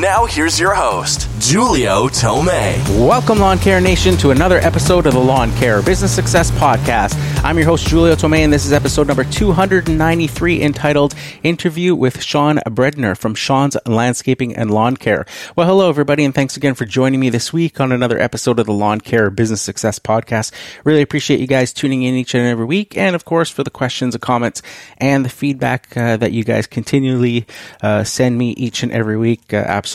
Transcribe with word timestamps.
Now, 0.00 0.24
here's 0.24 0.58
your 0.58 0.72
host, 0.72 1.28
Julio 1.52 2.08
Tomei. 2.08 2.78
Welcome, 3.06 3.38
Lawn 3.38 3.58
Care 3.58 3.82
Nation, 3.82 4.16
to 4.16 4.30
another 4.30 4.56
episode 4.56 5.04
of 5.04 5.12
the 5.12 5.20
Lawn 5.20 5.52
Care 5.56 5.82
Business 5.82 6.10
Success 6.10 6.50
Podcast. 6.52 7.14
I'm 7.44 7.58
your 7.58 7.66
host, 7.66 7.86
Julio 7.86 8.14
Tomei, 8.14 8.38
and 8.38 8.50
this 8.50 8.64
is 8.64 8.72
episode 8.72 9.08
number 9.08 9.24
293 9.24 10.62
entitled 10.62 11.14
Interview 11.42 11.94
with 11.94 12.22
Sean 12.22 12.60
Bredner 12.66 13.14
from 13.14 13.34
Sean's 13.34 13.76
Landscaping 13.84 14.56
and 14.56 14.70
Lawn 14.70 14.96
Care. 14.96 15.26
Well, 15.54 15.66
hello, 15.66 15.90
everybody, 15.90 16.24
and 16.24 16.34
thanks 16.34 16.56
again 16.56 16.74
for 16.74 16.86
joining 16.86 17.20
me 17.20 17.28
this 17.28 17.52
week 17.52 17.78
on 17.78 17.92
another 17.92 18.18
episode 18.18 18.58
of 18.58 18.64
the 18.64 18.72
Lawn 18.72 19.02
Care 19.02 19.28
Business 19.28 19.60
Success 19.60 19.98
Podcast. 19.98 20.52
Really 20.84 21.02
appreciate 21.02 21.40
you 21.40 21.46
guys 21.46 21.74
tuning 21.74 22.04
in 22.04 22.14
each 22.14 22.34
and 22.34 22.46
every 22.46 22.64
week, 22.64 22.96
and 22.96 23.14
of 23.14 23.26
course, 23.26 23.50
for 23.50 23.64
the 23.64 23.70
questions, 23.70 24.14
the 24.14 24.18
comments, 24.18 24.62
and 24.96 25.26
the 25.26 25.30
feedback 25.30 25.94
uh, 25.94 26.16
that 26.16 26.32
you 26.32 26.42
guys 26.42 26.66
continually 26.66 27.46
uh, 27.82 28.02
send 28.02 28.38
me 28.38 28.52
each 28.52 28.82
and 28.82 28.92
every 28.92 29.18
week. 29.18 29.52
Uh, 29.52 29.56
absolutely 29.58 29.89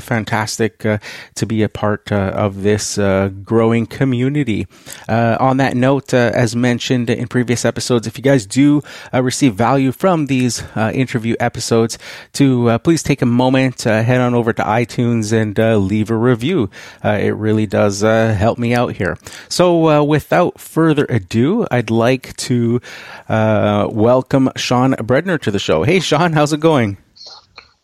fantastic 0.00 0.84
uh, 0.84 0.98
to 1.34 1.46
be 1.46 1.62
a 1.62 1.68
part 1.68 2.12
uh, 2.12 2.32
of 2.34 2.62
this 2.62 2.98
uh, 2.98 3.30
growing 3.42 3.86
community. 3.86 4.66
Uh, 5.08 5.36
on 5.40 5.56
that 5.58 5.76
note, 5.76 6.12
uh, 6.14 6.30
as 6.34 6.56
mentioned 6.56 7.10
in 7.10 7.28
previous 7.28 7.64
episodes, 7.64 8.06
if 8.06 8.16
you 8.16 8.22
guys 8.22 8.46
do 8.46 8.82
uh, 9.12 9.22
receive 9.22 9.54
value 9.54 9.92
from 9.92 10.26
these 10.26 10.62
interview 10.76 11.36
episodes, 11.40 11.98
to 12.32 12.78
please 12.80 13.02
take 13.02 13.22
a 13.22 13.26
moment, 13.26 13.82
head 13.82 14.20
on 14.20 14.34
over 14.34 14.52
to 14.52 14.62
iTunes 14.62 15.32
and 15.32 15.58
leave 15.86 16.10
a 16.10 16.16
review. 16.16 16.70
it 17.04 17.34
really 17.36 17.66
does 17.66 18.00
help 18.00 18.58
me 18.58 18.74
out 18.74 18.92
here. 18.94 19.16
So, 19.48 20.02
without 20.02 20.60
further 20.60 21.06
ado, 21.08 21.66
I'd 21.70 21.90
like 21.90 22.36
to 22.48 22.80
welcome 23.28 24.50
Sean 24.56 24.92
Bredner 24.94 25.40
to 25.42 25.50
the 25.50 25.58
show. 25.58 25.82
Hey, 25.82 26.00
Sean, 26.00 26.32
how's 26.32 26.52
it 26.52 26.60
going? 26.60 26.96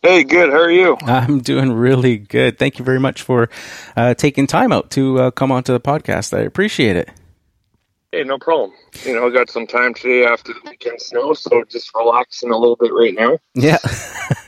Hey, 0.03 0.23
good. 0.23 0.49
How 0.51 0.59
are 0.59 0.71
you? 0.71 0.95
I'm 1.01 1.39
doing 1.39 1.71
really 1.71 2.17
good. 2.17 2.59
Thank 2.59 2.77
you 2.79 2.85
very 2.85 2.99
much 2.99 3.21
for 3.23 3.49
uh, 3.95 4.13
taking 4.13 4.47
time 4.47 4.71
out 4.71 4.91
to 4.91 5.19
uh, 5.19 5.31
come 5.31 5.51
onto 5.51 5.73
the 5.73 5.79
podcast. 5.79 6.37
I 6.37 6.41
appreciate 6.41 6.95
it. 6.95 7.09
Hey, 8.13 8.23
no 8.23 8.37
problem. 8.37 8.71
You 9.05 9.15
know, 9.15 9.27
I 9.27 9.31
got 9.31 9.49
some 9.49 9.67
time 9.67 9.93
today 9.93 10.25
after 10.25 10.53
the 10.53 10.61
weekend 10.69 11.01
snow, 11.01 11.33
so 11.33 11.65
just 11.65 11.93
relaxing 11.93 12.51
a 12.51 12.57
little 12.57 12.77
bit 12.77 12.93
right 12.93 13.13
now. 13.13 13.37
Yeah, 13.53 13.79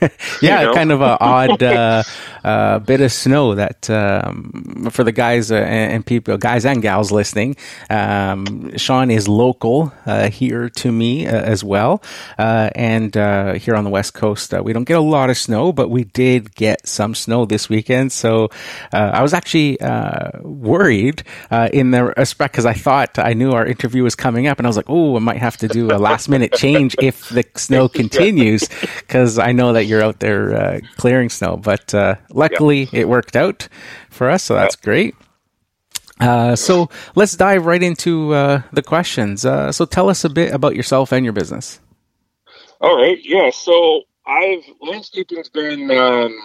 yeah, 0.40 0.60
you 0.60 0.66
know? 0.66 0.74
kind 0.74 0.90
of 0.90 1.02
an 1.02 1.18
odd 1.20 1.62
uh, 1.62 2.02
uh, 2.42 2.78
bit 2.78 3.02
of 3.02 3.12
snow 3.12 3.54
that 3.56 3.90
um, 3.90 4.88
for 4.90 5.04
the 5.04 5.12
guys 5.12 5.52
uh, 5.52 5.56
and 5.56 6.06
people, 6.06 6.38
guys 6.38 6.64
and 6.64 6.80
gals 6.80 7.12
listening. 7.12 7.54
Um, 7.90 8.78
Sean 8.78 9.10
is 9.10 9.28
local 9.28 9.92
uh, 10.06 10.30
here 10.30 10.70
to 10.70 10.90
me 10.90 11.26
uh, 11.26 11.30
as 11.30 11.62
well, 11.62 12.02
uh, 12.38 12.70
and 12.74 13.14
here 13.60 13.74
on 13.74 13.84
the 13.84 13.90
west 13.90 14.14
coast, 14.14 14.54
we 14.54 14.72
don't 14.72 14.84
get 14.84 14.96
a 14.96 15.02
lot 15.02 15.28
of 15.28 15.36
snow, 15.36 15.70
but 15.70 15.90
we 15.90 16.04
did 16.04 16.54
get 16.54 16.86
some 16.86 17.14
snow 17.14 17.44
this 17.44 17.68
weekend. 17.68 18.10
So 18.10 18.48
I 18.90 19.20
was 19.20 19.34
actually 19.34 19.76
worried 20.40 21.24
in 21.50 21.90
the 21.90 22.14
respect 22.16 22.54
because 22.54 22.64
I 22.64 22.72
thought 22.72 23.18
I 23.18 23.34
knew 23.34 23.49
our 23.54 23.66
interview 23.66 24.02
was 24.02 24.14
coming 24.14 24.46
up, 24.46 24.58
and 24.58 24.66
I 24.66 24.68
was 24.68 24.76
like, 24.76 24.88
oh, 24.88 25.16
I 25.16 25.18
might 25.18 25.38
have 25.38 25.56
to 25.58 25.68
do 25.68 25.90
a 25.90 25.98
last 25.98 26.28
minute 26.28 26.52
change 26.52 26.96
if 27.00 27.28
the 27.28 27.44
snow 27.56 27.88
continues, 27.88 28.68
because 28.98 29.38
I 29.38 29.52
know 29.52 29.72
that 29.72 29.84
you're 29.84 30.02
out 30.02 30.20
there 30.20 30.54
uh, 30.54 30.80
clearing 30.96 31.28
snow. 31.28 31.56
But 31.56 31.94
uh, 31.94 32.16
luckily, 32.30 32.84
yep. 32.84 32.94
it 32.94 33.08
worked 33.08 33.36
out 33.36 33.68
for 34.10 34.30
us, 34.30 34.42
so 34.42 34.54
that's 34.54 34.76
yep. 34.76 34.82
great. 34.82 35.14
Uh, 36.20 36.54
so 36.54 36.90
let's 37.14 37.34
dive 37.36 37.64
right 37.64 37.82
into 37.82 38.34
uh, 38.34 38.62
the 38.72 38.82
questions. 38.82 39.44
Uh, 39.44 39.72
so 39.72 39.86
tell 39.86 40.10
us 40.10 40.24
a 40.24 40.28
bit 40.28 40.52
about 40.52 40.76
yourself 40.76 41.12
and 41.12 41.24
your 41.24 41.32
business. 41.32 41.80
All 42.80 42.96
right. 42.96 43.18
Yeah. 43.22 43.50
So 43.50 44.02
I've 44.26 44.62
landscaping's 44.80 45.48
been. 45.48 45.90
Um, 45.90 46.38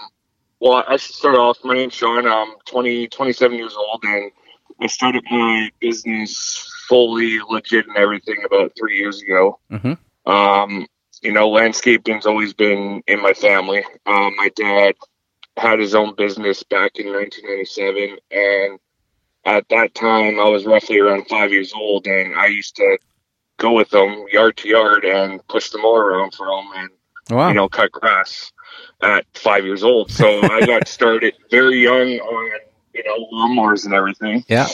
well, 0.59 0.83
I 0.87 0.95
should 0.97 1.15
start 1.15 1.35
off. 1.35 1.57
My 1.63 1.75
name's 1.75 1.93
Sean. 1.93 2.25
I'm 2.25 2.55
20, 2.65 3.09
27 3.09 3.57
years 3.57 3.75
old, 3.75 4.03
and 4.03 4.31
I 4.79 4.87
started 4.87 5.23
my 5.29 5.69
business 5.79 6.71
fully 6.87 7.39
legit 7.49 7.87
and 7.87 7.97
everything 7.97 8.43
about 8.45 8.73
three 8.77 8.97
years 8.97 9.21
ago. 9.21 9.59
Mm-hmm. 9.71 10.31
Um, 10.31 10.87
you 11.21 11.31
know, 11.31 11.49
landscaping's 11.49 12.25
always 12.25 12.53
been 12.53 13.01
in 13.07 13.21
my 13.21 13.33
family. 13.33 13.83
Um, 14.05 14.35
my 14.35 14.49
dad 14.55 14.95
had 15.57 15.79
his 15.79 15.95
own 15.95 16.15
business 16.15 16.63
back 16.63 16.91
in 16.95 17.11
1997, 17.11 18.17
and 18.31 18.79
at 19.45 19.67
that 19.69 19.93
time, 19.93 20.39
I 20.39 20.49
was 20.49 20.65
roughly 20.65 20.99
around 20.99 21.27
five 21.27 21.51
years 21.51 21.73
old, 21.73 22.07
and 22.07 22.35
I 22.35 22.47
used 22.47 22.75
to 22.77 22.97
go 23.57 23.73
with 23.73 23.89
them 23.89 24.25
yard 24.31 24.57
to 24.57 24.67
yard 24.67 25.05
and 25.05 25.45
push 25.47 25.69
the 25.69 25.77
mower 25.77 26.05
around 26.05 26.33
for 26.33 26.47
them, 26.47 26.69
and 26.75 26.89
wow. 27.29 27.47
you 27.47 27.53
know, 27.53 27.69
cut 27.69 27.91
grass 27.91 28.51
at 29.01 29.25
five 29.33 29.65
years 29.65 29.83
old. 29.83 30.11
So 30.11 30.41
I 30.41 30.65
got 30.65 30.87
started 30.87 31.35
very 31.51 31.81
young 31.81 32.19
on 32.19 32.59
you 32.93 33.03
know 33.03 33.27
lawnmowers 33.31 33.85
and 33.85 33.93
everything. 33.93 34.43
Yeah. 34.47 34.67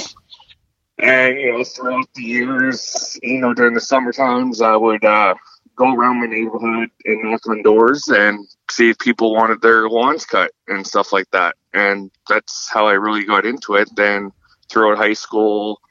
And 1.01 1.39
you 1.39 1.51
know, 1.51 1.63
throughout 1.63 2.07
the 2.13 2.23
years, 2.23 3.19
you 3.23 3.39
know, 3.39 3.53
during 3.53 3.73
the 3.73 3.81
summer 3.81 4.11
times, 4.11 4.61
I 4.61 4.75
would 4.75 5.03
uh, 5.03 5.33
go 5.75 5.95
around 5.95 6.19
my 6.19 6.27
neighborhood 6.27 6.89
and 7.05 7.23
knock 7.23 7.47
on 7.47 7.63
doors 7.63 8.07
and 8.07 8.47
see 8.69 8.91
if 8.91 8.99
people 8.99 9.33
wanted 9.33 9.61
their 9.61 9.89
lawns 9.89 10.25
cut 10.25 10.51
and 10.67 10.85
stuff 10.85 11.11
like 11.11 11.29
that. 11.31 11.55
And 11.73 12.11
that's 12.29 12.69
how 12.69 12.85
I 12.85 12.93
really 12.93 13.25
got 13.25 13.45
into 13.45 13.75
it. 13.75 13.89
Then 13.95 14.31
throughout 14.69 14.97
high 14.97 15.13
school, 15.13 15.81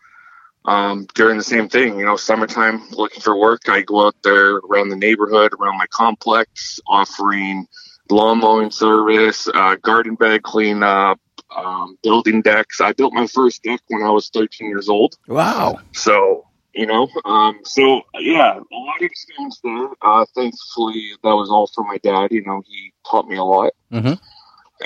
um, 0.64 1.06
during 1.14 1.38
the 1.38 1.44
same 1.44 1.68
thing, 1.68 1.98
you 1.98 2.04
know, 2.04 2.16
summertime 2.16 2.88
looking 2.90 3.20
for 3.20 3.36
work, 3.36 3.62
I 3.68 3.80
go 3.82 4.06
out 4.06 4.16
there 4.22 4.56
around 4.56 4.90
the 4.90 4.96
neighborhood, 4.96 5.52
around 5.58 5.78
my 5.78 5.86
complex, 5.88 6.78
offering 6.86 7.66
lawn 8.10 8.38
mowing 8.38 8.70
service, 8.70 9.48
uh, 9.52 9.76
garden 9.76 10.14
bed 10.14 10.42
cleanup, 10.42 11.18
um, 11.56 11.98
building 12.02 12.42
decks. 12.42 12.80
I 12.80 12.92
built 12.92 13.12
my 13.12 13.26
first 13.26 13.62
deck 13.62 13.80
when 13.88 14.02
I 14.02 14.10
was 14.10 14.30
13 14.30 14.68
years 14.68 14.88
old. 14.88 15.16
Wow. 15.28 15.80
So, 15.92 16.46
you 16.74 16.86
know, 16.86 17.08
um, 17.24 17.60
so 17.64 18.02
yeah, 18.18 18.54
a 18.54 18.76
lot 18.76 18.96
of 18.96 19.02
experience 19.02 19.60
there. 19.62 19.88
Uh, 20.02 20.24
thankfully, 20.34 21.12
that 21.22 21.34
was 21.34 21.50
all 21.50 21.68
from 21.74 21.86
my 21.88 21.98
dad. 21.98 22.32
You 22.32 22.44
know, 22.44 22.62
he 22.66 22.92
taught 23.08 23.28
me 23.28 23.36
a 23.36 23.44
lot. 23.44 23.72
Mm-hmm. 23.92 24.14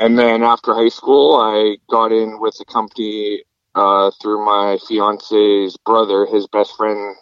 And 0.00 0.18
then 0.18 0.42
after 0.42 0.74
high 0.74 0.88
school, 0.88 1.36
I 1.36 1.76
got 1.88 2.10
in 2.10 2.40
with 2.40 2.56
a 2.60 2.64
company 2.64 3.44
uh, 3.74 4.10
through 4.20 4.44
my 4.44 4.78
fiance's 4.88 5.76
brother. 5.84 6.26
His 6.26 6.46
best 6.48 6.76
friend 6.76 7.16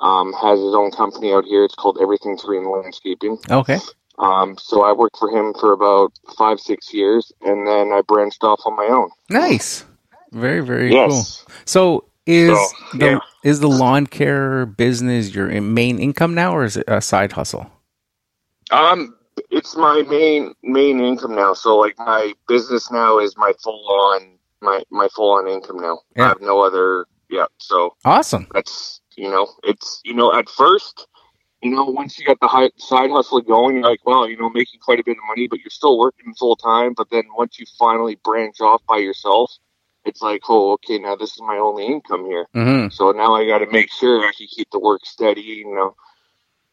um, 0.00 0.32
has 0.32 0.58
his 0.58 0.74
own 0.74 0.90
company 0.90 1.32
out 1.32 1.44
here. 1.44 1.64
It's 1.64 1.74
called 1.74 1.98
Everything 2.00 2.36
Green 2.36 2.70
Landscaping. 2.70 3.38
Okay. 3.50 3.78
Um, 4.18 4.56
so 4.58 4.84
I 4.84 4.92
worked 4.92 5.18
for 5.18 5.28
him 5.28 5.54
for 5.58 5.72
about 5.72 6.12
five, 6.38 6.60
six 6.60 6.94
years, 6.94 7.32
and 7.42 7.66
then 7.66 7.92
I 7.92 8.02
branched 8.06 8.44
off 8.44 8.60
on 8.64 8.76
my 8.76 8.86
own. 8.86 9.10
Nice, 9.28 9.84
very, 10.32 10.60
very 10.60 10.92
yes. 10.92 11.10
cool. 11.10 11.54
So 11.64 12.04
is 12.26 12.56
so, 12.56 12.98
the 12.98 13.06
yeah. 13.06 13.18
is 13.42 13.60
the 13.60 13.68
lawn 13.68 14.06
care 14.06 14.66
business 14.66 15.34
your 15.34 15.48
main 15.60 15.98
income 15.98 16.34
now, 16.34 16.54
or 16.54 16.64
is 16.64 16.76
it 16.76 16.84
a 16.88 17.00
side 17.00 17.32
hustle? 17.32 17.70
Um, 18.70 19.14
it's 19.50 19.76
my 19.76 20.02
main 20.08 20.54
main 20.62 21.00
income 21.00 21.34
now. 21.34 21.54
So 21.54 21.76
like 21.76 21.98
my 21.98 22.32
business 22.48 22.90
now 22.90 23.18
is 23.18 23.36
my 23.36 23.52
full 23.62 23.86
on 23.88 24.38
my 24.62 24.82
my 24.90 25.08
full 25.08 25.32
on 25.32 25.48
income 25.48 25.78
now. 25.78 26.00
Yeah. 26.16 26.24
I 26.24 26.28
have 26.28 26.40
no 26.40 26.60
other. 26.60 27.06
Yeah. 27.28 27.46
So 27.58 27.94
awesome. 28.04 28.46
That's 28.52 29.00
you 29.16 29.28
know 29.28 29.48
it's 29.62 30.00
you 30.04 30.14
know 30.14 30.32
at 30.32 30.48
first 30.48 31.06
you 31.64 31.70
know, 31.70 31.84
once 31.84 32.18
you 32.18 32.26
got 32.26 32.38
the 32.40 32.46
high, 32.46 32.70
side 32.76 33.10
hustle 33.10 33.40
going, 33.40 33.76
you're 33.76 33.88
like, 33.88 34.04
well, 34.04 34.28
you 34.28 34.36
know, 34.36 34.50
making 34.50 34.80
quite 34.80 35.00
a 35.00 35.02
bit 35.02 35.16
of 35.16 35.24
money, 35.26 35.48
but 35.48 35.60
you're 35.60 35.70
still 35.70 35.98
working 35.98 36.34
full 36.34 36.56
time. 36.56 36.92
But 36.94 37.08
then 37.10 37.24
once 37.38 37.58
you 37.58 37.64
finally 37.78 38.16
branch 38.16 38.60
off 38.60 38.82
by 38.86 38.98
yourself, 38.98 39.50
it's 40.04 40.20
like, 40.20 40.42
oh, 40.50 40.72
okay, 40.72 40.98
now 40.98 41.16
this 41.16 41.32
is 41.32 41.40
my 41.40 41.56
only 41.56 41.86
income 41.86 42.26
here. 42.26 42.46
Mm-hmm. 42.54 42.90
So 42.90 43.12
now 43.12 43.34
I 43.34 43.46
got 43.46 43.58
to 43.58 43.70
make 43.72 43.90
sure 43.90 44.20
I 44.20 44.32
can 44.36 44.46
keep 44.46 44.70
the 44.72 44.78
work 44.78 45.06
steady, 45.06 45.40
you 45.40 45.74
know. 45.74 45.96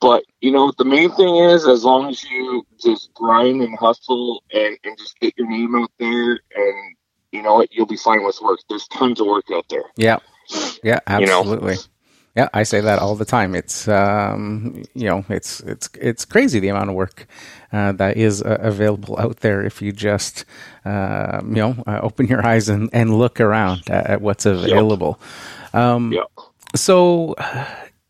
But, 0.02 0.26
you 0.42 0.52
know, 0.52 0.74
the 0.78 0.84
main 0.84 1.10
thing 1.12 1.38
is 1.38 1.66
as 1.66 1.86
long 1.86 2.10
as 2.10 2.22
you 2.26 2.68
just 2.84 3.14
grind 3.14 3.62
and 3.62 3.78
hustle 3.78 4.44
and, 4.52 4.78
and 4.84 4.98
just 4.98 5.18
get 5.22 5.38
your 5.38 5.48
name 5.48 5.74
out 5.74 5.92
there 6.00 6.32
and, 6.54 6.96
you 7.32 7.42
know, 7.42 7.66
you'll 7.72 7.86
be 7.86 7.96
fine 7.96 8.26
with 8.26 8.42
work. 8.42 8.60
There's 8.68 8.88
tons 8.90 9.22
of 9.22 9.28
work 9.28 9.46
out 9.54 9.70
there. 9.70 9.86
Yeah. 9.96 10.18
Yeah, 10.84 11.00
absolutely. 11.08 11.74
You 11.74 11.78
know? 11.78 11.84
Yeah, 12.36 12.48
I 12.54 12.64
say 12.64 12.80
that 12.80 13.00
all 13.00 13.16
the 13.16 13.26
time. 13.26 13.56
It's 13.56 13.88
um, 13.90 14.84
you 14.94 15.06
know, 15.06 15.26
it's 15.28 15.60
it's 15.62 15.90
it's 16.00 16.24
crazy 16.24 16.60
the 16.60 16.70
amount 16.70 16.90
of 16.90 16.96
work 16.96 17.28
uh, 17.74 17.92
that 17.94 18.16
is 18.16 18.42
uh, 18.42 18.58
available 18.62 19.20
out 19.20 19.42
there 19.42 19.62
if 19.62 19.82
you 19.82 19.92
just 19.92 20.46
uh, 20.86 21.42
you 21.44 21.56
know 21.56 21.84
uh, 21.86 22.00
open 22.02 22.28
your 22.28 22.46
eyes 22.46 22.70
and, 22.70 22.90
and 22.94 23.18
look 23.18 23.42
around 23.42 23.84
at, 23.90 24.08
at 24.08 24.22
what's 24.22 24.46
available. 24.46 25.20
Yep. 25.74 25.82
Um, 25.84 26.12
yep. 26.14 26.32
So, 26.74 27.36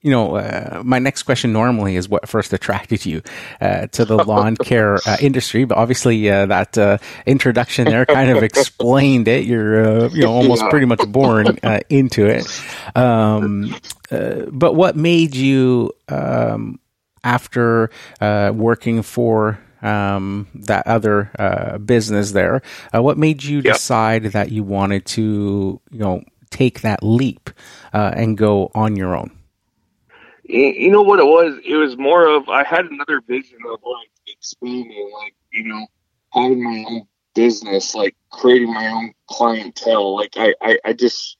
you 0.02 0.10
know, 0.12 0.36
uh, 0.36 0.82
my 0.84 1.00
next 1.00 1.24
question 1.24 1.54
normally 1.54 1.96
is 1.96 2.10
what 2.10 2.28
first 2.28 2.54
attracted 2.54 3.06
you 3.06 3.22
uh, 3.62 3.88
to 3.88 4.04
the 4.06 4.18
lawn 4.24 4.56
care 4.64 4.96
uh, 5.06 5.18
industry, 5.22 5.64
but 5.66 5.78
obviously 5.78 6.30
uh, 6.30 6.46
that 6.48 6.78
uh, 6.78 6.98
introduction 7.26 7.86
there 7.86 8.06
kind 8.06 8.30
of 8.32 8.42
explained 8.44 9.28
it. 9.28 9.46
You're, 9.46 9.86
uh, 10.06 10.10
you 10.10 10.24
know, 10.24 10.34
almost 10.34 10.64
Yeah. 10.64 10.70
pretty 10.70 10.86
much 10.88 11.02
born 11.08 11.60
uh, 11.64 11.80
into 11.90 12.26
it. 12.26 12.48
Um, 12.96 13.76
uh, 14.10 14.46
but 14.52 14.74
what 14.76 14.96
made 14.96 15.36
you, 15.36 15.92
um, 16.10 16.80
after 17.24 17.90
uh, 18.20 18.52
working 18.56 19.04
for 19.04 19.60
um, 19.84 20.48
that 20.56 20.86
other 20.88 21.30
uh, 21.38 21.78
business 21.78 22.32
there, 22.32 22.62
uh, 22.96 23.02
what 23.02 23.18
made 23.18 23.44
you 23.44 23.62
decide 23.62 24.24
that 24.24 24.52
you 24.52 24.64
wanted 24.64 25.06
to, 25.06 25.80
you 25.92 26.00
know, 26.00 26.24
take 26.50 26.82
that 26.82 27.04
leap 27.04 27.50
uh, 27.94 28.12
and 28.16 28.38
go 28.38 28.72
on 28.74 28.96
your 28.96 29.16
own? 29.16 29.32
You 30.52 30.92
know 30.92 31.02
what 31.02 31.20
it 31.20 31.26
was? 31.26 31.60
It 31.66 31.76
was 31.76 31.98
more 31.98 32.28
of 32.28 32.50
I 32.50 32.64
had 32.64 32.86
another 32.86 33.22
vision 33.22 33.60
of 33.70 33.80
like 33.84 34.10
expanding, 34.28 35.12
like 35.14 35.36
you 35.52 35.64
know, 35.64 35.88
having 36.34 36.64
my 36.64 36.86
own 36.90 37.08
business, 37.34 37.96
like 37.96 38.16
creating 38.32 38.74
my 38.74 38.88
own 38.88 39.14
clientele. 39.28 40.16
Like 40.16 40.34
I, 40.38 40.54
I, 40.62 40.80
I 40.86 40.94
just 40.94 41.38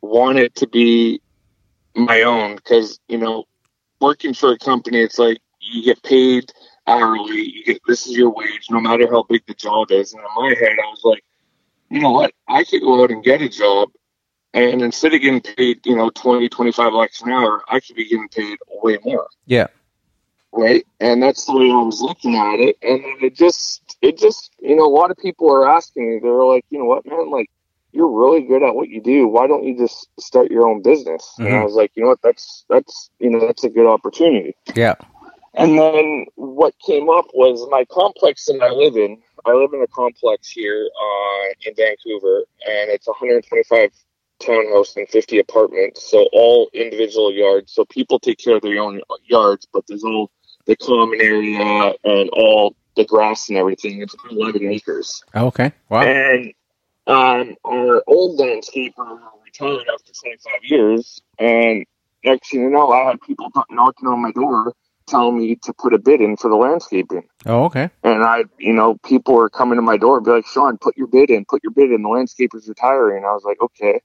wanted 0.00 0.54
to 0.56 0.66
be 0.66 1.20
my 1.94 2.22
own 2.22 2.56
because 2.56 3.00
you 3.08 3.18
know, 3.18 3.44
working 4.00 4.34
for 4.34 4.52
a 4.52 4.58
company, 4.58 5.00
it's 5.00 5.18
like 5.18 5.38
you 5.60 5.82
get 5.82 6.02
paid 6.02 6.52
hourly. 6.86 7.42
You 7.42 7.64
get 7.64 7.80
this 7.86 8.06
is 8.06 8.16
your 8.16 8.30
wage, 8.30 8.66
no 8.70 8.80
matter 8.80 9.08
how 9.10 9.24
big 9.24 9.42
the 9.46 9.54
job 9.54 9.90
is. 9.90 10.12
And 10.12 10.22
in 10.22 10.42
my 10.42 10.54
head, 10.58 10.76
I 10.82 10.90
was 10.90 11.02
like, 11.04 11.24
you 11.90 12.00
know 12.00 12.12
what? 12.12 12.32
I 12.48 12.64
could 12.64 12.82
go 12.82 13.02
out 13.02 13.10
and 13.10 13.24
get 13.24 13.42
a 13.42 13.48
job 13.48 13.90
and 14.54 14.82
instead 14.82 15.14
of 15.14 15.20
getting 15.20 15.40
paid, 15.40 15.84
you 15.86 15.96
know, 15.96 16.10
20, 16.10 16.48
25 16.48 16.92
bucks 16.92 17.22
an 17.22 17.30
hour, 17.30 17.62
I 17.68 17.80
could 17.80 17.96
be 17.96 18.08
getting 18.08 18.28
paid 18.28 18.58
way 18.82 18.98
more. 19.04 19.28
Yeah. 19.46 19.68
Right. 20.52 20.86
And 21.00 21.22
that's 21.22 21.46
the 21.46 21.56
way 21.56 21.70
I 21.70 21.82
was 21.82 22.02
looking 22.02 22.36
at 22.36 22.60
it. 22.60 22.76
And 22.82 23.02
it 23.22 23.34
just, 23.34 23.96
it 24.02 24.18
just, 24.18 24.52
you 24.60 24.76
know, 24.76 24.84
a 24.84 24.94
lot 24.94 25.10
of 25.10 25.16
people 25.16 25.50
are 25.50 25.66
asking 25.66 26.10
me, 26.10 26.20
they're 26.22 26.44
like, 26.44 26.66
you 26.68 26.78
know 26.78 26.84
what, 26.84 27.06
man, 27.06 27.30
like, 27.30 27.50
you're 27.92 28.10
really 28.10 28.42
good 28.42 28.62
at 28.62 28.74
what 28.74 28.88
you 28.88 29.02
do. 29.02 29.28
Why 29.28 29.46
don't 29.46 29.64
you 29.64 29.76
just 29.76 30.08
start 30.18 30.50
your 30.50 30.66
own 30.66 30.82
business? 30.82 31.34
And 31.38 31.54
I 31.54 31.62
was 31.62 31.74
like, 31.74 31.92
you 31.94 32.02
know 32.02 32.08
what, 32.08 32.22
that's, 32.22 32.64
that's, 32.68 33.10
you 33.18 33.28
know, 33.28 33.46
that's 33.46 33.64
a 33.64 33.68
good 33.68 33.86
opportunity. 33.86 34.56
Yeah. 34.74 34.94
And 35.54 35.78
then 35.78 36.24
what 36.36 36.74
came 36.86 37.10
up 37.10 37.26
was 37.34 37.66
my 37.70 37.84
complex 37.90 38.46
that 38.46 38.60
I 38.62 38.70
live 38.70 38.96
in. 38.96 39.20
I 39.44 39.52
live 39.52 39.74
in 39.74 39.82
a 39.82 39.86
complex 39.88 40.48
here 40.48 40.88
uh, 40.88 41.52
in 41.66 41.74
Vancouver, 41.74 42.44
and 42.66 42.90
it's 42.90 43.06
125 43.06 43.90
townhouse 44.42 44.96
and 44.96 45.08
50 45.08 45.38
apartments, 45.38 46.10
so 46.10 46.28
all 46.32 46.70
individual 46.72 47.32
yards. 47.32 47.72
So 47.72 47.84
people 47.84 48.18
take 48.18 48.38
care 48.38 48.56
of 48.56 48.62
their 48.62 48.80
own 48.80 49.00
yards, 49.24 49.66
but 49.72 49.84
there's 49.86 50.04
all 50.04 50.30
the 50.66 50.76
common 50.76 51.20
area 51.20 51.94
and 52.04 52.30
all 52.32 52.74
the 52.96 53.04
grass 53.04 53.48
and 53.48 53.58
everything. 53.58 54.02
It's 54.02 54.14
11 54.30 54.66
acres. 54.68 55.22
Okay. 55.34 55.72
Wow. 55.88 56.02
And 56.02 56.52
um, 57.06 57.56
our 57.64 58.02
old 58.06 58.38
landscaper 58.38 59.18
retired 59.44 59.86
after 59.92 60.12
25 60.12 60.52
years. 60.62 61.20
And 61.38 61.84
next 62.24 62.50
thing 62.50 62.62
you 62.62 62.70
know, 62.70 62.90
I 62.90 63.08
had 63.08 63.20
people 63.20 63.50
knocking 63.70 64.08
on 64.08 64.22
my 64.22 64.32
door 64.32 64.74
telling 65.06 65.38
me 65.38 65.56
to 65.56 65.72
put 65.72 65.92
a 65.92 65.98
bid 65.98 66.20
in 66.20 66.36
for 66.36 66.48
the 66.48 66.56
landscaping. 66.56 67.24
Oh, 67.44 67.64
okay. 67.64 67.90
And 68.04 68.22
I, 68.22 68.44
you 68.58 68.72
know, 68.72 68.96
people 69.04 69.34
were 69.34 69.50
coming 69.50 69.76
to 69.76 69.82
my 69.82 69.96
door 69.96 70.18
and 70.18 70.24
be 70.24 70.30
like, 70.30 70.46
Sean, 70.46 70.78
put 70.78 70.96
your 70.96 71.08
bid 71.08 71.30
in, 71.30 71.44
put 71.44 71.62
your 71.62 71.72
bid 71.72 71.90
in. 71.90 72.02
The 72.02 72.08
landscaper's 72.08 72.68
retiring. 72.68 73.24
I 73.24 73.32
was 73.32 73.42
like, 73.44 73.60
okay. 73.60 74.00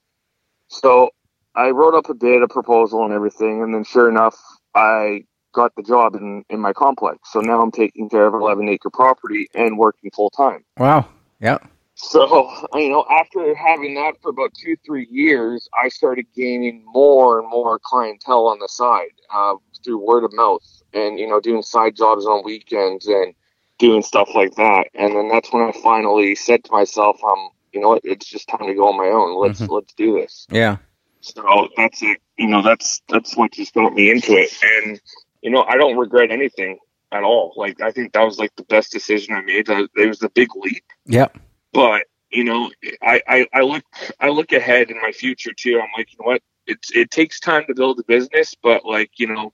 So 0.67 1.11
I 1.55 1.71
wrote 1.71 1.95
up 1.95 2.09
a 2.09 2.13
bid, 2.13 2.43
a 2.43 2.47
proposal, 2.47 3.03
and 3.03 3.13
everything. 3.13 3.61
And 3.63 3.73
then 3.73 3.83
sure 3.83 4.09
enough, 4.09 4.37
I 4.75 5.23
got 5.53 5.75
the 5.75 5.83
job 5.83 6.15
in, 6.15 6.43
in 6.49 6.59
my 6.59 6.73
complex. 6.73 7.19
So 7.31 7.39
now 7.39 7.61
I'm 7.61 7.71
taking 7.71 8.09
care 8.09 8.27
of 8.27 8.33
an 8.33 8.41
11 8.41 8.69
acre 8.69 8.89
property 8.91 9.47
and 9.55 9.77
working 9.77 10.11
full 10.11 10.29
time. 10.29 10.63
Wow. 10.77 11.07
Yeah. 11.39 11.57
So, 11.95 12.51
you 12.75 12.91
know, 12.91 13.05
after 13.09 13.55
having 13.55 13.95
that 13.95 14.21
for 14.21 14.29
about 14.29 14.53
two, 14.53 14.75
three 14.85 15.07
years, 15.09 15.67
I 15.73 15.89
started 15.89 16.27
gaining 16.35 16.83
more 16.85 17.39
and 17.39 17.49
more 17.49 17.79
clientele 17.83 18.45
on 18.45 18.59
the 18.59 18.67
side 18.67 19.15
uh, 19.33 19.55
through 19.83 20.05
word 20.05 20.23
of 20.23 20.31
mouth 20.33 20.61
and, 20.93 21.17
you 21.17 21.27
know, 21.27 21.39
doing 21.39 21.63
side 21.63 21.95
jobs 21.95 22.27
on 22.27 22.43
weekends 22.45 23.07
and 23.07 23.33
doing 23.79 24.03
stuff 24.03 24.29
like 24.35 24.53
that. 24.55 24.89
And 24.93 25.15
then 25.15 25.27
that's 25.27 25.51
when 25.51 25.63
I 25.63 25.71
finally 25.71 26.35
said 26.35 26.63
to 26.65 26.71
myself, 26.71 27.17
um, 27.23 27.49
you 27.73 27.79
know 27.81 27.89
what, 27.89 28.01
it's 28.03 28.25
just 28.25 28.47
time 28.47 28.67
to 28.67 28.73
go 28.73 28.87
on 28.89 28.97
my 28.97 29.07
own. 29.07 29.35
Let's, 29.39 29.61
Mhm. 29.61 29.69
let's 29.69 29.93
do 29.93 30.13
this. 30.19 30.47
Yeah. 30.51 30.77
So 31.21 31.67
that's 31.75 32.01
it. 32.01 32.19
You 32.37 32.47
know, 32.47 32.61
that's, 32.61 33.01
that's 33.09 33.35
what 33.35 33.51
just 33.51 33.73
got 33.73 33.93
me 33.93 34.09
into 34.11 34.33
it. 34.37 34.51
And, 34.63 34.99
you 35.41 35.49
know, 35.51 35.63
I 35.63 35.75
don't 35.75 35.97
regret 35.97 36.31
anything 36.31 36.79
at 37.11 37.23
all. 37.23 37.53
Like, 37.55 37.81
I 37.81 37.91
think 37.91 38.13
that 38.13 38.23
was 38.23 38.37
like 38.37 38.55
the 38.55 38.63
best 38.63 38.91
decision 38.91 39.33
I 39.35 39.41
made. 39.41 39.67
It 39.69 40.07
was 40.07 40.21
a 40.23 40.29
big 40.29 40.49
leap 40.55 40.83
Yep. 41.05 41.37
but 41.73 42.03
you 42.29 42.43
know 42.43 42.69
I, 43.01 43.21
I 43.25 43.47
i 43.53 43.61
look 43.61 43.83
i 44.19 44.27
look 44.27 44.51
ahead 44.51 44.91
in 44.91 44.97
my 45.01 45.13
future 45.13 45.53
too 45.53 45.79
i'm 45.81 45.87
like 45.97 46.11
you 46.11 46.17
know 46.19 46.27
what 46.33 46.41
it's 46.65 46.91
it 46.93 47.09
takes 47.09 47.39
time 47.39 47.63
to 47.67 47.73
build 47.73 47.97
a 48.01 48.03
business 48.03 48.53
but 48.61 48.83
like 48.83 49.11
you 49.17 49.27
know 49.27 49.53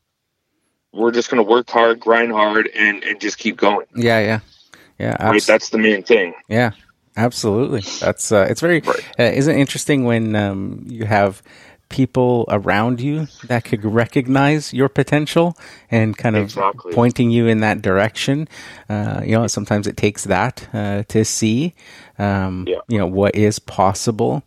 we're 0.92 1.12
just 1.12 1.30
going 1.30 1.38
to 1.44 1.48
work 1.48 1.70
hard 1.70 2.00
grind 2.00 2.32
hard 2.32 2.68
and 2.74 3.04
and 3.04 3.22
just 3.22 3.38
keep 3.38 3.58
going 3.58 3.86
Yeah. 3.96 4.20
Yeah. 4.20 4.40
Yeah. 4.98 5.30
right 5.30 5.44
that's 5.44 5.70
the 5.70 5.78
main 5.78 6.02
thing 6.02 6.34
Yeah, 6.50 6.72
absolutely. 7.18 7.82
That's 8.00 8.32
uh, 8.32 8.48
it's 8.50 8.62
very 8.62 8.82
Right. 8.82 9.00
uh, 9.20 9.24
isn't 9.24 9.56
it 9.56 9.60
interesting 9.60 10.04
when 10.06 10.36
um, 10.36 10.84
you 10.88 11.06
have 11.06 11.42
people 11.90 12.46
around 12.50 13.00
you 13.00 13.28
that 13.48 13.64
could 13.64 13.86
recognize 13.86 14.74
your 14.74 14.90
potential 14.90 15.56
and 15.92 16.18
kind 16.18 16.36
of 16.36 16.44
Exactly. 16.46 16.92
pointing 16.94 17.30
you 17.30 17.46
in 17.48 17.60
that 17.60 17.84
direction. 17.84 18.48
Uh, 18.90 19.22
you 19.24 19.34
know, 19.38 19.46
sometimes 19.46 19.86
it 19.86 19.96
takes 19.96 20.24
that 20.24 20.68
uh, 20.74 21.04
to 21.10 21.24
see, 21.24 21.76
um, 22.18 22.66
Yeah. 22.68 22.80
you 22.88 22.98
know, 22.98 23.06
what 23.06 23.36
is 23.36 23.60
possible. 23.60 24.42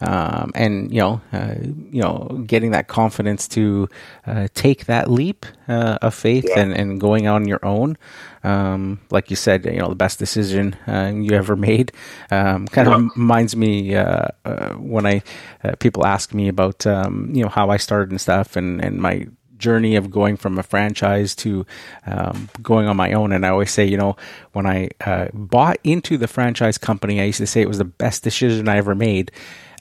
Um, 0.00 0.50
and 0.56 0.92
you 0.92 1.00
know, 1.00 1.20
uh, 1.32 1.54
you 1.92 2.02
know, 2.02 2.42
getting 2.46 2.72
that 2.72 2.88
confidence 2.88 3.46
to 3.48 3.88
uh, 4.26 4.48
take 4.54 4.86
that 4.86 5.08
leap 5.10 5.46
uh, 5.68 5.98
of 6.02 6.12
faith 6.14 6.44
Yeah. 6.48 6.60
and, 6.60 6.72
and 6.72 7.00
going 7.00 7.26
on 7.28 7.46
your 7.46 7.64
own, 7.64 7.96
um, 8.44 9.00
like 9.10 9.30
you 9.30 9.36
said, 9.36 9.64
you 9.64 9.78
know, 9.78 9.88
the 9.88 9.94
best 9.94 10.18
decision 10.18 10.74
uh, 10.86 11.12
you 11.14 11.32
ever 11.32 11.56
made. 11.56 11.92
Um, 12.30 12.66
kind 12.68 12.88
of 12.88 13.10
reminds 13.16 13.54
me 13.54 13.94
uh, 13.94 14.28
uh, 14.44 14.70
when 14.74 15.06
I 15.06 15.22
uh, 15.62 15.76
people 15.76 16.04
ask 16.04 16.34
me 16.34 16.48
about 16.48 16.86
um, 16.86 17.30
you 17.32 17.42
know 17.42 17.48
how 17.48 17.70
I 17.70 17.76
started 17.76 18.10
and 18.10 18.20
stuff, 18.20 18.56
and 18.56 18.84
and 18.84 19.00
my 19.00 19.28
journey 19.62 19.94
of 19.94 20.10
going 20.10 20.36
from 20.36 20.58
a 20.58 20.62
franchise 20.62 21.34
to 21.36 21.64
um, 22.06 22.48
going 22.60 22.88
on 22.88 22.96
my 22.96 23.12
own. 23.12 23.32
And 23.32 23.46
I 23.46 23.50
always 23.50 23.70
say, 23.70 23.86
you 23.86 23.96
know, 23.96 24.16
when 24.52 24.66
I 24.66 24.90
uh, 25.06 25.28
bought 25.32 25.78
into 25.84 26.18
the 26.18 26.26
franchise 26.26 26.76
company, 26.76 27.20
I 27.20 27.24
used 27.24 27.38
to 27.38 27.46
say 27.46 27.62
it 27.62 27.68
was 27.68 27.78
the 27.78 27.84
best 27.84 28.24
decision 28.24 28.68
I 28.68 28.76
ever 28.76 28.94
made. 28.94 29.30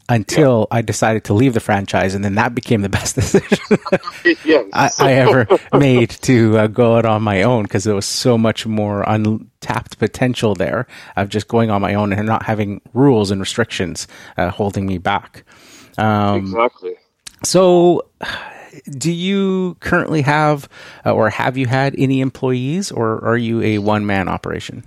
Until 0.10 0.68
I 0.72 0.82
decided 0.82 1.24
to 1.26 1.34
leave 1.34 1.54
the 1.54 1.60
franchise, 1.60 2.16
and 2.16 2.24
then 2.26 2.36
that 2.36 2.54
became 2.54 2.82
the 2.82 2.90
best 2.90 3.16
decision. 3.22 3.58
yes 4.44 5.00
I, 5.00 5.10
I 5.10 5.14
ever 5.14 5.48
made 5.74 6.10
to 6.24 6.58
uh, 6.58 6.68
go 6.68 6.98
out 6.98 7.06
on 7.06 7.22
my 7.22 7.44
own 7.44 7.64
because 7.64 7.86
there 7.86 7.96
was 7.96 8.06
so 8.06 8.38
much 8.38 8.66
more 8.66 9.04
untapped 9.04 10.00
potential 10.00 10.54
there 10.54 10.88
of 11.16 11.30
just 11.30 11.48
going 11.48 11.70
on 11.70 11.82
my 11.82 11.94
own 11.94 12.12
and 12.12 12.28
not 12.28 12.44
having 12.44 12.82
rules 12.94 13.32
and 13.32 13.40
restrictions 13.40 14.08
uh, 14.38 14.50
holding 14.50 14.86
me 14.86 14.98
back. 14.98 15.44
Um, 15.98 16.38
exactly 16.38 16.96
so, 17.44 18.06
do 18.90 19.12
you 19.12 19.76
currently 19.80 20.22
have 20.22 20.70
uh, 21.06 21.14
or 21.14 21.30
have 21.30 21.58
you 21.58 21.68
had 21.68 21.96
any 21.98 22.22
employees 22.22 22.92
or 22.92 23.24
are 23.26 23.38
you 23.38 23.62
a 23.62 23.78
one 23.80 24.06
man 24.06 24.28
operation? 24.30 24.84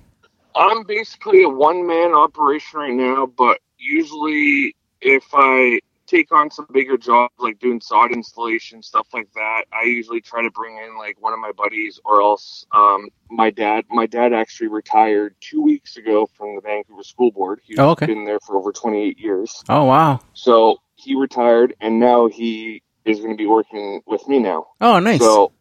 i'm 0.56 0.85
basically 0.85 1.42
a 1.42 1.49
one-man 1.49 2.12
operation 2.12 2.78
right 2.78 2.94
now 2.94 3.26
but 3.26 3.59
usually 3.76 4.75
if 5.04 5.25
i 5.34 5.78
take 6.06 6.30
on 6.32 6.50
some 6.50 6.66
bigger 6.73 6.99
jobs 6.99 7.32
like 7.38 7.58
doing 7.61 7.80
sod 7.80 8.12
installation 8.12 8.82
stuff 8.82 9.06
like 9.14 9.28
that 9.34 9.62
i 9.73 9.84
usually 9.84 10.20
try 10.20 10.42
to 10.42 10.50
bring 10.50 10.76
in 10.76 10.99
like 10.99 11.16
one 11.20 11.32
of 11.32 11.38
my 11.38 11.52
buddies 11.52 11.99
or 12.04 12.20
else 12.20 12.66
um, 12.73 13.08
my 13.30 13.50
dad 13.50 13.84
my 13.88 14.06
dad 14.06 14.32
actually 14.32 14.68
retired 14.68 15.34
two 15.40 15.62
weeks 15.62 15.96
ago 15.96 16.26
from 16.37 16.54
the 16.56 16.61
vancouver 16.61 17.02
school 17.02 17.30
board 17.30 17.61
he's 17.64 17.78
Oh, 17.78 17.90
okay. 17.90 18.06
been 18.06 18.25
there 18.25 18.40
for 18.40 18.56
over 18.56 18.73
28 18.73 19.18
years 19.18 19.62
Oh, 19.68 19.84
wow. 19.84 20.20
so 20.34 20.78
he 20.96 21.14
retired 21.14 21.75
and 21.80 21.99
now 21.99 22.28
he 22.28 22.82
is 23.04 23.18
going 23.18 23.30
to 23.32 23.37
be 23.37 23.46
working 23.46 24.00
with 24.06 24.26
me 24.28 24.38
now 24.40 24.66
Oh, 24.80 24.99
nice. 24.99 25.20
so 25.20 25.52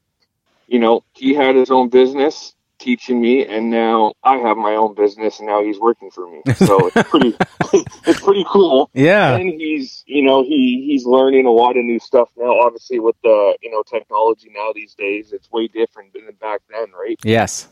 you 0.68 0.80
know 0.80 1.04
he 1.14 1.34
had 1.34 1.56
his 1.56 1.72
own 1.72 1.90
business 1.90 2.54
teaching 2.84 3.22
me 3.22 3.46
and 3.46 3.70
now 3.70 4.14
i 4.24 4.36
have 4.36 4.58
my 4.58 4.76
own 4.76 4.94
business 4.94 5.40
and 5.40 5.48
now 5.48 5.64
he's 5.64 5.80
working 5.80 6.12
for 6.12 6.30
me 6.30 6.42
so 6.56 6.92
it's 6.94 7.10
pretty 7.10 7.34
it's 8.06 8.20
pretty 8.20 8.46
cool 8.50 8.90
yeah. 8.94 9.36
and 9.36 9.50
he's 9.50 10.04
you 10.06 10.22
know 10.22 10.44
he 10.44 10.84
he's 10.86 11.06
learning 11.06 11.46
a 11.46 11.52
lot 11.52 11.78
of 11.78 11.86
new 11.86 11.98
stuff 11.98 12.28
now 12.38 12.60
obviously 12.60 13.00
with 13.00 13.16
the 13.24 13.58
you 13.62 13.72
know 13.72 13.82
technology 13.84 14.50
now 14.54 14.72
these 14.76 14.96
days 14.96 15.32
it's 15.32 15.50
way 15.50 15.68
different 15.68 16.12
than 16.12 16.24
back 16.42 16.60
then 16.70 16.92
right 16.92 17.18
Yes. 17.24 17.70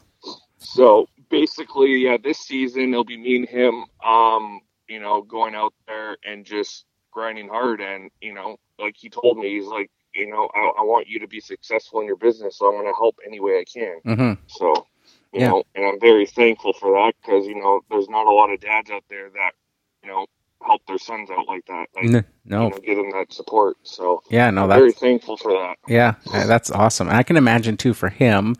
so 0.59 1.07
basically 1.29 1.97
yeah 1.97 2.15
this 2.23 2.39
season 2.39 2.93
it'll 2.93 3.03
be 3.03 3.17
me 3.17 3.35
and 3.35 3.49
him 3.49 3.83
um 4.05 4.61
you 4.87 5.01
know 5.01 5.21
going 5.23 5.55
out 5.55 5.73
there 5.87 6.15
and 6.25 6.45
just 6.45 6.85
grinding 7.11 7.49
hard 7.49 7.81
and 7.81 8.11
you 8.21 8.33
know 8.33 8.55
like 8.79 8.95
he 8.97 9.09
told 9.09 9.37
me 9.37 9.49
he's 9.49 9.67
like 9.67 9.91
you 10.13 10.29
know, 10.29 10.49
I, 10.53 10.81
I 10.81 10.83
want 10.83 11.07
you 11.07 11.19
to 11.19 11.27
be 11.27 11.39
successful 11.39 12.01
in 12.01 12.07
your 12.07 12.17
business, 12.17 12.57
so 12.57 12.67
I'm 12.67 12.73
going 12.73 12.93
to 12.93 12.97
help 12.97 13.17
any 13.25 13.39
way 13.39 13.59
I 13.59 13.63
can. 13.63 14.01
Mm-hmm. 14.05 14.41
So, 14.47 14.73
you 15.33 15.39
Yeah. 15.39 15.47
know, 15.47 15.63
and 15.75 15.85
I'm 15.85 15.99
very 15.99 16.25
thankful 16.27 16.73
for 16.73 16.91
that 16.93 17.13
because 17.21 17.47
you 17.47 17.55
know, 17.55 17.81
there's 17.89 18.09
not 18.09 18.27
a 18.27 18.31
lot 18.33 18.51
of 18.51 18.61
dads 18.61 18.91
out 18.91 19.03
there 19.09 19.29
that 19.31 19.53
you 20.03 20.09
know 20.09 20.27
help 20.63 20.81
their 20.87 20.99
sons 20.99 21.29
out 21.31 21.47
like 21.47 21.65
that, 21.67 21.87
like 21.95 22.13
N- 22.49 22.53
you 22.53 22.57
no, 22.57 22.69
know, 22.69 23.19
that 23.19 23.33
support. 23.33 23.77
So, 23.83 24.21
yeah, 24.29 24.49
no, 24.51 24.63
I'm 24.63 24.69
that's 24.69 24.79
very 24.79 24.91
thankful 24.93 25.37
for 25.37 25.53
that. 25.53 25.75
Yeah, 25.87 26.15
uh, 26.33 26.47
that's 26.47 26.71
awesome. 26.71 27.07
And 27.09 27.17
I 27.17 27.23
can 27.23 27.37
imagine 27.37 27.77
too 27.77 27.93
for 27.93 28.09
him, 28.09 28.55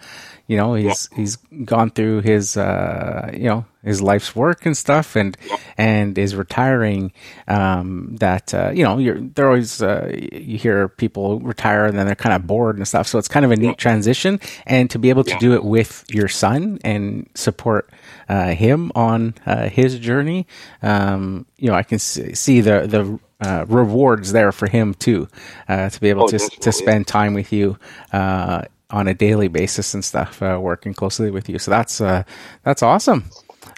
you 0.47 0.57
know, 0.57 0.73
he's 0.75 1.09
he's 1.15 1.37
gone 1.65 1.91
through 1.91 2.21
his 2.21 2.57
uh, 2.57 3.31
you 3.33 3.45
know, 3.45 3.65
his 3.83 4.01
life's 4.01 4.35
work 4.35 4.65
and 4.65 4.77
stuff 4.77 5.15
and 5.15 5.37
and 5.77 6.17
is 6.17 6.35
retiring 6.35 7.11
um 7.47 8.15
that 8.17 8.53
uh, 8.53 8.71
you 8.73 8.83
know, 8.83 8.97
you're 8.97 9.19
they're 9.21 9.47
always 9.47 9.81
uh, 9.81 10.11
you 10.31 10.57
hear 10.57 10.89
people 10.89 11.39
retire 11.39 11.85
and 11.85 11.97
then 11.97 12.05
they're 12.05 12.15
kind 12.15 12.35
of 12.35 12.45
bored 12.47 12.77
and 12.77 12.87
stuff. 12.87 13.07
So 13.07 13.17
it's 13.17 13.29
kind 13.29 13.45
of 13.45 13.51
a 13.51 13.55
neat 13.55 13.77
transition 13.77 14.39
and 14.67 14.89
to 14.91 14.99
be 14.99 15.09
able 15.09 15.23
to 15.25 15.31
Yeah. 15.31 15.39
do 15.39 15.53
it 15.53 15.63
with 15.63 16.05
your 16.09 16.27
son 16.27 16.79
and 16.83 17.29
support 17.35 17.89
uh, 18.29 18.49
him 18.49 18.91
on 18.95 19.35
uh, 19.45 19.69
his 19.69 19.99
journey, 19.99 20.47
um, 20.81 21.45
you 21.57 21.69
know, 21.69 21.75
I 21.75 21.83
can 21.83 21.99
see 21.99 22.61
the 22.61 22.87
the 22.87 23.19
uh, 23.41 23.65
rewards 23.67 24.31
there 24.33 24.51
for 24.51 24.67
him 24.67 24.93
too, 24.95 25.27
uh, 25.69 25.89
to 25.89 26.01
be 26.01 26.09
able 26.09 26.23
Oh, 26.23 26.27
to 26.27 26.39
to 26.39 26.71
spend 26.71 27.07
time 27.07 27.33
with 27.33 27.53
you 27.53 27.77
uh, 28.13 28.63
on 28.91 29.07
a 29.07 29.13
daily 29.13 29.49
basis 29.49 29.93
and 29.93 30.05
stuff, 30.05 30.41
uh, 30.41 30.59
working 30.61 30.93
closely 30.93 31.31
with 31.31 31.49
you. 31.49 31.59
So 31.59 31.71
that's 31.71 32.01
uh, 32.01 32.23
that's 32.63 32.83
awesome. 32.83 33.25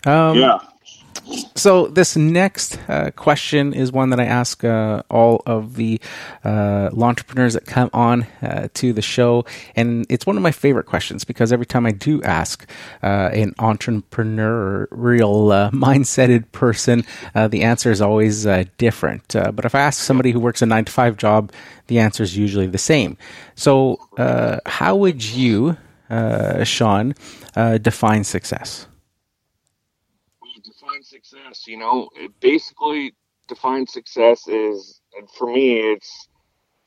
Um, 0.06 0.38
yeah. 0.40 0.60
So 1.56 1.88
this 1.88 2.18
next 2.18 2.80
uh, 2.90 3.12
question 3.12 3.74
is 3.74 3.92
one 3.92 4.10
that 4.10 4.20
I 4.20 4.26
ask 4.26 4.64
uh, 4.64 5.04
all 5.10 5.44
of 5.46 5.76
the 5.76 6.02
uh, 6.44 6.90
entrepreneurs 6.98 7.54
that 7.54 7.66
come 7.66 7.90
on 7.94 8.24
uh, 8.42 8.70
to 8.76 8.92
the 8.92 9.02
show, 9.02 9.46
and 9.76 10.06
it's 10.10 10.26
one 10.26 10.36
of 10.36 10.44
my 10.44 10.52
favorite 10.52 10.86
questions 10.86 11.24
because 11.24 11.54
every 11.54 11.66
time 11.66 11.86
I 11.86 11.92
do 11.92 12.22
ask 12.24 12.70
uh, 13.02 13.30
an 13.34 13.54
entrepreneurial 13.60 15.54
uh, 15.54 15.72
mindseted 15.72 16.52
person, 16.52 17.06
the 17.34 17.64
answer 17.64 17.92
is 17.92 18.02
always 18.02 18.46
different. 18.78 19.28
But 19.30 19.66
if 19.66 19.76
I 19.76 19.80
ask 19.80 20.02
somebody 20.02 20.32
who 20.32 20.40
works 20.40 20.62
a 20.62 20.66
nine 20.66 20.86
to 20.86 20.92
five 20.92 21.18
job, 21.18 21.52
the 21.88 22.00
answer 22.00 22.24
is 22.24 22.36
usually 22.36 22.68
the 22.68 22.78
same. 22.78 23.18
So, 23.56 24.00
how 24.66 24.96
would 24.96 25.24
you, 25.24 25.78
Sean, 26.64 27.14
define 27.56 28.24
success? 28.24 28.88
You 31.68 31.78
know? 31.78 32.10
Basically 32.40 33.14
define 33.48 33.88
success 33.88 34.48
is 34.48 35.02
for 35.38 35.48
me 35.48 35.78
it's 35.80 36.28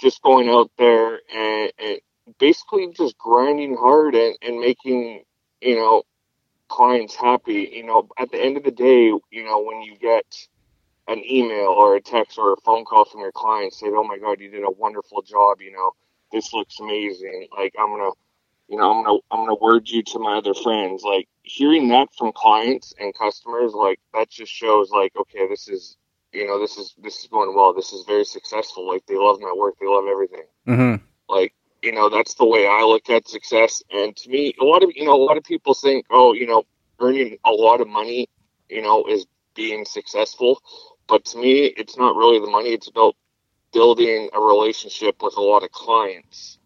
just 0.01 0.23
going 0.23 0.49
out 0.49 0.71
there 0.79 1.21
and, 1.35 1.73
and 1.79 1.99
basically 2.39 2.89
just 2.97 3.17
grinding 3.19 3.77
hard 3.77 4.15
and, 4.15 4.37
and 4.43 4.59
making 4.59 5.23
you 5.61 5.77
know 5.77 6.03
clients 6.69 7.15
happy. 7.15 7.71
You 7.73 7.85
know 7.85 8.09
at 8.19 8.31
the 8.31 8.43
end 8.43 8.57
of 8.57 8.65
the 8.65 8.71
day 8.71 9.05
you 9.05 9.45
know 9.45 9.63
when 9.63 9.83
you 9.83 9.97
get 9.99 10.25
an 11.09 11.23
email 11.25 11.69
or 11.69 11.97
a 11.97 12.01
text 12.01 12.39
or 12.39 12.53
a 12.53 12.61
phone 12.65 12.85
call 12.85 13.05
from 13.05 13.21
your 13.21 13.33
client 13.33 13.73
saying 13.73 13.95
oh 13.97 14.05
my 14.05 14.19
god 14.19 14.41
you 14.41 14.51
did 14.51 14.65
a 14.65 14.71
wonderful 14.71 15.23
job 15.23 15.61
you 15.61 15.71
know 15.71 15.93
this 16.33 16.53
looks 16.53 16.81
amazing 16.81 17.47
like 17.57 17.73
i'm 17.79 17.91
gonna 17.91 18.11
you 18.69 18.77
know, 18.77 18.91
I'm 18.91 19.05
gonna 19.05 19.19
I'm 19.31 19.41
gonna 19.41 19.55
word 19.55 19.89
you 19.89 20.03
to 20.03 20.19
my 20.19 20.39
other 20.39 20.55
friends. 20.55 21.03
Like 21.03 21.29
hearing 21.43 21.89
that 21.89 22.09
from 22.17 22.33
clients 22.33 22.95
and 22.99 23.15
customers, 23.15 23.73
like 23.73 24.01
that 24.15 24.31
just 24.31 24.53
shows 24.53 24.91
like, 24.91 25.13
okay, 25.17 25.47
this 25.49 25.69
is 25.69 25.97
you 26.33 26.47
know, 26.47 26.61
this 26.61 26.77
is 26.77 26.95
this 26.99 27.21
is 27.21 27.27
going 27.27 27.55
well. 27.55 27.73
This 27.73 27.93
is 27.93 28.05
very 28.07 28.25
successful. 28.25 28.87
Like 28.87 29.07
they 29.07 29.17
love 29.17 29.41
my 29.41 29.53
work. 29.57 29.75
They 29.81 29.87
love 29.87 30.05
everything. 30.11 30.45
Mm-hmm. 30.67 31.05
Like 31.29 31.55
you 31.83 31.93
know, 31.93 32.09
that's 32.09 32.35
the 32.35 32.45
way 32.45 32.67
I 32.67 32.83
look 32.83 33.09
at 33.09 33.29
success. 33.29 33.83
And 33.91 34.17
to 34.17 34.29
me, 34.29 34.55
a 34.61 34.65
lot 34.65 34.83
of 34.83 34.91
you 34.95 35.05
know, 35.05 35.15
a 35.15 35.25
lot 35.25 35.37
of 35.37 35.45
people 35.45 35.75
think, 35.75 36.07
oh, 36.11 36.33
you 36.33 36.47
know, 36.47 36.65
earning 37.01 37.39
a 37.45 37.51
lot 37.51 37.81
of 37.81 37.89
money, 37.89 38.29
you 38.69 38.83
know, 38.83 39.05
is 39.07 39.27
being 39.55 39.85
successful. 39.85 40.61
But 41.07 41.25
to 41.27 41.39
me, 41.39 41.67
it's 41.67 41.97
not 41.97 42.17
really 42.17 42.41
the 42.41 42.51
money. 42.51 42.71
It's 42.71 42.89
about 42.89 43.15
building 43.73 44.29
a 44.35 44.41
relationship 44.41 45.23
with 45.23 45.37
a 45.37 45.41
lot 45.41 45.63
of 45.63 45.71
clients. 45.71 46.59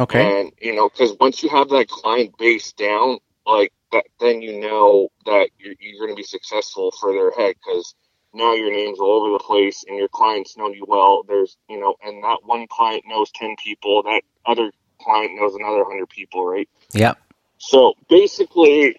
Okay. 0.00 0.40
And 0.40 0.52
you 0.60 0.74
know, 0.74 0.88
because 0.88 1.16
once 1.20 1.42
you 1.42 1.50
have 1.50 1.68
that 1.70 1.88
client 1.88 2.38
base 2.38 2.72
down, 2.72 3.18
like 3.46 3.72
that, 3.92 4.06
then 4.20 4.42
you 4.42 4.60
know 4.60 5.10
that 5.26 5.50
you're, 5.58 5.74
you're 5.80 6.00
going 6.06 6.10
to 6.10 6.16
be 6.16 6.24
successful 6.24 6.92
further 7.00 7.30
ahead. 7.30 7.56
Because 7.56 7.94
now 8.34 8.54
your 8.54 8.72
name's 8.72 9.00
all 9.00 9.22
over 9.22 9.32
the 9.34 9.44
place, 9.44 9.84
and 9.88 9.98
your 9.98 10.08
clients 10.08 10.56
know 10.56 10.70
you 10.70 10.84
well. 10.88 11.24
There's, 11.28 11.58
you 11.68 11.80
know, 11.80 11.96
and 12.04 12.24
that 12.24 12.38
one 12.44 12.66
client 12.68 13.04
knows 13.06 13.30
ten 13.32 13.56
people. 13.62 14.02
That 14.04 14.22
other 14.46 14.72
client 15.02 15.32
knows 15.40 15.54
another 15.54 15.84
hundred 15.84 16.08
people, 16.10 16.46
right? 16.46 16.68
Yeah. 16.92 17.14
So 17.58 17.94
basically, 18.08 18.96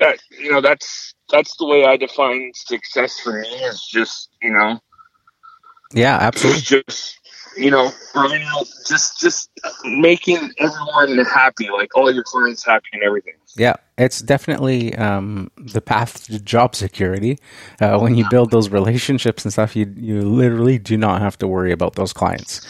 that 0.00 0.20
you 0.30 0.52
know, 0.52 0.60
that's 0.60 1.14
that's 1.30 1.56
the 1.56 1.66
way 1.66 1.84
I 1.84 1.96
define 1.96 2.52
success 2.54 3.20
for 3.20 3.40
me. 3.40 3.48
Is 3.48 3.86
just 3.86 4.30
you 4.42 4.52
know, 4.52 4.80
Yeah, 5.92 6.18
absolutely. 6.20 6.62
just 6.62 7.19
you 7.56 7.70
know, 7.70 7.90
growing 8.12 8.42
out, 8.42 8.66
just 8.86 9.20
just 9.20 9.50
making 9.84 10.52
everyone 10.58 11.18
happy, 11.26 11.68
like 11.70 11.96
all 11.96 12.12
your 12.12 12.24
clients 12.24 12.64
happy 12.64 12.88
and 12.92 13.02
everything. 13.02 13.34
Yeah, 13.56 13.74
it's 13.98 14.20
definitely 14.20 14.94
um, 14.96 15.50
the 15.56 15.80
path 15.80 16.24
to 16.26 16.38
job 16.40 16.74
security. 16.74 17.38
Uh, 17.80 17.98
when 17.98 18.14
you 18.16 18.24
build 18.30 18.50
those 18.50 18.68
relationships 18.68 19.44
and 19.44 19.52
stuff, 19.52 19.74
you 19.74 19.92
you 19.96 20.22
literally 20.22 20.78
do 20.78 20.96
not 20.96 21.20
have 21.20 21.36
to 21.38 21.48
worry 21.48 21.72
about 21.72 21.94
those 21.94 22.12
clients. 22.12 22.60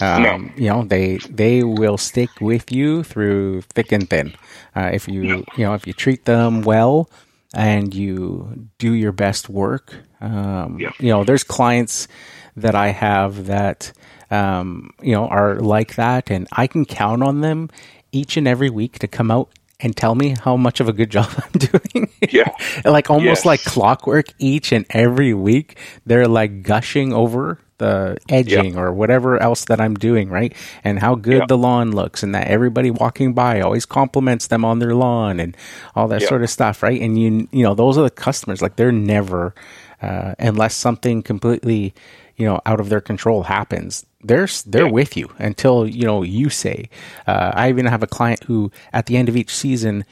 Um, 0.00 0.22
No. 0.22 0.50
You 0.56 0.68
know, 0.70 0.84
they 0.84 1.18
they 1.28 1.62
will 1.62 1.98
stick 1.98 2.30
with 2.40 2.72
you 2.72 3.02
through 3.02 3.62
thick 3.62 3.92
and 3.92 4.08
thin. 4.08 4.34
Uh, 4.74 4.90
if 4.92 5.06
you 5.06 5.44
you 5.56 5.64
know 5.64 5.74
if 5.74 5.86
you 5.86 5.92
treat 5.92 6.24
them 6.24 6.62
well 6.62 7.10
and 7.52 7.94
you 7.94 8.68
do 8.78 8.92
your 8.92 9.12
best 9.12 9.48
work. 9.48 9.94
Um, 10.20 10.78
Yeah. 10.78 10.92
You 10.98 11.08
know, 11.08 11.24
there's 11.24 11.44
clients 11.44 12.08
that 12.56 12.74
I 12.74 12.88
have 12.88 13.46
that 13.46 13.92
um, 14.30 14.90
you 15.02 15.12
know 15.12 15.26
are 15.26 15.56
like 15.60 15.96
that, 15.96 16.30
and 16.30 16.46
I 16.52 16.66
can 16.66 16.84
count 16.84 17.22
on 17.22 17.40
them 17.40 17.68
each 18.12 18.36
and 18.36 18.46
every 18.48 18.70
week 18.70 18.98
to 19.00 19.08
come 19.08 19.30
out 19.30 19.48
and 19.82 19.96
tell 19.96 20.14
me 20.14 20.34
how 20.44 20.56
much 20.56 20.80
of 20.80 20.88
a 20.88 20.92
good 20.92 21.10
job 21.16 21.28
I'm 21.36 21.58
doing. 21.58 22.10
Yeah. 22.30 22.50
like 22.84 23.08
almost 23.10 23.26
Yes. 23.40 23.44
like 23.46 23.64
clockwork 23.64 24.26
each 24.38 24.72
and 24.72 24.84
every 24.90 25.32
week. 25.32 25.78
They're 26.04 26.28
like 26.28 26.62
gushing 26.62 27.12
over 27.14 27.58
the 27.78 28.18
edging 28.28 28.76
or 28.76 28.92
whatever 28.92 29.40
else 29.42 29.64
that 29.66 29.80
I'm 29.80 29.94
doing, 29.94 30.28
right? 30.28 30.54
And 30.84 30.98
how 30.98 31.14
good 31.14 31.38
Yeah. 31.38 31.46
the 31.48 31.56
lawn 31.56 31.92
looks 31.92 32.22
and 32.22 32.34
that 32.34 32.48
everybody 32.48 32.90
walking 32.90 33.32
by 33.32 33.62
always 33.62 33.86
compliments 33.86 34.48
them 34.48 34.66
on 34.66 34.80
their 34.80 34.94
lawn 34.94 35.40
and 35.40 35.56
all 35.96 36.06
that 36.08 36.20
Yeah. 36.20 36.28
sort 36.28 36.42
of 36.42 36.50
stuff, 36.50 36.82
right? 36.82 37.00
And 37.00 37.18
you 37.18 37.48
you 37.50 37.62
know, 37.62 37.72
those 37.74 37.96
are 37.96 38.02
the 38.02 38.10
customers 38.10 38.60
like 38.60 38.76
they're 38.76 38.92
never 38.92 39.54
uh, 40.02 40.34
unless 40.38 40.74
something 40.74 41.22
completely 41.22 41.94
you 42.40 42.46
know 42.46 42.60
out 42.66 42.80
of 42.80 42.88
their 42.88 43.00
control 43.02 43.42
happens 43.44 44.06
they're 44.22 44.48
they're 44.66 44.86
Yeah. 44.86 44.90
with 45.00 45.16
you 45.16 45.28
until 45.38 45.86
you 45.86 46.04
know 46.04 46.22
you 46.22 46.48
say 46.50 46.88
uh, 47.26 47.52
i 47.54 47.68
even 47.68 47.86
have 47.86 48.02
a 48.02 48.06
client 48.06 48.42
who 48.44 48.72
at 48.92 49.06
the 49.06 49.16
end 49.16 49.28
of 49.28 49.36
each 49.36 49.54
season 49.54 50.04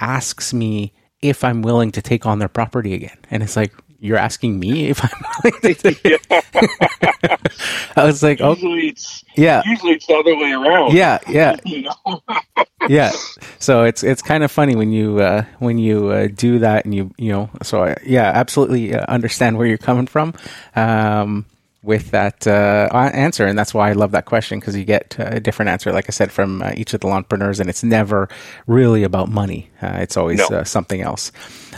asks 0.00 0.52
me 0.54 0.92
if 1.22 1.44
i'm 1.44 1.60
willing 1.62 1.90
to 1.92 2.02
take 2.02 2.24
on 2.26 2.38
their 2.38 2.48
property 2.48 2.94
again 2.94 3.18
and 3.30 3.42
it's 3.42 3.56
like 3.56 3.72
you're 4.00 4.16
asking 4.18 4.58
me 4.58 4.88
if 4.88 5.02
i'm 5.04 5.10
willing 5.44 5.60
to 5.74 5.74
take 5.92 6.26
i 7.96 8.04
was 8.04 8.22
like 8.22 8.40
oh 8.40 8.52
Usually 8.54 8.88
it's 8.88 9.24
yeah 9.36 9.62
usually 9.66 9.92
it's 9.92 10.06
the 10.06 10.14
other 10.14 10.34
way 10.36 10.52
around. 10.52 10.92
yeah 10.92 11.18
yeah 11.28 11.56
You 11.64 11.82
know? 11.82 12.22
yeah 12.88 13.12
so 13.58 13.84
it's 13.84 14.02
it's 14.02 14.22
kind 14.22 14.42
of 14.42 14.50
funny 14.50 14.74
when 14.74 14.90
you 14.92 15.20
uh 15.20 15.44
when 15.58 15.78
you 15.78 16.08
uh, 16.08 16.28
do 16.34 16.58
that 16.60 16.84
and 16.84 16.94
you 16.94 17.12
you 17.18 17.30
know 17.30 17.50
so 17.62 17.84
I, 17.84 17.96
yeah 18.04 18.30
absolutely 18.34 18.94
uh, 18.94 19.04
understand 19.08 19.58
where 19.58 19.66
you're 19.66 19.78
coming 19.78 20.06
from 20.06 20.34
um 20.76 21.44
with 21.82 22.10
that 22.10 22.46
uh, 22.46 22.88
answer 22.92 23.46
and 23.46 23.58
that's 23.58 23.72
why 23.72 23.88
i 23.88 23.92
love 23.92 24.10
that 24.12 24.26
question 24.26 24.60
because 24.60 24.76
you 24.76 24.84
get 24.84 25.16
uh, 25.18 25.28
a 25.32 25.40
different 25.40 25.70
answer 25.70 25.92
like 25.92 26.06
i 26.08 26.12
said 26.12 26.30
from 26.30 26.60
uh, 26.62 26.72
each 26.76 26.92
of 26.94 27.00
the 27.00 27.08
entrepreneurs 27.08 27.58
and 27.60 27.70
it's 27.70 27.82
never 27.82 28.28
really 28.66 29.02
about 29.02 29.28
money 29.30 29.70
uh, 29.82 29.96
it's 30.00 30.16
always 30.16 30.38
No. 30.50 30.58
uh, 30.58 30.64
something 30.64 31.00
else 31.00 31.32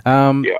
um 0.05 0.45
yeah. 0.45 0.57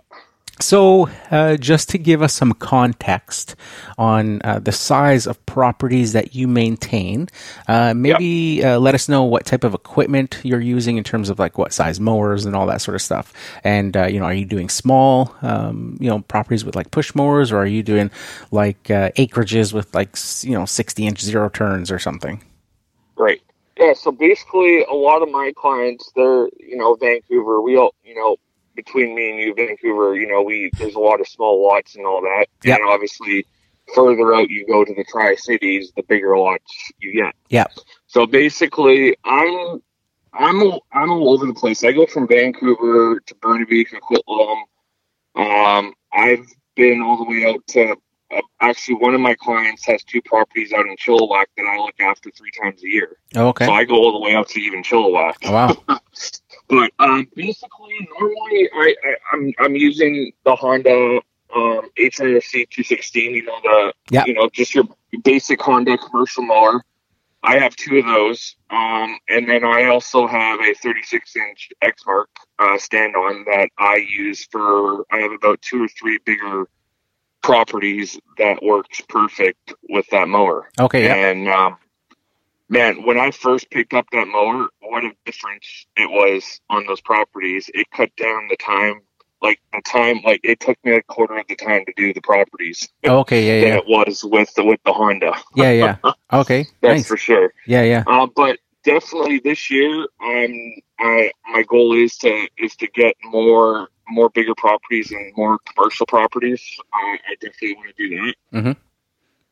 So, 0.63 1.11
uh, 1.31 1.57
just 1.57 1.91
to 1.91 1.99
give 1.99 2.23
us 2.23 2.33
some 2.33 2.53
context 2.53 3.57
on 3.99 4.41
uh, 4.43 4.59
the 4.59 4.73
size 4.73 5.27
of 5.27 5.45
properties 5.47 6.13
that 6.13 6.35
you 6.35 6.49
maintain, 6.49 7.29
uh, 7.69 7.95
maybe 7.95 8.65
uh, 8.65 8.79
let 8.79 8.95
us 8.95 9.09
know 9.09 9.25
what 9.25 9.45
type 9.45 9.65
of 9.65 9.75
equipment 9.75 10.41
you're 10.43 10.61
using 10.61 10.97
in 10.97 11.05
terms 11.05 11.29
of 11.29 11.39
like 11.39 11.59
what 11.59 11.73
size 11.73 12.01
mowers 12.01 12.47
and 12.47 12.57
all 12.57 12.67
that 12.67 12.81
sort 12.81 12.95
of 12.95 13.03
stuff. 13.03 13.33
And 13.65 13.97
uh, 13.97 14.07
you 14.07 14.21
know, 14.21 14.27
are 14.27 14.35
you 14.35 14.45
doing 14.45 14.69
small, 14.69 15.35
um, 15.43 15.99
you 16.01 16.09
know, 16.09 16.21
properties 16.21 16.65
with 16.65 16.77
like 16.77 16.91
push 16.91 17.15
mowers, 17.15 17.53
or 17.53 17.59
are 17.59 17.67
you 17.67 17.83
doing 17.83 18.11
like 18.51 18.91
uh, 18.91 19.11
acreages 19.11 19.73
with 19.73 19.95
like 19.95 20.17
you 20.43 20.57
know 20.57 20.65
sixty 20.65 21.07
inch 21.07 21.21
zero 21.21 21.49
turns 21.49 21.91
or 21.91 21.99
something? 21.99 22.43
Right. 23.17 23.43
Yeah. 23.79 23.95
So 23.95 24.13
basically, 24.13 24.85
a 24.85 24.95
lot 24.95 25.23
of 25.23 25.31
my 25.31 25.53
clients, 25.57 26.11
they're 26.15 26.49
you 26.59 26.77
know 26.77 26.95
Vancouver. 26.95 27.61
We 27.61 27.77
all 27.77 27.95
you 28.05 28.15
know 28.15 28.37
between 28.75 29.15
me 29.15 29.31
and 29.31 29.39
you, 29.39 29.55
Vancouver. 29.55 30.15
You 30.15 30.29
know, 30.29 30.43
we 30.43 30.71
there's 30.79 30.95
a 30.95 31.01
lot 31.01 31.21
of 31.21 31.29
small 31.29 31.67
lots 31.67 31.97
and 31.97 32.07
all 32.07 32.21
that. 32.23 32.47
Yeah. 32.65 32.77
And 32.77 32.85
obviously, 32.89 33.47
further 33.95 34.35
out 34.35 34.51
you 34.51 34.67
go 34.67 34.85
to 34.85 34.95
the 34.95 35.05
Tri 35.05 35.35
Cities, 35.37 35.93
the 35.97 36.03
bigger 36.03 36.37
lots 36.37 36.93
you 36.99 37.13
get. 37.13 37.35
Yeah. 37.49 37.67
So 38.07 38.27
basically, 38.27 39.17
I'm 39.25 39.83
I'm 40.33 40.73
I'm 40.93 41.11
all 41.11 41.33
over 41.35 41.47
the 41.47 41.55
place. 41.55 41.85
I 41.85 41.93
go 41.93 42.07
from 42.07 42.27
Vancouver 42.27 43.21
to 43.21 43.35
Burnaby 43.37 43.85
to 43.87 44.01
Coquitlam. 44.01 44.63
Um, 45.35 45.95
I've 46.13 46.47
been 46.77 47.03
all 47.03 47.19
the 47.19 47.25
way 47.25 47.47
out 47.47 47.67
to 47.69 47.97
uh, 48.35 48.41
actually 48.61 48.95
one 48.97 49.15
of 49.15 49.21
my 49.21 49.35
clients 49.35 49.85
has 49.87 50.03
two 50.05 50.23
properties 50.23 50.73
out 50.73 50.87
in 50.87 50.97
Chilliwack 50.97 51.47
that 51.57 51.67
I 51.67 51.77
look 51.79 51.99
after 52.01 52.31
three 52.31 52.51
times 52.63 52.83
a 52.83 52.89
year. 52.89 53.17
Oh, 53.35 53.49
okay. 53.49 53.67
So 53.67 53.73
I 53.73 53.85
go 53.85 53.97
all 53.97 54.13
the 54.13 54.21
way 54.21 54.35
out 54.35 54.49
to 54.51 54.61
even 54.61 54.83
Chilliwack. 54.83 55.35
Oh, 55.45 55.53
wow. 55.53 55.77
But 56.73 56.91
um, 56.99 57.29
basically, 57.37 58.09
normally 58.19 58.71
I, 58.75 58.95
I 59.05 59.15
I'm 59.35 59.53
I'm 59.59 59.77
using 59.77 60.33
the 60.45 60.57
Honda 60.57 61.21
um, 61.55 61.91
HRC 61.99 62.71
216. 62.71 63.35
You 63.35 63.45
know 63.45 63.59
the 63.63 63.93
Yeah. 64.11 64.25
you 64.27 64.33
know 64.33 64.49
just 64.51 64.75
your 64.75 64.85
basic 65.23 65.61
Honda 65.61 65.99
commercial 65.99 66.45
mower. 66.45 66.83
I 67.43 67.59
have 67.59 67.77
two 67.77 67.99
of 67.99 68.07
those, 68.07 68.57
um, 68.71 69.19
and 69.29 69.51
then 69.51 69.65
I 69.65 69.87
also 69.87 70.27
have 70.27 70.61
a 70.61 70.73
36 70.75 71.37
inch 71.37 71.71
Exmark 71.85 72.27
uh, 72.59 72.79
stand 72.79 73.17
on 73.17 73.45
that 73.45 73.69
I 73.77 73.97
use 73.97 74.47
for. 74.47 75.05
I 75.11 75.19
have 75.19 75.33
about 75.33 75.61
two 75.61 75.85
or 75.85 75.89
three 75.89 76.21
bigger 76.25 76.69
properties 77.43 78.19
that 78.39 78.63
works 78.63 79.03
perfect 79.09 79.75
with 79.91 80.07
that 80.11 80.27
mower. 80.27 80.71
Okay. 80.81 81.05
Yeah. 81.05 81.31
And 81.31 81.49
um, 81.49 81.77
man, 82.73 83.05
when 83.05 83.19
I 83.19 83.31
first 83.31 83.71
picked 83.71 83.93
up 83.95 84.07
that 84.13 84.27
mower, 84.27 84.69
what 84.81 85.05
a 85.05 85.11
difference 85.27 85.87
it 85.97 86.11
was 86.11 86.61
on 86.71 86.87
those 86.87 87.01
properties. 87.03 87.71
It 87.73 87.87
cut 87.95 88.11
down 88.17 88.49
the 88.49 88.57
time, 88.57 89.03
like 89.43 89.61
the 89.73 89.83
time, 89.85 90.21
like 90.25 90.41
it 90.43 90.59
took 90.61 90.79
me 90.85 90.93
a 90.97 91.03
quarter 91.03 91.37
of 91.37 91.47
the 91.49 91.55
time 91.57 91.85
to 91.85 91.93
do 91.97 92.13
the 92.15 92.23
properties 92.23 92.89
Oh, 93.05 93.19
okay. 93.21 93.47
Yeah. 93.47 93.61
than 93.61 93.73
Yeah. 93.75 93.79
it 93.81 93.87
was 93.87 94.25
with 94.25 94.53
the 94.55 94.65
with 94.65 94.81
the 94.85 94.93
Honda. 94.93 95.35
Yeah. 95.55 95.71
Yeah. 95.73 95.97
Okay. 96.33 96.67
That's 96.81 97.01
Nice. 97.01 97.09
for 97.09 97.17
sure. 97.19 97.53
Yeah. 97.67 97.83
Yeah. 97.83 98.05
Uh, 98.07 98.27
but 98.35 98.59
definitely 98.85 99.39
this 99.41 99.71
year, 99.71 100.01
um, 100.25 100.73
I 100.99 101.31
my 101.53 101.63
goal 101.69 101.93
is 101.95 102.17
to 102.19 102.49
is 102.59 102.75
to 102.77 102.87
get 102.89 103.15
more 103.25 103.89
more 104.09 104.31
bigger 104.31 104.55
properties 104.57 105.11
and 105.11 105.33
more 105.37 105.59
commercial 105.75 106.07
properties. 106.07 106.63
I, 106.93 107.19
I 107.29 107.35
definitely 107.41 107.75
want 107.77 107.95
to 107.97 108.09
do 108.09 108.33
that. 108.53 108.77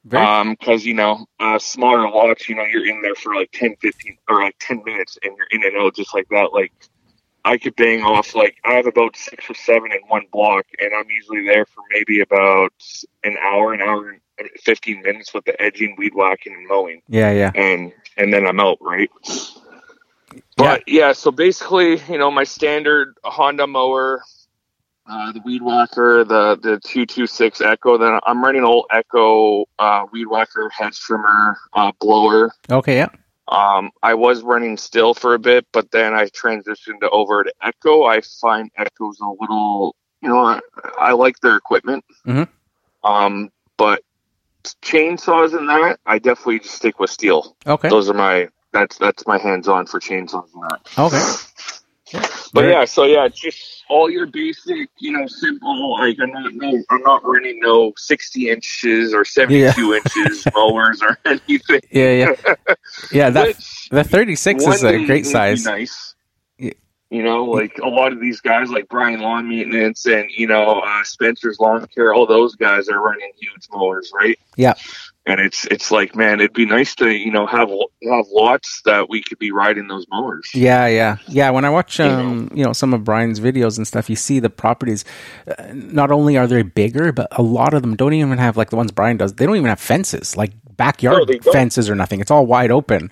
Very, 0.04 0.24
Um, 0.24 0.56
cause 0.56 0.84
you 0.84 0.94
know, 0.94 1.26
uh, 1.38 1.58
smaller 1.58 2.08
lots, 2.08 2.48
you 2.48 2.54
know, 2.54 2.64
you're 2.64 2.86
in 2.86 3.02
there 3.02 3.14
for 3.14 3.34
like 3.34 3.50
10, 3.52 3.76
15 3.76 4.16
or 4.28 4.42
like 4.42 4.56
10 4.58 4.82
minutes 4.84 5.18
and 5.22 5.36
you're 5.36 5.46
in 5.50 5.64
and 5.64 5.76
out 5.76 5.94
just 5.94 6.14
like 6.14 6.26
that. 6.30 6.52
Like 6.52 6.72
I 7.44 7.58
could 7.58 7.76
bang 7.76 8.02
off, 8.02 8.34
like 8.34 8.56
I 8.64 8.72
have 8.74 8.86
about 8.86 9.16
six 9.16 9.48
or 9.48 9.54
seven 9.54 9.92
in 9.92 10.00
one 10.08 10.24
block 10.32 10.66
and 10.80 10.92
I'm 10.94 11.10
usually 11.10 11.44
there 11.44 11.66
for 11.66 11.82
maybe 11.90 12.20
about 12.20 12.72
an 13.24 13.36
hour, 13.42 13.74
an 13.74 13.82
hour 13.82 14.08
and 14.08 14.20
15 14.62 15.02
minutes 15.02 15.34
with 15.34 15.44
the 15.44 15.60
edging, 15.60 15.96
weed 15.98 16.14
whacking 16.14 16.54
and 16.54 16.66
mowing 16.66 17.02
yeah. 17.08 17.30
Yeah. 17.32 17.52
and, 17.54 17.92
and 18.16 18.32
then 18.32 18.46
I'm 18.46 18.58
out, 18.58 18.78
right? 18.80 19.10
But 20.56 20.84
yeah, 20.86 21.12
so 21.12 21.30
basically, 21.30 22.00
you 22.08 22.18
know, 22.18 22.30
my 22.30 22.44
standard 22.44 23.16
Honda 23.24 23.66
mower, 23.66 24.22
uh, 25.10 25.32
the 25.32 25.40
weed 25.40 25.62
whacker, 25.62 26.24
the 26.24 26.56
the 26.62 26.80
two 26.84 27.06
two 27.06 27.26
six 27.26 27.60
Echo. 27.60 27.98
Then 27.98 28.18
I'm 28.24 28.42
running 28.42 28.60
an 28.60 28.66
old 28.66 28.86
Echo 28.90 29.64
uh, 29.78 30.06
weed 30.12 30.26
whacker 30.26 30.70
head 30.70 30.92
trimmer 30.92 31.58
uh, 31.74 31.92
blower. 32.00 32.52
Okay. 32.70 32.96
Yeah. 32.96 33.08
Um, 33.48 33.90
I 34.02 34.14
was 34.14 34.42
running 34.42 34.76
Stihl 34.76 35.18
for 35.18 35.34
a 35.34 35.38
bit, 35.38 35.66
but 35.72 35.90
then 35.90 36.14
I 36.14 36.26
transitioned 36.26 37.02
over 37.10 37.42
to 37.42 37.52
Echo. 37.60 38.04
I 38.04 38.20
find 38.20 38.70
Echo's 38.76 39.18
a 39.20 39.26
little, 39.26 39.96
you 40.22 40.28
know, 40.28 40.38
I, 40.38 40.60
I 40.98 41.12
like 41.12 41.40
their 41.40 41.56
equipment. 41.56 42.04
Mhm. 42.24 42.48
Um, 43.02 43.50
but 43.76 44.02
chainsaws 44.82 45.56
and 45.56 45.68
that, 45.68 45.98
I 46.06 46.18
definitely 46.18 46.60
just 46.60 46.76
stick 46.76 47.00
with 47.00 47.10
Stihl. 47.10 47.54
Okay. 47.66 47.88
Those 47.88 48.08
are 48.08 48.14
my 48.14 48.48
that's 48.72 48.98
that's 48.98 49.26
my 49.26 49.38
hands 49.38 49.66
on 49.66 49.86
for 49.86 49.98
chainsaws 49.98 50.48
and 50.54 50.62
that. 50.62 50.80
Okay. 50.96 51.79
But 52.52 52.64
yeah, 52.64 52.84
so 52.84 53.04
yeah, 53.04 53.28
just 53.28 53.84
all 53.88 54.10
your 54.10 54.26
basic, 54.26 54.88
you 54.98 55.12
know, 55.12 55.26
simple. 55.26 55.92
Like 55.92 56.16
I'm 56.20 56.30
not 56.30 56.52
no, 56.54 56.82
I'm 56.90 57.02
not 57.02 57.24
running 57.24 57.60
no 57.60 57.92
60 57.96 58.48
inches 58.48 59.14
or 59.14 59.24
72 59.24 59.94
inches 59.94 60.46
mowers 60.54 61.02
or 61.02 61.18
anything. 61.24 61.80
Yeah. 61.90 62.12
Yeah. 62.12 62.54
Yeah. 63.12 63.30
That 63.30 63.56
the 63.90 64.04
36 64.04 64.64
is 64.66 64.84
a 64.84 65.04
great 65.04 65.26
size. 65.26 65.64
Nice. 65.64 66.14
Yeah. 66.58 66.72
You 67.10 67.22
know, 67.22 67.44
like 67.44 67.78
a 67.78 67.88
lot 67.88 68.12
of 68.12 68.20
these 68.20 68.40
guys, 68.40 68.70
like 68.70 68.88
Brian 68.88 69.20
Lawn 69.20 69.48
Maintenance 69.48 70.06
and 70.06 70.28
you 70.30 70.46
know 70.46 70.80
uh, 70.80 71.04
Spencer's 71.04 71.58
Lawn 71.60 71.86
Care, 71.94 72.14
all 72.14 72.26
those 72.26 72.54
guys 72.56 72.88
are 72.88 73.00
running 73.00 73.30
huge 73.38 73.68
mowers, 73.72 74.12
right? 74.14 74.38
Yeah. 74.56 74.74
And 75.30 75.40
it's 75.40 75.64
it's 75.66 75.90
like, 75.90 76.14
man, 76.16 76.40
it'd 76.40 76.52
be 76.52 76.66
nice 76.66 76.94
to 76.96 77.10
you 77.10 77.30
know 77.30 77.46
have 77.46 77.68
have 77.70 78.26
lots 78.32 78.82
that 78.84 79.08
we 79.08 79.22
could 79.22 79.38
be 79.38 79.52
riding 79.52 79.88
those 79.88 80.06
mowers. 80.10 80.50
Yeah, 80.54 80.86
yeah, 80.88 81.16
yeah. 81.28 81.50
When 81.50 81.64
I 81.64 81.70
watch, 81.70 81.98
You 81.98 82.16
know. 82.16 82.20
um, 82.20 82.50
you 82.54 82.64
know, 82.64 82.72
some 82.72 82.92
of 82.94 83.04
Brian's 83.04 83.40
videos 83.40 83.78
and 83.78 83.86
stuff, 83.86 84.10
you 84.10 84.16
see 84.16 84.40
the 84.40 84.50
properties. 84.50 85.04
Uh, 85.46 85.54
not 85.72 86.10
only 86.10 86.36
are 86.36 86.46
they 86.46 86.62
bigger, 86.62 87.12
but 87.12 87.28
a 87.32 87.42
lot 87.42 87.74
of 87.74 87.82
them 87.82 87.96
don't 87.96 88.14
even 88.14 88.38
have 88.38 88.56
like 88.56 88.70
the 88.70 88.76
ones 88.76 88.90
Brian 88.92 89.16
does. 89.16 89.34
They 89.34 89.46
don't 89.46 89.56
even 89.56 89.68
have 89.68 89.80
fences, 89.80 90.36
like 90.36 90.52
backyard 90.76 91.28
No, 91.28 91.52
fences 91.52 91.88
or 91.90 91.94
nothing. 91.94 92.20
It's 92.20 92.30
all 92.30 92.46
wide 92.46 92.70
open. 92.70 93.10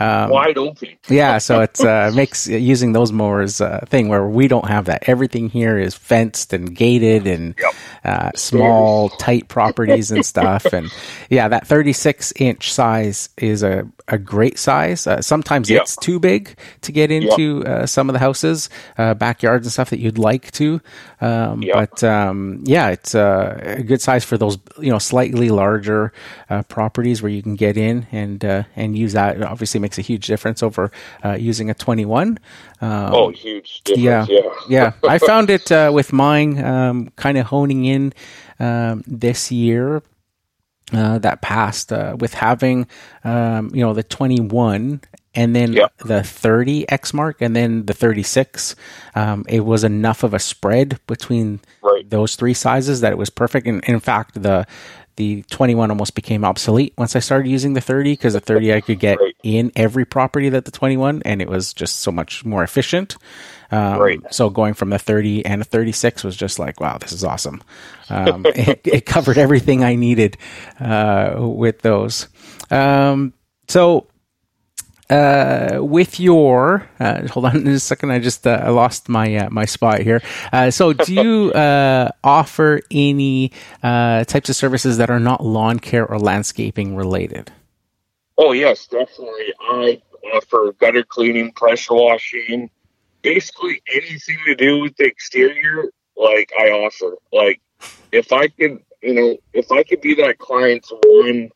Um, 0.00 0.30
Wide 0.30 0.56
open. 0.58 0.88
yeah, 1.10 1.38
so 1.38 1.60
it 1.60 1.78
uh, 1.80 2.10
makes 2.14 2.48
using 2.48 2.92
those 2.92 3.12
mowers 3.12 3.60
a 3.60 3.84
thing 3.86 4.08
where 4.08 4.26
we 4.26 4.48
don't 4.48 4.66
have 4.66 4.86
that. 4.86 5.04
Everything 5.06 5.50
here 5.50 5.78
is 5.78 5.94
fenced 5.94 6.52
and 6.54 6.74
gated 6.74 7.26
and 7.26 7.54
Yep. 7.60 7.74
uh, 8.04 8.30
small, 8.34 9.10
tight 9.10 9.48
properties 9.48 10.10
and 10.10 10.24
stuff. 10.34 10.64
And 10.72 10.90
yeah, 11.28 11.48
that 11.48 11.66
36 11.66 12.32
inch 12.36 12.72
size 12.72 13.28
is 13.36 13.62
a, 13.62 13.86
a 14.08 14.16
great 14.18 14.58
size. 14.58 15.06
Uh, 15.06 15.20
sometimes 15.20 15.68
Yep. 15.68 15.82
it's 15.82 15.96
too 15.96 16.18
big 16.18 16.56
to 16.80 16.92
get 16.92 17.10
into 17.10 17.62
uh, 17.66 17.84
some 17.86 18.08
of 18.08 18.14
the 18.14 18.18
houses, 18.20 18.70
uh, 18.96 19.12
backyards 19.14 19.66
and 19.66 19.72
stuff 19.72 19.90
that 19.90 19.98
you'd 20.00 20.18
like 20.18 20.50
to. 20.52 20.80
Um, 21.20 21.62
Yep. 21.62 21.74
But 21.74 22.04
um, 22.04 22.62
yeah, 22.64 22.88
it's 22.88 23.14
uh, 23.14 23.58
a 23.78 23.82
good 23.82 24.00
size 24.00 24.24
for 24.24 24.38
those 24.38 24.56
you 24.78 24.90
know 24.90 24.98
slightly 24.98 25.50
larger 25.50 26.12
uh, 26.48 26.62
properties 26.62 27.20
where 27.22 27.30
you 27.30 27.42
can 27.42 27.54
get 27.54 27.76
in 27.76 28.06
and 28.12 28.42
uh, 28.44 28.62
and 28.76 28.96
use 28.96 29.12
that. 29.12 29.36
It 29.36 29.42
obviously 29.42 29.80
makes 29.90 29.98
a 29.98 30.02
huge 30.02 30.26
difference 30.28 30.62
over 30.62 30.90
uh, 31.24 31.32
using 31.32 31.68
a 31.70 31.74
21. 31.74 32.38
Um, 32.80 32.90
Oh, 33.12 33.30
huge 33.30 33.82
difference. 33.84 34.28
yeah, 34.30 34.40
Yeah. 34.68 34.92
yeah. 35.02 35.08
I 35.08 35.18
found 35.30 35.50
it 35.50 35.72
uh, 35.72 35.90
with 35.92 36.12
mine 36.12 36.62
um, 36.64 37.10
kind 37.16 37.36
of 37.38 37.46
honing 37.46 37.84
in 37.84 38.12
um, 38.60 39.02
this 39.06 39.50
year. 39.50 40.02
Uh, 40.92 41.18
that 41.20 41.40
passed 41.40 41.92
uh, 41.92 42.16
with 42.18 42.34
having, 42.34 42.84
um, 43.22 43.70
you 43.72 43.80
know, 43.80 43.94
the 43.94 44.02
21 44.02 45.00
and 45.36 45.54
then 45.54 45.72
Yep. 45.72 45.92
the 45.98 46.24
30 46.24 46.84
Exmark 46.86 47.34
and 47.40 47.54
then 47.54 47.86
the 47.86 47.94
36. 47.94 48.74
Um, 49.14 49.44
it 49.48 49.60
was 49.64 49.84
enough 49.84 50.24
of 50.24 50.34
a 50.34 50.40
spread 50.40 50.98
between 51.06 51.60
Right. 51.80 52.10
those 52.10 52.34
three 52.34 52.54
sizes 52.54 53.02
that 53.02 53.12
it 53.12 53.18
was 53.18 53.30
perfect. 53.30 53.68
And 53.68 53.84
in 53.84 54.00
fact, 54.00 54.42
the 54.42 54.66
the 55.16 55.42
21 55.50 55.90
almost 55.90 56.14
became 56.14 56.44
obsolete 56.44 56.94
once 56.96 57.14
I 57.14 57.18
started 57.18 57.48
using 57.48 57.74
the 57.74 57.80
30 57.80 58.12
because 58.12 58.32
the 58.34 58.40
30 58.40 58.72
I 58.74 58.80
could 58.80 58.98
get 58.98 59.18
Right. 59.18 59.34
in 59.42 59.70
every 59.76 60.04
property 60.04 60.48
that 60.50 60.64
the 60.64 60.70
21 60.70 61.22
and 61.24 61.42
it 61.42 61.48
was 61.48 61.72
just 61.74 62.00
so 62.00 62.10
much 62.10 62.44
more 62.44 62.62
efficient. 62.62 63.16
Um, 63.70 63.98
Right. 64.00 64.20
So 64.30 64.50
going 64.50 64.74
from 64.74 64.90
the 64.90 64.98
30 64.98 65.44
and 65.44 65.60
a 65.62 65.64
36 65.64 66.24
was 66.24 66.36
just 66.36 66.58
like, 66.58 66.80
wow, 66.80 66.98
this 66.98 67.12
is 67.12 67.24
awesome. 67.24 67.62
Um, 68.08 68.44
it, 68.54 68.80
it 68.84 69.06
covered 69.06 69.38
everything 69.38 69.84
I 69.84 69.94
needed 69.94 70.36
uh, 70.80 71.34
with 71.38 71.80
those. 71.82 72.28
Um, 72.70 73.32
so 73.68 74.06
uh, 75.10 75.78
with 75.80 76.20
your 76.20 76.88
uh, 77.00 77.26
hold 77.28 77.46
on 77.46 77.66
a 77.66 77.80
second, 77.80 78.10
I 78.12 78.18
just 78.18 78.46
uh, 78.46 78.62
I 78.62 78.70
lost 78.70 79.08
my 79.08 79.34
uh, 79.36 79.50
my 79.50 79.64
spot 79.64 80.00
here. 80.00 80.22
Uh, 80.52 80.70
so, 80.70 80.92
do 80.92 81.12
you 81.12 81.52
uh, 81.52 82.10
offer 82.22 82.80
any 82.90 83.52
uh, 83.82 84.24
types 84.24 84.48
of 84.48 84.56
services 84.56 84.98
that 84.98 85.10
are 85.10 85.20
not 85.20 85.44
lawn 85.44 85.80
care 85.80 86.06
or 86.06 86.18
landscaping 86.18 86.96
related? 86.96 87.52
Oh 88.38 88.52
yes, 88.52 88.86
definitely. 88.86 89.52
I 89.60 90.00
offer 90.34 90.74
gutter 90.78 91.02
cleaning, 91.02 91.52
pressure 91.52 91.94
washing, 91.94 92.70
basically 93.22 93.82
anything 93.94 94.38
to 94.46 94.54
do 94.54 94.80
with 94.80 94.96
the 94.96 95.04
exterior. 95.04 95.90
Like 96.16 96.52
I 96.58 96.70
offer. 96.70 97.16
Like 97.32 97.60
if 98.12 98.32
I 98.32 98.48
could, 98.48 98.82
you 99.02 99.14
know, 99.14 99.36
if 99.52 99.72
I 99.72 99.82
could 99.82 100.00
be 100.00 100.14
that 100.16 100.38
client's 100.38 100.92
one, 101.04 101.50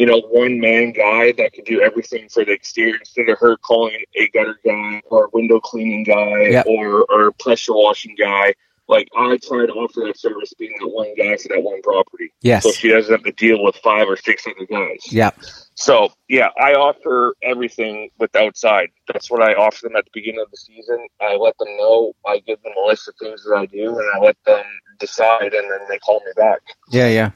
you 0.00 0.06
know, 0.06 0.20
one 0.30 0.58
man 0.58 0.92
guy 0.92 1.30
that 1.32 1.52
could 1.52 1.66
do 1.66 1.82
everything 1.82 2.26
for 2.30 2.42
the 2.42 2.52
exterior 2.52 2.96
instead 2.96 3.28
of 3.28 3.38
her 3.38 3.58
calling 3.58 4.02
a 4.14 4.28
gutter 4.28 4.58
guy 4.64 5.02
or 5.10 5.26
a 5.26 5.28
window 5.34 5.60
cleaning 5.60 6.04
guy 6.04 6.48
Yep. 6.52 6.66
or 6.68 7.04
or 7.10 7.32
pressure 7.32 7.74
washing 7.74 8.16
guy. 8.18 8.54
Like 8.88 9.08
I 9.14 9.38
try 9.46 9.66
to 9.66 9.72
offer 9.74 10.00
that 10.06 10.18
service 10.18 10.54
being 10.58 10.74
that 10.80 10.88
one 10.88 11.14
guy 11.16 11.36
for 11.36 11.48
that 11.48 11.62
one 11.62 11.82
property. 11.82 12.32
Yes. 12.40 12.62
So 12.62 12.72
she 12.72 12.88
doesn't 12.88 13.12
have 13.12 13.24
to 13.24 13.32
deal 13.32 13.62
with 13.62 13.76
five 13.76 14.08
or 14.08 14.16
six 14.16 14.46
other 14.46 14.64
guys. 14.64 15.00
Yeah. 15.12 15.32
So 15.74 16.08
yeah, 16.28 16.48
I 16.58 16.72
offer 16.72 17.34
everything 17.42 18.08
with 18.18 18.34
outside. 18.34 18.88
That's 19.12 19.30
what 19.30 19.42
I 19.42 19.52
offer 19.52 19.82
them 19.82 19.96
at 19.96 20.06
the 20.06 20.10
beginning 20.14 20.40
of 20.40 20.50
the 20.50 20.56
season. 20.56 21.08
I 21.20 21.36
let 21.36 21.58
them 21.58 21.76
know. 21.76 22.14
I 22.26 22.38
give 22.38 22.62
them 22.62 22.72
a 22.82 22.86
list 22.88 23.06
of 23.06 23.16
things 23.20 23.44
that 23.44 23.54
I 23.54 23.66
do, 23.66 23.86
and 23.98 24.06
I 24.14 24.18
let 24.18 24.38
them 24.46 24.64
decide, 24.98 25.52
and 25.52 25.70
then 25.70 25.80
they 25.90 25.98
call 25.98 26.20
me 26.20 26.32
back. 26.36 26.60
Yeah. 26.90 27.08
Yeah. 27.08 27.30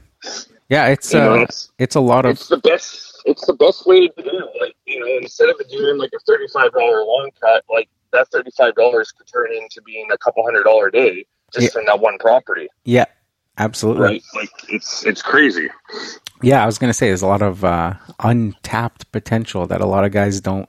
Yeah, 0.68 0.88
it's 0.88 1.12
You 1.12 1.20
know, 1.20 1.34
uh, 1.34 1.42
it's- 1.42 1.70
it's 1.78 1.94
a 1.94 2.00
lot 2.00 2.24
of 2.24 2.32
It's 2.32 2.48
the 2.48 2.58
best. 2.58 3.22
It's 3.26 3.46
the 3.46 3.54
best 3.54 3.86
way 3.86 4.08
to 4.08 4.22
do 4.22 4.30
it. 4.30 4.60
Like 4.60 4.74
you 4.86 5.00
know, 5.00 5.06
instead 5.20 5.48
of 5.48 5.56
doing 5.68 5.98
like 5.98 6.10
a 6.14 6.18
thirty-five 6.20 6.72
dollar 6.72 7.04
long 7.04 7.30
cut, 7.40 7.64
like 7.70 7.88
that 8.12 8.28
thirty-five 8.28 8.74
dollars 8.74 9.12
could 9.12 9.26
turn 9.26 9.52
into 9.52 9.80
being 9.82 10.08
a 10.12 10.18
couple 10.18 10.42
hundred 10.44 10.64
dollar 10.64 10.86
a 10.88 10.92
day 10.92 11.26
just 11.52 11.64
Yeah. 11.64 11.70
from 11.70 11.86
that 11.86 12.00
one 12.00 12.18
property, 12.18 12.68
yeah, 12.84 13.04
absolutely. 13.58 14.02
right? 14.04 14.22
Like 14.34 14.50
it's 14.68 15.04
it's 15.06 15.22
crazy. 15.22 15.70
Yeah, 16.42 16.62
I 16.62 16.66
was 16.66 16.78
going 16.78 16.90
to 16.90 16.94
say 16.94 17.06
there's 17.08 17.22
a 17.22 17.26
lot 17.26 17.42
of 17.42 17.64
uh, 17.64 17.94
untapped 18.20 19.10
potential 19.12 19.66
that 19.68 19.80
a 19.80 19.86
lot 19.86 20.04
of 20.04 20.12
guys 20.12 20.40
don't 20.40 20.68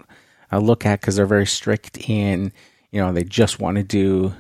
uh, 0.54 0.60
look 0.60 0.86
at 0.86 1.02
because 1.02 1.16
they're 1.18 1.26
very 1.26 1.48
strict 1.48 1.98
in, 2.10 2.54
you 2.92 3.02
know, 3.02 3.12
they 3.12 3.24
just 3.24 3.60
want 3.60 3.76
to 3.78 3.84
do 3.84 4.34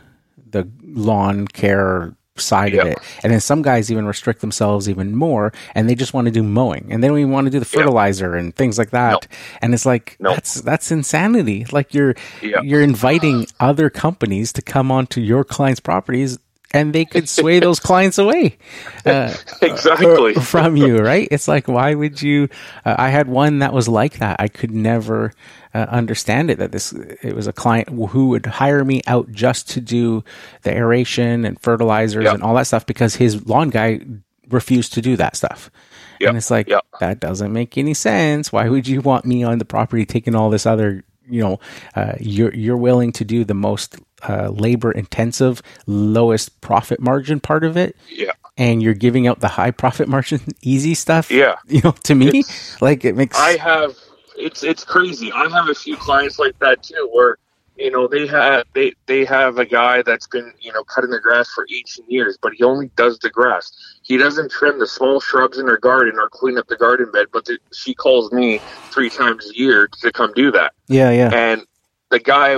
the 0.52 0.70
lawn 0.84 1.48
care 1.48 2.16
side 2.38 2.74
of 2.76 2.86
it. 2.88 2.98
And 3.24 3.32
then 3.32 3.40
some 3.40 3.62
guys 3.62 3.92
even 3.92 4.06
restrict 4.06 4.42
themselves 4.42 4.90
even 4.90 5.16
more 5.16 5.54
and 5.74 5.90
they 5.90 5.96
just 5.96 6.14
want 6.14 6.26
to 6.26 6.32
do 6.32 6.44
mowing 6.44 6.88
and 6.90 7.02
they 7.04 7.08
don't 7.08 7.18
even 7.20 7.32
want 7.32 7.46
to 7.46 7.52
do 7.52 7.60
the 7.60 7.66
fertilizer 7.66 8.36
and 8.36 8.54
things 8.56 8.78
like 8.78 8.90
that. 8.92 9.28
And 9.62 9.74
it's 9.74 9.86
like 9.86 10.18
No. 10.20 10.32
that's 10.32 10.62
that's 10.62 10.92
insanity. 10.92 11.66
Like 11.72 11.94
you're 11.94 12.16
Yeah. 12.42 12.62
you're 12.62 12.82
inviting 12.82 13.48
other 13.60 13.90
companies 13.90 14.52
to 14.54 14.62
come 14.62 14.92
onto 14.92 15.22
your 15.22 15.44
clients' 15.44 15.80
properties 15.80 16.38
and 16.76 16.94
they 16.94 17.06
could 17.06 17.28
sway 17.30 17.60
those 17.60 17.80
clients 17.90 18.18
away. 18.18 18.58
Uh, 19.06 19.34
Exactly. 19.62 20.34
from 20.42 20.76
you, 20.76 20.98
right? 20.98 21.28
It's 21.32 21.48
like, 21.48 21.68
why 21.68 21.96
would 21.96 22.22
you? 22.22 22.50
Uh, 22.86 22.96
I 22.98 23.10
had 23.10 23.28
one 23.28 23.60
that 23.60 23.74
was 23.74 23.88
like 23.88 24.20
that. 24.20 24.36
I 24.40 24.48
could 24.48 24.72
never 24.72 25.34
uh, 25.74 25.86
understand 25.90 26.52
it. 26.52 26.60
That 26.60 26.72
this 26.72 26.94
it 26.94 27.36
was 27.36 27.48
a 27.48 27.54
client 27.54 27.90
who 27.90 28.30
would 28.30 28.46
hire 28.46 28.84
me 28.86 29.02
out 29.08 29.32
just 29.32 29.70
to 29.72 29.82
do 29.82 30.24
the 30.64 30.76
aeration 30.76 31.46
and 31.46 31.60
fertilizers 31.60 32.26
Yep. 32.26 32.34
and 32.36 32.44
all 32.44 32.56
that 32.56 32.68
stuff 32.68 32.86
because 32.86 33.16
his 33.16 33.48
lawn 33.48 33.70
guy 33.70 34.02
refused 34.50 34.94
to 34.94 35.02
do 35.02 35.16
that 35.18 35.36
stuff. 35.36 35.72
Yep. 36.20 36.30
And 36.30 36.38
it's 36.38 36.52
like 36.52 36.70
Yep. 36.70 36.86
that 37.00 37.20
doesn't 37.20 37.52
make 37.52 37.78
any 37.78 37.94
sense. 37.94 38.52
Why 38.54 38.70
would 38.70 38.88
you 38.88 39.02
want 39.02 39.26
me 39.26 39.44
on 39.44 39.58
the 39.58 39.66
property 39.66 40.06
taking 40.06 40.36
all 40.36 40.50
this 40.50 40.66
other? 40.66 41.04
You 41.28 41.42
know, 41.42 41.60
uh, 41.96 42.14
you're 42.20 42.54
you're 42.54 42.78
willing 42.78 43.12
to 43.14 43.26
do 43.26 43.44
the 43.44 43.56
most 43.56 43.98
uh, 44.28 44.50
labor 44.50 44.92
intensive, 44.92 45.62
lowest 45.88 46.60
profit 46.62 47.00
margin 47.00 47.40
part 47.40 47.64
of 47.64 47.78
it, 47.78 47.96
Yeah. 48.10 48.32
and 48.58 48.82
you're 48.82 48.94
giving 48.94 49.28
out 49.28 49.40
the 49.40 49.48
high 49.50 49.72
profit 49.72 50.08
margin 50.08 50.40
easy 50.62 50.94
stuff 50.94 51.30
Yeah. 51.32 51.56
you 51.68 51.82
know 51.84 51.92
to 52.04 52.16
me 52.16 52.44
like 52.82 53.06
it 53.06 53.16
makes 53.16 53.38
I 53.40 53.58
have 53.58 53.96
it's 54.38 54.64
it's 54.64 54.84
crazy. 54.84 55.32
I 55.32 55.48
have 55.50 55.70
a 55.70 55.74
few 55.76 55.96
clients 55.96 56.38
like 56.40 56.58
that 56.60 56.84
too, 56.84 57.10
where 57.14 57.38
you 57.78 57.90
know 57.92 58.08
they 58.08 58.28
have 58.28 58.66
they 58.74 58.94
they 59.06 59.24
have 59.26 59.58
a 59.58 59.66
guy 59.66 60.02
that's 60.02 60.28
been 60.28 60.52
you 60.60 60.74
know 60.74 60.84
cutting 60.84 61.10
the 61.10 61.20
grass 61.22 61.50
for 61.56 61.66
18 61.74 62.06
years, 62.10 62.38
but 62.42 62.54
he 62.54 62.64
only 62.64 62.90
does 62.98 63.18
the 63.20 63.30
grass. 63.30 63.72
He 64.04 64.18
doesn't 64.18 64.52
trim 64.52 64.78
the 64.80 64.88
small 64.88 65.20
shrubs 65.22 65.58
in 65.58 65.68
her 65.68 65.78
garden 65.78 66.16
or 66.20 66.30
clean 66.30 66.58
up 66.58 66.68
the 66.68 66.76
garden 66.78 67.12
bed. 67.12 67.28
But 67.32 67.46
the, 67.46 67.58
she 67.74 67.94
calls 67.94 68.32
me 68.34 68.60
three 68.92 69.10
times 69.10 69.50
a 69.50 69.58
year 69.58 69.88
to 70.02 70.12
come 70.12 70.34
do 70.36 70.52
that, 70.52 70.74
yeah 70.88 71.12
yeah 71.12 71.32
and 71.34 71.66
the 72.16 72.24
guy 72.24 72.56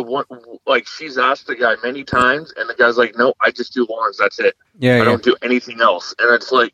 like 0.68 0.88
she's 0.88 1.18
asked 1.18 1.48
the 1.48 1.56
guy 1.56 1.76
many 1.84 2.04
times, 2.04 2.54
and 2.58 2.70
the 2.70 2.76
guy's 2.76 2.98
like, 2.98 3.18
"No, 3.18 3.34
I 3.42 3.50
just 3.50 3.74
do 3.74 3.88
lawns. 3.90 4.18
That's 4.18 4.40
it." 4.40 4.56
yeah 4.78 4.96
I 4.96 4.98
yeah 4.98 5.04
don't 5.04 5.24
do 5.24 5.36
anything 5.42 5.82
else. 5.82 6.14
And 6.20 6.34
it's 6.34 6.52
like, 6.52 6.74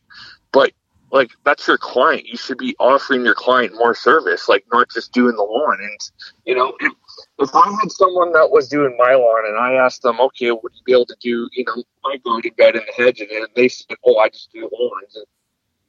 but 0.52 0.72
like 1.12 1.32
that's 1.46 1.66
your 1.66 1.78
client. 1.78 2.26
You 2.26 2.36
should 2.36 2.58
be 2.58 2.76
offering 2.80 3.24
your 3.24 3.36
client 3.36 3.74
more 3.76 3.96
service, 3.96 4.50
like 4.50 4.66
not 4.74 4.90
just 4.90 5.14
doing 5.14 5.36
the 5.36 5.44
lawn. 5.44 5.78
And 5.80 6.00
you 6.46 6.56
know, 6.56 6.74
if, 6.82 6.92
if 7.40 7.56
I 7.56 7.72
had 7.80 7.92
someone 7.92 8.34
that 8.34 8.52
was 8.52 8.68
doing 8.68 8.98
my 8.98 9.14
lawn 9.14 9.46
and 9.48 9.58
I 9.58 9.74
asked 9.76 10.02
them, 10.02 10.20
okay, 10.20 10.52
would 10.52 10.74
you 10.74 10.82
be 10.86 10.92
able 10.92 11.06
to 11.06 11.16
do, 11.22 11.48
you 11.54 11.64
know, 11.66 11.84
my 12.04 12.18
garden 12.18 12.52
bed 12.58 12.76
and 12.76 12.84
the 12.86 13.04
hedge, 13.04 13.22
and 13.22 13.30
then 13.32 13.46
they 13.56 13.70
said, 13.70 13.96
oh, 14.06 14.18
I 14.18 14.28
just 14.28 14.52
do 14.52 14.70
lawns. 14.74 15.16
And 15.16 15.26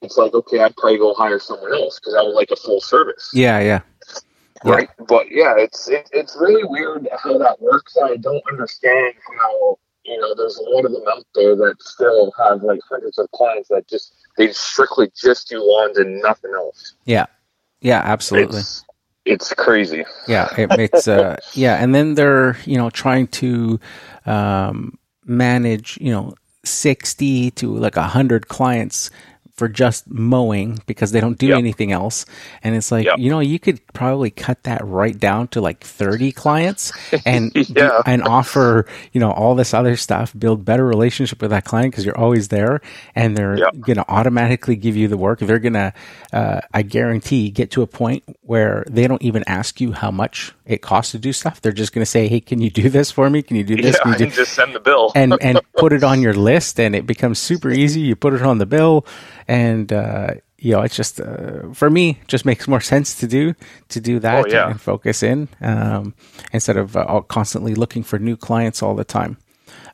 it's 0.03 0.17
like, 0.17 0.35
okay, 0.35 0.61
I'd 0.61 0.77
probably 0.77 0.99
go 0.99 1.15
hire 1.15 1.41
someone 1.41 1.73
else 1.73 1.99
because 1.99 2.15
I 2.15 2.23
would 2.23 2.35
like 2.35 2.51
a 2.53 2.57
full 2.57 2.81
service 2.81 3.31
yeah 3.33 3.59
yeah 3.59 3.81
Yeah. 4.65 4.73
right? 4.75 4.89
But 5.09 5.27
yeah, 5.31 5.55
it's 5.59 5.89
it, 5.89 6.09
it's 6.13 6.37
really 6.41 6.65
weird 6.65 7.09
how 7.23 7.39
that 7.39 7.61
works. 7.61 7.97
I 8.03 8.17
don't 8.17 8.43
understand 8.51 9.15
how 9.39 9.79
you 10.05 10.19
know 10.21 10.35
there's 10.35 10.57
a 10.59 10.63
lot 10.71 10.85
of 10.85 10.93
them 10.93 11.05
out 11.09 11.25
there 11.35 11.55
that 11.57 11.77
still 11.81 12.33
have 12.39 12.63
like 12.63 12.81
hundreds 12.89 13.19
of 13.19 13.31
clients 13.33 13.69
that 13.69 13.87
just 13.89 14.15
they 14.37 14.53
strictly 14.53 15.11
just 15.17 15.49
do 15.49 15.59
lawns 15.63 15.97
and 15.99 16.21
nothing 16.21 16.53
else. 16.55 16.95
yeah 17.05 17.27
yeah 17.81 18.01
absolutely 18.05 18.59
It's 18.61 18.85
it's 19.25 19.55
crazy. 19.55 20.05
yeah 20.29 20.49
it 20.59 20.69
makes 20.77 21.09
uh 21.09 21.37
yeah 21.55 21.77
and 21.83 21.95
then 21.95 22.15
they're 22.15 22.57
you 22.67 22.77
know 22.77 22.91
trying 22.91 23.29
to 23.29 23.81
um 24.27 24.99
manage 25.25 25.97
you 26.01 26.11
know 26.11 26.35
60 26.65 27.51
to 27.53 27.77
like 27.77 27.97
100 27.97 28.49
clients 28.49 29.11
for 29.55 29.69
just 29.69 30.09
mowing 30.11 30.79
because 30.87 31.13
they 31.13 31.21
don't 31.21 31.39
do 31.39 31.47
Yep. 31.49 31.59
anything 31.59 31.93
else 31.93 32.27
and 32.63 32.75
it's 32.75 32.91
like 32.91 33.07
Yep. 33.07 33.19
you 33.19 33.31
know 33.31 33.41
you 33.41 33.59
could 33.59 33.81
probably 33.93 34.31
cut 34.31 34.63
that 34.65 34.85
right 34.85 35.19
down 35.19 35.47
to 35.49 35.61
like 35.61 35.83
30 35.85 36.33
clients 36.33 36.93
and 37.25 37.53
Yeah. 37.55 38.03
and 38.05 38.23
offer 38.23 38.87
you 39.13 39.21
know 39.21 39.31
all 39.31 39.55
this 39.55 39.73
other 39.73 39.97
stuff 39.97 40.33
build 40.37 40.65
better 40.65 40.85
relationship 40.85 41.41
with 41.41 41.51
that 41.51 41.65
client 41.65 41.93
because 41.93 42.05
you're 42.05 42.19
always 42.19 42.49
there 42.49 42.81
and 43.15 43.37
they're 43.37 43.59
Yep. 43.59 43.81
going 43.81 43.97
to 43.97 44.05
automatically 44.09 44.77
give 44.77 44.97
you 44.97 45.07
the 45.09 45.17
work 45.17 45.39
they're 45.41 45.59
going 45.61 45.75
to 45.75 45.93
uh, 46.33 46.61
i 46.73 46.83
guarantee 46.83 47.51
get 47.51 47.71
to 47.73 47.83
a 47.83 47.87
point 47.87 48.25
where 48.47 48.85
they 48.91 49.07
don't 49.09 49.23
even 49.23 49.43
ask 49.47 49.81
you 49.81 49.93
how 49.93 50.11
much 50.11 50.53
it 50.67 50.83
costs 50.83 51.13
to 51.13 51.19
do 51.19 51.33
stuff. 51.33 51.61
They're 51.63 51.73
just 51.73 51.93
going 51.95 52.03
to 52.05 52.11
say 52.11 52.29
hey 52.29 52.41
can 52.41 52.61
you 52.61 52.71
do 52.71 52.89
this 52.91 53.11
for 53.11 53.31
me? 53.31 53.43
Can 53.43 53.57
you 53.57 53.65
do 53.65 53.77
this? 53.77 53.97
Yeah, 54.05 54.17
do-" 54.17 54.25
and 54.25 54.33
just 54.33 54.53
send 54.53 54.75
the 54.75 54.81
bill. 54.81 55.13
and 55.15 55.37
and 55.41 55.61
put 55.79 55.93
it 55.93 56.05
on 56.05 56.21
your 56.21 56.35
list 56.35 56.79
and 56.79 56.95
it 56.95 57.07
becomes 57.07 57.39
super 57.39 57.71
easy. 57.71 58.01
You 58.01 58.17
put 58.17 58.35
it 58.35 58.43
on 58.43 58.59
the 58.59 58.67
bill 58.67 59.07
and 59.49 59.93
uh 59.93 60.35
you 60.59 60.73
know 60.73 60.83
it's 60.83 60.97
just 60.97 61.21
uh, 61.21 61.73
for 61.73 61.89
me 61.91 62.19
just 62.29 62.45
makes 62.45 62.69
more 62.69 62.81
sense 62.93 63.15
to 63.21 63.27
do 63.27 63.55
to 63.89 64.01
do 64.01 64.19
that 64.21 64.45
Oh, 64.45 64.49
yeah. 64.49 64.71
and 64.71 64.81
focus 64.81 65.23
in 65.23 65.49
um 65.61 66.15
instead 66.53 66.77
of 66.77 66.97
uh, 66.97 67.21
constantly 67.29 67.75
looking 67.75 68.03
for 68.03 68.19
new 68.19 68.37
clients 68.37 68.83
all 68.83 68.95
the 68.95 69.05
time. 69.05 69.37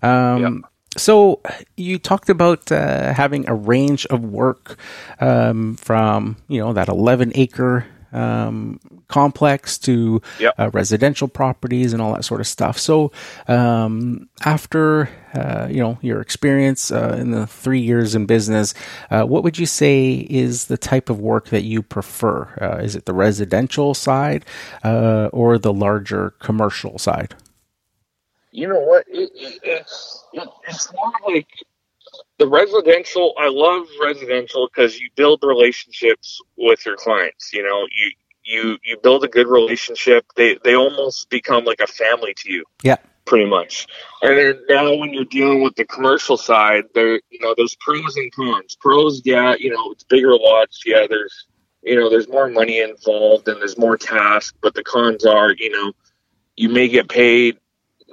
Um 0.02 0.64
so 0.96 1.40
you 1.76 1.98
talked 2.00 2.28
about 2.28 2.72
uh, 2.72 3.12
having 3.14 3.48
a 3.48 3.54
range 3.54 4.06
of 4.06 4.24
work 4.24 4.76
um, 5.20 5.76
from 5.76 6.36
you 6.48 6.60
know 6.60 6.72
that 6.72 6.88
11 6.88 7.30
acre 7.36 7.86
um, 8.12 8.81
complex 9.09 9.79
to 9.79 10.20
Yep. 10.38 10.55
uh, 10.59 10.70
residential 10.73 11.29
properties 11.29 11.92
and 11.92 12.03
all 12.03 12.12
that 12.14 12.25
sort 12.25 12.40
of 12.40 12.46
stuff. 12.46 12.79
So 12.79 13.12
um, 13.49 14.29
after 14.44 15.09
uh, 15.35 15.68
you 15.70 15.79
know 15.81 15.99
your 16.03 16.20
experience 16.20 16.90
uh, 16.90 17.16
in 17.18 17.31
the 17.31 17.46
three 17.46 17.81
years 17.81 18.14
in 18.14 18.27
business, 18.27 18.75
uh, 19.11 19.23
what 19.25 19.42
would 19.44 19.59
you 19.59 19.66
say 19.66 20.27
is 20.31 20.66
the 20.66 20.79
type 20.79 21.11
of 21.11 21.20
work 21.20 21.49
that 21.49 21.62
you 21.62 21.83
prefer? 21.83 22.49
Uh, 22.61 22.83
is 22.83 22.96
it 22.96 23.05
the 23.07 23.14
residential 23.14 23.94
side 23.94 24.44
uh, 24.85 25.29
or 25.33 25.59
the 25.59 25.73
larger 25.73 26.31
commercial 26.40 26.99
side? 26.99 27.35
you 28.53 28.66
know 28.66 28.81
what? 28.81 29.05
It, 29.09 29.31
it, 29.35 29.61
it's 29.62 30.25
it, 30.33 30.49
it's 30.68 30.92
more 30.92 31.12
like 31.35 31.46
the 32.40 32.48
residential. 32.48 33.35
I 33.38 33.50
love 33.50 33.87
residential 34.03 34.66
because 34.66 34.98
you 34.98 35.11
build 35.14 35.40
relationships 35.42 36.40
with 36.57 36.85
your 36.87 36.96
clients. 36.96 37.53
You 37.53 37.62
know, 37.62 37.87
you 37.96 38.11
you 38.42 38.79
you 38.83 38.96
build 39.00 39.22
a 39.24 39.29
good 39.29 39.46
relationship. 39.46 40.24
They 40.37 40.59
they 40.64 40.74
almost 40.74 41.29
become 41.29 41.64
like 41.64 41.81
a 41.81 41.87
family 41.87 42.35
to 42.38 42.50
you. 42.50 42.64
Yeah. 42.83 42.96
Pretty 43.26 43.44
much, 43.44 43.87
and 44.22 44.37
then 44.37 44.61
now 44.68 44.92
when 44.96 45.12
you're 45.12 45.26
dealing 45.26 45.62
with 45.62 45.76
the 45.76 45.85
commercial 45.85 46.37
side, 46.37 46.85
there 46.94 47.20
you 47.31 47.38
know 47.40 47.55
there's 47.57 47.76
pros 47.79 48.16
and 48.16 48.33
cons. 48.33 48.76
Pros, 48.81 49.22
yeah, 49.24 49.55
you 49.57 49.70
know 49.70 49.92
it's 49.92 50.03
bigger 50.03 50.35
lots. 50.35 50.83
Yeah, 50.85 51.07
there's 51.09 51.46
you 51.83 51.94
know 51.94 52.11
there's 52.11 52.26
more 52.29 52.48
money 52.48 52.81
involved 52.81 53.46
and 53.46 53.61
there's 53.61 53.79
more 53.79 53.96
tasks. 53.96 54.57
But 54.61 54.74
the 54.74 54.83
cons 54.83 55.24
are, 55.26 55.53
you 55.53 55.70
know, 55.70 55.92
you 56.57 56.70
may 56.70 56.88
get 56.88 57.09
paid 57.09 57.59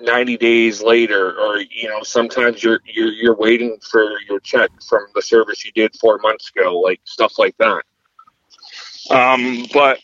90 0.02 0.38
days 0.38 0.82
later 0.82 1.40
or 1.40 1.60
you 1.60 1.88
know 1.90 2.04
sometimes 2.04 2.64
you're 2.64 2.80
you're 2.86 3.12
you're 3.12 3.36
waiting 3.36 3.78
for 3.90 4.04
your 4.30 4.40
check 4.42 4.70
from 4.88 5.02
the 5.16 5.22
service 5.22 5.66
you 5.66 5.72
did 5.74 5.96
4 6.00 6.20
months 6.20 6.52
ago 6.56 6.80
like 6.80 7.02
stuff 7.06 7.38
like 7.40 7.56
that. 7.58 7.84
Um 9.10 9.66
but 9.74 10.00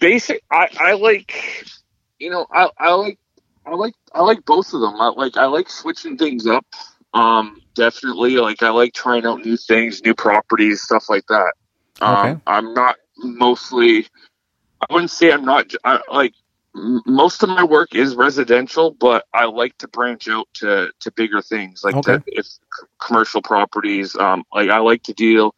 basic 0.00 0.42
i 0.50 0.68
i 0.80 0.92
like 0.94 1.66
you 2.18 2.30
know 2.30 2.46
i 2.52 2.68
i 2.78 2.92
like 2.94 3.18
i 3.66 3.74
like 3.74 3.94
i 4.14 4.22
like 4.22 4.44
both 4.46 4.72
of 4.72 4.80
them. 4.80 5.00
I 5.00 5.08
like 5.08 5.36
i 5.36 5.46
like 5.46 5.68
switching 5.68 6.16
things 6.16 6.46
up 6.46 6.66
um 7.14 7.60
definitely. 7.74 8.36
Like 8.38 8.62
i 8.62 8.70
like 8.70 8.92
trying 8.94 9.26
out 9.26 9.44
new 9.44 9.56
things 9.56 10.02
new 10.04 10.14
properties 10.14 10.82
stuff 10.82 11.06
like 11.08 11.26
that. 11.28 11.52
Um 12.00 12.34
Okay. 12.34 12.40
i'm 12.46 12.74
not 12.74 12.96
mostly 13.18 14.06
i 14.80 14.92
wouldn't 14.92 15.10
say 15.10 15.32
i'm 15.32 15.44
not 15.44 15.72
I, 15.84 16.00
like 16.12 16.34
most 17.06 17.42
of 17.42 17.48
my 17.48 17.64
work 17.64 17.94
is 17.94 18.14
residential, 18.16 18.90
but 18.92 19.26
I 19.34 19.46
like 19.46 19.76
to 19.78 19.88
branch 19.88 20.28
out 20.28 20.48
to, 20.54 20.90
to 21.00 21.12
bigger 21.12 21.42
things 21.42 21.82
like 21.84 21.96
Okay. 21.96 22.18
If 22.26 22.46
commercial 23.00 23.42
properties, 23.42 24.16
um, 24.16 24.44
like 24.52 24.70
I 24.70 24.78
like 24.78 25.02
to 25.04 25.14
deal 25.14 25.54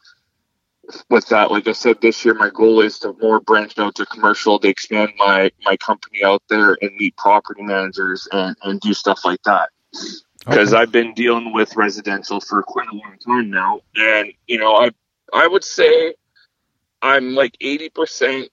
with 1.08 1.26
that. 1.28 1.50
Like 1.50 1.68
I 1.68 1.72
said, 1.72 2.00
this 2.00 2.24
year 2.24 2.34
my 2.34 2.50
goal 2.50 2.80
is 2.80 2.98
to 3.00 3.14
more 3.20 3.40
branch 3.40 3.78
out 3.78 3.94
to 3.96 4.06
commercial, 4.06 4.58
to 4.58 4.68
expand 4.68 5.12
my 5.18 5.50
my 5.64 5.76
company 5.76 6.24
out 6.24 6.42
there 6.48 6.76
and 6.80 6.94
meet 6.96 7.16
property 7.16 7.62
managers 7.62 8.28
and 8.32 8.56
and 8.62 8.80
do 8.80 8.94
stuff 8.94 9.24
like 9.24 9.42
that. 9.44 9.70
Because 10.40 10.72
Okay. 10.72 10.82
I've 10.82 10.92
been 10.92 11.14
dealing 11.14 11.52
with 11.52 11.76
residential 11.76 12.40
for 12.40 12.62
quite 12.62 12.88
a 12.88 12.94
long 12.94 13.16
time 13.26 13.50
now, 13.50 13.80
and 13.96 14.32
you 14.46 14.58
know 14.58 14.74
I 14.76 14.90
I 15.32 15.46
would 15.46 15.64
say 15.64 16.14
I'm 17.02 17.34
like 17.34 17.56
eighty 17.60 17.90
percent 17.90 18.48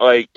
like 0.00 0.30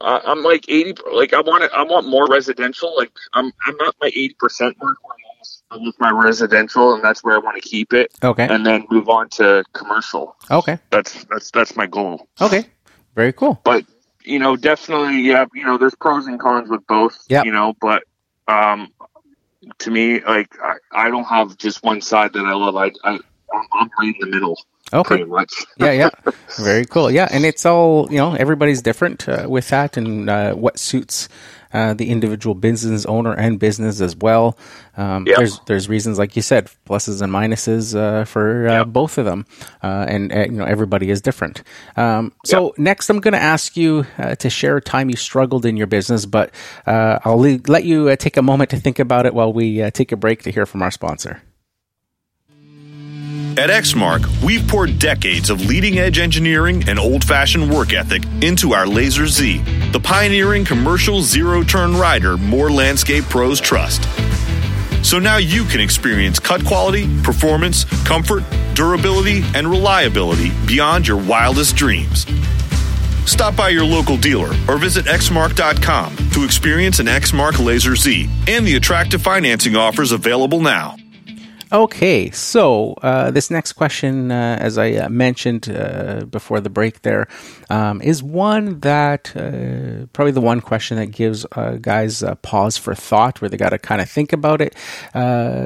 I'm 0.00 0.42
like 0.42 0.64
eighty 0.68 0.94
like 1.12 1.32
I 1.32 1.40
want 1.40 1.64
it, 1.64 1.70
I 1.74 1.82
want 1.82 2.08
more 2.08 2.26
residential. 2.28 2.94
Like 2.96 3.10
I'm 3.32 3.52
I'm 3.66 3.74
at 3.86 3.94
my 4.00 4.08
eighty 4.08 4.34
percent 4.38 4.76
mark 4.82 4.96
I'm 5.04 5.10
almost 5.30 5.62
done 5.70 5.84
with 5.84 6.00
my 6.00 6.10
residential 6.10 6.94
and 6.94 7.02
that's 7.02 7.22
where 7.24 7.34
I 7.34 7.38
want 7.38 7.62
to 7.62 7.68
keep 7.68 7.92
it 7.92 8.12
Okay. 8.22 8.46
and 8.48 8.64
then 8.64 8.86
move 8.90 9.08
on 9.08 9.28
to 9.30 9.64
commercial. 9.72 10.36
Okay. 10.50 10.78
That's 10.90 11.24
that's 11.24 11.50
that's 11.50 11.76
my 11.76 11.86
goal. 11.86 12.28
Okay. 12.40 12.66
Very 13.14 13.32
cool. 13.32 13.60
But 13.64 13.84
you 14.24 14.38
know, 14.38 14.56
definitely 14.56 15.20
yeah, 15.22 15.46
you 15.54 15.64
know, 15.64 15.78
there's 15.78 15.94
pros 15.94 16.26
and 16.26 16.38
cons 16.40 16.68
with 16.70 16.86
both. 16.86 17.18
Yep. 17.28 17.44
You 17.46 17.52
know, 17.52 17.74
but 17.80 18.04
um 18.48 18.92
to 19.78 19.90
me, 19.90 20.20
like 20.20 20.54
I, 20.62 20.74
I 20.92 21.10
don't 21.10 21.24
have 21.24 21.56
just 21.56 21.82
one 21.82 22.00
side 22.02 22.34
that 22.34 22.44
I 22.44 22.52
love. 22.52 22.76
I, 22.76 22.90
I 23.02 23.18
I'm, 23.54 23.66
I'm 23.72 23.90
right 23.98 24.14
in 24.14 24.14
the 24.20 24.26
middle, 24.26 24.58
Okay. 24.92 25.08
pretty 25.16 25.24
much. 25.24 25.52
yeah, 25.78 25.92
yeah. 25.92 26.10
Very 26.60 26.84
cool. 26.84 27.10
Yeah, 27.10 27.28
and 27.32 27.44
it's 27.44 27.64
all 27.66 28.06
you 28.10 28.18
know. 28.18 28.34
Everybody's 28.34 28.82
different 28.82 29.28
uh, 29.28 29.46
with 29.48 29.68
that, 29.70 29.96
and 29.96 30.28
uh, 30.30 30.54
what 30.54 30.78
suits 30.78 31.28
uh, 31.72 31.94
the 31.94 32.10
individual 32.10 32.54
business 32.54 33.04
owner 33.06 33.32
and 33.32 33.58
business 33.58 34.00
as 34.00 34.14
well. 34.14 34.56
Um, 34.96 35.26
Yeah. 35.26 35.36
There's 35.38 35.58
there's 35.66 35.88
reasons, 35.88 36.18
like 36.18 36.36
you 36.36 36.42
said, 36.42 36.68
pluses 36.86 37.22
and 37.22 37.32
minuses 37.32 37.96
uh, 37.96 38.24
for 38.24 38.68
uh, 38.68 38.72
Yeah. 38.72 38.84
both 38.84 39.18
of 39.18 39.24
them, 39.24 39.46
uh, 39.82 40.04
and 40.08 40.30
uh, 40.32 40.40
you 40.44 40.52
know 40.58 40.64
everybody 40.64 41.10
is 41.10 41.20
different. 41.20 41.62
Um, 41.96 42.32
so 42.44 42.74
next, 42.78 43.10
I'm 43.10 43.20
going 43.20 43.34
to 43.34 43.42
ask 43.42 43.76
you 43.76 44.06
uh, 44.18 44.34
to 44.36 44.50
share 44.50 44.76
a 44.76 44.80
time 44.82 45.10
you 45.10 45.16
struggled 45.16 45.66
in 45.66 45.76
your 45.76 45.88
business, 45.88 46.26
but 46.26 46.50
uh, 46.86 47.18
I'll 47.24 47.38
le- 47.40 47.60
let 47.66 47.84
you 47.84 48.08
uh, 48.10 48.16
take 48.16 48.36
a 48.36 48.42
moment 48.42 48.70
to 48.70 48.76
think 48.76 48.98
about 49.00 49.26
it 49.26 49.34
while 49.34 49.52
we 49.52 49.82
uh, 49.82 49.90
take 49.90 50.12
a 50.12 50.16
break 50.16 50.42
to 50.42 50.50
hear 50.52 50.66
from 50.66 50.82
our 50.82 50.90
sponsor. 50.92 51.42
At 53.56 53.70
Exmark, 53.70 54.26
we've 54.42 54.66
poured 54.66 54.98
decades 54.98 55.48
of 55.48 55.64
leading 55.66 56.00
edge 56.00 56.18
engineering 56.18 56.88
and 56.88 56.98
old 56.98 57.22
fashioned 57.22 57.72
work 57.72 57.92
ethic 57.92 58.24
into 58.42 58.74
our 58.74 58.84
Laser 58.84 59.28
Z, 59.28 59.58
the 59.92 60.00
pioneering 60.00 60.64
commercial 60.64 61.22
zero 61.22 61.62
turn 61.62 61.94
rider 61.96 62.36
more 62.36 62.68
landscape 62.68 63.22
pros 63.24 63.60
trust. 63.60 64.08
So 65.04 65.20
now 65.20 65.36
you 65.36 65.64
can 65.66 65.80
experience 65.80 66.40
cut 66.40 66.64
quality, 66.64 67.06
performance, 67.22 67.84
comfort, 68.04 68.42
durability, 68.74 69.44
and 69.54 69.68
reliability 69.68 70.50
beyond 70.66 71.06
your 71.06 71.18
wildest 71.18 71.76
dreams. 71.76 72.26
Stop 73.24 73.54
by 73.54 73.68
your 73.68 73.84
local 73.84 74.16
dealer 74.16 74.52
or 74.66 74.78
visit 74.78 75.04
exmark.com 75.04 76.16
to 76.30 76.44
experience 76.44 76.98
an 76.98 77.06
Exmark 77.06 77.64
Laser 77.64 77.94
Z 77.94 78.28
and 78.48 78.66
the 78.66 78.74
attractive 78.74 79.22
financing 79.22 79.76
offers 79.76 80.10
available 80.10 80.60
now. 80.60 80.96
Okay, 81.72 82.30
so 82.30 82.92
uh, 83.02 83.30
this 83.30 83.50
next 83.50 83.72
question, 83.72 84.30
uh, 84.30 84.58
as 84.60 84.78
I 84.78 84.92
uh, 84.92 85.08
mentioned 85.08 85.68
uh, 85.68 86.24
before 86.26 86.60
the 86.60 86.70
break, 86.70 87.02
there 87.02 87.26
um, 87.70 88.00
is 88.02 88.22
one 88.22 88.80
that 88.80 89.34
uh, 89.36 90.06
probably 90.12 90.32
the 90.32 90.40
one 90.40 90.60
question 90.60 90.98
that 90.98 91.06
gives 91.06 91.46
uh, 91.52 91.78
guys 91.80 92.22
a 92.22 92.36
pause 92.36 92.76
for 92.76 92.94
thought, 92.94 93.40
where 93.40 93.48
they 93.48 93.56
got 93.56 93.70
to 93.70 93.78
kind 93.78 94.00
of 94.00 94.08
think 94.08 94.32
about 94.32 94.60
it. 94.60 94.74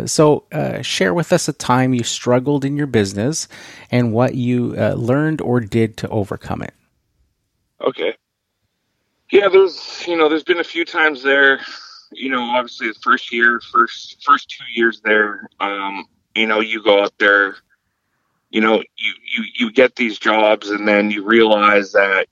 So, 0.08 0.44
share 0.82 1.14
with 1.14 1.32
us 1.32 1.48
a 1.48 1.52
time 1.52 1.94
you 1.94 2.04
struggled 2.04 2.64
in 2.64 2.76
your 2.76 2.86
business 2.86 3.48
and 3.90 4.12
what 4.12 4.34
you 4.34 4.74
learned 4.74 5.40
or 5.40 5.60
did 5.60 5.96
to 5.98 6.08
overcome 6.08 6.62
it. 6.62 6.74
Okay. 7.80 8.14
Yeah, 9.30 9.48
there's 9.48 10.04
you 10.06 10.16
know, 10.16 10.28
there's 10.28 10.44
been 10.44 10.60
a 10.60 10.64
few 10.64 10.84
times 10.84 11.22
there. 11.22 11.60
You 12.12 12.30
know, 12.30 12.42
obviously 12.42 12.88
the 12.88 12.98
first 13.02 13.32
year, 13.32 13.60
first 13.72 14.22
first 14.24 14.48
two 14.48 14.64
years 14.72 15.00
there, 15.02 15.48
um, 15.60 16.06
you 16.34 16.46
know, 16.46 16.60
you 16.60 16.82
go 16.82 17.02
out 17.02 17.14
there, 17.18 17.56
you 18.50 18.60
know, 18.60 18.76
you, 18.96 19.12
you, 19.36 19.44
you 19.58 19.72
get 19.72 19.96
these 19.96 20.18
jobs 20.18 20.70
and 20.70 20.86
then 20.86 21.10
you 21.10 21.24
realize 21.24 21.92
that, 21.92 22.26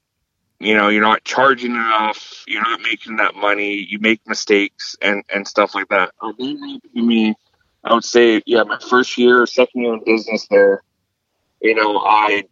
you 0.58 0.74
know, 0.74 0.88
you're 0.88 1.02
not 1.02 1.24
charging 1.24 1.72
enough, 1.72 2.44
you're 2.46 2.62
not 2.62 2.80
making 2.80 3.16
that 3.16 3.34
money, 3.34 3.74
you 3.74 3.98
make 3.98 4.20
mistakes 4.26 4.96
and, 5.02 5.22
and 5.34 5.46
stuff 5.46 5.74
like 5.74 5.88
that. 5.88 6.12
I 6.20 6.32
that 6.38 6.44
happened 6.46 6.82
to 6.94 7.02
me, 7.02 7.34
I 7.84 7.94
would 7.94 8.04
say, 8.04 8.42
yeah, 8.46 8.62
my 8.62 8.78
first 8.78 9.18
year, 9.18 9.46
second 9.46 9.82
year 9.82 9.94
in 9.94 10.04
business 10.04 10.46
there, 10.48 10.82
you 11.60 11.74
know, 11.74 11.98
I 11.98 12.44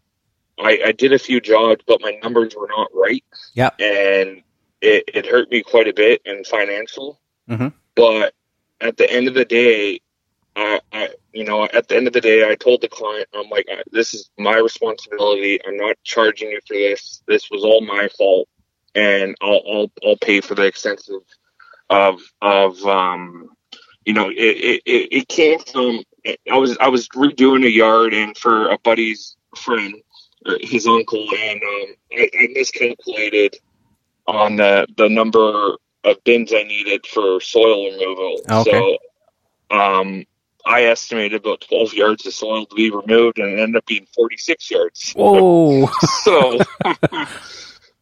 I, 0.58 0.78
I 0.86 0.92
did 0.92 1.12
a 1.12 1.18
few 1.18 1.40
jobs, 1.40 1.82
but 1.86 2.00
my 2.00 2.18
numbers 2.22 2.54
were 2.56 2.68
not 2.68 2.88
right 2.94 3.24
Yeah, 3.54 3.70
and 3.80 4.42
it, 4.84 5.04
it 5.14 5.26
hurt 5.26 5.50
me 5.50 5.62
quite 5.62 5.88
a 5.88 5.92
bit 5.94 6.22
in 6.24 6.44
financial. 6.44 7.20
Mhm. 7.48 7.72
But 7.94 8.34
at 8.80 8.96
the 8.96 9.10
end 9.10 9.28
of 9.28 9.34
the 9.34 9.44
day, 9.44 10.00
I, 10.56 10.80
I, 10.92 11.08
you 11.32 11.44
know, 11.44 11.64
at 11.64 11.88
the 11.88 11.96
end 11.96 12.06
of 12.06 12.12
the 12.12 12.20
day, 12.20 12.48
I 12.48 12.54
told 12.54 12.80
the 12.80 12.88
client, 12.88 13.28
I'm 13.34 13.48
like, 13.48 13.66
this 13.90 14.14
is 14.14 14.30
my 14.38 14.56
responsibility. 14.56 15.58
I'm 15.66 15.76
not 15.76 15.96
charging 16.04 16.50
you 16.50 16.60
for 16.66 16.74
this. 16.74 17.22
This 17.26 17.50
was 17.50 17.64
all 17.64 17.80
my 17.80 18.08
fault, 18.16 18.48
and 18.94 19.34
I'll, 19.40 19.62
I'll, 19.68 19.92
I'll 20.04 20.16
pay 20.16 20.40
for 20.40 20.54
the 20.54 20.64
extensive 20.64 21.22
of, 21.90 22.20
of, 22.40 22.80
um, 22.86 23.50
you 24.04 24.12
know, 24.12 24.28
it, 24.28 24.34
it, 24.36 24.82
it, 24.84 25.08
it 25.12 25.28
came 25.28 25.58
from. 25.58 26.02
I 26.50 26.56
was, 26.56 26.78
I 26.78 26.88
was 26.88 27.08
redoing 27.08 27.66
a 27.66 27.70
yard, 27.70 28.14
and 28.14 28.36
for 28.36 28.68
a 28.68 28.78
buddy's 28.78 29.36
friend, 29.56 29.94
his 30.60 30.86
uncle, 30.86 31.26
and 31.36 31.62
um, 31.62 31.94
I, 32.16 32.30
I 32.38 32.48
miscalculated 32.52 33.56
on 34.26 34.56
the 34.56 34.86
the 34.96 35.08
number 35.08 35.76
of 36.04 36.24
bins 36.24 36.52
I 36.52 36.62
needed 36.62 37.06
for 37.06 37.40
soil 37.40 37.90
removal. 37.90 38.40
Okay. 38.48 38.98
So, 39.70 39.76
um, 39.76 40.24
I 40.66 40.84
estimated 40.84 41.42
about 41.42 41.62
12 41.62 41.94
yards 41.94 42.26
of 42.26 42.32
soil 42.32 42.66
to 42.66 42.74
be 42.74 42.90
removed, 42.90 43.38
and 43.38 43.50
it 43.50 43.62
ended 43.62 43.76
up 43.76 43.86
being 43.86 44.06
46 44.14 44.70
yards. 44.70 45.12
Whoa! 45.12 45.88
So, 46.22 46.58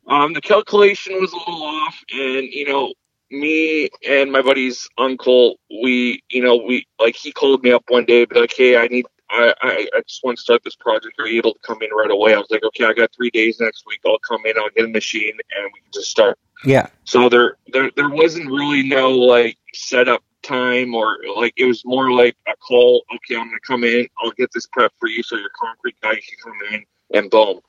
um, 0.06 0.32
the 0.32 0.40
calculation 0.40 1.14
was 1.20 1.32
a 1.32 1.36
little 1.36 1.62
off, 1.64 1.98
and 2.12 2.44
you 2.44 2.66
know, 2.66 2.92
me 3.30 3.88
and 4.08 4.30
my 4.30 4.42
buddy's 4.42 4.88
uncle, 4.98 5.56
we, 5.70 6.22
you 6.30 6.42
know, 6.42 6.56
we 6.56 6.86
like 7.00 7.16
he 7.16 7.32
called 7.32 7.62
me 7.64 7.72
up 7.72 7.84
one 7.88 8.04
day, 8.04 8.24
be 8.24 8.38
like, 8.38 8.54
"Hey, 8.56 8.76
I 8.76 8.86
need." 8.86 9.06
I, 9.32 9.54
I, 9.62 9.88
I 9.94 10.00
just 10.06 10.22
want 10.22 10.36
to 10.38 10.42
start 10.42 10.62
this 10.62 10.76
project. 10.76 11.18
Are 11.18 11.26
you 11.26 11.38
able 11.38 11.54
to 11.54 11.60
come 11.66 11.78
in 11.82 11.88
right 11.90 12.10
away? 12.10 12.34
I 12.34 12.38
was 12.38 12.48
like, 12.50 12.62
okay, 12.64 12.84
I 12.84 12.92
got 12.92 13.10
three 13.16 13.30
days 13.30 13.58
next 13.60 13.84
week. 13.86 14.00
I'll 14.06 14.18
come 14.18 14.44
in, 14.46 14.58
I'll 14.58 14.70
get 14.76 14.84
a 14.84 14.88
machine, 14.88 15.32
and 15.32 15.70
we 15.72 15.80
can 15.80 15.90
just 15.92 16.10
start. 16.10 16.38
yeah. 16.64 16.86
So 17.04 17.28
there, 17.28 17.56
there, 17.72 17.90
there 17.96 18.10
wasn't 18.10 18.46
really 18.46 18.82
no 18.82 19.10
like 19.10 19.56
setup 19.74 20.22
time 20.42 20.94
or 20.94 21.18
like 21.36 21.54
it 21.56 21.64
was 21.66 21.82
more 21.84 22.12
like 22.12 22.36
a 22.48 22.56
call. 22.56 23.04
Okay, 23.14 23.36
I'm 23.36 23.46
gonna 23.46 23.58
come 23.66 23.84
in. 23.84 24.06
I'll 24.22 24.32
get 24.32 24.50
this 24.52 24.66
prep 24.66 24.92
for 25.00 25.08
you, 25.08 25.22
so 25.22 25.36
your 25.36 25.50
concrete 25.58 25.96
guy 26.02 26.14
can 26.14 26.38
come 26.44 26.74
in 26.74 26.84
and 27.14 27.30
boom. 27.30 27.60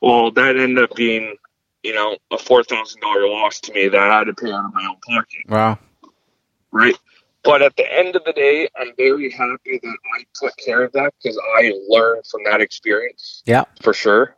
Well, 0.00 0.30
that 0.32 0.56
ended 0.56 0.82
up 0.84 0.94
being, 0.96 1.36
you 1.82 1.94
know, 1.94 2.16
a 2.30 2.38
four 2.38 2.64
thousand 2.64 3.00
dollar 3.00 3.28
loss 3.28 3.60
to 3.60 3.72
me 3.72 3.88
that 3.88 4.00
I 4.00 4.18
had 4.18 4.24
to 4.24 4.34
pay 4.34 4.50
out 4.52 4.64
of 4.66 4.74
my 4.74 4.84
own 4.86 4.96
pocket, 5.06 5.48
Wow. 5.48 5.78
right? 6.72 6.96
But 7.46 7.62
at 7.62 7.76
the 7.76 7.90
end 7.90 8.16
of 8.16 8.24
the 8.24 8.32
day, 8.32 8.68
I'm 8.76 8.92
very 8.96 9.30
happy 9.30 9.78
that 9.80 9.96
I 10.18 10.24
took 10.34 10.56
care 10.56 10.82
of 10.82 10.92
that 10.92 11.14
because 11.22 11.40
I 11.56 11.72
learned 11.88 12.26
from 12.26 12.40
that 12.44 12.60
experience 12.60 13.42
Yeah. 13.46 13.64
for 13.82 13.94
sure. 13.94 14.36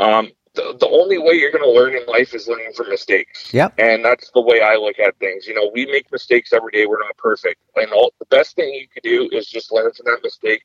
Um, 0.00 0.32
the, 0.54 0.76
the 0.80 0.88
only 0.88 1.16
way 1.16 1.34
you're 1.34 1.52
going 1.52 1.62
to 1.62 1.70
learn 1.70 1.94
in 1.94 2.04
life 2.06 2.34
is 2.34 2.48
learning 2.48 2.72
from 2.74 2.88
mistakes. 2.88 3.54
Yep. 3.54 3.74
And 3.78 4.04
that's 4.04 4.32
the 4.32 4.40
way 4.40 4.62
I 4.62 4.74
look 4.74 4.98
at 4.98 5.16
things. 5.20 5.46
You 5.46 5.54
know, 5.54 5.70
we 5.72 5.86
make 5.86 6.10
mistakes 6.10 6.52
every 6.52 6.72
day. 6.72 6.86
We're 6.86 6.98
not 7.00 7.16
perfect. 7.16 7.62
And 7.76 7.92
all, 7.92 8.12
the 8.18 8.26
best 8.26 8.56
thing 8.56 8.74
you 8.74 8.88
could 8.88 9.04
do 9.04 9.28
is 9.30 9.46
just 9.46 9.70
learn 9.70 9.92
from 9.92 10.06
that 10.06 10.18
mistake 10.24 10.64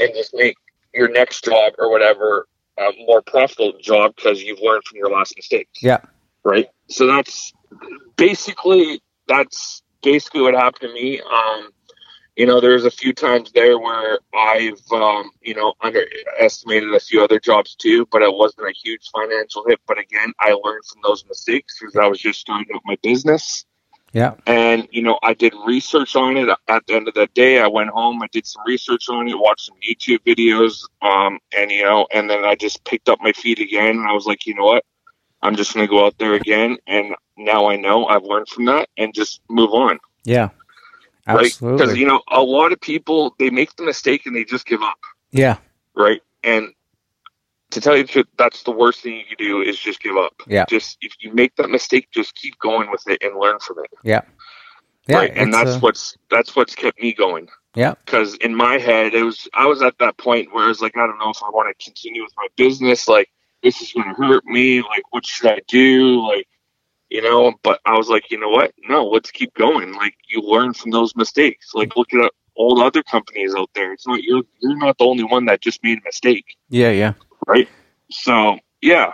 and 0.00 0.10
just 0.14 0.34
make 0.34 0.56
your 0.92 1.08
next 1.08 1.44
job 1.44 1.74
or 1.78 1.92
whatever 1.92 2.48
a 2.76 2.90
more 3.06 3.22
profitable 3.22 3.78
job 3.80 4.16
because 4.16 4.42
you've 4.42 4.58
learned 4.60 4.82
from 4.84 4.96
your 4.98 5.10
last 5.10 5.34
mistakes. 5.36 5.80
Yeah. 5.80 6.00
Right. 6.42 6.68
So 6.88 7.06
that's 7.06 7.52
basically, 8.16 9.00
that's 9.28 9.82
basically 10.02 10.42
what 10.42 10.54
happened 10.54 10.90
to 10.90 10.94
me. 10.94 11.20
Um, 11.20 11.70
you 12.36 12.46
know, 12.46 12.60
there's 12.60 12.84
a 12.84 12.90
few 12.90 13.12
times 13.12 13.52
there 13.52 13.78
where 13.78 14.18
I've, 14.34 14.80
um, 14.92 15.30
you 15.42 15.54
know, 15.54 15.74
underestimated 15.80 16.94
a 16.94 17.00
few 17.00 17.22
other 17.22 17.38
jobs 17.38 17.74
too, 17.74 18.06
but 18.10 18.22
it 18.22 18.32
wasn't 18.32 18.68
a 18.68 18.72
huge 18.72 19.10
financial 19.12 19.64
hit. 19.66 19.80
But 19.86 19.98
again, 19.98 20.32
I 20.40 20.52
learned 20.52 20.84
from 20.86 21.02
those 21.02 21.24
mistakes 21.28 21.78
because 21.78 21.96
I 21.96 22.06
was 22.06 22.18
just 22.18 22.40
starting 22.40 22.74
up 22.74 22.82
my 22.84 22.96
business. 23.02 23.66
Yeah. 24.12 24.34
And, 24.46 24.88
you 24.90 25.02
know, 25.02 25.18
I 25.22 25.34
did 25.34 25.54
research 25.66 26.16
on 26.16 26.36
it. 26.36 26.48
At 26.68 26.86
the 26.86 26.94
end 26.94 27.08
of 27.08 27.14
the 27.14 27.28
day, 27.34 27.60
I 27.60 27.68
went 27.68 27.90
home, 27.90 28.22
I 28.22 28.28
did 28.32 28.46
some 28.46 28.62
research 28.66 29.08
on 29.08 29.28
it, 29.28 29.38
watched 29.38 29.66
some 29.66 29.76
YouTube 29.88 30.20
videos, 30.26 30.82
um, 31.02 31.38
and, 31.56 31.70
you 31.70 31.84
know, 31.84 32.08
and 32.12 32.28
then 32.28 32.44
I 32.44 32.54
just 32.56 32.84
picked 32.84 33.08
up 33.08 33.20
my 33.20 33.32
feet 33.32 33.60
again. 33.60 33.96
And 33.98 34.08
I 34.08 34.12
was 34.12 34.26
like, 34.26 34.46
you 34.46 34.54
know 34.54 34.64
what? 34.64 34.84
I'm 35.42 35.56
just 35.56 35.74
going 35.74 35.86
to 35.86 35.90
go 35.90 36.04
out 36.04 36.18
there 36.18 36.34
again. 36.34 36.78
And 36.86 37.14
now 37.36 37.68
I 37.68 37.76
know 37.76 38.06
I've 38.06 38.24
learned 38.24 38.48
from 38.48 38.66
that 38.66 38.88
and 38.96 39.14
just 39.14 39.40
move 39.48 39.70
on 39.70 39.98
Yeah. 40.24 40.50
Absolutely. 41.26 41.78
Because 41.78 41.96
you 41.96 42.06
know, 42.06 42.22
a 42.30 42.42
lot 42.42 42.72
of 42.72 42.80
people 42.80 43.34
they 43.38 43.50
make 43.50 43.76
the 43.76 43.84
mistake 43.84 44.26
and 44.26 44.34
they 44.34 44.44
just 44.44 44.66
give 44.66 44.82
up, 44.82 44.98
yeah. 45.30 45.58
right? 45.94 46.22
And 46.42 46.72
to 47.70 47.80
tell 47.80 47.96
you 47.96 48.02
the 48.02 48.08
truth, 48.08 48.26
that's 48.36 48.62
the 48.64 48.72
worst 48.72 49.02
thing 49.02 49.16
you 49.16 49.24
can 49.24 49.36
do 49.38 49.62
is 49.62 49.78
just 49.78 50.00
give 50.00 50.16
up. 50.16 50.34
Yeah. 50.46 50.64
Just 50.68 50.98
if 51.00 51.14
you 51.20 51.32
make 51.32 51.54
that 51.56 51.70
mistake, 51.70 52.08
just 52.12 52.34
keep 52.34 52.58
going 52.58 52.90
with 52.90 53.06
it 53.06 53.22
and 53.22 53.38
learn 53.38 53.58
from 53.60 53.78
it, 53.78 53.90
Yeah. 54.02 54.22
Yeah. 55.06 55.16
right? 55.18 55.32
And 55.34 55.52
that's 55.52 55.72
uh, 55.72 55.78
what's 55.80 56.16
that's 56.30 56.56
what's 56.56 56.74
kept 56.74 57.00
me 57.00 57.12
going. 57.12 57.48
Yeah. 57.74 57.94
Because 58.04 58.34
in 58.36 58.54
my 58.54 58.78
head, 58.78 59.14
it 59.14 59.22
was 59.22 59.48
I 59.54 59.66
was 59.66 59.82
at 59.82 59.98
that 59.98 60.16
point 60.16 60.52
where 60.52 60.64
I 60.64 60.68
was 60.68 60.80
like, 60.80 60.96
I 60.96 61.06
don't 61.06 61.18
know 61.18 61.30
if 61.30 61.42
I 61.42 61.50
want 61.50 61.76
to 61.76 61.84
continue 61.84 62.22
with 62.22 62.32
my 62.36 62.48
business. 62.56 63.06
Like, 63.06 63.30
this 63.62 63.80
is 63.82 63.92
going 63.92 64.08
to 64.08 64.14
hurt 64.14 64.44
me. 64.44 64.80
Like, 64.82 65.02
what 65.10 65.26
should 65.26 65.50
I 65.50 65.60
do? 65.68 66.20
Like, 66.26 66.46
you 67.10 67.22
know. 67.22 67.52
But 67.62 67.80
I 67.84 67.96
was 67.96 68.08
like, 68.08 68.30
you 68.30 68.38
know 68.38 68.48
what? 68.48 68.72
No, 68.88 69.06
let's 69.06 69.30
keep 69.30 69.54
going. 69.54 69.92
Like, 69.94 70.14
you 70.28 70.40
learn 70.42 70.74
from 70.74 70.90
those 70.90 71.14
mistakes. 71.16 71.70
Like, 71.74 71.96
look 71.96 72.12
at 72.14 72.32
all 72.56 72.74
the 72.76 72.84
other 72.84 73.02
companies 73.02 73.54
out 73.54 73.70
there. 73.74 73.92
It's 73.92 74.06
not 74.06 74.22
you're 74.22 74.42
you're 74.60 74.76
not 74.76 74.98
the 74.98 75.04
only 75.04 75.24
one 75.24 75.44
that 75.46 75.60
just 75.60 75.82
made 75.82 75.98
a 75.98 76.02
mistake, 76.04 76.56
Yeah, 76.68 76.90
yeah. 76.90 77.12
right? 77.46 77.68
So 78.10 78.58
yeah, 78.82 79.12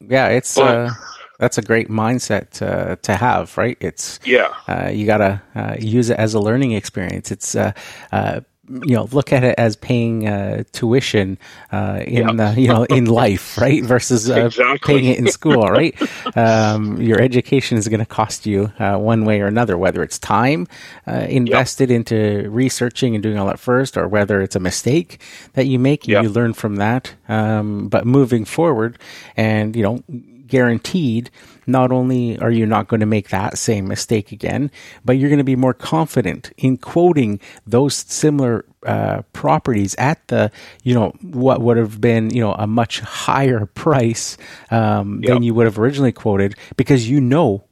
Yeah, 0.00 0.28
it's 0.28 0.54
But- 0.56 0.76
uh 0.76 0.90
that's 1.38 1.58
a 1.58 1.62
great 1.62 1.88
mindset 1.88 2.62
uh, 2.62 2.94
to 3.02 3.16
have, 3.16 3.56
right? 3.58 3.76
It's 3.80 4.20
yeah, 4.24 4.54
uh, 4.68 4.90
you 4.92 5.06
gotta 5.06 5.42
uh, 5.56 5.74
use 5.80 6.08
it 6.08 6.16
as 6.16 6.34
a 6.34 6.40
learning 6.40 6.70
experience. 6.72 7.32
It's 7.32 7.56
uh, 7.56 7.72
uh, 8.12 8.42
you 8.84 8.94
know 8.96 9.08
look 9.12 9.32
at 9.32 9.44
it 9.44 9.54
as 9.58 9.76
paying 9.76 10.26
uh, 10.28 10.64
tuition 10.72 11.38
uh, 11.72 12.02
in 12.06 12.38
Yeah. 12.38 12.48
uh, 12.50 12.52
you 12.54 12.68
know 12.68 12.84
in 12.84 13.06
life, 13.06 13.58
right? 13.60 13.82
Versus 13.84 14.30
uh, 14.30 14.46
Exactly. 14.46 14.78
paying 14.82 15.06
it 15.06 15.18
in 15.18 15.28
school, 15.28 15.70
right? 15.70 15.94
um, 16.36 17.00
your 17.00 17.20
education 17.20 17.76
is 17.78 17.88
going 17.88 18.00
to 18.00 18.06
cost 18.06 18.46
you 18.46 18.72
uh, 18.78 18.96
one 18.96 19.24
way 19.24 19.40
or 19.40 19.46
another, 19.46 19.76
whether 19.76 20.02
it's 20.02 20.18
time 20.18 20.66
uh, 21.06 21.26
invested 21.28 21.90
into 21.90 22.48
researching 22.50 23.14
and 23.14 23.22
doing 23.22 23.38
all 23.38 23.46
that 23.46 23.58
first, 23.60 23.96
or 23.96 24.08
whether 24.08 24.40
it's 24.40 24.56
a 24.56 24.60
mistake 24.60 25.20
that 25.54 25.66
you 25.66 25.78
make 25.78 26.04
and 26.08 26.12
Yeah. 26.12 26.22
you 26.22 26.28
learn 26.30 26.52
from 26.54 26.76
that. 26.76 27.14
Um, 27.28 27.88
but 27.88 28.06
moving 28.06 28.44
forward, 28.44 28.98
and 29.36 29.76
you 29.76 29.82
know 29.82 30.02
guaranteed 30.46 31.30
not 31.66 31.92
only 31.92 32.38
are 32.38 32.50
you 32.50 32.66
not 32.66 32.88
going 32.88 33.00
to 33.00 33.06
make 33.06 33.28
that 33.30 33.58
same 33.58 33.88
mistake 33.88 34.32
again, 34.32 34.70
but 35.04 35.16
you're 35.18 35.30
going 35.30 35.38
to 35.38 35.44
be 35.44 35.56
more 35.56 35.74
confident 35.74 36.52
in 36.56 36.76
quoting 36.76 37.40
those 37.66 37.94
similar 37.94 38.64
uh, 38.86 39.22
properties 39.32 39.94
at 39.96 40.26
the, 40.28 40.50
you 40.82 40.94
know, 40.94 41.12
what 41.22 41.60
would 41.60 41.76
have 41.76 42.00
been, 42.00 42.30
you 42.30 42.40
know, 42.42 42.52
a 42.52 42.66
much 42.66 43.00
higher 43.00 43.66
price 43.66 44.36
um, 44.70 45.20
than 45.22 45.42
you 45.42 45.54
would 45.54 45.66
have 45.66 45.78
originally 45.78 46.12
quoted 46.12 46.54
because 46.76 47.08
you 47.08 47.20
know 47.20 47.64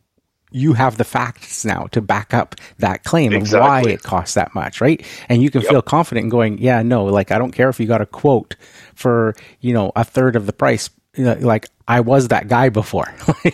you 0.52 0.72
have 0.72 0.96
the 0.98 1.04
facts 1.04 1.64
now 1.64 1.84
to 1.92 2.00
back 2.00 2.34
up 2.34 2.56
that 2.78 3.04
claim 3.04 3.36
of 3.36 3.52
why 3.52 3.82
it 3.82 4.02
costs 4.02 4.34
that 4.34 4.54
much, 4.54 4.80
right? 4.80 5.04
And 5.28 5.42
you 5.42 5.50
can 5.50 5.62
Yep. 5.62 5.70
feel 5.70 5.82
confident 5.82 6.24
in 6.24 6.28
going, 6.30 6.58
yeah, 6.58 6.82
no, 6.82 7.04
like 7.04 7.30
I 7.30 7.38
don't 7.38 7.52
care 7.52 7.68
if 7.68 7.78
you 7.78 7.86
got 7.86 8.00
a 8.00 8.06
quote 8.06 8.56
for, 8.94 9.34
you 9.60 9.72
know, 9.72 9.92
a 9.94 10.04
third 10.04 10.36
of 10.36 10.46
the 10.46 10.52
price. 10.52 10.90
You 11.16 11.24
know, 11.24 11.34
like 11.40 11.68
I 11.90 11.98
was 11.98 12.28
that 12.28 12.46
guy 12.46 12.68
before. 12.68 13.12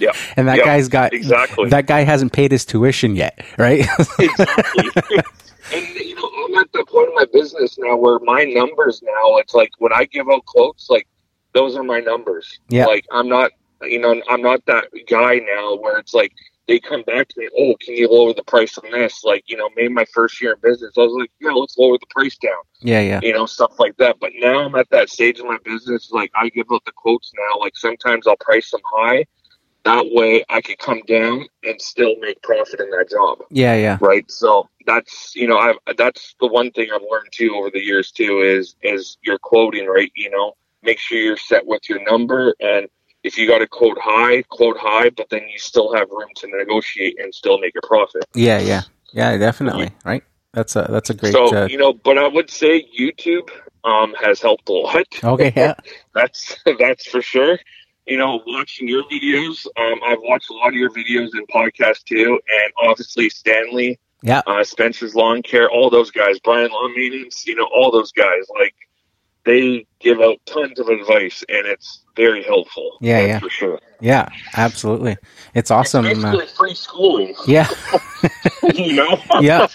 yeah. 0.00 0.10
and 0.36 0.48
that 0.48 0.58
Yeah, 0.58 0.64
guy's 0.64 0.88
got 0.88 1.12
exactly 1.14 1.68
that 1.68 1.86
guy 1.86 2.00
hasn't 2.02 2.32
paid 2.32 2.50
his 2.50 2.64
tuition 2.64 3.14
yet, 3.14 3.44
right? 3.56 3.86
exactly. 4.18 4.90
and 5.72 5.86
you 5.94 6.16
know, 6.16 6.28
I'm 6.44 6.54
at 6.56 6.72
the 6.72 6.84
point 6.86 7.10
in 7.10 7.14
my 7.14 7.26
business 7.32 7.78
now 7.78 7.96
where 7.96 8.18
my 8.18 8.42
numbers 8.42 9.00
now, 9.02 9.36
it's 9.36 9.54
like 9.54 9.70
when 9.78 9.92
I 9.92 10.06
give 10.06 10.28
out 10.28 10.44
quotes, 10.44 10.90
like 10.90 11.06
those 11.52 11.76
are 11.76 11.84
my 11.84 12.00
numbers. 12.00 12.58
Yeah. 12.68 12.86
Like 12.86 13.06
I'm 13.12 13.28
not, 13.28 13.52
you 13.82 14.00
know, 14.00 14.20
I'm 14.28 14.42
not 14.42 14.66
that 14.66 14.86
guy 15.08 15.36
now 15.36 15.76
where 15.76 15.96
it's 15.98 16.14
like 16.14 16.32
they 16.66 16.80
come 16.80 17.02
back 17.02 17.28
to 17.28 17.40
me, 17.40 17.48
oh, 17.58 17.74
can 17.80 17.94
you 17.94 18.08
lower 18.08 18.32
the 18.32 18.42
price 18.42 18.78
on 18.78 18.90
this? 18.90 19.22
Like, 19.24 19.44
you 19.46 19.56
know, 19.56 19.68
maybe 19.76 19.92
my 19.92 20.06
first 20.12 20.40
year 20.40 20.52
in 20.52 20.60
business, 20.60 20.92
I 20.96 21.00
was 21.00 21.16
like, 21.18 21.30
yeah, 21.40 21.50
let's 21.50 21.76
lower 21.76 21.98
the 21.98 22.06
price 22.10 22.36
down, 22.38 22.62
yeah, 22.80 23.00
yeah, 23.00 23.20
you 23.22 23.32
know, 23.32 23.46
stuff 23.46 23.74
like 23.78 23.96
that. 23.98 24.16
But 24.20 24.32
now 24.36 24.64
I'm 24.64 24.74
at 24.74 24.88
that 24.90 25.10
stage 25.10 25.40
in 25.40 25.46
my 25.46 25.58
business, 25.64 26.10
like 26.10 26.30
I 26.34 26.48
give 26.48 26.66
out 26.72 26.84
the 26.84 26.92
quotes 26.92 27.32
now. 27.36 27.60
Like 27.60 27.76
sometimes 27.76 28.26
I'll 28.26 28.36
price 28.36 28.70
them 28.70 28.80
high. 28.84 29.26
That 29.84 30.06
way 30.12 30.42
I 30.48 30.62
can 30.62 30.76
come 30.78 31.02
down 31.06 31.46
and 31.62 31.80
still 31.80 32.16
make 32.18 32.40
profit 32.42 32.80
in 32.80 32.90
that 32.90 33.10
job 33.10 33.40
yeah, 33.50 33.74
yeah, 33.76 33.98
right 34.00 34.28
so 34.30 34.66
that's 34.86 35.36
you 35.36 35.46
know 35.46 35.58
I've, 35.58 35.76
that's 35.98 36.34
the 36.40 36.46
one 36.46 36.70
thing 36.70 36.88
i've 36.94 37.02
learned 37.10 37.28
too 37.32 37.54
over 37.54 37.70
the 37.70 37.84
years 37.84 38.10
too 38.10 38.40
is 38.40 38.76
is 38.82 39.18
your 39.22 39.38
quoting 39.38 39.86
right 39.86 40.10
you 40.14 40.30
know 40.30 40.54
make 40.82 40.98
sure 40.98 41.18
you're 41.18 41.36
set 41.36 41.66
with 41.66 41.88
your 41.88 42.02
number 42.02 42.54
and 42.60 42.88
if 43.24 43.36
you 43.36 43.48
got 43.48 43.58
to 43.58 43.66
quote 43.66 43.98
high 44.00 44.42
quote 44.42 44.76
high 44.78 45.10
but 45.10 45.28
then 45.30 45.42
you 45.48 45.58
still 45.58 45.92
have 45.94 46.08
room 46.10 46.28
to 46.36 46.46
negotiate 46.46 47.18
and 47.18 47.34
still 47.34 47.58
make 47.58 47.74
a 47.82 47.86
profit 47.86 48.24
yeah, 48.34 48.60
yeah, 48.60 48.82
yeah, 49.12 49.36
definitely, 49.36 49.90
right? 50.04 50.22
That's 50.52 50.76
a 50.76 50.86
that's 50.88 51.10
a 51.10 51.14
great. 51.14 51.32
so 51.32 51.56
uh, 51.56 51.66
you 51.66 51.78
know 51.78 51.92
but 51.92 52.16
i 52.16 52.28
would 52.28 52.48
say 52.48 52.86
youtube 52.96 53.48
um 53.82 54.14
has 54.22 54.40
helped 54.40 54.68
a 54.68 54.72
lot 54.72 55.06
okay, 55.24 55.52
yeah, 55.56 55.74
that's 56.14 56.56
that's 56.78 57.06
for 57.08 57.20
sure. 57.22 57.58
You 58.06 58.18
know, 58.18 58.42
watching 58.46 58.86
your 58.86 59.02
videos, 59.04 59.66
um, 59.78 59.98
I've 60.04 60.20
watched 60.20 60.50
a 60.50 60.52
lot 60.52 60.68
of 60.68 60.74
your 60.74 60.90
videos 60.90 61.30
and 61.32 61.48
podcasts 61.48 62.04
too, 62.04 62.38
and 62.50 62.72
obviously 62.86 63.30
Stanley, 63.30 63.98
yeah, 64.22 64.42
uh, 64.46 64.62
Spencer's 64.62 65.14
Lawn 65.14 65.42
Care, 65.42 65.70
all 65.70 65.88
those 65.88 66.10
guys, 66.10 66.38
Brian 66.40 66.70
Lawn 66.70 66.94
Maintenance, 66.94 67.46
you 67.46 67.54
know, 67.54 67.66
all 67.74 67.90
those 67.90 68.12
guys, 68.12 68.44
like 68.58 68.74
they 69.44 69.86
give 70.00 70.20
out 70.20 70.38
tons 70.46 70.78
of 70.78 70.88
advice, 70.88 71.44
and 71.48 71.66
it's 71.66 72.02
very 72.16 72.42
helpful. 72.42 72.98
Yeah, 73.00 73.20
yeah. 73.26 73.38
for 73.40 73.50
sure. 73.50 73.78
yeah, 74.00 74.28
absolutely. 74.56 75.16
It's 75.54 75.70
awesome. 75.70 76.06
It's 76.06 76.22
uh, 76.22 76.46
free 76.56 76.74
schooling, 76.74 77.34
yeah, 77.46 77.68
you 78.74 78.94
know. 78.94 79.18
yeah, 79.40 79.66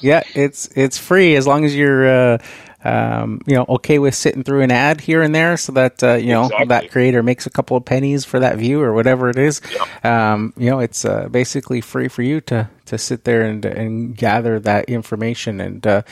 yeah. 0.00 0.22
It's 0.34 0.68
it's 0.76 0.98
free 0.98 1.36
as 1.36 1.46
long 1.46 1.64
as 1.64 1.74
you're. 1.74 2.08
Uh, 2.08 2.38
um, 2.84 3.40
you 3.44 3.56
know, 3.56 3.66
okay 3.68 3.98
with 3.98 4.14
sitting 4.14 4.44
through 4.44 4.60
an 4.62 4.70
ad 4.70 5.00
here 5.00 5.20
and 5.20 5.34
there, 5.34 5.56
so 5.56 5.72
that 5.72 6.00
uh, 6.02 6.14
you 6.14 6.28
know 6.28 6.44
Exactly. 6.44 6.66
that 6.68 6.90
creator 6.92 7.22
makes 7.24 7.44
a 7.44 7.50
couple 7.50 7.76
of 7.76 7.84
pennies 7.84 8.24
for 8.24 8.38
that 8.38 8.56
view 8.56 8.80
or 8.80 8.92
whatever 8.92 9.28
it 9.28 9.36
is. 9.36 9.60
Um, 10.04 10.52
you 10.56 10.70
know, 10.70 10.78
it's 10.78 11.04
uh, 11.04 11.28
basically 11.28 11.80
free 11.80 12.06
for 12.06 12.22
you 12.22 12.40
to 12.42 12.70
to 12.86 12.96
sit 12.96 13.24
there 13.24 13.42
and 13.42 13.64
and 13.64 14.16
gather 14.16 14.60
that 14.60 14.84
information. 14.88 15.60
And 15.60 15.84
uh, 15.84 16.02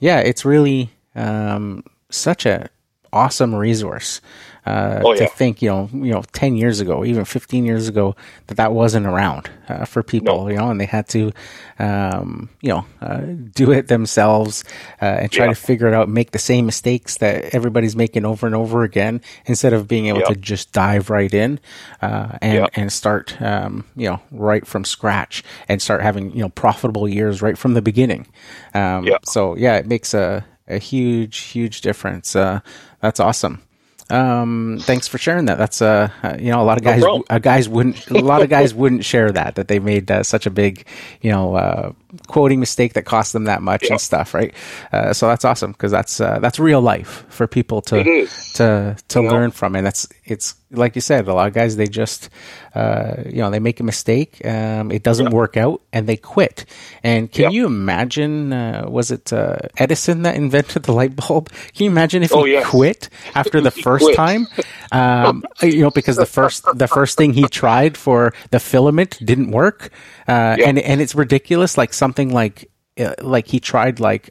yeah, 0.00 0.18
it's 0.18 0.44
really 0.44 0.90
um, 1.14 1.84
such 2.10 2.46
a 2.46 2.68
awesome 3.12 3.54
resource. 3.54 4.20
Uh, 4.66 5.00
Oh, 5.04 5.14
to 5.14 5.28
think, 5.28 5.62
you 5.62 5.68
know, 5.70 5.88
you 5.92 6.10
know, 6.12 6.24
ten 6.32 6.56
years 6.56 6.80
ago, 6.80 7.04
even 7.04 7.24
fifteen 7.24 7.64
years 7.64 7.86
ago, 7.86 8.16
that 8.48 8.56
that 8.56 8.72
wasn't 8.72 9.06
around 9.06 9.48
uh, 9.68 9.84
for 9.84 10.02
people, 10.02 10.42
No. 10.42 10.48
you 10.50 10.56
know, 10.56 10.70
and 10.70 10.80
they 10.80 10.86
had 10.86 11.08
to, 11.10 11.30
um, 11.78 12.48
you 12.62 12.70
know, 12.70 12.84
uh, 13.00 13.20
do 13.54 13.70
it 13.70 13.86
themselves 13.86 14.64
uh, 15.00 15.04
and 15.04 15.30
try 15.30 15.44
Yeah. 15.44 15.50
to 15.52 15.54
figure 15.54 15.86
it 15.86 15.94
out, 15.94 16.08
make 16.08 16.32
the 16.32 16.40
same 16.40 16.66
mistakes 16.66 17.18
that 17.18 17.54
everybody's 17.54 17.94
making 17.94 18.24
over 18.24 18.44
and 18.44 18.56
over 18.56 18.82
again, 18.82 19.20
instead 19.46 19.72
of 19.72 19.86
being 19.86 20.06
able 20.06 20.20
Yeah. 20.20 20.30
to 20.30 20.36
just 20.36 20.72
dive 20.72 21.10
right 21.10 21.32
in 21.32 21.60
uh, 22.02 22.38
and 22.42 22.54
Yeah. 22.54 22.66
and 22.74 22.92
start, 22.92 23.40
um, 23.40 23.84
you 23.94 24.08
know, 24.08 24.20
right 24.32 24.66
from 24.66 24.84
scratch 24.84 25.44
and 25.68 25.80
start 25.80 26.02
having 26.02 26.32
you 26.32 26.42
know 26.42 26.48
profitable 26.48 27.08
years 27.08 27.40
right 27.40 27.56
from 27.56 27.74
the 27.74 27.82
beginning. 27.82 28.26
Um, 28.74 29.04
Yeah. 29.06 29.18
So 29.24 29.56
yeah, 29.56 29.76
it 29.76 29.86
makes 29.86 30.12
a 30.12 30.44
a 30.68 30.78
huge 30.78 31.38
huge 31.38 31.80
difference. 31.80 32.36
Uh, 32.36 32.60
that's 33.00 33.20
awesome. 33.20 33.62
Um, 34.08 34.78
thanks 34.82 35.08
for 35.08 35.18
sharing 35.18 35.46
that. 35.46 35.58
That's 35.58 35.82
uh, 35.82 36.10
you 36.38 36.52
know, 36.52 36.62
a 36.62 36.64
lot 36.64 36.78
of 36.78 36.84
guys, 36.84 37.02
problem. 37.02 37.24
uh, 37.28 37.38
guys 37.40 37.68
wouldn't, 37.68 38.08
a 38.08 38.20
lot 38.20 38.40
of 38.42 38.48
guys 38.48 38.72
wouldn't 38.80 39.04
share 39.04 39.32
that 39.32 39.56
that 39.56 39.66
they 39.68 39.80
made 39.80 40.10
uh, 40.10 40.22
such 40.22 40.46
a 40.46 40.50
big, 40.50 40.86
you 41.22 41.32
know, 41.32 41.56
uh, 41.56 41.92
quoting 42.26 42.60
mistake 42.60 42.94
that 42.94 43.04
cost 43.04 43.32
them 43.32 43.44
that 43.44 43.62
much 43.62 43.84
Yeah. 43.84 43.92
and 43.92 44.00
stuff, 44.00 44.34
right? 44.34 44.52
Uh, 44.92 45.12
so 45.12 45.28
that's 45.28 45.44
awesome 45.44 45.72
because 45.72 45.90
that's 45.90 46.20
uh, 46.20 46.38
that's 46.40 46.58
real 46.58 46.80
life 46.80 47.24
for 47.28 47.46
people 47.46 47.82
to 47.82 48.26
to 48.54 48.96
to 49.08 49.20
You 49.20 49.28
know? 49.28 49.34
learn 49.34 49.50
from, 49.50 49.76
and 49.76 49.86
that's 49.86 50.06
it's 50.24 50.54
like 50.72 50.96
you 50.96 51.00
said, 51.00 51.28
a 51.28 51.32
lot 51.32 51.46
of 51.46 51.54
guys 51.54 51.76
they 51.76 51.86
just, 51.86 52.28
uh, 52.74 53.22
you 53.24 53.36
know, 53.40 53.50
they 53.50 53.60
make 53.60 53.78
a 53.78 53.84
mistake, 53.84 54.44
um, 54.44 54.90
it 54.90 55.04
doesn't 55.04 55.30
work 55.30 55.56
out, 55.56 55.80
and 55.92 56.08
they 56.08 56.16
quit. 56.16 56.64
And 57.04 57.30
can 57.30 57.44
Yeah. 57.44 57.50
you 57.50 57.66
imagine? 57.66 58.52
Uh, 58.52 58.84
was 58.88 59.12
it 59.12 59.32
uh, 59.32 59.58
Edison 59.76 60.22
that 60.22 60.34
invented 60.34 60.82
the 60.82 60.92
light 60.92 61.14
bulb? 61.14 61.50
Can 61.74 61.84
you 61.84 61.90
imagine 61.90 62.24
if 62.24 62.32
Oh, 62.34 62.42
he 62.44 62.52
yes. 62.52 62.66
quit 62.66 63.08
after 63.36 63.60
the 63.60 63.70
first 63.86 64.04
quit. 64.06 64.16
time? 64.16 64.48
Um, 64.90 65.44
you 65.62 65.82
know, 65.82 65.90
because 65.90 66.16
the 66.16 66.26
first 66.26 66.64
the 66.74 66.88
first 66.88 67.16
thing 67.16 67.32
he 67.32 67.46
tried 67.46 67.96
for 67.96 68.32
the 68.50 68.58
filament 68.58 69.18
didn't 69.24 69.52
work, 69.52 69.90
uh, 70.26 70.56
and 70.66 70.78
and 70.80 71.00
it's 71.00 71.14
ridiculous. 71.14 71.78
Like 71.78 71.94
something 72.06 72.30
like 72.32 72.70
uh, 73.00 73.14
like 73.20 73.46
he 73.48 73.58
tried 73.60 74.00
like 74.00 74.24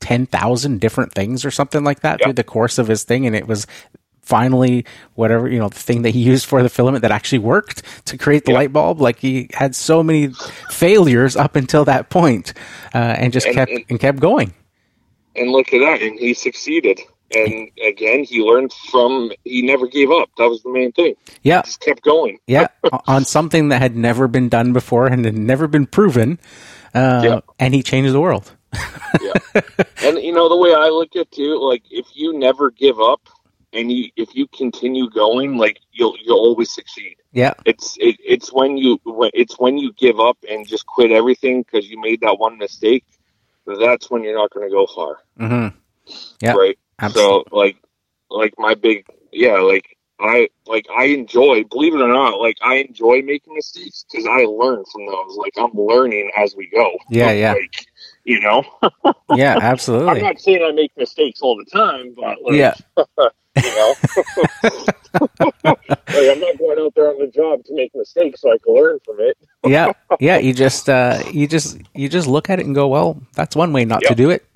ten 0.00 0.26
thousand 0.26 0.80
different 0.80 1.12
things 1.12 1.44
or 1.44 1.50
something 1.50 1.82
like 1.84 2.00
that 2.00 2.18
Yeah. 2.20 2.26
through 2.26 2.34
the 2.34 2.44
course 2.44 2.78
of 2.78 2.86
his 2.88 3.04
thing, 3.04 3.26
and 3.26 3.34
it 3.34 3.46
was 3.48 3.66
finally 4.22 4.84
whatever 5.14 5.48
you 5.48 5.58
know 5.58 5.68
the 5.68 5.78
thing 5.88 6.02
that 6.02 6.10
he 6.10 6.20
used 6.20 6.46
for 6.46 6.62
the 6.62 6.68
filament 6.68 7.02
that 7.02 7.12
actually 7.12 7.38
worked 7.38 7.82
to 8.06 8.18
create 8.18 8.44
the 8.44 8.50
Yeah. 8.52 8.58
light 8.58 8.72
bulb 8.72 9.00
like 9.00 9.18
he 9.20 9.48
had 9.54 9.74
so 9.74 10.02
many 10.02 10.32
failures 10.70 11.36
up 11.36 11.54
until 11.54 11.84
that 11.84 12.10
point 12.10 12.52
uh, 12.94 12.98
and 13.22 13.32
just 13.32 13.46
And- 13.46 13.54
kept 13.56 13.70
and- 13.70 13.84
and 13.90 14.00
kept 14.00 14.18
going 14.18 14.52
and 15.36 15.50
look 15.50 15.72
at 15.74 15.80
that, 15.80 16.00
and 16.02 16.18
he 16.18 16.32
succeeded. 16.34 16.98
And 17.34 17.68
again, 17.84 18.22
he 18.24 18.40
learned 18.40 18.72
from. 18.90 19.30
He 19.44 19.60
never 19.60 19.86
gave 19.88 20.10
up. 20.10 20.30
That 20.38 20.48
was 20.48 20.62
the 20.62 20.70
main 20.70 20.92
thing. 20.92 21.14
yeah 21.42 21.60
Just 21.62 21.80
kept 21.80 22.02
going. 22.02 22.38
yeah 22.46 22.68
on 23.14 23.24
something 23.24 23.68
that 23.70 23.80
had 23.82 23.96
never 23.96 24.28
been 24.28 24.48
done 24.48 24.72
before 24.72 25.06
and 25.08 25.24
had 25.24 25.36
never 25.36 25.66
been 25.68 25.86
proven 25.86 26.38
uh, 26.94 27.22
Yeah. 27.24 27.40
and 27.58 27.74
he 27.74 27.82
changed 27.82 28.12
the 28.12 28.20
world 28.20 28.52
yeah. 29.22 29.32
And 30.02 30.18
you 30.22 30.32
know 30.32 30.48
the 30.48 30.56
way 30.56 30.74
I 30.74 30.88
look 30.88 31.16
at 31.16 31.22
it 31.22 31.30
too, 31.32 31.58
like 31.58 31.82
if 31.90 32.06
you 32.14 32.38
never 32.38 32.70
give 32.70 33.00
up 33.00 33.20
and 33.72 33.90
you 33.90 34.10
if 34.16 34.34
you 34.34 34.46
continue 34.48 35.08
going, 35.10 35.56
like 35.56 35.80
you'll 35.92 36.14
you'll 36.22 36.38
always 36.38 36.72
succeed. 36.74 37.16
yeah 37.32 37.54
It's 37.64 37.96
it, 37.98 38.16
it's 38.24 38.52
when 38.52 38.76
you 38.76 39.00
when 39.04 39.30
it's 39.34 39.58
when 39.58 39.78
you 39.78 39.92
give 39.94 40.20
up 40.20 40.36
and 40.48 40.66
just 40.68 40.84
quit 40.86 41.10
everything 41.10 41.62
because 41.62 41.88
you 41.88 42.00
made 42.00 42.20
that 42.20 42.38
one 42.38 42.58
mistake. 42.58 43.04
that's 43.66 44.10
when 44.10 44.22
you're 44.22 44.36
not 44.38 44.50
going 44.52 44.68
to 44.68 44.74
go 44.74 44.86
far. 44.86 45.18
Mm-hmm. 45.40 45.76
Yeah, 46.42 46.52
right. 46.52 46.78
absolutely. 47.00 47.44
So 47.50 47.56
like, 47.56 47.76
like 48.30 48.54
my 48.58 48.74
big 48.74 49.06
yeah, 49.32 49.58
like 49.58 49.95
I 50.18 50.48
like 50.66 50.86
I 50.96 51.04
enjoy, 51.06 51.64
believe 51.64 51.94
it 51.94 52.00
or 52.00 52.08
not, 52.08 52.40
like 52.40 52.56
I 52.62 52.76
enjoy 52.76 53.22
making 53.22 53.54
mistakes 53.54 54.04
because 54.10 54.26
I 54.26 54.44
learn 54.44 54.82
from 54.90 55.06
those. 55.06 55.36
Like 55.36 55.52
I'm 55.58 55.72
learning 55.74 56.30
as 56.36 56.54
we 56.56 56.68
go. 56.68 56.92
Yeah, 57.10 57.32
yeah. 57.32 57.52
Like, 57.52 57.86
you 58.24 58.40
know. 58.40 58.64
Yeah, 59.34 59.58
absolutely. 59.60 60.08
I'm 60.08 60.22
not 60.22 60.40
saying 60.40 60.62
I 60.64 60.70
make 60.72 60.96
mistakes 60.96 61.42
all 61.42 61.56
the 61.56 61.64
time, 61.70 62.14
but 62.14 62.40
like, 62.42 62.54
Yeah. 62.54 62.74
you 62.96 63.74
know, 63.74 63.94
like 65.64 65.98
I'm 66.08 66.40
not 66.40 66.58
going 66.58 66.78
out 66.78 66.94
there 66.94 67.08
on 67.08 67.18
the 67.18 67.30
job 67.34 67.64
to 67.64 67.74
make 67.74 67.94
mistakes 67.94 68.40
so 68.40 68.52
I 68.52 68.58
can 68.58 68.74
learn 68.74 68.98
from 69.04 69.16
it. 69.18 69.36
yeah, 69.66 69.92
yeah. 70.20 70.38
You 70.38 70.54
just 70.54 70.88
uh, 70.88 71.22
you 71.32 71.48
just 71.48 71.78
you 71.94 72.08
just 72.08 72.28
look 72.28 72.48
at 72.50 72.60
it 72.60 72.66
and 72.66 72.74
go, 72.74 72.86
well, 72.86 73.20
that's 73.34 73.56
one 73.56 73.72
way 73.72 73.84
not 73.84 74.02
to 74.02 74.14
do 74.14 74.30
it. 74.30 74.46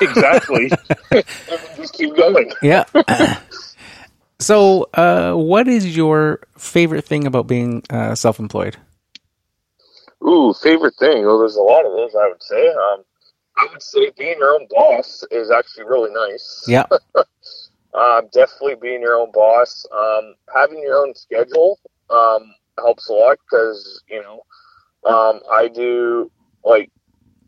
exactly. 0.00 0.70
Just 1.76 1.94
keep 1.94 2.16
going. 2.16 2.50
Yeah. 2.62 2.84
So, 4.40 4.88
uh, 4.94 5.34
what 5.34 5.68
is 5.68 5.96
your 5.96 6.40
favorite 6.58 7.04
thing 7.04 7.26
about 7.26 7.46
being 7.46 7.82
uh, 7.90 8.14
self-employed? 8.14 8.76
Ooh, 10.26 10.52
favorite 10.62 10.94
thing. 10.98 11.24
Well, 11.24 11.38
there's 11.38 11.56
a 11.56 11.62
lot 11.62 11.86
of 11.86 11.92
those. 11.92 12.14
I 12.14 12.28
would 12.28 12.42
say. 12.42 12.68
Um, 12.68 13.04
I 13.56 13.68
would 13.70 13.82
say 13.82 14.10
being 14.16 14.38
your 14.38 14.54
own 14.54 14.66
boss 14.70 15.24
is 15.30 15.50
actually 15.50 15.84
really 15.84 16.10
nice. 16.12 16.64
Yeah, 16.66 16.86
Um, 17.92 18.28
definitely 18.32 18.76
being 18.80 19.00
your 19.00 19.16
own 19.16 19.32
boss. 19.32 19.84
Um, 19.92 20.34
having 20.54 20.80
your 20.80 20.98
own 20.98 21.14
schedule 21.14 21.78
um, 22.08 22.54
helps 22.78 23.08
a 23.08 23.12
lot 23.12 23.38
because 23.44 24.02
you 24.08 24.22
know 24.22 24.42
um, 25.04 25.40
I 25.50 25.68
do 25.68 26.30
like 26.64 26.90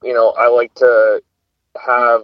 you 0.02 0.12
know 0.12 0.30
I 0.30 0.48
like 0.48 0.74
to 0.76 1.22
have. 1.80 2.22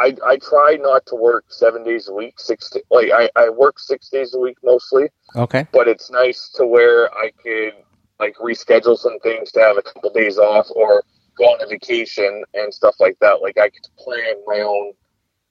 I, 0.00 0.16
I 0.26 0.36
try 0.38 0.78
not 0.80 1.04
to 1.06 1.14
work 1.14 1.44
seven 1.48 1.84
days 1.84 2.08
a 2.08 2.12
week. 2.12 2.40
Six 2.40 2.70
to, 2.70 2.82
like 2.90 3.10
I, 3.12 3.30
I 3.36 3.50
work 3.50 3.78
six 3.78 4.08
days 4.08 4.34
a 4.34 4.38
week 4.38 4.56
mostly, 4.64 5.08
okay, 5.36 5.66
but 5.72 5.88
it's 5.88 6.10
nice 6.10 6.50
to 6.56 6.66
where 6.66 7.12
I 7.14 7.30
could 7.42 7.74
like 8.18 8.34
reschedule 8.36 8.98
some 8.98 9.18
things 9.20 9.52
to 9.52 9.60
have 9.60 9.76
a 9.76 9.82
couple 9.82 10.10
days 10.12 10.38
off 10.38 10.68
or 10.74 11.04
go 11.36 11.44
on 11.44 11.62
a 11.62 11.66
vacation 11.66 12.44
and 12.54 12.72
stuff 12.72 12.94
like 12.98 13.18
that. 13.20 13.40
Like 13.42 13.58
I 13.58 13.68
could 13.68 13.86
plan 13.98 14.34
my 14.46 14.60
own 14.60 14.92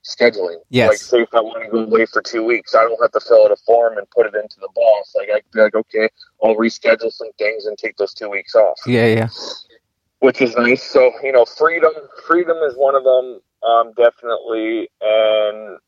scheduling. 0.04 0.56
Yes. 0.70 0.88
Like 0.88 0.98
say 0.98 1.20
if 1.22 1.34
I 1.34 1.40
want 1.40 1.64
to 1.64 1.70
go 1.70 1.84
away 1.84 2.06
for 2.06 2.22
two 2.22 2.44
weeks, 2.44 2.74
I 2.74 2.82
don't 2.82 3.00
have 3.00 3.12
to 3.12 3.20
fill 3.20 3.44
out 3.44 3.52
a 3.52 3.56
form 3.56 3.98
and 3.98 4.08
put 4.10 4.26
it 4.26 4.34
into 4.34 4.56
the 4.60 4.68
boss. 4.74 5.14
Like 5.16 5.28
I 5.30 5.40
could 5.40 5.52
be 5.52 5.60
like, 5.60 5.74
okay, 5.74 6.08
I'll 6.42 6.56
reschedule 6.56 7.12
some 7.12 7.30
things 7.38 7.66
and 7.66 7.76
take 7.76 7.96
those 7.96 8.14
two 8.14 8.30
weeks 8.30 8.54
off 8.54 8.78
yeah, 8.86 9.06
yeah, 9.06 9.28
which 10.20 10.40
is 10.40 10.54
nice. 10.56 10.82
So 10.82 11.12
you 11.22 11.32
know, 11.32 11.44
freedom, 11.44 11.92
freedom 12.26 12.56
is 12.58 12.74
one 12.76 12.94
of 12.94 13.04
them, 13.04 13.40
um, 13.66 13.92
definitely, 13.96 14.88
and 15.00 15.78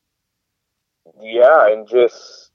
yeah, 1.21 1.73
and 1.73 1.89
just 1.89 2.51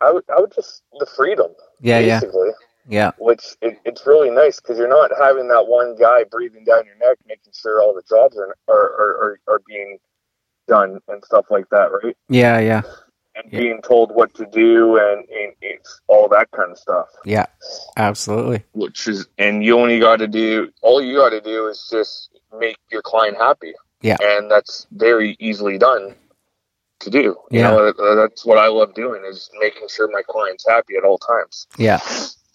I 0.00 0.12
would, 0.12 0.24
I 0.34 0.40
would 0.40 0.52
just 0.54 0.82
the 0.98 1.06
freedom, 1.06 1.52
yeah, 1.80 1.98
yeah, 1.98 2.20
basically, 2.20 2.50
yeah, 2.88 3.12
which 3.18 3.56
it, 3.62 3.78
it's 3.84 4.06
really 4.06 4.30
nice 4.30 4.60
because 4.60 4.78
you're 4.78 4.88
not 4.88 5.10
having 5.18 5.48
that 5.48 5.66
one 5.66 5.96
guy 5.96 6.24
breathing 6.30 6.64
down 6.64 6.84
your 6.86 6.96
neck, 6.96 7.18
making 7.26 7.52
sure 7.54 7.80
all 7.82 7.94
the 7.94 8.02
jobs 8.08 8.36
are 8.36 8.56
are 8.68 8.74
are, 8.74 9.16
are, 9.24 9.40
are 9.54 9.62
being 9.66 9.98
done 10.68 10.98
and 11.08 11.24
stuff 11.24 11.46
like 11.50 11.68
that, 11.70 11.90
right? 12.02 12.16
yeah, 12.28 12.58
yeah, 12.58 12.82
And 13.36 13.52
Yeah. 13.52 13.60
being 13.60 13.82
told 13.82 14.14
what 14.14 14.32
to 14.34 14.46
do 14.46 14.96
and, 14.96 15.28
and 15.28 15.52
it's 15.60 16.00
all 16.06 16.28
that 16.28 16.50
kind 16.52 16.70
of 16.72 16.78
stuff. 16.78 17.08
yeah. 17.24 17.46
Absolutely. 17.96 18.62
which 18.72 19.06
is 19.08 19.26
and 19.38 19.64
you 19.64 19.78
only 19.78 19.98
got 19.98 20.16
to 20.16 20.26
do 20.26 20.70
all 20.82 21.00
you 21.02 21.16
got 21.16 21.30
to 21.30 21.40
do 21.40 21.66
is 21.68 21.86
just 21.90 22.30
make 22.58 22.76
your 22.90 23.02
client 23.02 23.36
happy 23.36 23.72
Yeah. 24.04 24.18
and 24.20 24.50
that's 24.50 24.86
very 24.92 25.36
easily 25.40 25.78
done 25.78 26.14
to 27.00 27.10
do 27.10 27.36
you 27.52 27.60
Yeah. 27.60 27.62
know 27.62 27.88
uh, 27.88 28.14
that's 28.16 28.44
what 28.46 28.58
i 28.58 28.68
love 28.68 28.94
doing 28.94 29.24
is 29.26 29.50
making 29.60 29.88
sure 29.88 30.08
my 30.10 30.22
client's 30.28 30.66
happy 30.68 30.96
at 30.96 31.04
all 31.04 31.18
times 31.18 31.68
Yeah, 31.78 32.00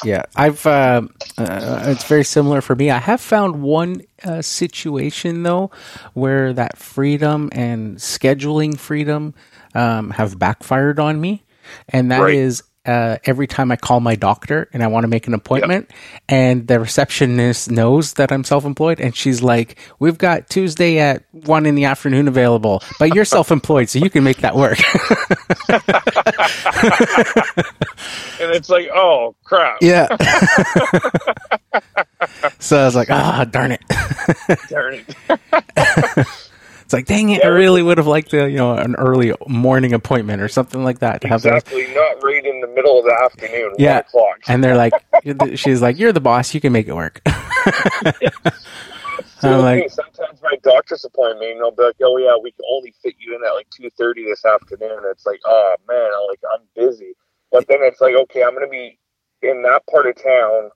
yeah. 0.04 0.24
I've 0.36 0.66
uh, 0.66 1.04
uh, 1.38 1.84
it's 1.88 2.06
very 2.06 2.24
similar 2.24 2.62
for 2.62 2.76
me. 2.76 2.92
I 2.92 3.00
have 3.00 3.22
found 3.22 3.62
one 3.64 4.04
uh, 4.24 4.42
situation 4.42 5.44
though 5.44 5.72
where 6.14 6.54
that 6.54 6.78
freedom 6.78 7.50
and 7.54 7.98
scheduling 7.98 8.80
freedom 8.80 9.34
um, 9.76 10.12
have 10.12 10.40
backfired 10.40 11.00
on 11.00 11.22
me, 11.22 11.44
and 11.90 12.12
that 12.12 12.30
is. 12.30 12.64
Uh, 12.90 13.20
every 13.26 13.46
time 13.46 13.72
I 13.72 13.76
call 13.76 14.00
my 14.00 14.16
doctor 14.16 14.68
and 14.74 14.82
I 14.82 14.88
want 14.88 15.04
to 15.04 15.08
make 15.08 15.28
an 15.28 15.36
appointment, 15.36 15.92
and 16.28 16.68
the 16.68 16.80
receptionist 16.80 17.70
knows 17.70 18.14
that 18.14 18.32
I'm 18.32 18.44
self-employed, 18.44 19.00
and 19.00 19.16
she's 19.16 19.44
like, 19.44 19.78
"We've 20.00 20.18
got 20.18 20.50
Tuesday 20.50 20.98
at 20.98 21.24
one 21.32 21.68
in 21.68 21.76
the 21.76 21.86
afternoon 21.86 22.28
available, 22.28 22.82
but 22.98 23.14
you're 23.14 23.26
self-employed, 23.38 23.90
so 23.90 24.00
you 24.00 24.10
can 24.10 24.24
make 24.24 24.38
that 24.38 24.56
work." 24.56 24.80
and 28.40 28.52
it's 28.56 28.70
like 28.70 28.90
oh 28.92 29.36
crap 29.44 29.78
yeah. 29.82 30.08
so 32.58 32.82
I 32.82 32.86
was 32.86 32.96
like, 32.96 33.12
"Ah, 33.12 33.46
darn 33.46 33.72
it." 33.72 33.84
darn 34.68 34.96
it 34.96 36.26
It's 36.90 36.94
like, 36.96 37.06
dang 37.06 37.30
it, 37.30 37.46
I 37.46 37.50
really 37.50 37.84
would 37.84 38.00
have 38.00 38.08
liked 38.08 38.34
a, 38.34 38.50
you 38.50 38.58
know, 38.58 38.74
an 38.74 38.96
early 38.96 39.32
morning 39.48 39.94
appointment 39.94 40.42
or 40.42 40.48
something 40.48 40.84
like 40.84 40.98
that 41.00 41.22
to 41.22 41.28
have 41.28 41.42
exactly 41.46 41.86
not 41.94 42.24
right 42.24 42.44
in 42.44 42.62
the 42.62 42.68
middle 42.68 42.98
of 42.98 43.06
the 43.06 43.14
afternoon 43.14 43.76
Yeah. 43.78 43.98
one 43.98 44.00
o'clock 44.00 44.38
And 44.48 44.64
they're 44.64 44.76
like, 44.76 44.94
she's 45.56 45.84
like, 45.84 46.00
you're 46.00 46.14
the 46.14 46.20
boss, 46.20 46.52
you 46.56 46.60
can 46.60 46.74
make 46.74 46.88
it 46.88 46.96
work. 46.96 47.22
So 49.40 49.54
I'm 49.54 49.62
like- 49.62 49.92
sometimes 49.92 50.42
my 50.42 50.56
doctor's 50.64 51.06
appointment, 51.06 51.52
you 51.52 51.60
know, 51.60 51.70
be 51.70 51.84
like, 51.84 51.96
oh 52.04 52.18
yeah, 52.18 52.36
we 52.42 52.52
can 52.54 52.66
only 52.70 52.96
fit 53.04 53.14
you 53.20 53.36
in 53.36 53.46
at 53.46 53.52
like 53.52 53.70
two 53.70 53.90
thirty 53.92 54.26
this 54.26 54.44
afternoon. 54.44 55.00
It's 55.12 55.26
like, 55.28 55.40
oh 55.46 55.76
man, 55.88 56.10
I'm 56.12 56.28
like 56.28 56.42
I'm 56.54 56.66
busy. 56.76 57.14
But 57.52 57.68
then 57.68 57.78
it's 57.82 58.02
like, 58.02 58.16
okay, 58.16 58.44
I'm 58.44 58.54
gonna 58.54 58.68
be 58.68 59.00
in 59.44 59.62
that 59.62 59.84
part 59.90 60.08
of 60.08 60.16
town 60.22 60.72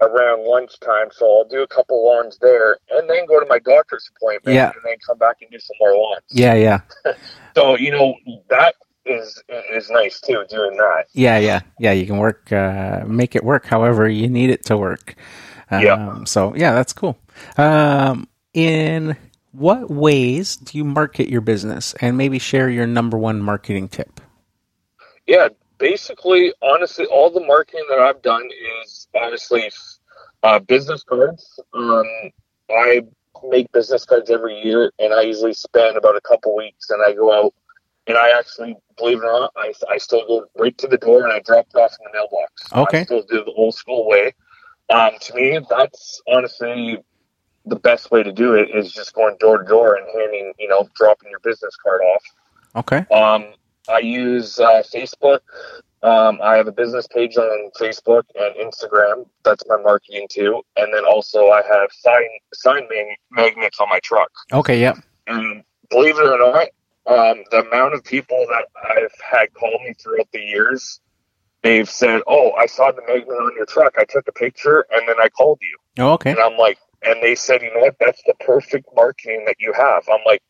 around 0.00 0.44
lunchtime, 0.46 1.08
so 1.12 1.26
I'll 1.26 1.48
do 1.48 1.62
a 1.62 1.66
couple 1.66 2.04
lawns 2.04 2.38
there, 2.40 2.78
and 2.90 3.08
then 3.10 3.26
go 3.26 3.40
to 3.40 3.46
my 3.46 3.58
doctor's 3.58 4.08
appointment, 4.16 4.54
Yeah. 4.54 4.70
and 4.74 4.82
then 4.84 4.96
come 5.06 5.18
back 5.18 5.36
and 5.42 5.50
do 5.50 5.58
some 5.58 5.76
more 5.80 5.94
lawns. 5.94 6.22
yeah, 6.30 6.54
yeah, 6.54 6.80
So 7.56 7.76
you 7.76 7.90
know 7.90 8.14
that 8.50 8.74
is 9.04 9.42
is 9.72 9.90
nice 9.90 10.20
too, 10.20 10.44
doing 10.48 10.76
that. 10.76 11.06
yeah, 11.12 11.38
yeah, 11.38 11.60
yeah. 11.78 11.92
You 11.92 12.06
can 12.06 12.18
work, 12.18 12.52
uh, 12.52 13.04
make 13.06 13.34
it 13.34 13.42
work 13.44 13.64
however 13.66 14.08
you 14.08 14.28
need 14.28 14.50
it 14.50 14.64
to 14.66 14.76
work. 14.76 15.14
Um, 15.70 15.82
Yeah. 15.82 16.24
So 16.24 16.54
yeah, 16.54 16.72
that's 16.74 16.92
cool. 16.92 17.18
Um, 17.56 18.28
in 18.54 19.16
what 19.52 19.90
ways 19.90 20.56
do 20.56 20.78
you 20.78 20.84
market 20.84 21.28
your 21.28 21.40
business, 21.40 21.94
and 22.00 22.16
maybe 22.16 22.38
share 22.38 22.68
your 22.70 22.86
number 22.86 23.16
one 23.18 23.40
marketing 23.42 23.88
tip? 23.88 24.20
Yeah, 25.26 25.48
basically, 25.78 26.52
honestly, 26.62 27.06
all 27.06 27.30
the 27.30 27.44
marketing 27.44 27.84
that 27.88 27.98
I've 27.98 28.22
done 28.22 28.48
is 28.82 29.08
honestly 29.14 29.70
uh, 30.42 30.58
business 30.58 31.02
cards. 31.04 31.60
Um, 31.72 32.04
I 32.70 33.02
make 33.48 33.70
business 33.72 34.04
cards 34.04 34.30
every 34.30 34.60
year, 34.62 34.92
and 34.98 35.12
I 35.14 35.22
usually 35.22 35.54
spend 35.54 35.96
about 35.96 36.16
a 36.16 36.20
couple 36.20 36.56
weeks, 36.56 36.90
and 36.90 37.00
I 37.06 37.14
go 37.14 37.32
out, 37.32 37.54
and 38.06 38.16
I 38.16 38.36
actually, 38.38 38.76
believe 38.96 39.18
it 39.18 39.24
or 39.24 39.40
not, 39.40 39.52
I, 39.56 39.72
I 39.90 39.98
still 39.98 40.26
go 40.26 40.46
right 40.58 40.76
to 40.78 40.86
the 40.86 40.98
door 40.98 41.24
and 41.24 41.32
I 41.32 41.40
drop 41.40 41.66
it 41.74 41.78
off 41.78 41.92
in 42.00 42.10
the 42.10 42.18
mailbox. 42.18 42.72
Okay. 42.72 43.00
I 43.00 43.04
still 43.04 43.22
do 43.22 43.44
the 43.44 43.52
old 43.52 43.74
school 43.74 44.08
way. 44.08 44.34
Um, 44.90 45.10
to 45.20 45.34
me, 45.34 45.60
that's 45.68 46.22
honestly 46.26 46.98
the 47.66 47.76
best 47.76 48.10
way 48.10 48.22
to 48.22 48.32
do 48.32 48.54
it 48.54 48.70
is 48.74 48.90
just 48.92 49.12
going 49.14 49.36
door 49.38 49.58
to 49.58 49.68
door 49.68 49.96
and 49.96 50.06
handing, 50.06 50.54
you 50.58 50.68
know, 50.68 50.88
dropping 50.94 51.28
your 51.28 51.40
business 51.40 51.76
card 51.76 52.00
off. 52.00 52.22
Okay. 52.76 53.14
Um, 53.14 53.52
I 53.88 54.00
use 54.00 54.58
uh, 54.58 54.82
Facebook. 54.94 55.40
Um, 56.02 56.38
I 56.42 56.56
have 56.56 56.68
a 56.68 56.72
business 56.72 57.08
page 57.08 57.36
on 57.36 57.70
Facebook 57.78 58.22
and 58.36 58.54
Instagram. 58.56 59.26
That's 59.44 59.64
my 59.66 59.76
marketing 59.82 60.28
too. 60.30 60.62
And 60.76 60.92
then 60.94 61.04
also 61.04 61.48
I 61.48 61.62
have 61.62 61.90
sign 61.92 62.28
sign 62.54 62.82
mag- 62.88 63.18
magnets 63.30 63.80
on 63.80 63.88
my 63.88 63.98
truck. 64.00 64.30
Okay. 64.52 64.80
Yep. 64.80 64.98
And 65.26 65.64
believe 65.90 66.18
it 66.18 66.26
or 66.26 66.38
not, 66.38 66.68
um, 67.06 67.42
the 67.50 67.66
amount 67.66 67.94
of 67.94 68.04
people 68.04 68.46
that 68.48 68.66
I've 68.96 69.14
had 69.20 69.52
call 69.54 69.78
me 69.84 69.94
throughout 69.94 70.28
the 70.32 70.40
years, 70.40 71.00
they've 71.62 71.88
said, 71.88 72.20
"Oh, 72.28 72.52
I 72.52 72.66
saw 72.66 72.92
the 72.92 73.02
magnet 73.02 73.28
on 73.28 73.52
your 73.56 73.66
truck. 73.66 73.94
I 73.98 74.04
took 74.04 74.28
a 74.28 74.32
picture 74.32 74.86
and 74.90 75.08
then 75.08 75.16
I 75.20 75.28
called 75.28 75.58
you." 75.60 76.04
Oh, 76.04 76.12
okay. 76.12 76.30
And 76.30 76.38
I'm 76.38 76.56
like, 76.56 76.78
and 77.02 77.22
they 77.22 77.34
said, 77.34 77.62
you 77.62 77.72
know 77.74 77.80
what? 77.80 77.96
That's 78.00 78.22
the 78.26 78.34
perfect 78.40 78.88
marketing 78.94 79.44
that 79.46 79.56
you 79.58 79.72
have. 79.72 80.08
I'm 80.08 80.20
like, 80.26 80.42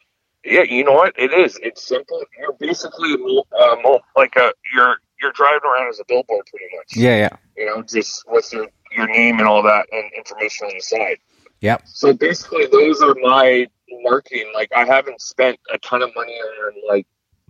yeah, 0.45 0.62
you 0.62 0.84
know 0.84 0.93
what? 0.93 1.14
It 1.18 1.32
is. 1.32 1.59
It's 1.62 1.86
simple. 1.86 2.22
You're 2.39 2.53
basically 2.55 3.16
uh, 3.59 3.99
like 4.16 4.36
a 4.36 4.53
you're 4.74 4.97
you're 5.20 5.32
driving 5.32 5.61
around 5.64 5.89
as 5.89 6.01
a 6.01 6.05
billboard, 6.07 6.47
pretty 6.47 6.66
much. 6.76 6.97
Yeah. 6.97 7.16
Yeah. 7.16 7.36
You 7.57 7.66
know, 7.66 7.82
just 7.82 8.24
with 8.28 8.53
your 8.53 8.66
your 8.93 9.07
name 9.09 9.39
and 9.39 9.49
all 9.49 9.62
that 9.62 9.86
and 9.93 10.11
information 10.16 10.68
on 10.68 10.74
the 10.74 10.80
side. 10.80 11.18
Yep. 11.61 11.82
So 11.86 12.12
basically, 12.12 12.66
those 12.66 13.03
are 13.03 13.14
my 13.20 13.66
marketing. 13.91 14.53
Like, 14.55 14.70
I 14.74 14.84
haven't 14.84 15.20
spent 15.20 15.59
a 15.72 15.78
ton 15.78 16.03
of 16.03 16.11
money 16.14 16.34
on 16.34 16.72
like 16.89 17.07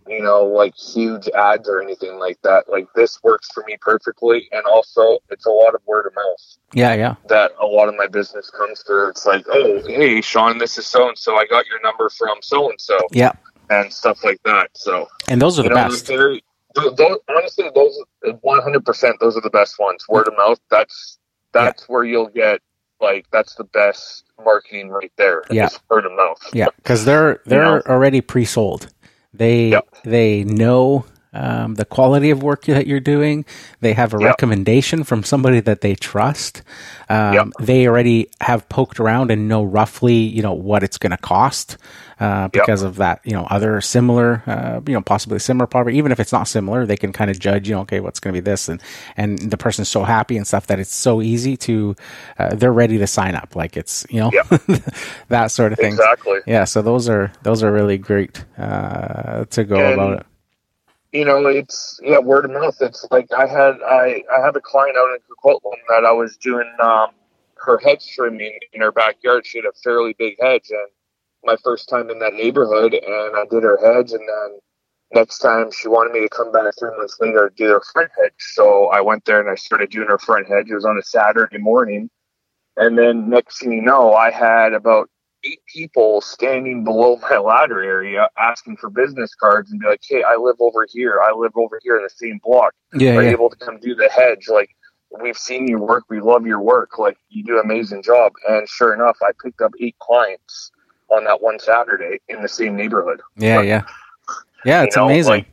you 0.09 0.23
know, 0.23 0.45
like 0.45 0.75
huge 0.77 1.29
ads 1.29 1.69
or 1.69 1.81
anything 1.83 2.19
like 2.19 2.39
that. 2.43 2.69
Like 2.69 2.87
this 2.95 3.19
works 3.23 3.51
for 3.53 3.63
me 3.67 3.77
perfectly, 3.81 4.49
and 4.53 4.63
also 4.65 5.19
it's 5.31 5.47
a 5.47 5.51
lot 5.51 5.75
of 5.75 5.81
word 5.87 6.07
of 6.07 6.15
mouth 6.15 6.57
Yeah, 6.73 6.95
yeah. 6.95 7.15
that 7.29 7.53
a 7.61 7.67
lot 7.67 7.89
of 7.89 7.97
my 7.97 8.07
business 8.07 8.51
comes 8.51 8.83
through. 8.83 9.09
It's 9.11 9.27
like, 9.27 9.45
oh, 9.51 9.83
hey, 9.87 10.21
Sean, 10.21 10.59
this 10.59 10.79
is 10.79 10.87
so 10.87 11.09
and 11.09 11.19
so. 11.19 11.37
I 11.37 11.47
got 11.47 11.67
your 11.67 11.81
number 11.83 12.09
from 12.11 12.39
so 12.43 12.71
and 12.71 12.81
so, 12.81 12.99
Yeah. 13.13 13.33
and 13.71 13.93
stuff 13.93 14.25
like 14.25 14.41
that. 14.45 14.71
So 14.75 15.09
And 15.29 15.41
those 15.41 15.59
are 15.59 15.63
the 15.65 15.69
know, 15.71 15.75
best. 15.75 16.07
they're- 16.07 16.41
th- 16.77 16.97
those, 16.97 17.19
honestly, 17.29 17.71
those 17.75 17.99
one 18.43 18.63
hundred 18.63 18.85
percent, 18.85 19.17
those 19.21 19.37
are 19.37 19.41
the 19.43 19.51
best 19.51 19.79
ones. 19.79 20.05
Word 20.09 20.29
of 20.29 20.35
mouth. 20.37 20.59
That's 20.71 21.19
that's 21.53 21.89
where 21.89 22.05
you'll 22.05 22.29
get 22.29 22.61
like 23.01 23.27
that's 23.33 23.55
the 23.55 23.65
best 23.65 24.25
marketing 24.45 24.89
right 24.91 25.13
there. 25.17 25.43
Yeah. 25.51 25.69
word 25.89 26.05
of 26.05 26.13
mouth. 26.13 26.39
Yeah, 26.53 26.67
because 26.77 27.05
they're 27.05 27.41
they're 27.47 27.63
know? 27.65 27.83
already 27.87 28.21
pre-sold. 28.21 28.89
They 29.33 29.71
Yep. 29.73 29.87
they 30.05 30.45
know 30.45 31.07
um, 31.39 31.75
the 31.77 31.85
quality 31.85 32.31
of 32.31 32.43
work 32.43 32.65
that 32.67 32.87
you're 32.87 33.01
doing. 33.15 33.45
They 33.81 33.93
have 33.95 34.13
a 34.15 34.19
Yep. 34.19 34.27
recommendation 34.27 35.05
from 35.05 35.23
somebody 35.23 35.61
that 35.61 35.81
they 35.81 35.95
trust. 35.95 36.63
Um, 37.09 37.35
Yep. 37.35 37.47
They 37.61 37.87
already 37.87 38.29
have 38.41 38.69
poked 38.69 38.99
around 39.01 39.31
and 39.31 39.49
know 39.49 39.63
roughly 39.63 40.15
you 40.37 40.43
know 40.43 40.53
what 40.53 40.83
it's 40.83 40.99
going 40.99 41.13
to 41.13 41.17
cost 41.35 41.77
uh, 42.21 42.49
because 42.49 42.83
of 42.83 42.97
that. 42.97 43.21
You 43.25 43.33
know 43.33 43.45
other 43.51 43.81
similar 43.81 44.43
uh, 44.47 44.81
you 44.87 44.95
know 44.95 45.01
possibly 45.03 45.39
similar 45.39 45.67
property. 45.67 45.97
Even 45.99 46.11
if 46.13 46.19
it's 46.21 46.33
not 46.33 46.49
similar, 46.49 46.85
they 46.87 46.97
can 46.97 47.13
kind 47.13 47.31
of 47.31 47.39
judge. 47.39 47.69
You 47.69 47.77
know 47.77 47.83
okay 47.83 48.01
what's 48.01 48.21
going 48.21 48.35
to 48.35 48.41
be 48.41 48.45
this 48.45 48.69
and 48.69 48.83
and 49.17 49.39
the 49.39 49.57
person's 49.57 49.89
so 49.89 50.03
happy 50.05 50.37
and 50.37 50.47
stuff 50.47 50.67
that 50.67 50.81
it's 50.81 50.95
so 50.95 51.23
easy 51.23 51.57
to 51.69 51.95
uh, 52.39 52.55
they're 52.55 52.73
ready 52.73 52.99
to 52.99 53.07
sign 53.07 53.35
up. 53.37 53.55
Like 53.57 53.77
it's 53.77 54.05
you 54.11 54.21
know 54.21 54.31
that 55.29 55.51
sort 55.51 55.73
of 55.73 55.79
thing. 55.79 55.93
Exactly. 55.93 56.41
Yeah, 56.47 56.65
so 56.65 56.83
those 56.83 57.09
are 57.09 57.31
those 57.43 57.63
are 57.63 57.73
really 57.73 57.99
great 57.99 58.45
uh, 58.59 59.45
to 59.47 59.65
go 59.65 59.77
And- 59.79 59.95
about 59.95 60.21
it. 60.21 60.27
You 61.13 61.25
know, 61.25 61.47
it's 61.47 61.99
yeah, 62.03 62.19
word 62.19 62.45
of 62.45 62.51
mouth. 62.51 62.77
It's 62.81 63.07
like 63.11 63.33
I 63.33 63.47
had 63.47 63.77
I 63.83 64.23
I 64.37 64.45
have 64.45 64.57
a 64.57 64.61
client 64.61 64.97
out 64.97 65.09
in 65.15 65.19
Coquitlam 65.29 65.79
that 65.89 66.05
I 66.05 66.13
was 66.13 66.37
doing 66.37 66.71
um, 66.83 67.09
her 67.57 67.79
hedge 67.79 68.07
trimming 68.15 68.59
in 68.73 68.81
her 68.81 68.93
backyard. 68.93 69.47
She 69.47 69.59
had 69.59 69.65
a 69.65 69.73
fairly 69.83 70.15
big 70.19 70.37
hedge, 70.41 70.71
and 70.71 70.89
my 71.45 71.57
first 71.65 71.89
time 71.89 72.11
in 72.11 72.19
that 72.19 72.35
neighborhood, 72.35 72.95
and 72.95 73.37
I 73.37 73.45
did 73.51 73.63
her 73.63 73.79
hedge, 73.79 74.13
and 74.13 74.29
then 74.29 74.59
next 75.15 75.39
time 75.39 75.71
she 75.73 75.89
wanted 75.89 76.13
me 76.13 76.21
to 76.21 76.29
come 76.29 76.53
back 76.53 76.75
three 76.79 76.97
months 76.97 77.17
later 77.21 77.49
to 77.49 77.55
do 77.57 77.71
her 77.71 77.83
front 77.93 78.11
hedge. 78.21 78.33
So 78.39 78.89
I 78.89 79.01
went 79.01 79.25
there 79.25 79.41
and 79.41 79.49
I 79.51 79.55
started 79.55 79.91
doing 79.91 80.09
her 80.09 80.19
front 80.19 80.47
hedge. 80.47 80.71
It 80.71 80.75
was 80.75 80.85
on 80.85 80.99
a 80.99 81.03
Saturday 81.03 81.59
morning, 81.59 82.11
and 82.77 82.99
then 82.99 83.31
next 83.31 83.61
thing 83.61 83.73
you 83.73 83.83
know, 83.83 84.13
I 84.13 84.31
had 84.31 84.75
about 84.75 85.09
eight 85.45 85.61
people 85.73 86.21
standing 86.21 86.85
below 86.85 87.17
my 87.19 87.39
ladder 87.39 87.83
area 87.83 88.29
asking 88.39 88.77
for 88.77 88.91
business 88.91 89.35
cards 89.35 89.71
and 89.71 89.81
be 89.81 89.87
like, 89.87 90.01
"Hey, 90.07 90.23
I 90.23 90.37
live 90.37 90.57
over 90.61 90.87
here. 90.91 91.21
I 91.23 91.33
live 91.33 91.53
over 91.57 91.81
here 91.83 91.97
in 91.97 92.03
the 92.03 92.11
same 92.11 92.41
block. 92.45 92.75
Yeah, 92.95 93.17
Are 93.17 93.23
you 93.23 93.31
yeah, 93.31 93.33
able 93.33 93.51
to 93.51 93.57
come 93.57 93.79
do 93.81 93.95
the 93.95 94.09
hedge? 94.09 94.49
Like, 94.49 94.71
we've 95.23 95.37
seen 95.39 95.69
your 95.69 95.81
work. 95.81 96.05
We 96.11 96.21
love 96.21 96.47
your 96.47 96.61
work. 96.61 96.99
Like, 96.99 97.19
you 97.29 97.45
do 97.45 97.55
an 97.59 97.65
amazing 97.65 98.03
job." 98.03 98.33
And 98.49 98.69
sure 98.69 98.95
enough, 98.95 99.19
I 99.23 99.33
picked 99.43 99.61
up 99.63 99.73
eight 99.81 99.97
clients 100.01 100.73
on 101.11 101.25
that 101.25 101.41
one 101.43 101.59
Saturday 101.59 102.21
in 102.29 102.43
the 102.43 102.49
same 102.49 102.77
neighborhood. 102.77 103.21
yeah, 103.37 103.61
yeah. 103.63 103.83
Yeah, 104.65 104.83
it's 104.83 104.97
You 104.97 105.03
know, 105.03 105.07
amazing. 105.07 105.31
like, 105.31 105.47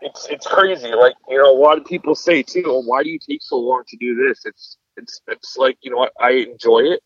it's 0.00 0.26
it's 0.28 0.46
crazy. 0.46 0.92
Like 0.94 1.14
you 1.28 1.38
know, 1.38 1.50
a 1.56 1.58
lot 1.58 1.78
of 1.78 1.84
people 1.84 2.14
say 2.14 2.42
too, 2.42 2.82
"Why 2.86 3.02
do 3.02 3.10
you 3.10 3.18
take 3.18 3.42
so 3.42 3.56
long 3.56 3.84
to 3.88 3.96
do 3.96 4.14
this?" 4.28 4.44
It's 4.44 4.76
it's 4.96 5.20
it's 5.28 5.56
like 5.56 5.78
you 5.82 5.90
know 5.90 5.98
what 5.98 6.12
I 6.20 6.32
enjoy 6.32 6.80
it, 6.80 7.00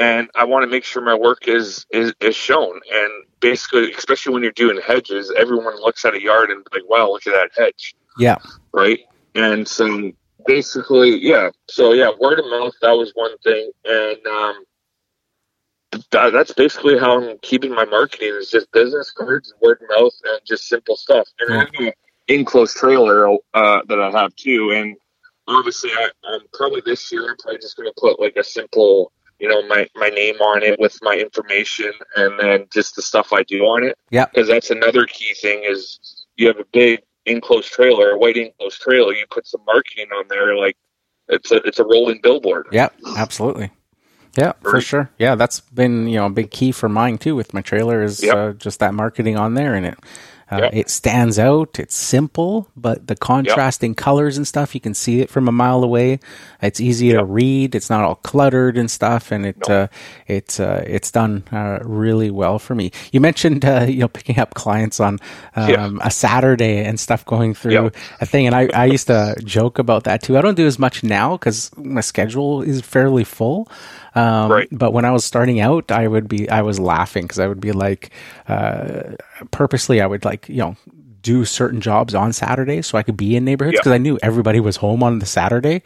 and 0.00 0.30
I 0.34 0.44
want 0.44 0.62
to 0.64 0.70
make 0.70 0.84
sure 0.84 1.02
my 1.02 1.14
work 1.14 1.46
is 1.46 1.86
is 1.90 2.12
is 2.20 2.34
shown. 2.34 2.80
And 2.92 3.12
basically, 3.40 3.92
especially 3.92 4.32
when 4.32 4.42
you're 4.42 4.52
doing 4.52 4.80
hedges, 4.84 5.32
everyone 5.36 5.76
looks 5.80 6.04
at 6.04 6.14
a 6.14 6.22
yard 6.22 6.50
and 6.50 6.66
like, 6.72 6.88
"Wow, 6.88 7.10
look 7.10 7.26
at 7.26 7.34
that 7.34 7.50
hedge!" 7.56 7.94
yeah, 8.18 8.36
Right? 8.72 9.00
And 9.34 9.68
so 9.68 10.10
basically, 10.46 11.16
yeah. 11.18 11.50
So 11.68 11.92
yeah, 11.92 12.10
word 12.18 12.38
of 12.38 12.46
mouth 12.46 12.74
that 12.80 12.92
was 12.92 13.12
one 13.14 13.36
thing, 13.38 13.70
and 13.84 14.26
um, 14.26 14.64
that, 16.10 16.32
that's 16.32 16.52
basically 16.52 16.98
how 16.98 17.20
I'm 17.20 17.38
keeping 17.42 17.74
my 17.74 17.84
marketing 17.84 18.34
is 18.34 18.50
just 18.50 18.72
business 18.72 19.10
cards, 19.10 19.52
word 19.60 19.80
of 19.82 19.88
mouth, 19.96 20.14
and 20.24 20.40
just 20.46 20.66
simple 20.68 20.96
stuff. 20.96 21.28
And 21.40 21.54
I 21.54 21.58
have 21.58 21.68
an 21.78 21.92
enclosed 22.28 22.76
trailer 22.76 23.28
uh, 23.54 23.82
that 23.86 24.00
I 24.00 24.10
have 24.10 24.34
too, 24.36 24.72
and 24.74 24.96
obviously, 25.46 25.90
I, 25.90 26.08
I'm 26.24 26.40
probably 26.54 26.82
this 26.84 27.10
year 27.12 27.28
I'm 27.28 27.36
probably 27.36 27.60
just 27.60 27.76
going 27.76 27.88
to 27.88 28.00
put 28.00 28.20
like 28.20 28.36
a 28.36 28.44
simple, 28.44 29.12
you 29.40 29.48
know, 29.48 29.66
my 29.66 29.88
my 29.96 30.08
name 30.10 30.36
on 30.36 30.62
it 30.62 30.78
with 30.78 30.98
my 31.02 31.14
information, 31.16 31.92
and 32.16 32.38
then 32.38 32.66
just 32.72 32.94
the 32.96 33.02
stuff 33.02 33.32
I 33.32 33.42
do 33.44 33.60
on 33.64 33.84
it. 33.84 33.96
Yeah. 34.10 34.26
because 34.26 34.48
that's 34.48 34.70
another 34.70 35.06
key 35.06 35.34
thing 35.34 35.64
is 35.64 35.98
you 36.36 36.46
have 36.46 36.58
a 36.58 36.64
big 36.72 37.00
enclosed 37.26 37.70
trailer, 37.72 38.10
a 38.10 38.18
white 38.18 38.36
enclosed 38.36 38.80
trailer. 38.80 39.12
You 39.14 39.24
put 39.30 39.46
some 39.46 39.62
marketing 39.66 40.08
on 40.16 40.26
there, 40.28 40.56
like 40.56 40.76
it's 41.28 41.50
a 41.50 41.56
it's 41.66 41.78
a 41.78 41.84
rolling 41.84 42.20
billboard. 42.22 42.66
yeah, 42.72 42.88
absolutely. 43.16 43.70
Yeah, 44.36 44.52
for 44.62 44.74
Right. 44.74 44.82
sure. 44.84 45.10
Yeah, 45.18 45.34
that's 45.34 45.58
been 45.60 46.06
you 46.06 46.16
know 46.18 46.26
a 46.26 46.30
big 46.30 46.50
key 46.50 46.70
for 46.70 46.88
mine 46.88 47.18
too 47.18 47.34
with 47.34 47.52
my 47.52 47.62
trailer 47.62 48.02
is 48.02 48.22
Yep. 48.22 48.36
uh, 48.36 48.52
just 48.52 48.78
that 48.80 48.94
marketing 48.94 49.36
on 49.36 49.54
there, 49.54 49.74
and 49.74 49.84
it 49.86 49.98
uh, 50.50 50.58
Yep. 50.62 50.70
it 50.74 50.90
stands 50.90 51.38
out. 51.38 51.78
It's 51.78 51.94
simple, 51.94 52.68
but 52.76 53.06
the 53.06 53.14
contrasting 53.16 53.94
colors 53.94 54.36
and 54.36 54.46
stuff 54.46 54.74
you 54.74 54.80
can 54.80 54.94
see 54.94 55.20
it 55.20 55.30
from 55.30 55.48
a 55.48 55.52
mile 55.52 55.84
away. 55.84 56.18
It's 56.62 56.80
easy 56.80 57.12
to 57.12 57.24
read. 57.24 57.74
It's 57.74 57.88
not 57.90 58.04
all 58.04 58.16
cluttered 58.16 58.76
and 58.76 58.90
stuff, 58.90 59.30
and 59.32 59.46
it 59.46 59.68
uh, 59.70 59.88
it's 60.26 60.58
uh, 60.60 60.82
it's 60.86 61.10
done 61.10 61.44
uh, 61.52 61.78
really 61.82 62.30
well 62.30 62.58
for 62.58 62.74
me. 62.74 62.90
You 63.12 63.20
mentioned 63.20 63.64
uh, 63.64 63.86
you 63.88 64.00
know 64.00 64.08
picking 64.08 64.38
up 64.38 64.54
clients 64.54 65.00
on 65.00 65.18
um, 65.56 66.00
a 66.02 66.10
Saturday 66.10 66.84
and 66.84 66.98
stuff 66.98 67.24
going 67.24 67.54
through 67.54 67.72
Yep. 67.72 67.96
a 68.20 68.26
thing, 68.26 68.46
and 68.46 68.54
I 68.54 68.68
I 68.74 68.84
used 68.86 69.06
to 69.06 69.36
joke 69.44 69.78
about 69.78 70.04
that 70.04 70.22
too. 70.22 70.36
I 70.36 70.42
don't 70.42 70.56
do 70.56 70.66
as 70.66 70.78
much 70.78 71.02
now 71.04 71.36
because 71.36 71.70
my 71.76 72.00
schedule 72.02 72.62
is 72.62 72.80
fairly 72.80 73.24
full. 73.24 73.68
Um, 74.14 74.50
Right. 74.50 74.68
But 74.72 74.92
when 74.92 75.04
I 75.04 75.10
was 75.10 75.24
starting 75.24 75.60
out, 75.60 75.90
I 75.90 76.08
would 76.08 76.28
be, 76.28 76.48
I 76.50 76.62
was 76.62 76.78
laughing 76.80 77.24
because 77.24 77.38
I 77.38 77.46
would 77.46 77.60
be 77.60 77.72
like, 77.72 78.10
uh, 78.48 79.14
purposely, 79.50 80.00
I 80.00 80.06
would 80.06 80.24
like, 80.24 80.48
you 80.48 80.56
know, 80.56 80.76
do 81.22 81.44
certain 81.44 81.80
jobs 81.80 82.14
on 82.14 82.32
Saturdays 82.32 82.86
so 82.86 82.96
I 82.98 83.02
could 83.02 83.16
be 83.16 83.36
in 83.36 83.44
neighborhoods 83.44 83.74
Yeah. 83.74 83.80
because 83.80 83.92
I 83.92 83.98
knew 83.98 84.18
everybody 84.22 84.60
was 84.60 84.76
home 84.76 85.02
on 85.02 85.18
the 85.18 85.26
Saturday 85.26 85.82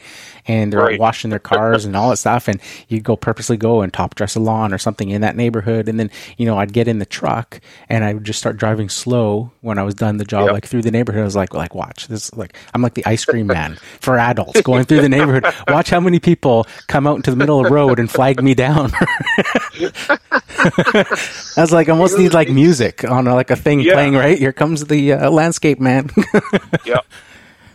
and 0.46 0.72
they're 0.72 0.80
Right. 0.80 0.98
washing 1.00 1.30
their 1.30 1.38
cars 1.38 1.84
and 1.84 1.96
all 1.96 2.10
that 2.10 2.18
stuff. 2.18 2.46
And 2.48 2.60
you'd 2.88 3.02
go 3.04 3.16
purposely 3.16 3.56
go 3.56 3.82
and 3.82 3.92
top 3.92 4.14
dress 4.14 4.34
a 4.36 4.40
lawn 4.40 4.72
or 4.72 4.78
something 4.78 5.10
in 5.10 5.22
that 5.22 5.36
neighborhood. 5.36 5.88
And 5.88 5.98
then, 5.98 6.10
you 6.36 6.46
know, 6.46 6.58
I'd 6.58 6.72
get 6.72 6.86
in 6.88 6.98
the 6.98 7.06
truck 7.06 7.60
and 7.88 8.04
I 8.04 8.14
would 8.14 8.24
just 8.24 8.38
start 8.38 8.56
driving 8.56 8.88
slow 8.88 9.50
when 9.60 9.78
I 9.78 9.82
was 9.82 9.94
done 9.94 10.18
the 10.18 10.24
job, 10.24 10.44
Yep. 10.46 10.52
like 10.52 10.66
through 10.66 10.82
the 10.82 10.90
neighborhood. 10.90 11.22
I 11.22 11.24
was 11.24 11.36
like, 11.36 11.54
like, 11.54 11.74
watch 11.74 12.06
this. 12.08 12.32
Like, 12.34 12.56
I'm 12.74 12.82
like 12.82 12.94
the 12.94 13.04
ice 13.06 13.24
cream 13.24 13.46
man 13.48 13.76
for 14.00 14.18
adults 14.18 14.60
going 14.62 14.84
through 14.84 15.00
the 15.00 15.08
neighborhood. 15.08 15.44
Watch 15.68 15.90
how 15.90 16.00
many 16.00 16.20
people 16.20 16.66
come 16.86 17.06
out 17.06 17.16
into 17.16 17.30
the 17.30 17.36
middle 17.36 17.58
of 17.58 17.66
the 17.66 17.72
road 17.72 17.98
and 17.98 18.10
flag 18.10 18.42
me 18.42 18.54
down. 18.54 18.92
I 20.66 21.04
was 21.56 21.72
like, 21.72 21.88
almost 21.88 22.18
need 22.18 22.32
like 22.34 22.48
music 22.50 23.04
on 23.04 23.24
like 23.26 23.50
a 23.50 23.56
thing 23.56 23.80
Yeah. 23.80 23.94
playing, 23.94 24.14
right? 24.14 24.38
Here 24.38 24.52
comes 24.52 24.84
the 24.86 25.12
uh, 25.14 25.23
landscape 25.30 25.80
man. 25.80 26.10
Yeah. 26.84 27.00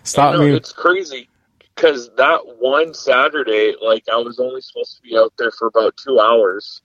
Stop 0.03 0.35
no, 0.35 0.41
me. 0.41 0.55
It's 0.55 0.71
crazy 0.71 1.29
because 1.75 2.09
that 2.17 2.41
one 2.59 2.93
Saturday, 2.93 3.75
like 3.81 4.03
I 4.11 4.17
was 4.17 4.39
only 4.39 4.61
supposed 4.61 4.97
to 4.97 5.01
be 5.01 5.17
out 5.17 5.33
there 5.37 5.51
for 5.51 5.67
about 5.67 5.97
two 5.97 6.19
hours, 6.19 6.81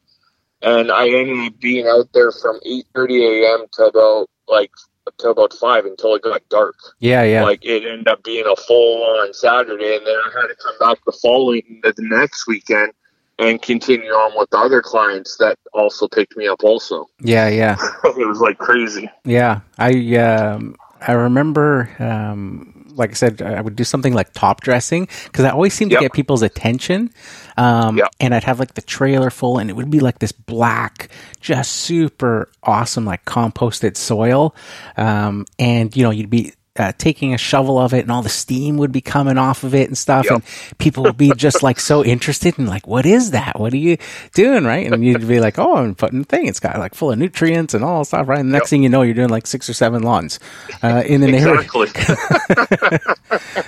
and 0.63 0.91
I 0.91 1.09
ended 1.09 1.53
up 1.53 1.61
being 1.61 1.87
out 1.87 2.09
there 2.13 2.33
from 2.33 2.61
eight 2.65 2.87
thirty 2.95 3.25
a.m. 3.25 3.67
to 3.73 3.85
about 3.85 4.31
like 4.49 4.71
to 5.19 5.31
about 5.31 5.53
five 5.55 5.85
until 5.85 6.15
it 6.15 6.23
got 6.23 6.49
dark. 6.49 6.77
Yeah, 6.99 7.23
yeah. 7.23 7.45
Like 7.45 7.65
it 7.65 7.85
ended 7.85 8.09
up 8.09 8.23
being 8.25 8.47
a 8.47 8.57
full 8.57 9.05
on 9.05 9.33
Saturday, 9.33 9.97
and 9.97 10.07
then 10.07 10.17
I 10.27 10.41
had 10.41 10.49
to 10.49 10.57
come 10.57 10.79
back 10.81 10.99
the 11.05 11.13
following 11.13 11.81
the 11.83 11.95
next 11.99 12.47
weekend 12.47 12.93
and 13.39 13.61
continue 13.61 14.11
on 14.11 14.39
with 14.39 14.51
the 14.51 14.59
other 14.59 14.81
clients 14.83 15.37
that 15.39 15.59
also 15.73 16.09
picked 16.09 16.37
me 16.37 16.47
up. 16.49 16.63
Also, 16.65 17.07
yeah, 17.21 17.49
yeah. 17.49 17.77
it 18.05 18.29
was 18.29 18.41
like 18.41 18.59
crazy. 18.59 19.11
Yeah, 19.25 19.61
I 19.79 20.17
um, 20.17 20.77
I 21.01 21.13
remember, 21.13 21.91
um, 21.99 22.71
like 22.95 23.11
I 23.11 23.15
said, 23.15 23.43
I 23.43 23.61
would 23.61 23.77
do 23.77 23.85
something 23.85 24.15
like 24.15 24.33
top 24.33 24.61
dressing 24.61 25.09
because 25.25 25.45
I 25.45 25.51
always 25.51 25.75
seem 25.75 25.89
to 25.91 25.95
Yep. 25.95 26.01
get 26.03 26.13
people's 26.13 26.43
attention. 26.43 27.11
Um, 27.57 27.99
Yep. 27.99 28.09
and 28.21 28.35
I'd 28.35 28.45
have 28.45 28.59
like 28.61 28.75
the 28.75 28.83
trailer 28.83 29.31
full, 29.31 29.59
and 29.59 29.69
it 29.69 29.75
would 29.77 29.91
be 29.91 30.01
like 30.01 30.19
this 30.21 30.33
black, 30.33 31.09
just 31.41 31.73
super 31.73 32.49
awesome, 32.63 33.05
like 33.05 33.25
composted 33.25 33.97
soil. 33.97 34.55
Um, 34.97 35.45
and 35.59 35.95
you 35.97 36.03
know, 36.05 36.11
you'd 36.11 36.31
be. 36.31 36.53
Uh, 36.77 36.91
taking 36.99 37.33
a 37.33 37.39
shovel 37.39 37.79
of 37.79 37.95
it 37.95 38.01
and 38.01 38.11
all 38.11 38.21
the 38.21 38.29
steam 38.29 38.77
would 38.79 38.91
be 38.91 39.01
coming 39.01 39.39
off 39.39 39.63
of 39.63 39.77
it 39.77 39.87
and 39.87 39.97
stuff. 39.97 40.25
Yep. 40.25 40.33
and 40.33 40.43
people 40.79 41.05
would 41.05 41.17
be 41.17 41.31
just 41.37 41.63
like 41.63 41.79
so 41.79 42.05
interested 42.05 42.59
and 42.59 42.67
like 42.67 42.85
what 42.89 43.07
is 43.07 43.31
that? 43.31 43.61
What 43.61 43.73
are 43.73 43.77
you 43.77 43.97
doing 44.33 44.65
right? 44.65 44.85
And 44.93 45.05
you'd 45.05 45.29
be 45.29 45.39
like 45.39 45.57
oh 45.57 45.77
i'm 45.77 45.95
putting 45.95 46.19
the 46.19 46.25
thing. 46.25 46.49
It's 46.49 46.59
got 46.59 46.77
like 46.81 46.97
full 46.97 47.13
of 47.13 47.19
nutrients 47.21 47.75
and 47.75 47.85
all 47.85 48.01
that 48.01 48.07
stuff 48.07 48.27
right? 48.27 48.41
And 48.41 48.49
the 48.49 48.55
next 48.55 48.65
Yep. 48.65 48.71
thing 48.71 48.83
you 48.83 48.89
know 48.89 49.03
you're 49.03 49.15
doing 49.15 49.29
like 49.29 49.47
six 49.47 49.71
or 49.71 49.73
seven 49.73 50.03
lawns 50.03 50.41
uh, 50.83 51.05
in 51.07 51.21
the 51.21 51.29
neighborhood 51.29 51.91
Exactly. 51.95 52.99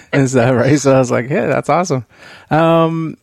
and 0.12 0.28
stuff 0.28 0.57
right? 0.57 0.76
So 0.80 0.92
i 0.92 0.98
was 0.98 1.12
like 1.12 1.30
yeah 1.30 1.46
that's 1.46 1.68
awesome. 1.68 2.07
Um, 2.50 3.18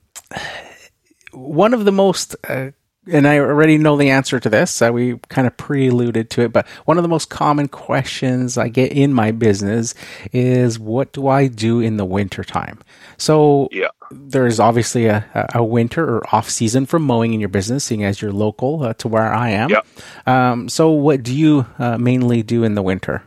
one 1.34 1.74
of 1.74 1.84
the 1.84 1.92
most 1.92 2.38
uh, 2.48 2.72
and 3.12 3.28
I 3.28 3.40
already 3.40 3.78
know 3.78 3.98
the 3.98 4.10
answer 4.10 4.40
to 4.40 4.50
this. 4.50 4.82
Uh, 4.82 4.92
we 4.94 5.18
kind 5.30 5.48
of 5.48 5.56
preluded 5.58 6.30
to 6.32 6.42
it, 6.42 6.54
but 6.54 6.68
one 6.86 6.98
of 6.98 7.04
the 7.04 7.10
most 7.10 7.30
common 7.30 7.68
questions 7.68 8.58
I 8.58 8.70
get 8.70 8.92
in 8.92 9.14
my 9.14 9.32
business 9.32 9.94
is, 10.32 10.80
"What 10.80 11.12
do 11.12 11.28
I 11.28 11.48
do 11.48 11.80
in 11.80 11.98
the 11.98 12.06
winter 12.06 12.44
time?" 12.44 12.80
So, 13.18 13.68
Yeah. 13.72 13.88
there's 14.12 14.60
obviously 14.60 15.06
a, 15.08 15.26
a 15.54 15.64
winter 15.64 16.18
or 16.18 16.36
off 16.36 16.50
season 16.50 16.86
for 16.86 17.00
mowing 17.00 17.34
in 17.34 17.40
your 17.40 17.50
business, 17.50 17.84
seeing 17.84 18.04
as 18.04 18.22
you're 18.22 18.32
local 18.32 18.84
uh, 18.84 18.94
to 18.96 19.08
where 19.08 19.34
I 19.34 19.50
am. 19.50 19.70
Yep. 19.70 19.88
Um, 20.26 20.70
so, 20.70 20.90
what 20.92 21.24
do 21.24 21.36
you 21.36 21.66
uh, 21.80 21.98
mainly 21.98 22.44
do 22.44 22.64
in 22.64 22.76
the 22.76 22.82
winter? 22.84 23.24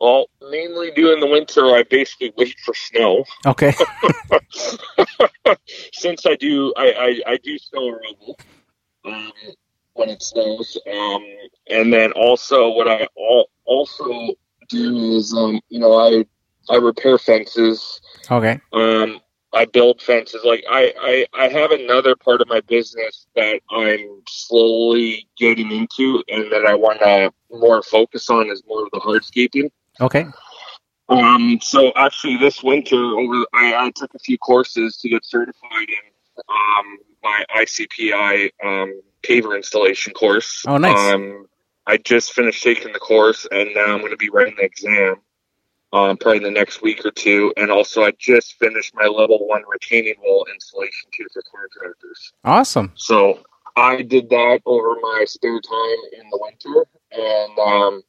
Well, 0.00 0.26
mainly 0.48 0.92
during 0.92 1.20
the 1.20 1.26
winter, 1.26 1.74
I 1.74 1.82
basically 1.82 2.32
wait 2.36 2.54
for 2.64 2.74
snow. 2.74 3.24
Okay. 3.46 3.72
Since 5.92 6.26
I 6.26 6.36
do, 6.36 6.72
I, 6.76 6.92
I, 7.26 7.32
I 7.32 7.36
do 7.38 7.58
snow 7.58 7.88
removal 7.88 8.38
um, 9.04 9.32
when 9.94 10.08
it 10.10 10.22
snows, 10.22 10.78
um, 10.90 11.24
and 11.68 11.92
then 11.92 12.12
also 12.12 12.70
what 12.70 12.88
I 12.88 13.08
al- 13.18 13.50
also 13.64 14.34
do 14.68 15.16
is, 15.16 15.34
um, 15.34 15.60
you 15.68 15.80
know, 15.80 15.94
I 15.94 16.24
I 16.70 16.76
repair 16.76 17.18
fences. 17.18 18.00
okay. 18.30 18.60
Um, 18.72 19.20
I 19.52 19.64
build 19.64 20.02
fences. 20.02 20.42
Like 20.44 20.64
I, 20.70 21.26
I, 21.34 21.44
I 21.44 21.48
have 21.48 21.70
another 21.70 22.14
part 22.16 22.42
of 22.42 22.48
my 22.48 22.60
business 22.60 23.26
that 23.34 23.60
I'm 23.70 24.22
slowly 24.28 25.26
getting 25.38 25.72
into, 25.72 26.22
and 26.28 26.52
that 26.52 26.66
I 26.66 26.74
want 26.74 27.00
to 27.00 27.32
more 27.50 27.82
focus 27.82 28.28
on 28.28 28.50
is 28.50 28.62
more 28.68 28.84
of 28.84 28.90
the 28.92 29.00
hardscaping. 29.00 29.70
Okay. 30.00 30.26
Um, 31.08 31.58
so 31.62 31.92
actually, 31.96 32.36
this 32.36 32.62
winter, 32.62 32.96
over 32.96 33.46
I, 33.54 33.86
I 33.86 33.90
took 33.94 34.14
a 34.14 34.18
few 34.18 34.36
courses 34.36 34.98
to 34.98 35.08
get 35.08 35.24
certified 35.24 35.88
in 35.88 36.12
um, 36.48 36.98
my 37.22 37.44
ICPI 37.56 38.50
um, 38.64 39.00
paver 39.22 39.56
installation 39.56 40.12
course. 40.12 40.64
Oh, 40.66 40.78
nice. 40.78 41.14
Um, 41.14 41.46
I 41.86 41.96
just 41.96 42.32
finished 42.32 42.62
taking 42.62 42.92
the 42.92 42.98
course, 42.98 43.46
and 43.50 43.70
now 43.74 43.94
I'm 43.94 44.00
going 44.00 44.10
to 44.10 44.16
be 44.16 44.28
writing 44.28 44.56
the 44.58 44.64
exam. 44.64 45.16
Um, 45.90 46.18
probably 46.18 46.38
in 46.38 46.42
the 46.42 46.50
next 46.50 46.82
week 46.82 47.06
or 47.06 47.10
two, 47.10 47.50
and 47.56 47.70
also 47.70 48.02
I 48.02 48.12
just 48.18 48.58
finished 48.58 48.94
my 48.94 49.06
level 49.06 49.46
one 49.48 49.62
retaining 49.66 50.16
wall 50.22 50.46
installation 50.52 51.08
too 51.16 51.24
for 51.32 51.42
contractors. 51.50 52.34
Awesome. 52.44 52.92
So 52.94 53.40
I 53.74 54.02
did 54.02 54.28
that 54.28 54.60
over 54.66 54.96
my 55.00 55.24
spare 55.26 55.58
time 55.58 56.20
in 56.20 56.28
the 56.30 56.38
winter, 56.42 56.86
and 57.10 57.58
um, 57.58 58.02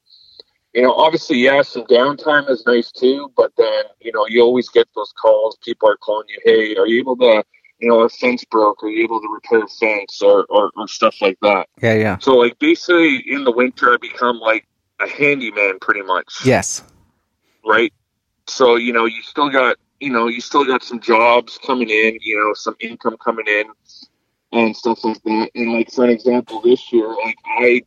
you 0.74 0.82
know, 0.82 0.94
obviously, 0.94 1.38
yeah, 1.38 1.62
some 1.62 1.84
downtime 1.86 2.50
is 2.50 2.66
nice 2.66 2.92
too. 2.92 3.32
But 3.36 3.52
then, 3.58 3.84
you 4.02 4.12
know, 4.12 4.26
you 4.28 4.42
always 4.42 4.70
get 4.70 4.88
those 4.96 5.14
calls. 5.14 5.58
People 5.64 5.90
are 5.90 5.98
calling 5.98 6.28
you, 6.28 6.40
"Hey, 6.44 6.76
are 6.76 6.86
you 6.86 7.00
able 7.00 7.18
to, 7.18 7.44
you 7.80 7.90
know, 7.90 8.02
a 8.02 8.10
fence 8.10 8.44
broke? 8.46 8.84
Are 8.84 8.90
you 8.90 9.04
able 9.04 9.22
to 9.22 9.28
repair 9.34 9.64
a 9.64 9.68
fence 9.68 10.22
or, 10.22 10.46
or, 10.50 10.72
or 10.76 10.88
stuff 10.88 11.16
like 11.22 11.38
that?" 11.42 11.68
Yeah. 11.82 11.94
Yeah. 11.94 12.18
So, 12.20 12.36
like, 12.36 12.58
basically, 12.60 13.18
in 13.28 13.44
the 13.44 13.52
winter, 13.52 13.94
I 13.94 13.98
become 13.98 14.40
like 14.40 14.66
a 15.00 15.08
handyman, 15.08 15.80
pretty 15.80 16.02
much 16.02 16.46
Yes. 16.46 16.84
right? 17.66 17.94
So 18.48 18.76
you 18.76 18.94
know, 18.94 19.06
you 19.06 19.22
still 19.22 19.50
got 19.50 19.78
you 20.00 20.10
know, 20.12 20.28
you 20.28 20.42
still 20.42 20.66
got 20.66 20.84
some 20.84 21.00
jobs 21.00 21.60
coming 21.66 21.90
in, 21.90 22.18
you 22.22 22.38
know, 22.38 22.54
some 22.54 22.76
income 22.80 23.18
coming 23.24 23.46
in, 23.48 23.66
and 24.52 24.76
stuff 24.76 25.04
like 25.04 25.22
that. 25.24 25.50
And 25.56 25.74
like 25.74 25.92
for 25.92 26.04
an 26.04 26.10
example, 26.10 26.62
this 26.62 26.92
year, 26.92 27.08
like 27.08 27.38
I, 27.46 27.82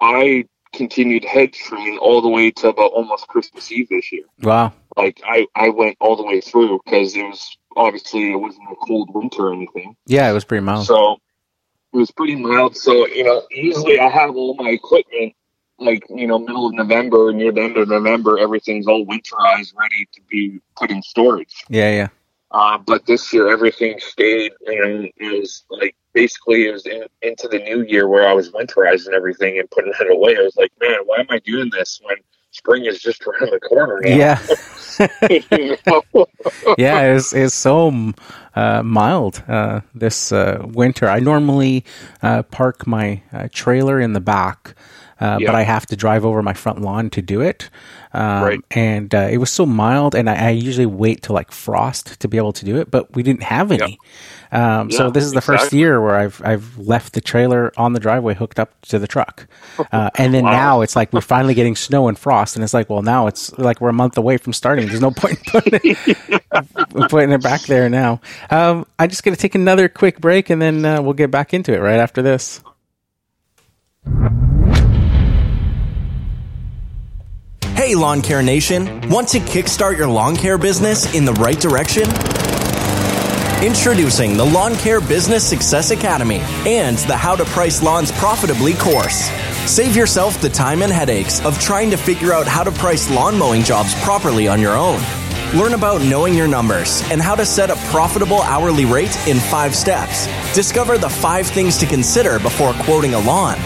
I 0.00 0.44
continued 0.72 1.24
hedge 1.24 1.54
trimming 1.54 1.98
all 1.98 2.20
the 2.20 2.28
way 2.28 2.50
to 2.50 2.68
about 2.68 2.92
almost 2.92 3.28
Christmas 3.28 3.70
Eve 3.70 3.88
this 3.88 4.10
year. 4.12 4.24
Wow. 4.42 4.72
Like 4.96 5.20
I, 5.24 5.46
I 5.54 5.68
went 5.68 5.96
all 6.00 6.16
the 6.16 6.22
way 6.24 6.40
through 6.40 6.80
because 6.84 7.14
it 7.16 7.22
was 7.22 7.56
obviously 7.76 8.32
it 8.32 8.36
wasn't 8.36 8.70
a 8.70 8.76
cold 8.76 9.14
winter 9.14 9.48
or 9.48 9.52
anything. 9.52 9.96
Yeah, 10.06 10.30
it 10.30 10.32
was 10.32 10.44
pretty 10.44 10.64
mild. 10.64 10.86
So 10.86 11.18
it 11.92 11.96
was 11.96 12.10
pretty 12.10 12.36
mild. 12.36 12.76
So, 12.76 13.06
you 13.06 13.24
know, 13.24 13.42
usually 13.50 13.98
I 13.98 14.08
have 14.08 14.34
all 14.34 14.54
my 14.54 14.70
equipment 14.70 15.34
like, 15.78 16.04
you 16.08 16.26
know, 16.26 16.38
middle 16.38 16.66
of 16.66 16.74
November, 16.74 17.32
near 17.32 17.52
the 17.52 17.60
end 17.60 17.76
of 17.76 17.88
November, 17.88 18.38
everything's 18.38 18.86
all 18.86 19.04
winterized, 19.04 19.74
ready 19.76 20.08
to 20.12 20.20
be 20.30 20.60
put 20.76 20.90
in 20.90 21.02
storage. 21.02 21.64
yeah. 21.68 21.90
Yeah. 21.90 22.08
Uh, 22.52 22.76
but 22.76 23.06
this 23.06 23.32
year, 23.32 23.50
everything 23.50 23.98
stayed 23.98 24.52
and 24.66 25.10
is 25.16 25.64
like 25.70 25.96
basically 26.12 26.66
it 26.66 26.72
was 26.72 26.84
in, 26.84 27.04
into 27.22 27.48
the 27.48 27.58
new 27.58 27.82
year 27.82 28.06
where 28.06 28.28
I 28.28 28.34
was 28.34 28.50
winterizing 28.50 29.14
everything 29.14 29.58
and 29.58 29.70
putting 29.70 29.94
it 29.98 30.12
away. 30.12 30.36
I 30.36 30.42
was 30.42 30.56
like, 30.56 30.70
man, 30.78 30.98
why 31.06 31.16
am 31.20 31.26
I 31.30 31.38
doing 31.38 31.70
this 31.70 31.98
when 32.04 32.18
spring 32.52 32.84
is 32.86 33.00
just 33.00 33.26
around 33.26 33.50
the 33.52 33.60
corner 33.60 34.00
now? 34.04 34.16
Yeah. 34.16 34.38
Yeah, 36.78 37.14
it's 37.14 37.32
it's 37.32 37.54
so 37.54 38.12
uh, 38.54 38.82
mild 38.82 39.42
uh, 39.48 39.80
this 39.94 40.32
uh, 40.32 40.64
winter. 40.68 41.08
I 41.08 41.18
normally 41.20 41.84
uh, 42.22 42.42
park 42.44 42.86
my 42.86 43.22
uh, 43.32 43.48
trailer 43.52 44.00
in 44.00 44.12
the 44.12 44.20
back, 44.20 44.74
uh, 45.20 45.38
Yeah. 45.40 45.46
but 45.46 45.54
I 45.54 45.62
have 45.62 45.86
to 45.86 45.96
drive 45.96 46.24
over 46.24 46.42
my 46.42 46.52
front 46.52 46.80
lawn 46.82 47.10
to 47.10 47.22
do 47.22 47.40
it. 47.40 47.70
Um, 48.12 48.42
Right. 48.44 48.60
And 48.72 49.14
uh, 49.14 49.28
it 49.30 49.38
was 49.38 49.50
so 49.50 49.64
mild, 49.66 50.14
and 50.14 50.28
I, 50.28 50.48
I 50.48 50.50
usually 50.50 50.86
wait 50.86 51.22
till 51.22 51.34
like 51.34 51.52
frost 51.52 52.20
to 52.20 52.28
be 52.28 52.36
able 52.36 52.52
to 52.52 52.64
do 52.64 52.76
it, 52.76 52.90
but 52.90 53.14
we 53.16 53.22
didn't 53.22 53.44
have 53.44 53.72
any. 53.72 53.98
Um, 54.52 54.90
so 54.90 55.10
this 55.10 55.24
is 55.24 55.32
the 55.32 55.40
first 55.40 55.72
year 55.72 55.98
where 56.00 56.14
I've 56.14 56.40
I've 56.44 56.76
left 56.78 57.14
the 57.14 57.22
trailer 57.22 57.72
on 57.78 57.94
the 57.94 58.00
driveway 58.00 58.34
hooked 58.34 58.58
up 58.60 58.78
to 58.82 58.98
the 58.98 59.06
truck, 59.06 59.46
uh, 59.92 60.10
and 60.16 60.34
then 60.34 60.44
Wow. 60.44 60.50
now 60.52 60.80
it's 60.82 60.94
like 60.94 61.10
we're 61.12 61.22
finally 61.22 61.54
getting 61.54 61.74
snow 61.74 62.06
and 62.08 62.18
frost, 62.18 62.54
and 62.54 62.62
it's 62.62 62.74
like, 62.74 62.90
well, 62.90 63.00
now 63.00 63.28
it's 63.28 63.56
like 63.58 63.80
we're 63.80 63.88
a 63.88 63.94
month 63.94 64.18
away 64.18 64.36
from 64.36 64.52
starting. 64.52 64.86
There's 64.88 65.00
no 65.00 65.10
point 65.10 65.38
in 65.38 65.44
putting 65.50 65.80
it, 65.82 66.42
putting 67.08 67.32
it 67.32 67.42
back 67.42 67.62
there 67.62 67.88
now. 67.88 68.20
Um, 68.50 68.84
I'm 68.98 69.08
just 69.08 69.24
going 69.24 69.34
to 69.34 69.40
take 69.40 69.54
another 69.54 69.88
quick 69.88 70.20
break, 70.20 70.50
and 70.50 70.60
then 70.60 70.84
uh, 70.84 71.00
we'll 71.00 71.14
get 71.14 71.30
back 71.30 71.54
into 71.54 71.72
it 71.72 71.78
right 71.78 71.98
after 71.98 72.20
this. 72.20 72.60
Hey, 77.74 77.94
Lawn 77.94 78.20
Care 78.22 78.42
Nation. 78.42 79.08
Want 79.08 79.28
to 79.28 79.38
kickstart 79.38 79.96
your 79.96 80.06
lawn 80.08 80.36
care 80.36 80.58
business 80.58 81.14
in 81.14 81.24
the 81.24 81.32
right 81.34 81.58
direction? 81.58 82.04
Introducing 83.62 84.36
the 84.36 84.44
Lawn 84.44 84.74
Care 84.74 85.00
Business 85.00 85.48
Success 85.48 85.92
Academy 85.92 86.40
and 86.66 86.98
the 86.98 87.16
How 87.16 87.36
to 87.36 87.44
Price 87.44 87.80
Lawns 87.80 88.10
Profitably 88.10 88.74
course. 88.74 89.30
Save 89.70 89.94
yourself 89.94 90.40
the 90.40 90.48
time 90.48 90.82
and 90.82 90.92
headaches 90.92 91.40
of 91.44 91.56
trying 91.60 91.88
to 91.90 91.96
figure 91.96 92.32
out 92.32 92.48
how 92.48 92.64
to 92.64 92.72
price 92.72 93.08
lawn 93.08 93.38
mowing 93.38 93.62
jobs 93.62 93.94
properly 94.02 94.48
on 94.48 94.60
your 94.60 94.76
own. 94.76 95.00
Learn 95.54 95.74
about 95.74 96.02
knowing 96.02 96.34
your 96.34 96.48
numbers 96.48 97.08
and 97.12 97.22
how 97.22 97.36
to 97.36 97.46
set 97.46 97.70
a 97.70 97.76
profitable 97.92 98.42
hourly 98.42 98.84
rate 98.84 99.16
in 99.28 99.38
five 99.38 99.76
steps. 99.76 100.26
Discover 100.56 100.98
the 100.98 101.08
five 101.08 101.46
things 101.46 101.76
to 101.78 101.86
consider 101.86 102.40
before 102.40 102.72
quoting 102.80 103.14
a 103.14 103.20
lawn. 103.20 103.58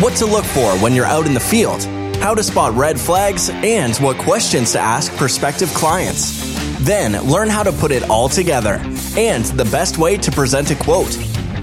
What 0.00 0.16
to 0.16 0.26
look 0.26 0.44
for 0.44 0.76
when 0.78 0.94
you're 0.94 1.06
out 1.06 1.26
in 1.26 1.32
the 1.32 1.38
field. 1.38 1.86
How 2.20 2.34
to 2.34 2.42
spot 2.42 2.74
red 2.74 2.98
flags 2.98 3.50
and 3.50 3.94
what 3.98 4.16
questions 4.18 4.72
to 4.72 4.80
ask 4.80 5.14
prospective 5.16 5.68
clients. 5.74 6.42
Then 6.80 7.22
learn 7.24 7.48
how 7.48 7.62
to 7.62 7.72
put 7.72 7.90
it 7.90 8.10
all 8.10 8.28
together 8.28 8.80
and 9.16 9.44
the 9.44 9.64
best 9.66 9.98
way 9.98 10.16
to 10.18 10.30
present 10.30 10.70
a 10.70 10.74
quote. 10.74 11.12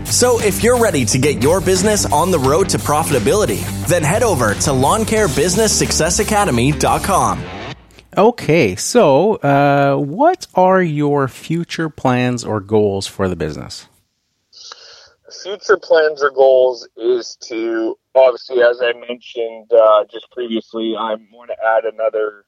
So 0.05 0.39
if 0.41 0.63
you're 0.63 0.79
ready 0.79 1.05
to 1.05 1.17
get 1.17 1.41
your 1.41 1.61
business 1.61 2.05
on 2.05 2.29
the 2.31 2.39
road 2.39 2.69
to 2.69 2.77
profitability, 2.77 3.61
then 3.87 4.03
head 4.03 4.23
over 4.23 4.53
to 4.53 4.69
lawncarebusinesssuccessacademy.com. 4.71 7.43
Okay, 8.17 8.75
so 8.75 9.35
uh, 9.35 9.95
what 9.95 10.47
are 10.53 10.81
your 10.81 11.27
future 11.27 11.89
plans 11.89 12.43
or 12.43 12.59
goals 12.59 13.07
for 13.07 13.29
the 13.29 13.35
business? 13.35 13.87
future 15.43 15.77
plans 15.77 16.21
or 16.21 16.31
goals 16.31 16.87
is 16.97 17.37
to 17.41 17.97
obviously, 18.15 18.61
as 18.61 18.81
I 18.81 18.93
mentioned 18.93 19.71
uh, 19.71 20.05
just 20.11 20.29
previously, 20.31 20.95
I 20.97 21.15
want 21.31 21.49
to 21.49 21.57
add 21.65 21.85
another 21.85 22.45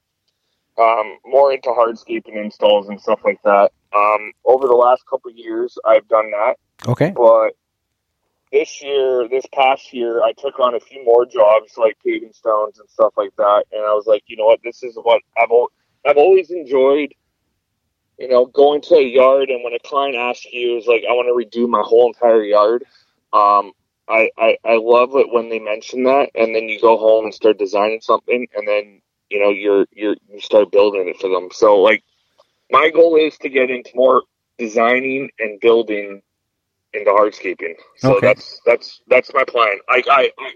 um, 0.78 1.18
more 1.24 1.52
into 1.52 1.68
hardscaping 1.68 2.36
installs 2.36 2.88
and 2.88 3.00
stuff 3.00 3.20
like 3.24 3.40
that. 3.44 3.72
Um, 3.94 4.32
over 4.44 4.66
the 4.66 4.74
last 4.74 5.04
couple 5.08 5.30
of 5.30 5.36
years, 5.36 5.78
I've 5.84 6.08
done 6.08 6.30
that, 6.32 6.56
Okay. 6.88 7.12
but 7.16 7.50
this 8.52 8.82
year, 8.82 9.28
this 9.28 9.44
past 9.52 9.92
year, 9.92 10.22
I 10.22 10.32
took 10.32 10.58
on 10.60 10.74
a 10.74 10.80
few 10.80 11.04
more 11.04 11.26
jobs 11.26 11.76
like 11.76 11.96
paving 12.04 12.32
stones 12.32 12.78
and 12.78 12.88
stuff 12.88 13.12
like 13.16 13.34
that, 13.36 13.64
and 13.72 13.82
I 13.82 13.92
was 13.94 14.06
like, 14.06 14.22
you 14.26 14.36
know 14.36 14.46
what, 14.46 14.60
this 14.64 14.82
is 14.82 14.96
what 15.00 15.22
I've 15.40 15.50
al- 15.50 15.72
I've 16.06 16.18
always 16.18 16.50
enjoyed 16.50 17.14
you 18.18 18.28
know, 18.28 18.46
going 18.46 18.80
to 18.80 18.94
a 18.94 19.02
yard 19.02 19.50
and 19.50 19.64
when 19.64 19.74
a 19.74 19.78
client 19.80 20.16
asks 20.16 20.46
you 20.52 20.76
is 20.76 20.86
like, 20.86 21.02
I 21.08 21.12
want 21.12 21.26
to 21.28 21.58
redo 21.58 21.68
my 21.68 21.82
whole 21.84 22.06
entire 22.06 22.44
yard. 22.44 22.84
Um, 23.32 23.72
I, 24.08 24.30
I, 24.36 24.56
I 24.64 24.76
love 24.76 25.16
it 25.16 25.32
when 25.32 25.48
they 25.48 25.58
mention 25.58 26.04
that 26.04 26.30
and 26.34 26.54
then 26.54 26.68
you 26.68 26.80
go 26.80 26.98
home 26.98 27.24
and 27.24 27.34
start 27.34 27.58
designing 27.58 28.00
something 28.00 28.46
and 28.54 28.68
then, 28.68 29.00
you 29.30 29.40
know, 29.40 29.50
you're, 29.50 29.86
you're, 29.92 30.16
you 30.28 30.40
start 30.40 30.70
building 30.70 31.08
it 31.08 31.20
for 31.20 31.28
them. 31.28 31.48
So 31.52 31.76
like 31.80 32.02
my 32.70 32.90
goal 32.90 33.16
is 33.16 33.36
to 33.38 33.48
get 33.48 33.70
into 33.70 33.90
more 33.94 34.22
designing 34.58 35.30
and 35.38 35.58
building 35.60 36.20
into 36.92 37.10
hardscaping. 37.10 37.74
So 37.96 38.16
Okay. 38.16 38.26
that's, 38.26 38.60
that's, 38.66 39.00
that's 39.08 39.32
my 39.32 39.44
plan. 39.44 39.78
I, 39.88 40.02
I, 40.10 40.30
I 40.38 40.52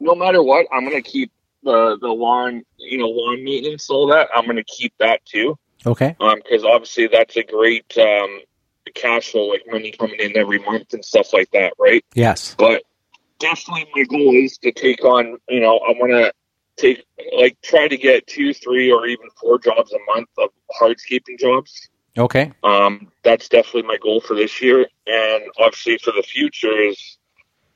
no 0.00 0.14
matter 0.14 0.42
what, 0.42 0.66
I'm 0.72 0.84
going 0.84 1.02
to 1.02 1.08
keep 1.08 1.32
the, 1.62 1.98
the 2.00 2.08
lawn, 2.08 2.62
you 2.78 2.98
know, 2.98 3.08
lawn 3.08 3.42
maintenance, 3.42 3.90
all 3.90 4.06
that. 4.08 4.28
I'm 4.34 4.44
going 4.44 4.56
to 4.56 4.64
keep 4.64 4.92
that 4.98 5.24
too 5.24 5.58
Okay. 5.86 6.16
um, 6.20 6.36
because 6.36 6.64
obviously 6.64 7.08
that's 7.08 7.36
a 7.36 7.42
great, 7.42 7.92
um, 7.98 8.40
like 8.86 8.94
cash 8.94 9.32
flow, 9.32 9.46
like 9.46 9.62
money 9.66 9.90
coming 9.90 10.20
in 10.20 10.36
every 10.36 10.58
month 10.58 10.92
and 10.92 11.04
stuff 11.04 11.32
like 11.32 11.50
that, 11.52 11.74
right? 11.78 12.04
Yes. 12.14 12.54
But 12.58 12.82
definitely 13.38 13.86
my 13.94 14.04
goal 14.04 14.34
is 14.34 14.58
to 14.58 14.72
take 14.72 15.04
on, 15.04 15.38
you 15.48 15.60
know, 15.60 15.78
I 15.78 15.92
want 15.92 16.12
to 16.12 16.32
take, 16.76 17.04
like, 17.36 17.56
try 17.62 17.88
to 17.88 17.96
get 17.96 18.26
two, 18.26 18.52
three, 18.52 18.90
or 18.90 19.06
even 19.06 19.28
four 19.40 19.58
jobs 19.58 19.92
a 19.92 19.98
month 20.14 20.28
of 20.38 20.50
hardscaping 20.80 21.38
jobs. 21.38 21.88
Okay. 22.16 22.52
Um, 22.62 23.10
that's 23.22 23.48
definitely 23.48 23.82
my 23.82 23.96
goal 23.96 24.20
for 24.20 24.34
this 24.34 24.60
year, 24.60 24.86
and 25.06 25.44
obviously 25.58 25.98
for 25.98 26.12
the 26.12 26.22
future 26.22 26.76
is, 26.76 27.18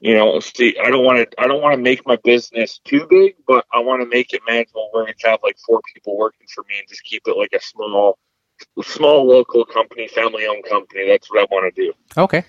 you 0.01 0.15
know, 0.15 0.39
see, 0.39 0.77
I 0.81 0.91
don't 0.91 1.05
want 1.05 1.29
to, 1.29 1.41
I 1.41 1.49
don't 1.49 1.61
want 1.61 1.75
to 1.75 1.83
make 1.83 2.07
my 2.07 2.17
business 2.23 2.81
too 2.85 3.05
big, 3.11 3.35
but 3.49 3.67
I 3.73 3.81
want 3.81 4.01
to 4.03 4.09
make 4.09 4.33
it 4.33 4.43
manageable 4.47 4.91
where 4.93 5.05
I 5.05 5.13
can 5.13 5.31
have 5.31 5.41
like 5.43 5.57
four 5.67 5.81
people 5.93 6.17
working 6.17 6.47
for 6.55 6.63
me 6.69 6.79
and 6.79 6.89
just 6.89 7.03
keep 7.03 7.23
it 7.27 7.37
like 7.37 7.53
a 7.53 7.61
small, 7.61 8.17
small 8.85 9.27
local 9.27 9.65
company, 9.65 10.09
family-owned 10.09 10.65
company. 10.65 11.07
That's 11.09 11.31
what 11.31 11.41
I 11.41 11.47
want 11.55 11.75
to 11.75 11.83
do. 11.87 11.93
Okay. 12.17 12.45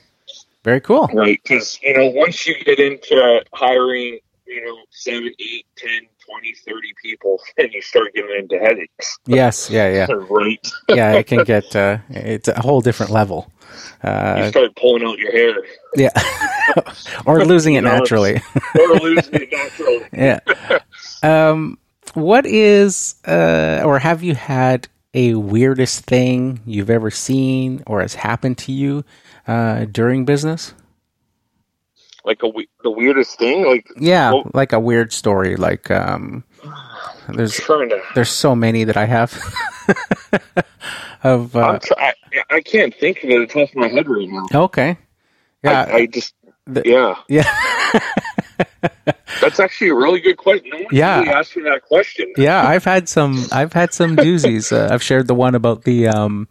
Very 0.64 0.82
cool. 0.82 1.08
Right, 1.14 1.40
because 1.44 1.80
you 1.82 1.98
know, 1.98 2.08
once 2.10 2.46
you 2.46 2.54
get 2.64 2.80
into 2.80 3.42
hiring, 3.54 4.20
you 4.46 4.66
know, 4.66 4.78
seven, 4.90 5.32
eight, 5.40 5.66
ten, 5.78 6.02
20, 6.28 6.54
30 6.68 6.94
people, 7.02 7.40
and 7.58 7.72
you 7.72 7.82
start 7.82 8.14
getting 8.14 8.36
into 8.38 8.60
headaches. 8.60 9.18
Yes. 9.26 9.70
Yeah. 9.70 9.90
Yeah. 9.90 10.08
right. 10.30 10.72
Yeah. 10.90 11.14
It 11.14 11.28
can 11.28 11.44
get. 11.44 11.76
Uh, 11.76 12.00
it's 12.10 12.48
a 12.50 12.60
whole 12.62 12.82
different 12.82 13.12
level. 13.12 13.52
Uh, 14.04 14.42
You 14.44 14.50
start 14.50 14.76
pulling 14.76 15.04
out 15.06 15.18
your 15.20 15.32
hair 15.32 15.54
yeah. 15.96 16.10
or 17.26 17.46
losing 17.46 17.76
it 17.76 17.78
You 17.78 17.82
know, 17.84 17.90
it's- 17.90 18.00
naturally. 18.02 18.42
or 18.80 18.88
losing 19.00 19.34
it 19.36 19.50
naturally. 19.52 20.08
yeah. 20.12 20.40
Um, 21.24 21.78
what 22.16 22.46
is, 22.46 23.16
uh, 23.28 23.82
or 23.86 24.00
have 24.00 24.24
you 24.24 24.34
had 24.36 24.88
a 25.14 25.34
weirdest 25.36 26.06
thing 26.06 26.60
you've 26.66 26.90
ever 26.90 27.10
seen 27.12 27.84
or 27.88 28.02
has 28.02 28.14
happened 28.16 28.58
to 28.60 28.72
you 28.72 29.04
uh, 29.48 29.86
during 29.86 30.26
business? 30.26 30.74
Like 32.26 32.44
a 32.44 32.52
the 32.84 32.92
weirdest 32.92 33.40
thing, 33.40 33.66
like 33.66 33.88
Yeah, 33.98 34.32
Well- 34.34 34.52
like 34.54 34.74
a 34.74 34.80
weird 34.80 35.12
story. 35.14 35.56
Like 35.56 35.90
um, 35.90 36.44
there's 37.30 37.56
to. 37.56 38.02
there's 38.14 38.30
so 38.30 38.56
many 38.56 38.84
that 38.84 38.98
I 38.98 39.06
have 39.06 39.34
of. 41.24 41.56
Uh, 41.56 41.80
I, 41.98 42.14
I 42.50 42.62
can't 42.62 42.94
think 42.94 43.24
of 43.24 43.30
it 43.30 43.42
at 43.42 43.48
the 43.50 43.54
top 43.54 43.70
of 43.70 43.76
my 43.76 43.88
head 43.88 44.08
right 44.08 44.28
now. 44.30 44.46
okay. 44.66 44.98
Yeah. 45.64 45.86
I, 45.90 45.94
I 45.94 46.06
just, 46.06 46.34
the- 46.68 46.84
yeah, 46.86 47.16
yeah. 47.30 48.00
that's 49.42 49.60
actually 49.60 49.90
a 49.90 49.96
really 49.96 50.20
good 50.20 50.38
question. 50.38 50.70
No 50.72 50.80
Yeah. 50.92 51.20
really 51.20 51.30
asked 51.32 51.56
me 51.56 51.64
that 51.64 51.84
question. 51.84 52.32
yeah, 52.38 52.66
I've 52.68 52.84
had 52.86 53.08
some. 53.10 53.46
I've 53.52 53.74
had 53.74 53.94
some 53.94 54.16
doozies. 54.18 54.72
Uh, 54.72 54.94
I've 54.94 55.04
shared 55.04 55.28
the 55.28 55.36
one 55.36 55.56
about 55.56 55.84
the 55.84 56.08
um, 56.08 56.48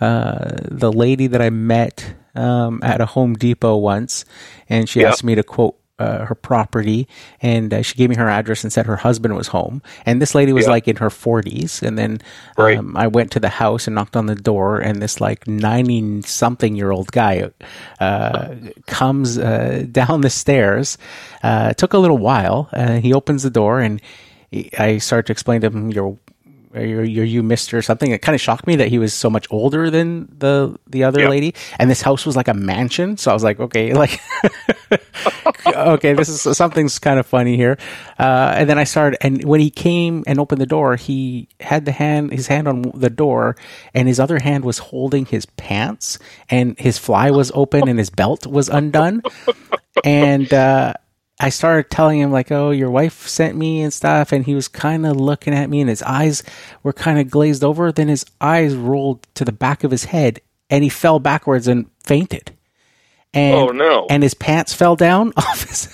uh, 0.00 0.56
the 0.64 0.92
lady 0.92 1.26
that 1.28 1.40
I 1.42 1.50
met 1.50 2.14
um, 2.34 2.80
at 2.82 3.00
a 3.00 3.06
Home 3.06 3.34
Depot 3.34 3.76
once, 3.76 4.24
and 4.68 4.88
she 4.88 5.00
Yeah. 5.00 5.08
asked 5.08 5.24
me 5.24 5.34
to 5.34 5.42
quote. 5.42 5.77
Uh, 5.98 6.24
her 6.26 6.34
property, 6.36 7.08
and 7.42 7.74
uh, 7.74 7.82
she 7.82 7.96
gave 7.96 8.08
me 8.08 8.14
her 8.14 8.28
address 8.28 8.62
and 8.62 8.72
said 8.72 8.86
her 8.86 8.94
husband 8.98 9.34
was 9.34 9.48
home. 9.48 9.82
And 10.06 10.22
this 10.22 10.32
lady 10.32 10.52
was 10.52 10.66
Yeah. 10.66 10.70
like 10.70 10.86
in 10.86 10.94
her 10.96 11.10
forties. 11.10 11.82
And 11.82 11.98
then 11.98 12.20
Right. 12.56 12.78
um, 12.78 12.96
I 12.96 13.08
went 13.08 13.32
to 13.32 13.40
the 13.40 13.48
house 13.48 13.88
and 13.88 13.96
knocked 13.96 14.14
on 14.16 14.26
the 14.26 14.36
door, 14.36 14.78
and 14.78 15.02
this 15.02 15.20
like 15.20 15.48
ninety 15.48 16.22
something 16.22 16.76
year 16.76 16.92
old 16.92 17.10
guy 17.10 17.50
uh, 17.98 18.54
comes 18.86 19.38
uh, 19.38 19.86
down 19.90 20.20
the 20.20 20.30
stairs. 20.30 20.98
Uh, 21.42 21.68
it 21.72 21.78
took 21.78 21.94
a 21.94 21.98
little 21.98 22.18
while. 22.18 22.68
Uh, 22.72 23.00
he 23.00 23.12
opens 23.12 23.42
the 23.42 23.50
door, 23.50 23.80
and 23.80 24.00
I 24.78 24.98
start 24.98 25.26
to 25.26 25.32
explain 25.32 25.62
to 25.62 25.66
him, 25.66 25.90
"You're, 25.90 26.04
you're, 26.04 26.18
you're 26.74 27.24
you 27.24 27.42
Mister 27.42 27.80
something." 27.82 28.10
It 28.12 28.22
kind 28.22 28.34
of 28.34 28.40
shocked 28.40 28.66
me 28.66 28.76
that 28.76 28.88
he 28.88 28.98
was 28.98 29.14
so 29.14 29.30
much 29.30 29.46
older 29.50 29.90
than 29.90 30.28
the 30.38 30.76
the 30.86 31.04
other 31.04 31.20
Yeah. 31.20 31.28
lady, 31.28 31.54
and 31.78 31.90
this 31.90 32.02
house 32.02 32.26
was 32.26 32.36
like 32.36 32.48
a 32.48 32.54
mansion. 32.54 33.16
So 33.16 33.30
I 33.30 33.34
was 33.34 33.42
like, 33.44 33.60
"Okay, 33.60 33.92
like." 34.02 34.20
okay, 35.66 36.14
this 36.14 36.28
is 36.28 36.56
something's 36.56 36.98
kind 36.98 37.18
of 37.18 37.26
funny 37.26 37.56
here. 37.56 37.76
Uh, 38.18 38.54
and 38.56 38.68
then 38.70 38.78
I 38.78 38.84
started, 38.84 39.18
and 39.20 39.44
when 39.44 39.60
he 39.60 39.70
came 39.70 40.24
and 40.26 40.38
opened 40.38 40.60
the 40.60 40.66
door, 40.66 40.96
he 40.96 41.48
had 41.60 41.84
the 41.84 41.92
hand, 41.92 42.32
his 42.32 42.46
hand 42.46 42.68
on 42.68 42.82
the 42.94 43.10
door, 43.10 43.56
and 43.94 44.08
his 44.08 44.18
other 44.20 44.38
hand 44.38 44.64
was 44.64 44.78
holding 44.78 45.26
his 45.26 45.46
pants, 45.46 46.18
and 46.48 46.78
his 46.78 46.98
fly 46.98 47.30
was 47.30 47.50
open, 47.54 47.88
and 47.88 47.98
his 47.98 48.10
belt 48.10 48.46
was 48.46 48.68
undone. 48.68 49.22
And 50.04 50.52
uh, 50.54 50.94
I 51.40 51.50
started 51.50 51.90
telling 51.90 52.18
him 52.18 52.32
like, 52.32 52.50
"Oh, 52.50 52.70
your 52.70 52.90
wife 52.90 53.28
sent 53.28 53.56
me 53.56 53.80
and 53.82 53.92
stuff," 53.92 54.32
and 54.32 54.44
he 54.44 54.54
was 54.54 54.66
kind 54.68 55.06
of 55.06 55.16
looking 55.16 55.54
at 55.54 55.70
me, 55.70 55.80
and 55.80 55.88
his 55.88 56.02
eyes 56.02 56.42
were 56.82 56.92
kind 56.92 57.18
of 57.18 57.30
glazed 57.30 57.62
over. 57.62 57.92
Then 57.92 58.08
his 58.08 58.24
eyes 58.40 58.74
rolled 58.74 59.26
to 59.34 59.44
the 59.44 59.52
back 59.52 59.84
of 59.84 59.90
his 59.90 60.04
head, 60.06 60.40
and 60.68 60.82
he 60.82 60.90
fell 60.90 61.20
backwards 61.20 61.68
and 61.68 61.86
fainted. 62.04 62.52
And, 63.32 63.54
Oh, 63.54 63.68
no. 63.68 64.06
And 64.10 64.22
his 64.22 64.34
pants 64.34 64.72
fell 64.72 64.96
down 64.96 65.32
off 65.36 65.64
his. 65.68 65.88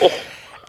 Oh. 0.00 0.10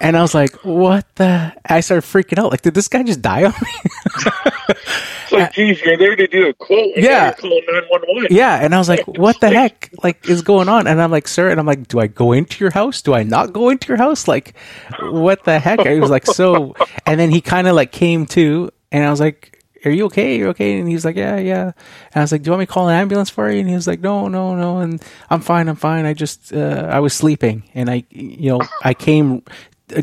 And 0.02 0.18
I 0.18 0.22
was 0.22 0.34
like, 0.34 0.54
"What 0.64 1.06
the?" 1.16 1.54
I 1.66 1.80
started 1.80 2.04
freaking 2.08 2.40
out. 2.40 2.52
Like, 2.52 2.62
did 2.62 2.74
this 2.74 2.88
guy 2.88 3.04
just 3.04 3.22
die 3.22 3.44
on 3.46 3.54
me? 3.62 3.92
It's 4.18 5.32
like, 5.32 5.52
geez, 5.54 5.82
you're 5.82 5.98
there 5.98 6.16
to 6.16 6.28
do 6.28 6.50
a 6.50 6.54
quote. 6.54 6.92
Yeah. 6.96 7.34
yeah. 7.42 7.50
911. 7.50 8.28
yeah. 8.32 8.56
And 8.64 8.76
I 8.76 8.78
was 8.78 8.90
like, 8.90 9.06
"What 9.08 9.40
the 9.42 9.50
heck? 9.50 9.90
Like, 10.04 10.28
is 10.30 10.42
going 10.42 10.70
on?" 10.70 10.88
And 10.88 11.02
I'm 11.02 11.12
like, 11.12 11.28
"Sir," 11.28 11.50
and 11.50 11.60
I'm 11.60 11.66
like, 11.66 11.88
"Do 11.88 12.00
I 12.00 12.08
go 12.08 12.32
into 12.32 12.64
your 12.64 12.72
house? 12.72 13.02
Do 13.02 13.14
I 13.14 13.24
not 13.24 13.54
go 13.54 13.70
into 13.70 13.88
your 13.88 13.98
house? 13.98 14.28
Like, 14.28 14.56
what 15.00 15.44
the 15.44 15.60
heck?" 15.60 15.80
I 15.80 16.00
was 16.00 16.10
like, 16.10 16.26
"So," 16.26 16.76
and 17.06 17.20
then 17.20 17.32
he 17.32 17.42
kind 17.42 17.68
of 17.68 17.76
like 17.76 17.92
came 17.92 18.26
to, 18.28 18.70
and 18.92 19.04
I 19.04 19.10
was 19.10 19.20
like, 19.20 19.64
"Are 19.86 19.92
you 19.92 20.06
okay? 20.06 20.38
You're 20.38 20.50
okay?" 20.50 20.78
And 20.80 20.88
he 20.88 20.94
was 20.94 21.06
like, 21.06 21.16
"Yeah, 21.16 21.38
yeah." 21.38 21.64
And 21.66 22.16
I 22.16 22.22
was 22.22 22.32
like, 22.32 22.44
"Do 22.44 22.48
you 22.50 22.52
want 22.52 22.60
me 22.62 22.66
to 22.66 22.72
call 22.72 22.90
an 22.90 22.96
ambulance 22.96 23.30
for 23.30 23.50
you?" 23.52 23.60
And 23.60 23.70
he 23.70 23.76
was 23.76 23.88
like, 23.88 24.02
"No, 24.02 24.28
no, 24.28 24.56
no." 24.56 24.80
And 24.80 25.02
I'm 25.30 25.42
fine. 25.42 25.68
I'm 25.70 25.76
fine. 25.76 26.06
I 26.06 26.14
just 26.14 26.54
uh, 26.54 26.88
I 26.92 27.00
was 27.00 27.14
sleeping, 27.14 27.64
and 27.74 27.90
I, 27.90 28.04
you 28.10 28.52
know, 28.52 28.62
I 28.84 28.94
came, 28.94 29.44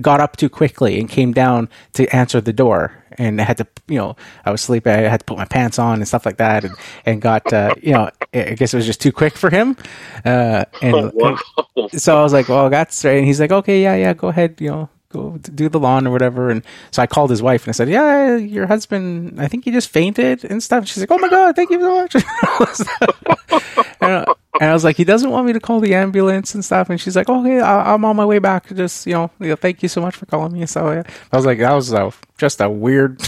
got 0.01 0.21
up 0.21 0.37
too 0.37 0.49
quickly, 0.49 0.99
and 1.01 1.09
came 1.09 1.33
down 1.33 1.69
to 1.95 2.07
answer 2.15 2.41
the 2.41 2.53
door. 2.53 2.93
And 3.19 3.41
I 3.41 3.45
had 3.45 3.59
to, 3.59 3.67
you 3.89 3.99
know, 3.99 4.17
I 4.47 4.51
was 4.51 4.63
sleeping. 4.63 4.93
I 4.93 5.01
had 5.03 5.21
to 5.21 5.27
put 5.27 5.37
my 5.37 5.45
pants 5.45 5.79
on 5.79 5.97
and 5.97 6.09
stuff 6.09 6.25
like 6.25 6.39
that, 6.39 6.65
and 6.65 6.75
and 7.05 7.21
got, 7.21 7.53
uh, 7.53 7.75
you 7.83 7.93
know, 7.93 8.11
I 8.33 8.55
guess 8.55 8.73
it 8.73 8.77
was 8.79 8.87
just 8.87 9.01
too 9.03 9.13
quick 9.13 9.37
for 9.37 9.51
him. 9.51 9.77
Uh, 10.25 10.65
and 10.81 10.95
Oh, 10.97 11.11
wow. 11.77 11.89
so 11.93 12.19
I 12.19 12.23
was 12.23 12.33
like, 12.33 12.49
well, 12.49 12.71
that's 12.71 12.97
straight. 12.97 13.19
And 13.19 13.27
he's 13.27 13.41
like, 13.41 13.53
okay, 13.53 13.83
yeah, 13.83 13.97
yeah, 13.97 14.15
go 14.15 14.29
ahead, 14.29 14.61
you 14.61 14.71
know, 14.71 14.89
go 15.13 15.37
do 15.39 15.69
the 15.69 15.79
lawn 15.79 16.07
or 16.07 16.11
whatever. 16.11 16.51
And 16.51 16.63
so 16.91 17.03
I 17.03 17.07
called 17.07 17.31
his 17.31 17.43
wife 17.43 17.65
and 17.65 17.69
I 17.71 17.73
said, 17.73 17.89
yeah, 17.89 18.37
your 18.37 18.67
husband, 18.67 19.41
I 19.41 19.49
think 19.49 19.65
he 19.65 19.71
just 19.71 19.89
fainted 19.91 20.45
and 20.45 20.63
stuff. 20.63 20.87
She's 20.89 20.99
like, 21.03 21.11
oh 21.11 21.19
my 21.19 21.29
God, 21.29 21.55
thank 21.57 21.71
you 21.71 21.81
so 21.81 21.95
much. 21.95 22.15
and, 24.01 24.27
and 24.61 24.71
I 24.71 24.73
was 24.73 24.85
like, 24.85 24.97
he 24.97 25.05
doesn't 25.05 25.31
want 25.31 25.47
me 25.47 25.53
to 25.53 25.61
call 25.61 25.81
the 25.81 25.95
ambulance 25.95 26.55
and 26.55 26.65
stuff. 26.65 26.91
And 26.91 27.01
she's 27.01 27.17
like, 27.17 27.29
okay, 27.29 27.61
I- 27.61 27.95
I'm 27.95 28.05
on 28.05 28.17
my 28.17 28.25
way 28.25 28.39
back. 28.39 28.69
Just, 28.75 29.07
you 29.07 29.13
know, 29.15 29.57
thank 29.57 29.83
you 29.83 29.89
so 29.89 30.01
much 30.01 30.17
for 30.17 30.27
calling 30.27 30.53
me. 30.53 30.67
So. 30.67 30.89
I 31.33 31.37
was 31.37 31.47
like, 31.47 31.59
that 31.59 31.73
was 31.73 31.93
uh, 31.93 32.11
just 32.39 32.61
a 32.61 32.69
weird, 32.71 33.21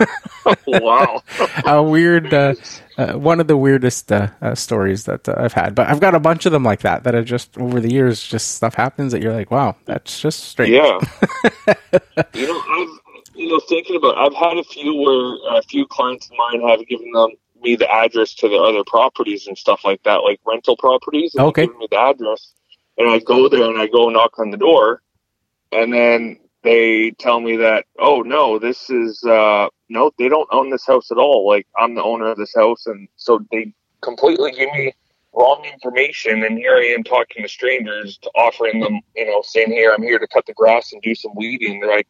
wow. 0.66 1.22
a 1.64 1.82
weird, 1.82 2.32
uh, 2.32 2.54
uh, 2.98 3.14
one 3.14 3.40
of 3.40 3.46
the 3.46 3.56
weirdest 3.56 4.12
uh, 4.12 4.28
uh, 4.42 4.54
stories 4.54 5.04
that 5.04 5.28
uh, 5.28 5.34
I've 5.36 5.52
had. 5.52 5.74
But 5.74 5.88
I've 5.88 6.00
got 6.00 6.14
a 6.14 6.20
bunch 6.20 6.46
of 6.46 6.52
them 6.52 6.64
like 6.64 6.80
that 6.80 7.04
that 7.04 7.14
have 7.14 7.24
just 7.24 7.56
over 7.58 7.80
the 7.80 7.92
years, 7.92 8.22
just 8.22 8.56
stuff 8.56 8.74
happens 8.74 9.12
that 9.12 9.22
you're 9.22 9.34
like, 9.34 9.50
wow, 9.50 9.76
that's 9.84 10.20
just 10.20 10.44
strange. 10.44 10.72
Yeah. 10.72 10.98
you 12.34 12.46
know, 12.46 12.60
I've 12.68 12.88
you 13.34 13.48
know 13.48 13.60
thinking 13.68 13.96
about. 13.96 14.18
I've 14.18 14.34
had 14.34 14.58
a 14.58 14.64
few 14.64 14.94
where 14.96 15.58
a 15.58 15.62
few 15.62 15.86
clients 15.86 16.26
of 16.26 16.32
mine 16.36 16.68
have 16.68 16.86
given 16.86 17.10
them 17.12 17.30
me 17.62 17.76
the 17.76 17.90
address 17.90 18.34
to 18.34 18.48
their 18.48 18.62
other 18.62 18.82
properties 18.86 19.46
and 19.46 19.56
stuff 19.56 19.82
like 19.84 20.02
that, 20.04 20.16
like 20.16 20.40
rental 20.46 20.76
properties. 20.76 21.34
and 21.34 21.44
Okay. 21.46 21.66
me 21.66 21.88
the 21.90 21.96
address, 21.98 22.52
and 22.98 23.10
I 23.10 23.18
go 23.18 23.48
there 23.48 23.68
and 23.68 23.80
I 23.80 23.86
go 23.86 24.08
knock 24.08 24.38
on 24.38 24.50
the 24.50 24.56
door, 24.56 25.02
and 25.72 25.92
then 25.92 26.39
they 26.62 27.12
tell 27.12 27.40
me 27.40 27.56
that, 27.56 27.86
oh 27.98 28.22
no, 28.22 28.58
this 28.58 28.90
is 28.90 29.22
uh 29.24 29.68
no, 29.88 30.10
they 30.18 30.28
don't 30.28 30.48
own 30.52 30.70
this 30.70 30.86
house 30.86 31.10
at 31.10 31.18
all. 31.18 31.46
Like 31.46 31.66
I'm 31.78 31.94
the 31.94 32.02
owner 32.02 32.26
of 32.26 32.38
this 32.38 32.54
house, 32.54 32.86
and 32.86 33.08
so 33.16 33.40
they 33.50 33.72
completely 34.02 34.52
give 34.52 34.70
me 34.72 34.92
wrong 35.32 35.64
information 35.64 36.42
and 36.42 36.58
here 36.58 36.74
I 36.74 36.86
am 36.86 37.04
talking 37.04 37.42
to 37.42 37.48
strangers 37.48 38.18
to 38.18 38.30
offering 38.34 38.80
them, 38.80 39.00
you 39.14 39.26
know, 39.26 39.42
saying 39.44 39.70
here 39.70 39.92
I'm 39.92 40.02
here 40.02 40.18
to 40.18 40.26
cut 40.26 40.46
the 40.46 40.54
grass 40.54 40.92
and 40.92 41.00
do 41.02 41.14
some 41.14 41.32
weeding. 41.36 41.80
They're 41.80 41.88
like, 41.88 42.08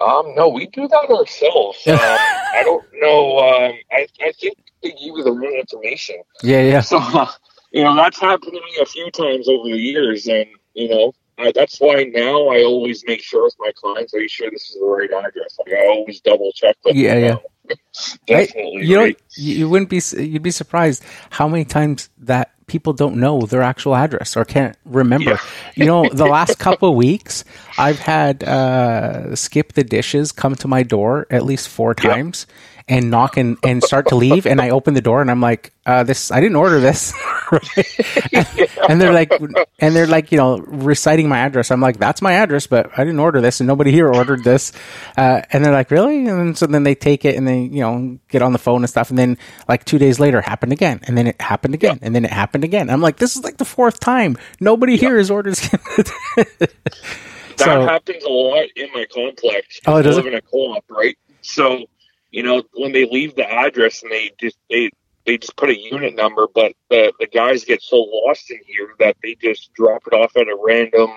um, 0.00 0.34
no, 0.34 0.48
we 0.48 0.66
do 0.66 0.88
that 0.88 1.10
ourselves. 1.10 1.78
um, 1.86 1.96
I 1.98 2.62
don't 2.64 2.84
know. 2.94 3.38
Um, 3.38 3.74
I, 3.92 4.06
I 4.20 4.32
think 4.32 4.58
they 4.82 4.90
give 4.90 5.16
you 5.16 5.22
the 5.22 5.32
wrong 5.32 5.56
information. 5.58 6.16
Yeah, 6.42 6.62
yeah. 6.62 6.80
So, 6.80 6.98
uh, 6.98 7.30
you 7.72 7.82
know, 7.82 7.94
that's 7.94 8.18
happened 8.18 8.52
to 8.52 8.60
me 8.60 8.78
a 8.80 8.86
few 8.86 9.10
times 9.10 9.48
over 9.48 9.68
the 9.68 9.78
years. 9.78 10.26
And, 10.26 10.46
you 10.74 10.88
know, 10.88 11.12
I, 11.38 11.52
that's 11.52 11.78
why 11.78 12.04
now 12.04 12.48
I 12.48 12.62
always 12.62 13.04
make 13.06 13.22
sure 13.22 13.44
with 13.44 13.56
my 13.58 13.72
clients, 13.76 14.14
are 14.14 14.20
you 14.20 14.28
sure 14.28 14.50
this 14.50 14.70
is 14.70 14.78
the 14.80 14.86
right 14.86 15.10
address? 15.10 15.58
Like, 15.58 15.74
I 15.74 15.86
always 15.88 16.20
double 16.20 16.52
check. 16.52 16.76
Yeah, 16.86 17.14
yeah. 17.14 17.28
know. 17.28 17.42
Definitely. 18.26 18.86
you 18.86 18.96
know, 18.96 19.02
right? 19.02 19.20
you 19.36 19.54
you 19.56 19.68
wouldn't 19.68 19.90
be 19.90 20.00
you'd 20.22 20.42
be 20.42 20.52
surprised 20.52 21.02
how 21.30 21.48
many 21.48 21.64
times 21.64 22.10
that 22.18 22.52
people 22.66 22.92
don't 22.92 23.16
know 23.16 23.42
their 23.42 23.62
actual 23.62 23.94
address 23.94 24.36
or 24.36 24.44
can't 24.44 24.76
remember. 24.84 25.32
Yeah. 25.32 25.40
You 25.74 25.86
know, 25.86 26.08
the 26.08 26.26
last 26.38 26.58
couple 26.58 26.90
of 26.90 26.96
weeks, 26.96 27.44
I've 27.78 27.98
had 27.98 28.42
uh, 28.44 29.28
SkipTheDishes 29.30 30.34
come 30.34 30.54
to 30.56 30.68
my 30.68 30.82
door 30.82 31.26
at 31.30 31.44
least 31.44 31.68
four 31.68 31.94
times, 31.94 32.46
and 32.88 33.10
knock 33.10 33.36
and, 33.36 33.58
and 33.62 33.82
start 33.82 34.08
to 34.08 34.14
leave. 34.14 34.46
And 34.46 34.60
I 34.60 34.70
open 34.70 34.94
the 34.94 35.00
door 35.00 35.20
and 35.20 35.30
I'm 35.30 35.40
like, 35.40 35.72
uh, 35.86 36.04
this, 36.04 36.30
I 36.30 36.40
didn't 36.40 36.56
order 36.56 36.78
this. 36.80 37.12
and, 38.32 38.46
and 38.88 39.00
they're 39.00 39.12
like, 39.12 39.32
and 39.78 39.94
they're 39.94 40.06
like, 40.06 40.30
you 40.30 40.38
know, 40.38 40.58
reciting 40.58 41.28
my 41.28 41.38
address. 41.38 41.70
I'm 41.70 41.80
like, 41.80 41.98
that's 41.98 42.22
my 42.22 42.34
address, 42.34 42.66
but 42.66 42.90
I 42.96 43.04
didn't 43.04 43.18
order 43.18 43.40
this 43.40 43.60
and 43.60 43.66
nobody 43.66 43.90
here 43.90 44.08
ordered 44.08 44.44
this. 44.44 44.72
Uh, 45.16 45.42
and 45.52 45.64
they're 45.64 45.72
like, 45.72 45.90
really? 45.90 46.26
And 46.28 46.56
so 46.56 46.66
then 46.66 46.84
they 46.84 46.94
take 46.94 47.24
it 47.24 47.36
and 47.36 47.46
they, 47.46 47.62
you 47.62 47.80
know, 47.80 48.18
get 48.28 48.42
on 48.42 48.52
the 48.52 48.58
phone 48.58 48.82
and 48.82 48.90
stuff. 48.90 49.10
And 49.10 49.18
then 49.18 49.36
like 49.68 49.84
two 49.84 49.98
days 49.98 50.20
later, 50.20 50.40
happened 50.40 50.72
again. 50.72 51.00
And 51.04 51.18
then 51.18 51.26
it 51.26 51.40
happened 51.40 51.74
again. 51.74 51.98
And 52.02 52.14
then 52.14 52.24
it 52.24 52.30
happened 52.30 52.64
again. 52.64 52.88
I'm 52.90 53.00
like, 53.00 53.16
this 53.16 53.36
is 53.36 53.42
like 53.42 53.56
the 53.56 53.64
fourth 53.64 53.98
time. 53.98 54.36
Nobody 54.60 54.96
here 54.96 55.16
has 55.16 55.30
ordered. 55.30 55.58
That 57.56 57.80
happens 57.88 58.24
a 58.24 58.28
lot 58.28 58.66
in 58.76 58.88
my 58.92 59.06
complex. 59.12 59.80
Oh, 59.86 59.96
I 59.96 60.02
does 60.02 60.16
live 60.16 60.26
in 60.26 60.34
a 60.34 60.42
co-op, 60.42 60.84
right? 60.88 61.16
So, 61.42 61.86
you 62.30 62.42
know, 62.42 62.62
when 62.74 62.92
they 62.92 63.06
leave 63.06 63.34
the 63.36 63.50
address 63.50 64.02
and 64.02 64.10
they 64.12 64.30
just 64.40 64.56
they 64.70 64.90
they 65.24 65.38
just 65.38 65.56
put 65.56 65.68
a 65.70 65.78
unit 65.78 66.14
number, 66.14 66.46
but 66.54 66.72
the 66.90 67.12
the 67.18 67.26
guys 67.26 67.64
get 67.64 67.82
so 67.82 67.96
lost 67.96 68.50
in 68.50 68.58
here 68.66 68.94
that 69.00 69.16
they 69.22 69.34
just 69.36 69.72
drop 69.74 70.02
it 70.06 70.14
off 70.14 70.36
at 70.36 70.48
a 70.48 70.56
random 70.64 71.10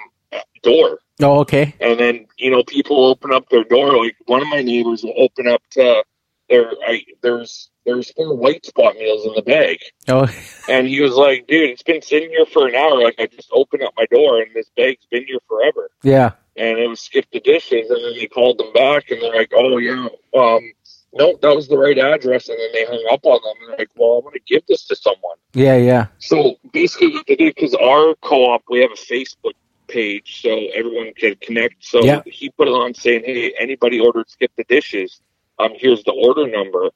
door, 0.63 0.99
Oh, 1.21 1.39
okay. 1.39 1.73
and 1.79 1.99
then 1.99 2.25
you 2.37 2.51
know 2.51 2.63
people 2.63 3.05
open 3.05 3.31
up 3.33 3.49
their 3.49 3.63
door. 3.63 4.03
Like 4.03 4.15
one 4.25 4.41
of 4.41 4.47
my 4.49 4.61
neighbors 4.61 5.03
will 5.03 5.13
open 5.17 5.47
up 5.47 5.61
to 5.71 6.03
there. 6.49 6.71
I 6.87 7.03
there's 7.21 7.69
there's 7.85 8.11
four 8.11 8.35
White 8.35 8.65
Spot 8.65 8.93
meals 8.95 9.25
in 9.25 9.33
the 9.35 9.41
bag. 9.41 9.79
Oh, 10.07 10.27
And 10.69 10.87
he 10.87 11.01
was 11.01 11.15
like, 11.15 11.47
dude, 11.47 11.71
it's 11.71 11.81
been 11.83 12.01
sitting 12.03 12.29
here 12.29 12.45
for 12.45 12.67
an 12.67 12.75
hour. 12.75 13.01
Like, 13.01 13.15
I 13.17 13.25
just 13.25 13.49
opened 13.51 13.81
up 13.81 13.93
my 13.97 14.05
door 14.11 14.39
and 14.41 14.53
this 14.53 14.69
bag's 14.77 15.05
been 15.09 15.25
here 15.25 15.39
forever. 15.47 15.89
yeah. 16.03 16.31
And 16.55 16.77
it 16.77 16.87
was 16.87 16.99
SkipTheDishes. 16.99 17.89
And 17.89 18.03
then 18.03 18.13
they 18.15 18.27
called 18.27 18.59
them 18.59 18.71
back 18.73 19.09
and 19.09 19.21
they're 19.21 19.33
like, 19.33 19.51
oh, 19.55 19.77
yeah, 19.77 20.07
um, 20.37 20.71
nope, 21.13 21.41
that 21.41 21.55
was 21.55 21.67
the 21.67 21.77
right 21.77 21.97
address. 21.97 22.49
And 22.49 22.57
then 22.59 22.69
they 22.73 22.85
hung 22.85 23.03
up 23.11 23.25
on 23.25 23.39
them. 23.43 23.53
And 23.61 23.69
they're 23.69 23.77
like, 23.77 23.89
well, 23.95 24.17
I'm 24.17 24.21
going 24.23 24.33
to 24.33 24.39
give 24.47 24.65
this 24.67 24.85
to 24.85 24.95
someone. 24.95 25.37
Yeah. 25.53 25.77
Yeah. 25.77 26.07
So 26.19 26.57
basically, 26.71 27.13
what 27.13 27.25
they 27.27 27.35
did, 27.35 27.55
because 27.55 27.73
our 27.75 28.15
co 28.21 28.45
op, 28.51 28.63
we 28.69 28.79
have 28.79 28.91
a 28.91 28.95
Facebook 28.95 29.53
page 29.87 30.41
so 30.41 30.67
everyone 30.73 31.13
can 31.15 31.35
connect. 31.41 31.83
So 31.83 32.03
Yeah. 32.03 32.21
he 32.25 32.49
put 32.51 32.67
it 32.67 32.71
on 32.71 32.93
saying, 32.93 33.23
hey, 33.25 33.53
anybody 33.59 33.99
ordered 33.99 34.27
SkipTheDishes, 34.27 35.19
um, 35.57 35.71
here's 35.75 36.03
the 36.03 36.11
order 36.11 36.47
number. 36.47 36.89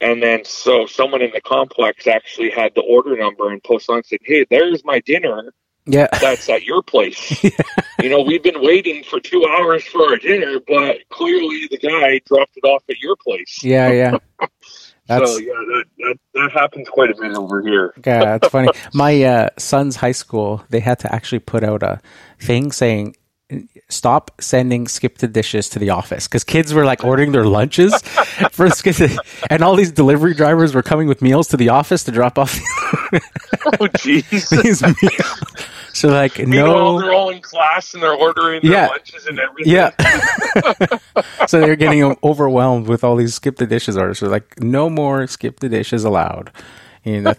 And 0.00 0.20
then 0.22 0.44
so 0.44 0.86
someone 0.86 1.22
in 1.22 1.30
the 1.32 1.40
complex 1.40 2.08
actually 2.08 2.50
had 2.50 2.74
the 2.74 2.80
order 2.82 3.16
number 3.16 3.50
and 3.50 3.62
posted 3.62 3.94
on 3.94 4.02
saying, 4.02 4.20
hey, 4.24 4.44
there's 4.50 4.84
my 4.84 4.98
dinner 5.00 5.54
Yeah. 5.86 6.06
that's 6.20 6.48
at 6.48 6.62
your 6.64 6.82
place. 6.82 7.42
You 8.02 8.08
know, 8.08 8.22
we've 8.22 8.42
been 8.42 8.60
waiting 8.60 9.04
for 9.04 9.20
two 9.20 9.46
hours 9.46 9.84
for 9.84 10.02
our 10.08 10.16
dinner, 10.16 10.58
but 10.66 11.08
clearly 11.10 11.68
the 11.70 11.78
guy 11.78 12.20
dropped 12.26 12.56
it 12.56 12.64
off 12.66 12.82
at 12.90 12.98
your 12.98 13.14
place. 13.14 13.60
Yeah. 13.62 13.92
Yeah. 13.92 14.16
That's 15.06 15.30
so 15.32 15.38
yeah, 15.38 15.52
that, 15.52 15.84
that 15.98 16.16
that 16.34 16.52
happens 16.52 16.88
quite 16.88 17.10
a 17.10 17.14
bit 17.20 17.36
over 17.36 17.60
here. 17.60 17.92
Yeah, 18.04 18.20
that's 18.24 18.48
funny. 18.48 18.68
My 18.94 19.22
uh, 19.22 19.48
son's 19.58 19.96
high 19.96 20.12
school, 20.12 20.64
they 20.70 20.78
had 20.80 21.00
to 21.00 21.12
actually 21.14 21.40
put 21.40 21.62
out 21.64 21.82
a 21.82 22.00
thing 22.40 22.70
saying, 22.72 23.16
"Stop 23.88 24.40
sending 24.40 24.86
SkipTheDishes 24.86 25.70
to 25.72 25.78
the 25.80 25.90
office," 25.90 26.28
because 26.28 26.44
kids 26.44 26.72
were 26.72 26.84
like 26.84 27.04
ordering 27.04 27.32
their 27.32 27.44
lunches 27.44 28.00
for 28.52 28.70
skip, 28.70 28.96
and 29.50 29.62
all 29.62 29.74
these 29.74 29.90
delivery 29.92 30.34
drivers 30.34 30.72
were 30.74 30.82
coming 30.84 31.08
with 31.08 31.20
meals 31.20 31.48
to 31.48 31.56
the 31.56 31.68
office 31.68 32.04
to 32.04 32.12
drop 32.12 32.38
off 32.38 32.58
Oh 33.64 33.88
jeez. 33.98 34.62
these 34.62 34.82
meals. 34.82 35.51
So 35.94 36.08
like, 36.08 36.38
Meanwhile, 36.38 36.98
no, 36.98 37.00
they're 37.00 37.12
all 37.12 37.30
in 37.30 37.40
class 37.40 37.94
and 37.94 38.02
they're 38.02 38.14
ordering 38.14 38.62
their 38.62 38.72
Yeah. 38.72 38.86
lunches 38.88 39.26
and 39.26 39.38
everything. 39.38 39.72
yeah. 39.72 39.90
so 41.46 41.60
they're 41.60 41.76
getting 41.76 42.16
overwhelmed 42.24 42.86
with 42.88 43.04
all 43.04 43.16
these 43.16 43.38
SkipTheDishes 43.38 43.96
orders. 43.98 44.18
So 44.18 44.28
like, 44.28 44.60
no 44.62 44.88
more 44.90 45.20
SkipTheDishes 45.22 46.04
allowed. 46.04 46.50
You 47.04 47.20
know, 47.22 47.34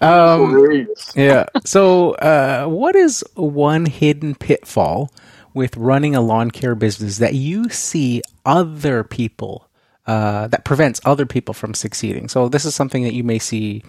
Hilarious. 0.00 1.12
Yeah. 1.14 1.44
So, 1.64 2.12
uh, 2.14 2.66
what 2.66 2.96
is 2.96 3.22
one 3.34 3.86
hidden 3.86 4.34
pitfall 4.34 5.12
with 5.52 5.76
running 5.76 6.14
a 6.16 6.20
lawn 6.20 6.50
care 6.50 6.74
business 6.74 7.18
that 7.18 7.34
you 7.34 7.68
see 7.68 8.22
other 8.46 9.04
people 9.04 9.68
uh, 10.06 10.46
that 10.48 10.64
prevents 10.64 11.00
other 11.04 11.26
people 11.26 11.52
from 11.54 11.74
succeeding? 11.74 12.28
So, 12.28 12.48
this 12.48 12.64
is 12.64 12.74
something 12.74 13.02
that 13.04 13.12
you 13.14 13.24
may 13.24 13.38
see, 13.38 13.82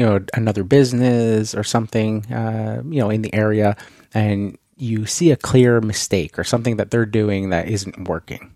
you 0.00 0.06
know, 0.06 0.18
another 0.32 0.64
business 0.64 1.54
or 1.54 1.62
something, 1.62 2.24
uh, 2.32 2.80
you 2.86 3.00
know, 3.00 3.10
in 3.10 3.20
the 3.20 3.34
area, 3.34 3.76
and 4.14 4.56
you 4.78 5.04
see 5.04 5.30
a 5.30 5.36
clear 5.36 5.82
mistake 5.82 6.38
or 6.38 6.42
something 6.42 6.78
that 6.78 6.90
they're 6.90 7.04
doing 7.04 7.50
that 7.50 7.68
isn't 7.68 8.08
working. 8.08 8.50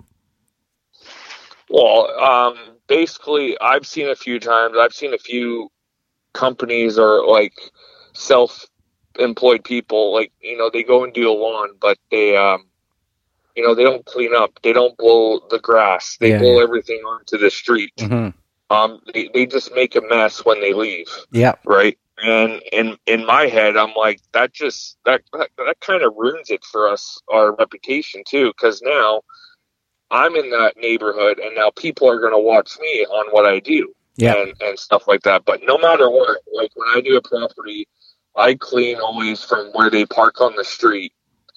Well, 1.69 2.09
um, 2.19 2.57
basically, 2.87 3.61
I've 3.61 3.87
seen 3.87 4.09
a 4.09 4.17
few 4.17 4.41
times. 4.41 4.79
I've 4.81 4.95
seen 4.95 5.13
a 5.13 5.19
few 5.19 5.69
companies 6.33 6.99
or 6.99 7.27
like 7.27 7.53
self-employed 8.15 9.65
people, 9.65 10.15
like 10.15 10.33
you 10.41 10.57
know, 10.57 10.71
they 10.73 10.83
go 10.83 11.05
and 11.05 11.13
do 11.13 11.31
a 11.31 11.37
lawn, 11.37 11.77
but 11.79 11.99
they, 12.11 12.39
um, 12.39 12.65
you 13.55 13.63
know, 13.63 13.75
they 13.75 13.85
don't 13.85 14.07
clean 14.07 14.35
up. 14.35 14.59
They 14.63 14.73
don't 14.73 14.97
blow 14.97 15.41
the 15.51 15.59
grass. 15.59 16.17
They 16.19 16.31
Yeah, 16.31 16.39
blow 16.39 16.63
everything 16.63 17.01
onto 17.01 17.37
the 17.37 17.51
street. 17.51 17.93
hmm 18.01 18.31
Um, 18.75 19.01
they, 19.13 19.31
they 19.33 19.47
just 19.47 19.75
make 19.75 19.95
a 19.97 20.01
mess 20.03 20.45
when 20.45 20.61
they 20.61 20.73
leave. 20.75 21.09
Yeah. 21.31 21.55
right? 21.65 21.99
And 22.19 22.63
in 22.73 22.97
in 23.07 23.27
my 23.27 23.47
head, 23.47 23.77
I'm 23.77 23.93
like, 23.95 24.21
that 24.33 24.53
just 24.53 24.97
that 25.05 25.23
that, 25.33 25.51
that 25.59 25.81
kind 25.81 26.03
of 26.03 26.15
ruins 26.17 26.51
it 26.51 26.65
for 26.65 26.89
us, 26.89 27.21
our 27.33 27.55
reputation 27.57 28.23
too, 28.29 28.53
because 28.57 28.83
now 28.83 29.23
I'm 30.11 30.37
in 30.37 30.51
that 30.51 30.75
neighborhood, 30.77 31.39
and 31.41 31.55
now 31.57 31.71
people 31.77 32.09
are 32.09 32.21
going 32.21 32.33
to 32.33 32.39
watch 32.39 32.79
me 32.81 33.05
on 33.07 33.27
what 33.33 33.47
I 33.47 33.59
do, 33.59 33.93
Yeah. 34.17 34.35
and 34.37 34.55
and 34.61 34.79
stuff 34.79 35.09
like 35.09 35.23
that. 35.23 35.45
But 35.45 35.63
no 35.65 35.77
matter 35.77 36.09
what, 36.11 36.39
like 36.55 36.71
when 36.77 36.89
I 36.97 37.01
do 37.01 37.17
a 37.17 37.23
property, 37.23 37.89
I 38.37 38.55
clean 38.55 38.99
always 38.99 39.43
from 39.43 39.69
where 39.73 39.91
they 39.91 40.07
park 40.07 40.41
on 40.41 40.55
the 40.57 40.65
street, 40.65 41.13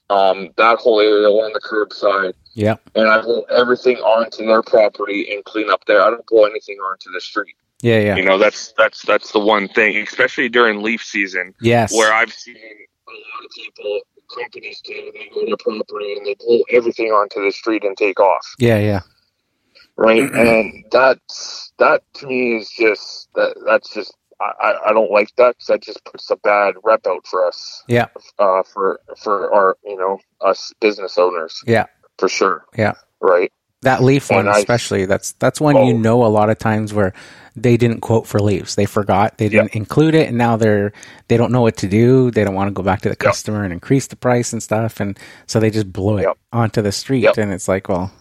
um, 0.10 0.49
that 0.58 0.78
whole 0.80 0.99
area 1.01 1.28
along 1.28 1.53
the 1.53 1.60
curbside, 1.60 2.34
Yeah. 2.53 2.76
and 2.95 3.08
I 3.08 3.22
blow 3.22 3.41
everything 3.49 3.97
onto 3.97 4.45
their 4.45 4.62
property 4.62 5.34
and 5.34 5.43
clean 5.45 5.70
up 5.70 5.84
there. 5.86 6.01
I 6.01 6.10
don't 6.10 6.26
blow 6.28 6.45
anything 6.45 6.78
onto 6.78 7.12
the 7.12 7.22
street. 7.22 7.55
Yeah. 7.82 7.99
Yeah. 7.99 8.16
You 8.16 8.24
know, 8.26 8.38
that's 8.38 8.74
that's 8.78 9.03
that's 9.03 9.32
the 9.32 9.39
one 9.39 9.68
thing, 9.68 9.97
especially 9.97 10.49
during 10.49 10.82
leaf 10.82 11.03
season, 11.03 11.53
Yes. 11.62 11.93
where 11.93 12.12
I've 12.14 12.34
seen 12.34 12.55
a 12.55 13.12
lot 13.12 13.45
of 13.45 13.51
people, 13.55 13.99
companies 14.34 14.82
do, 14.84 14.93
and 14.93 15.14
they 15.14 15.30
go 15.34 15.45
to 15.45 15.58
property 15.58 16.14
and 16.18 16.26
they 16.26 16.36
pull 16.36 16.64
everything 16.72 17.08
onto 17.12 17.43
the 17.43 17.51
street 17.51 17.84
and 17.84 17.95
take 17.97 18.20
off, 18.20 18.45
yeah. 18.60 18.80
Yeah. 18.80 19.01
right? 19.95 20.32
and 20.34 20.86
that's 20.91 21.72
that 21.80 22.01
to 22.16 22.28
me 22.28 22.58
is 22.58 22.70
just 22.70 23.30
that 23.36 23.55
that's 23.66 23.93
just 23.93 24.16
I, 24.39 24.75
I- 24.88 24.93
don't 24.93 25.11
like 25.11 25.29
that 25.38 25.55
because 25.55 25.67
that 25.67 25.81
just 25.83 26.03
puts 26.05 26.29
a 26.29 26.35
bad 26.38 26.75
rep 26.83 27.05
out 27.07 27.25
for 27.25 27.45
us, 27.47 27.83
Yeah. 27.88 28.07
uh, 28.39 28.63
for 28.63 28.99
for 29.21 29.53
our 29.53 29.77
you 29.83 29.97
know 29.97 30.19
us 30.41 30.71
business 30.79 31.17
owners, 31.17 31.61
Yeah. 31.65 31.85
for 32.19 32.29
sure, 32.29 32.65
Yeah. 32.77 32.93
right? 33.19 33.51
That 33.83 34.01
leaf 34.03 34.29
one, 34.31 34.47
I- 34.47 34.57
especially, 34.59 35.05
that's 35.05 35.33
that's 35.33 35.59
one 35.61 35.75
you 35.88 35.93
Oh. 35.95 35.97
know 35.97 36.25
a 36.25 36.27
lot 36.27 36.49
of 36.49 36.57
times 36.59 36.93
where 36.93 37.13
they 37.55 37.77
didn't 37.77 38.01
quote 38.01 38.27
for 38.27 38.39
leaves. 38.39 38.75
They 38.75 38.85
forgot. 38.85 39.38
They 39.39 39.49
didn't 39.49 39.75
include 39.75 40.13
it, 40.13 40.27
and 40.29 40.38
now 40.38 40.55
they're 40.57 40.93
they 41.27 41.38
don't 41.38 41.51
know 41.51 41.61
what 41.61 41.77
to 41.77 41.88
do. 41.88 42.29
They 42.31 42.43
don't 42.43 42.53
want 42.55 42.67
to 42.67 42.73
go 42.73 42.83
back 42.83 43.01
to 43.01 43.09
the 43.09 43.15
customer 43.15 43.63
and 43.63 43.73
increase 43.73 44.07
the 44.07 44.15
price 44.15 44.53
and 44.53 44.61
stuff, 44.61 44.99
and 44.99 45.17
so 45.47 45.59
they 45.59 45.69
just 45.71 45.91
blow 45.91 46.17
it 46.17 46.23
Yep. 46.23 46.38
onto 46.53 46.81
the 46.83 46.91
street. 46.91 47.38
And 47.38 47.51
it's 47.53 47.67
like, 47.67 47.89
well, 47.89 48.11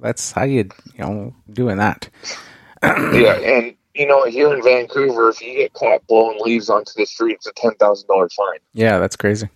that's 0.00 0.30
how 0.32 0.44
you 0.44 0.68
you 0.94 1.04
know 1.04 1.34
doing 1.52 1.78
that. 1.78 2.08
yeah, 2.82 3.38
and 3.38 3.74
you 3.94 4.06
know 4.06 4.24
here 4.26 4.52
in 4.54 4.62
Vancouver, 4.62 5.28
if 5.30 5.40
you 5.40 5.54
get 5.54 5.72
caught 5.72 6.06
blowing 6.06 6.38
leaves 6.40 6.68
onto 6.70 6.92
the 6.96 7.06
street, 7.06 7.34
it's 7.34 7.46
a 7.46 7.52
ten 7.54 7.74
thousand 7.74 8.08
dollar 8.08 8.28
fine. 8.30 8.58
Yeah, 8.72 8.98
that's 8.98 9.16
crazy. 9.16 9.48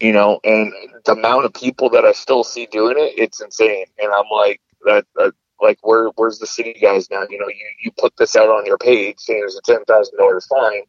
you 0.00 0.12
know, 0.12 0.40
and 0.44 0.72
the 1.04 1.12
amount 1.12 1.44
of 1.44 1.52
people 1.54 1.90
that 1.90 2.04
I 2.04 2.12
still 2.12 2.42
see 2.44 2.66
doing 2.66 2.96
it, 2.98 3.14
it's 3.18 3.40
insane. 3.40 3.84
And 4.02 4.10
I'm 4.12 4.24
like, 4.32 4.60
that, 4.86 5.04
that 5.16 5.32
like, 5.60 5.78
where, 5.82 6.08
where's 6.16 6.38
the 6.38 6.46
city 6.46 6.74
guys 6.80 7.10
now? 7.10 7.24
You 7.28 7.38
know, 7.38 7.48
you, 7.48 7.66
you 7.82 7.90
put 7.98 8.16
this 8.16 8.34
out 8.34 8.48
on 8.48 8.64
your 8.64 8.78
page 8.78 9.16
saying 9.18 9.40
there's 9.40 9.56
a 9.56 9.62
ten 9.62 9.84
thousand 9.84 10.16
dollars 10.16 10.46
fine, 10.46 10.82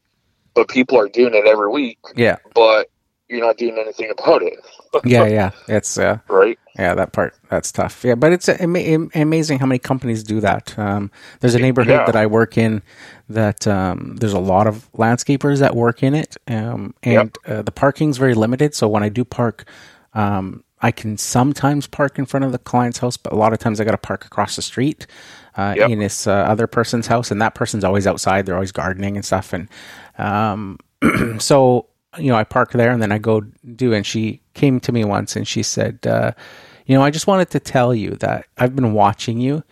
but 0.54 0.68
people 0.68 0.98
are 0.98 1.08
doing 1.08 1.34
it 1.34 1.46
every 1.46 1.68
week, 1.68 1.98
Yeah, 2.16 2.38
but 2.54 2.88
you're 3.32 3.44
not 3.46 3.56
doing 3.58 3.76
anything 3.78 4.10
about 4.16 4.42
it, 4.42 4.54
yeah, 5.04 5.26
yeah. 5.26 5.50
It's 5.68 5.98
uh, 5.98 6.18
right? 6.28 6.58
Yeah, 6.78 6.94
that 6.94 7.12
part 7.12 7.34
that's 7.50 7.72
tough. 7.72 8.04
Yeah, 8.04 8.14
but 8.14 8.32
it's 8.32 8.48
ama- 8.48 8.78
am- 8.78 9.10
amazing 9.14 9.58
how 9.58 9.66
many 9.66 9.78
companies 9.78 10.22
do 10.22 10.40
that. 10.40 10.78
Um, 10.78 11.10
there's 11.40 11.54
a 11.54 11.58
neighborhood 11.58 12.00
Yeah. 12.00 12.06
that 12.06 12.16
I 12.16 12.26
work 12.26 12.56
in 12.58 12.82
that 13.28 13.66
um, 13.66 14.16
there's 14.16 14.32
a 14.32 14.38
lot 14.38 14.66
of 14.66 14.90
landscapers 14.92 15.58
that 15.60 15.74
work 15.76 16.02
in 16.02 16.14
it, 16.14 16.36
um, 16.48 16.94
and 17.02 17.36
uh, 17.46 17.62
the 17.62 17.72
parking's 17.72 18.18
very 18.18 18.34
limited. 18.34 18.74
So 18.74 18.88
when 18.88 19.02
I 19.02 19.08
do 19.08 19.24
park, 19.24 19.66
um, 20.14 20.64
I 20.80 20.90
can 20.90 21.16
sometimes 21.18 21.86
park 21.86 22.18
in 22.18 22.26
front 22.26 22.44
of 22.44 22.52
the 22.52 22.58
client's 22.58 22.98
house, 22.98 23.16
but 23.16 23.32
a 23.32 23.36
lot 23.36 23.52
of 23.52 23.58
times 23.58 23.80
I 23.80 23.84
got 23.84 23.92
to 23.92 23.98
park 23.98 24.24
across 24.26 24.56
the 24.56 24.62
street 24.62 25.06
uh, 25.56 25.74
Yep. 25.76 25.90
in 25.90 25.98
this 26.00 26.26
uh, 26.26 26.32
other 26.32 26.66
person's 26.66 27.06
house, 27.06 27.30
and 27.30 27.40
that 27.40 27.54
person's 27.54 27.84
always 27.84 28.06
outside. 28.06 28.46
They're 28.46 28.54
always 28.56 28.72
gardening 28.72 29.16
and 29.16 29.24
stuff, 29.24 29.52
and 29.52 29.68
um, 30.18 30.78
so 31.38 31.86
you 32.18 32.28
know, 32.28 32.36
I 32.36 32.44
park 32.44 32.72
there 32.72 32.90
and 32.90 33.00
then 33.02 33.12
I 33.12 33.18
go 33.18 33.40
do. 33.74 33.92
And 33.92 34.04
she 34.06 34.40
came 34.54 34.80
to 34.80 34.92
me 34.92 35.04
once 35.04 35.36
and 35.36 35.46
she 35.46 35.62
said, 35.62 36.06
uh, 36.06 36.32
"You 36.86 36.94
know, 36.96 37.02
I 37.02 37.10
just 37.10 37.26
wanted 37.26 37.50
to 37.50 37.60
tell 37.60 37.94
you 37.94 38.10
that 38.16 38.46
I've 38.58 38.76
been 38.76 38.92
watching 38.92 39.40
you, 39.40 39.62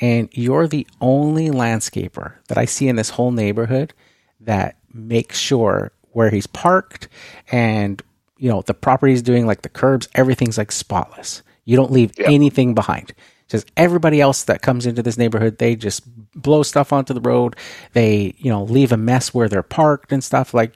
and 0.00 0.28
you're 0.32 0.66
the 0.68 0.86
only 1.00 1.48
landscaper 1.50 2.32
that 2.48 2.58
I 2.58 2.64
see 2.66 2.88
in 2.88 2.96
this 2.96 3.10
whole 3.10 3.32
neighborhood 3.32 3.94
that 4.40 4.76
makes 4.92 5.38
sure 5.38 5.90
where 6.12 6.30
he's 6.30 6.46
parked 6.46 7.08
and 7.52 8.02
you 8.38 8.48
know 8.48 8.62
the 8.62 8.74
property's 8.74 9.22
doing 9.22 9.46
like 9.46 9.62
the 9.62 9.68
curbs, 9.68 10.08
everything's 10.14 10.58
like 10.58 10.72
spotless. 10.72 11.42
You 11.64 11.76
don't 11.76 11.90
leave 11.92 12.12
Yeah. 12.18 12.30
anything 12.30 12.74
behind. 12.74 13.12
Just 13.48 13.70
everybody 13.76 14.20
else 14.20 14.42
that 14.44 14.60
comes 14.60 14.86
into 14.86 15.02
this 15.02 15.16
neighborhood, 15.16 15.58
they 15.58 15.76
just 15.76 16.02
blow 16.34 16.64
stuff 16.64 16.92
onto 16.92 17.14
the 17.14 17.20
road. 17.20 17.54
They, 17.92 18.34
you 18.38 18.50
know, 18.50 18.64
leave 18.64 18.90
a 18.90 18.96
mess 18.96 19.32
where 19.32 19.48
they're 19.48 19.62
parked 19.62 20.10
and 20.12 20.22
stuff. 20.24 20.52
Like 20.52 20.74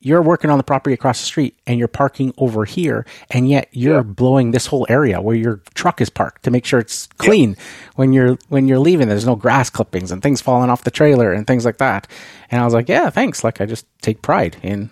you're 0.00 0.22
working 0.22 0.48
on 0.50 0.56
the 0.56 0.64
property 0.64 0.94
across 0.94 1.20
the 1.20 1.26
street 1.26 1.58
and 1.66 1.78
you're 1.78 1.88
parking 1.88 2.32
over 2.38 2.64
here, 2.64 3.04
and 3.30 3.48
yet 3.48 3.68
you're 3.72 3.96
Yeah. 3.96 4.02
blowing 4.02 4.52
this 4.52 4.66
whole 4.66 4.86
area 4.88 5.20
where 5.20 5.36
your 5.36 5.60
truck 5.74 6.00
is 6.00 6.08
parked 6.08 6.44
to 6.44 6.50
make 6.50 6.64
sure 6.64 6.80
it's 6.80 7.08
clean 7.18 7.56
when 7.96 8.12
you're 8.14 8.38
when 8.48 8.68
you're 8.68 8.78
leaving. 8.78 9.08
There's 9.08 9.26
no 9.26 9.36
grass 9.36 9.68
clippings 9.68 10.10
and 10.10 10.22
things 10.22 10.40
falling 10.40 10.70
off 10.70 10.84
the 10.84 10.90
trailer 10.90 11.30
and 11.32 11.46
things 11.46 11.64
like 11.66 11.76
that. 11.78 12.08
And 12.50 12.60
I 12.60 12.64
was 12.64 12.72
like, 12.74 12.88
yeah, 12.88 13.10
thanks. 13.10 13.44
Like 13.44 13.60
I 13.60 13.66
just 13.66 13.86
take 14.00 14.22
pride 14.22 14.56
in 14.62 14.90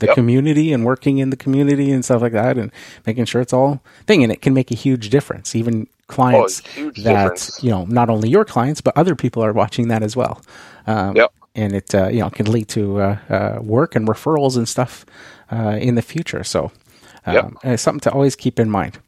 the 0.00 0.06
Yep. 0.08 0.16
community 0.16 0.72
and 0.72 0.84
working 0.84 1.18
in 1.18 1.30
the 1.30 1.36
community 1.36 1.92
and 1.92 2.04
stuff 2.04 2.20
like 2.22 2.32
that 2.32 2.58
and 2.58 2.72
making 3.06 3.24
sure 3.24 3.40
it's 3.40 3.52
all 3.52 3.82
thing 4.06 4.22
and 4.22 4.32
it 4.32 4.42
can 4.42 4.52
make 4.52 4.70
a 4.72 4.74
huge 4.74 5.10
difference 5.10 5.54
even 5.54 5.86
clients 6.12 6.62
Oh, 6.78 6.90
that 7.08 7.34
difference. 7.34 7.64
you 7.64 7.70
know 7.70 7.84
not 7.86 8.08
only 8.10 8.28
your 8.30 8.44
clients 8.44 8.80
but 8.80 8.96
other 8.96 9.14
people 9.16 9.42
are 9.44 9.52
watching 9.52 9.88
that 9.88 10.02
as 10.02 10.14
well 10.16 10.40
um, 10.86 11.16
Yep. 11.16 11.32
and 11.54 11.72
it 11.74 11.94
uh, 11.94 12.08
you 12.08 12.20
know 12.20 12.30
can 12.30 12.50
lead 12.52 12.68
to 12.68 13.00
uh, 13.00 13.18
uh, 13.30 13.58
work 13.62 13.96
and 13.96 14.08
referrals 14.08 14.56
and 14.56 14.68
stuff 14.68 15.06
uh, 15.52 15.78
in 15.80 15.94
the 15.96 16.02
future 16.02 16.44
so 16.44 16.70
um, 17.26 17.34
Yep. 17.34 17.46
it's 17.74 17.82
something 17.82 18.00
to 18.00 18.12
always 18.12 18.36
keep 18.36 18.60
in 18.60 18.70
mind 18.70 18.98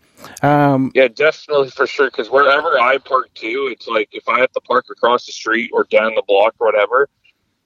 um, 0.42 0.90
Yeah, 0.94 1.08
definitely 1.08 1.70
for 1.70 1.86
sure. 1.86 2.08
Because 2.10 2.30
wherever 2.30 2.80
I 2.80 2.96
park 2.98 3.28
too, 3.34 3.68
it's 3.70 3.86
like 3.86 4.08
if 4.12 4.26
I 4.28 4.40
have 4.40 4.52
to 4.52 4.60
park 4.62 4.86
across 4.90 5.26
the 5.26 5.32
street 5.32 5.70
or 5.74 5.84
down 5.84 6.14
the 6.14 6.22
block 6.26 6.54
or 6.60 6.66
whatever. 6.68 7.08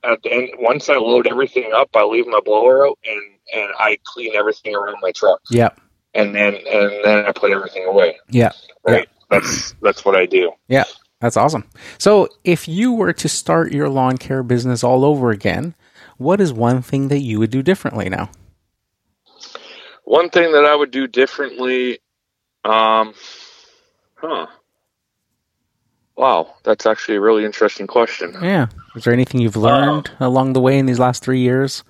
At 0.05 0.23
the 0.23 0.33
end, 0.33 0.49
once 0.59 0.89
I 0.89 0.97
load 0.97 1.27
everything 1.29 1.73
up, 1.75 1.91
I 1.95 2.05
leave 2.05 2.27
my 2.27 2.41
blower 2.45 2.87
out 2.89 2.99
and 3.05 3.23
and 3.55 3.71
I 3.79 3.99
clean 4.05 4.35
everything 4.35 4.75
around 4.75 4.97
my 5.03 5.13
truck, 5.13 5.41
yeah 5.51 5.71
and 6.15 6.35
then 6.35 6.55
and 6.55 6.91
then 7.05 7.27
I 7.27 7.33
put 7.33 7.51
everything 7.53 7.85
away. 7.85 8.17
yeah 8.31 8.53
Right. 8.85 9.09
That's 9.31 9.75
that's 9.83 10.05
what 10.05 10.17
I 10.17 10.27
do. 10.27 10.53
yeah 10.69 10.85
that's 11.21 11.37
awesome 11.37 11.65
so 11.99 12.29
if 12.45 12.69
you 12.69 12.93
were 12.93 13.13
to 13.13 13.29
start 13.29 13.73
your 13.73 13.89
lawn 13.89 14.17
care 14.19 14.43
business 14.43 14.85
all 14.85 15.05
over 15.05 15.31
again 15.31 15.75
what 16.17 16.41
is 16.41 16.53
one 16.53 16.83
thing 16.83 17.09
that 17.09 17.21
you 17.21 17.39
would 17.39 17.51
do 17.51 17.63
differently 17.63 18.09
now 18.09 18.31
One 20.05 20.31
thing 20.31 20.53
that 20.53 20.65
I 20.65 20.75
would 20.75 20.91
do 20.91 21.07
differently, 21.07 21.99
um, 22.65 23.13
huh? 24.15 24.47
Wow, 26.17 26.55
that's 26.65 26.87
actually 26.87 27.17
a 27.17 27.21
really 27.21 27.45
interesting 27.45 27.87
question. 27.87 28.35
Yeah. 28.43 28.69
Is 28.97 29.05
there 29.05 29.13
anything 29.13 29.41
you've 29.41 29.57
learned 29.57 30.11
along 30.19 30.55
the 30.55 30.61
way 30.61 30.79
in 30.79 30.87
these 30.87 30.99
last 30.99 31.23
three 31.23 31.41
years? 31.41 31.85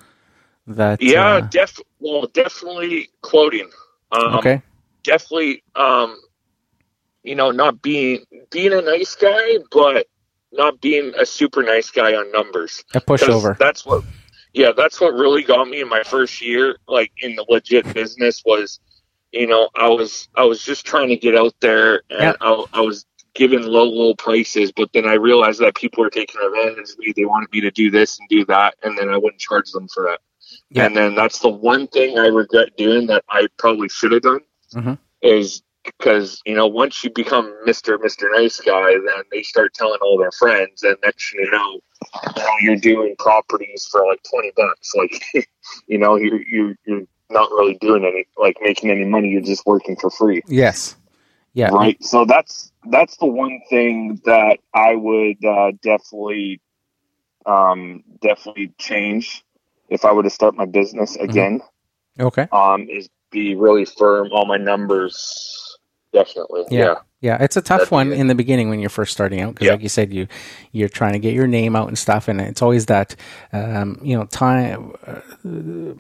That 0.66 1.01
Yeah, 1.01 1.36
uh, 1.36 1.41
def 1.43 1.78
well, 2.01 2.26
definitely 2.34 3.09
quoting. 3.22 3.70
Um, 4.12 4.34
okay. 4.39 4.62
definitely 5.05 5.62
um 5.76 6.16
you 7.29 7.35
know 7.35 7.51
not 7.51 7.83
being 7.83 8.24
being 8.51 8.72
a 8.72 8.81
nice 8.81 9.14
guy 9.14 9.59
but 9.70 10.07
not 10.53 10.81
being 10.81 11.12
a 11.18 11.26
super 11.26 11.62
nice 11.62 11.91
guy 11.91 12.14
on 12.14 12.31
numbers 12.33 12.83
A 12.95 13.01
pushover. 13.01 13.57
that's 13.59 13.85
what 13.85 14.03
yeah 14.55 14.72
that's 14.81 15.01
what 15.01 15.12
really 15.14 15.43
got 15.43 15.68
me 15.68 15.81
in 15.81 15.89
my 15.89 16.03
first 16.03 16.41
year 16.41 16.79
like 16.89 17.12
in 17.18 17.37
the 17.37 17.45
legit 17.49 17.85
business 17.93 18.43
was 18.47 18.81
you 19.33 19.47
know 19.47 19.68
i 19.76 19.89
was 19.89 20.29
i 20.37 20.45
was 20.45 20.62
just 20.64 20.87
trying 20.87 21.09
to 21.09 21.16
get 21.16 21.37
out 21.37 21.55
there 21.61 22.03
and 22.11 22.20
Yeah. 22.20 22.33
I, 22.41 22.64
I 22.72 22.81
was 22.81 23.05
giving 23.35 23.62
low 23.62 23.85
low 23.85 24.14
prices 24.14 24.72
but 24.72 24.89
then 24.95 25.07
i 25.07 25.14
realized 25.14 25.61
that 25.61 25.74
people 25.74 26.03
were 26.03 26.11
taking 26.11 26.41
advantage 26.41 26.91
of 26.93 26.99
me 26.99 27.12
they 27.14 27.26
wanted 27.26 27.51
me 27.53 27.61
to 27.61 27.70
do 27.70 27.91
this 27.91 28.18
and 28.18 28.26
do 28.31 28.45
that 28.47 28.74
and 28.83 28.97
then 28.99 29.11
i 29.11 29.16
wouldn't 29.18 29.41
charge 29.41 29.70
them 29.72 29.87
for 29.95 30.03
that 30.05 30.20
Yeah. 30.70 30.87
and 30.87 30.97
then 30.97 31.14
that's 31.14 31.41
the 31.41 31.51
one 31.51 31.87
thing 31.89 32.18
i 32.18 32.26
regret 32.29 32.70
doing 32.79 33.07
that 33.09 33.22
i 33.29 33.47
probably 33.59 33.91
should 33.91 34.12
have 34.12 34.22
done 34.22 34.41
Mhm. 34.74 34.99
is 35.22 35.62
because 35.99 36.41
you 36.45 36.55
know 36.55 36.66
once 36.66 37.03
you 37.03 37.11
become 37.11 37.55
Mister 37.64 37.99
Mister 37.99 38.30
Nice 38.32 38.61
Guy, 38.61 38.93
then 38.93 39.24
they 39.30 39.43
start 39.43 39.74
telling 39.74 39.99
all 40.03 40.18
their 40.18 40.32
friends, 40.32 40.82
and 40.82 40.97
next 41.05 41.32
you 41.32 41.51
know, 41.51 41.80
you 42.36 42.43
know 42.43 42.55
you're 42.61 42.76
doing 42.76 43.14
properties 43.18 43.89
for 43.91 44.05
like 44.07 44.22
twenty 44.28 44.53
bucks. 44.57 44.93
Like 44.95 45.22
you 45.86 45.99
know 45.99 46.16
you're 46.16 46.43
you're 46.43 46.74
you're 46.86 47.03
not 47.30 47.51
really 47.51 47.76
doing 47.80 48.05
any 48.05 48.26
like 48.36 48.57
making 48.61 48.91
any 48.91 49.05
money. 49.05 49.28
You're 49.28 49.41
just 49.41 49.66
working 49.66 49.97
for 49.97 50.11
free, 50.11 50.43
Yes. 50.47 50.97
Yeah. 51.55 51.70
right? 51.70 52.03
So 52.05 52.24
that's 52.24 52.72
that's 52.91 53.16
the 53.16 53.26
one 53.26 53.61
thing 53.68 54.20
that 54.24 54.59
I 54.74 54.95
would 54.95 55.45
uh, 55.45 55.72
definitely 55.82 56.61
um, 57.47 58.05
definitely 58.20 58.72
change 58.78 59.45
if 59.89 60.05
I 60.05 60.12
were 60.12 60.22
to 60.22 60.30
start 60.30 60.55
my 60.55 60.66
business 60.66 61.16
again. 61.16 61.61
Okay. 62.20 62.47
Um, 62.53 62.89
is 62.89 63.09
be 63.30 63.55
really 63.55 63.84
firm 63.84 64.28
on 64.28 64.49
my 64.49 64.57
numbers. 64.57 65.68
Definitely, 66.13 66.65
Yeah. 66.71 66.79
yeah. 66.85 66.95
Yeah, 67.21 67.37
it's 67.43 67.57
a 67.57 67.61
tough 67.63 67.79
That'd 67.81 67.91
one 67.91 68.13
in 68.13 68.29
the 68.29 68.35
beginning 68.37 68.69
when 68.71 68.79
you're 68.79 68.89
first 68.91 69.13
starting 69.13 69.41
out 69.41 69.55
because, 69.55 69.67
Yeah. 69.67 69.73
like 69.73 69.83
you 69.83 69.89
said, 69.89 70.13
you 70.15 70.29
you're 70.71 70.89
trying 70.89 71.15
to 71.15 71.19
get 71.19 71.35
your 71.35 71.49
name 71.49 71.75
out 71.75 71.89
and 71.89 71.99
stuff, 71.99 72.29
and 72.29 72.41
it's 72.41 72.63
always 72.63 72.87
that 72.87 73.17
um, 73.53 73.99
you 74.03 74.17
know 74.17 74.25
time 74.27 74.93
uh, 75.07 75.21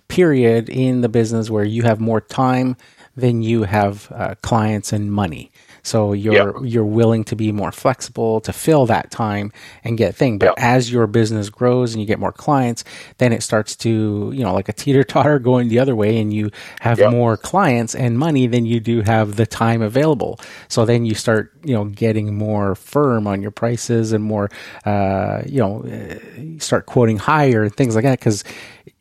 period 0.08 0.68
in 0.68 1.00
the 1.00 1.08
business 1.08 1.50
where 1.50 1.64
you 1.64 1.82
have 1.82 1.98
more 2.00 2.20
time 2.20 2.76
than 3.16 3.42
you 3.42 3.64
have 3.64 4.10
uh, 4.14 4.34
clients 4.42 4.92
and 4.92 5.12
money. 5.12 5.50
So 5.88 6.12
you're 6.12 6.64
you're 6.64 6.84
willing 7.00 7.24
to 7.24 7.36
be 7.36 7.52
more 7.52 7.72
flexible 7.72 8.40
to 8.42 8.52
fill 8.52 8.86
that 8.86 9.10
time 9.10 9.52
and 9.84 9.98
get 9.98 10.14
thing. 10.14 10.38
But 10.38 10.54
Yeah. 10.58 10.74
as 10.76 10.92
your 10.92 11.06
business 11.06 11.48
grows 11.50 11.94
and 11.94 12.00
you 12.00 12.06
get 12.06 12.18
more 12.20 12.32
clients, 12.32 12.84
then 13.18 13.32
it 13.32 13.42
starts 13.42 13.74
to 13.76 14.32
you 14.34 14.44
know 14.44 14.52
like 14.54 14.68
a 14.68 14.72
teeter 14.72 15.04
totter 15.04 15.38
going 15.50 15.68
the 15.68 15.78
other 15.78 15.96
way, 15.96 16.18
and 16.20 16.32
you 16.32 16.50
have 16.80 16.98
Yeah. 16.98 17.10
more 17.10 17.36
clients 17.36 17.94
and 17.94 18.18
money 18.18 18.46
than 18.46 18.66
you 18.66 18.80
do 18.80 19.02
have 19.02 19.36
the 19.36 19.46
time 19.46 19.82
available. 19.82 20.38
So 20.68 20.84
then 20.84 21.04
you 21.06 21.14
start 21.14 21.52
you 21.64 21.74
know 21.74 21.84
getting 21.86 22.36
more 22.36 22.74
firm 22.74 23.26
on 23.26 23.42
your 23.42 23.50
prices 23.62 24.12
and 24.12 24.22
more 24.24 24.50
uh, 24.84 25.42
you 25.46 25.58
know 25.60 25.84
uh, 25.84 26.18
you 26.40 26.60
start 26.60 26.86
quoting 26.86 27.18
higher 27.18 27.62
and 27.64 27.74
things 27.74 27.94
like 27.94 28.04
that 28.04 28.18
because 28.18 28.44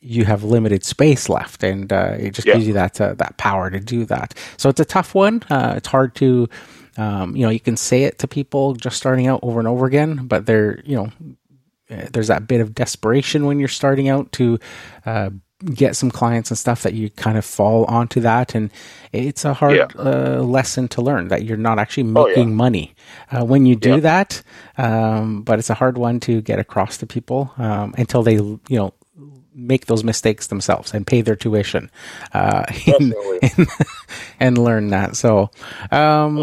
you 0.02 0.26
have 0.26 0.44
limited 0.44 0.86
space 0.86 1.28
left, 1.28 1.64
and 1.64 1.92
uh, 1.92 2.16
it 2.18 2.32
just 2.34 2.48
Yeah. 2.48 2.54
gives 2.54 2.68
you 2.68 2.74
that 2.74 3.02
uh, 3.02 3.14
that 3.16 3.38
power 3.38 3.70
to 3.70 3.80
do 3.80 4.06
that. 4.06 4.34
So 4.58 4.70
it's 4.70 4.80
a 4.80 4.86
tough 4.86 5.14
one. 5.16 5.44
Uh, 5.50 5.74
it's 5.78 5.88
hard 5.90 6.16
to 6.16 6.48
um, 6.98 7.36
you 7.36 7.44
know 7.44 7.50
you 7.52 7.60
can 7.60 7.78
say 7.78 8.04
it 8.04 8.20
to 8.20 8.28
people 8.28 8.74
just 8.74 8.98
starting 8.98 9.28
out 9.28 9.40
over 9.44 9.60
and 9.60 9.68
over 9.68 9.86
again, 9.86 10.28
but 10.28 10.46
they're 10.46 10.82
you 10.86 10.96
know 10.98 11.12
uh, 11.92 12.08
there's 12.12 12.28
that 12.28 12.48
bit 12.48 12.62
of 12.62 12.74
desperation 12.76 13.46
when 13.46 13.60
you're 13.60 13.68
starting 13.70 14.10
out 14.10 14.32
to 14.34 14.60
uh, 15.06 15.30
get 15.74 15.96
some 15.96 16.12
clients 16.12 16.52
and 16.52 16.58
stuff 16.58 16.84
that 16.84 16.94
you 16.94 17.10
kind 17.10 17.36
of 17.38 17.44
fall 17.46 17.86
onto 17.86 18.20
that 18.22 18.54
and 18.54 18.70
it's 19.12 19.44
a 19.46 19.54
hard 19.56 19.76
Yeah. 19.78 19.88
uh, 19.98 20.42
lesson 20.44 20.88
to 20.90 21.02
learn 21.02 21.30
that 21.30 21.46
you're 21.46 21.58
not 21.58 21.80
actually 21.80 22.04
Oh, 22.16 22.28
yeah. 22.28 22.36
making 22.36 22.56
money 22.56 22.94
uh, 23.32 23.44
when 23.44 23.66
you 23.66 23.76
do 23.76 23.96
Yeah. 23.96 24.00
that 24.02 24.44
um, 24.78 25.42
but 25.42 25.58
it's 25.58 25.72
a 25.72 25.74
hard 25.74 25.98
one 25.98 26.20
to 26.22 26.42
get 26.42 26.60
across 26.60 26.98
to 26.98 27.08
people 27.08 27.52
um, 27.58 27.96
until 27.98 28.22
they 28.22 28.36
you 28.36 28.60
know 28.70 28.94
make 29.56 29.88
those 29.88 30.04
mistakes 30.04 30.48
themselves 30.48 30.94
and 30.94 31.08
pay 31.08 31.22
their 31.22 31.36
tuition 31.36 31.90
uh, 32.34 32.64
and, 33.00 33.16
and 34.40 34.58
learn 34.60 34.90
that 34.90 35.16
so 35.16 35.50
um, 35.92 36.38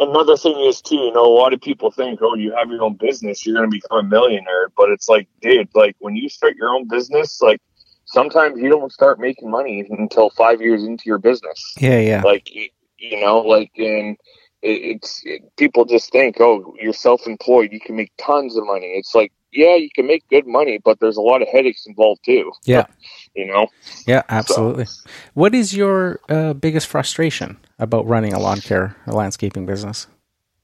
another 0.00 0.36
thing 0.36 0.58
is 0.60 0.80
too, 0.80 0.96
you 0.96 1.12
know, 1.12 1.24
a 1.24 1.34
lot 1.34 1.52
of 1.52 1.60
people 1.60 1.90
think, 1.90 2.20
oh, 2.22 2.34
you 2.34 2.54
have 2.56 2.70
your 2.70 2.82
own 2.82 2.94
business, 2.94 3.44
you're 3.44 3.56
going 3.56 3.70
to 3.70 3.74
become 3.74 3.98
a 3.98 4.08
millionaire. 4.08 4.70
But 4.76 4.90
it's 4.90 5.08
like, 5.08 5.28
dude, 5.40 5.68
like 5.74 5.96
when 5.98 6.16
you 6.16 6.28
start 6.28 6.56
your 6.56 6.70
own 6.70 6.88
business, 6.88 7.40
like 7.40 7.60
sometimes 8.06 8.60
you 8.60 8.68
don't 8.68 8.92
start 8.92 9.20
making 9.20 9.50
money 9.50 9.86
until 9.90 10.30
five 10.30 10.60
years 10.60 10.84
into 10.84 11.04
your 11.06 11.18
business. 11.18 11.74
yeah 11.78 11.98
yeah 11.98 12.22
Like, 12.22 12.50
you, 12.54 13.20
know, 13.20 13.38
like 13.40 13.70
and 13.76 14.16
it, 14.62 14.96
it's 14.96 15.22
it, 15.24 15.42
people 15.56 15.84
just 15.84 16.10
think, 16.10 16.40
oh, 16.40 16.74
you're 16.80 16.92
self-employed, 16.92 17.72
you 17.72 17.80
can 17.80 17.96
make 17.96 18.12
tons 18.18 18.56
of 18.56 18.66
money. 18.66 18.94
It's 18.96 19.14
like, 19.14 19.32
yeah, 19.52 19.76
you 19.76 19.88
can 19.94 20.06
make 20.06 20.28
good 20.28 20.46
money, 20.46 20.78
but 20.84 21.00
there's 21.00 21.16
a 21.16 21.22
lot 21.22 21.42
of 21.42 21.48
headaches 21.48 21.86
involved 21.86 22.22
too. 22.24 22.52
Yeah. 22.64 22.86
You 23.34 23.46
know, 23.46 23.68
Yeah, 24.04 24.22
absolutely. 24.28 24.86
What 25.34 25.54
is 25.54 25.72
your 25.72 26.18
uh, 26.28 26.54
biggest 26.54 26.88
frustration 26.88 27.58
about 27.78 28.06
running 28.06 28.32
a 28.32 28.38
lawn 28.38 28.60
care, 28.60 28.96
a 29.06 29.12
landscaping 29.12 29.66
business? 29.66 30.06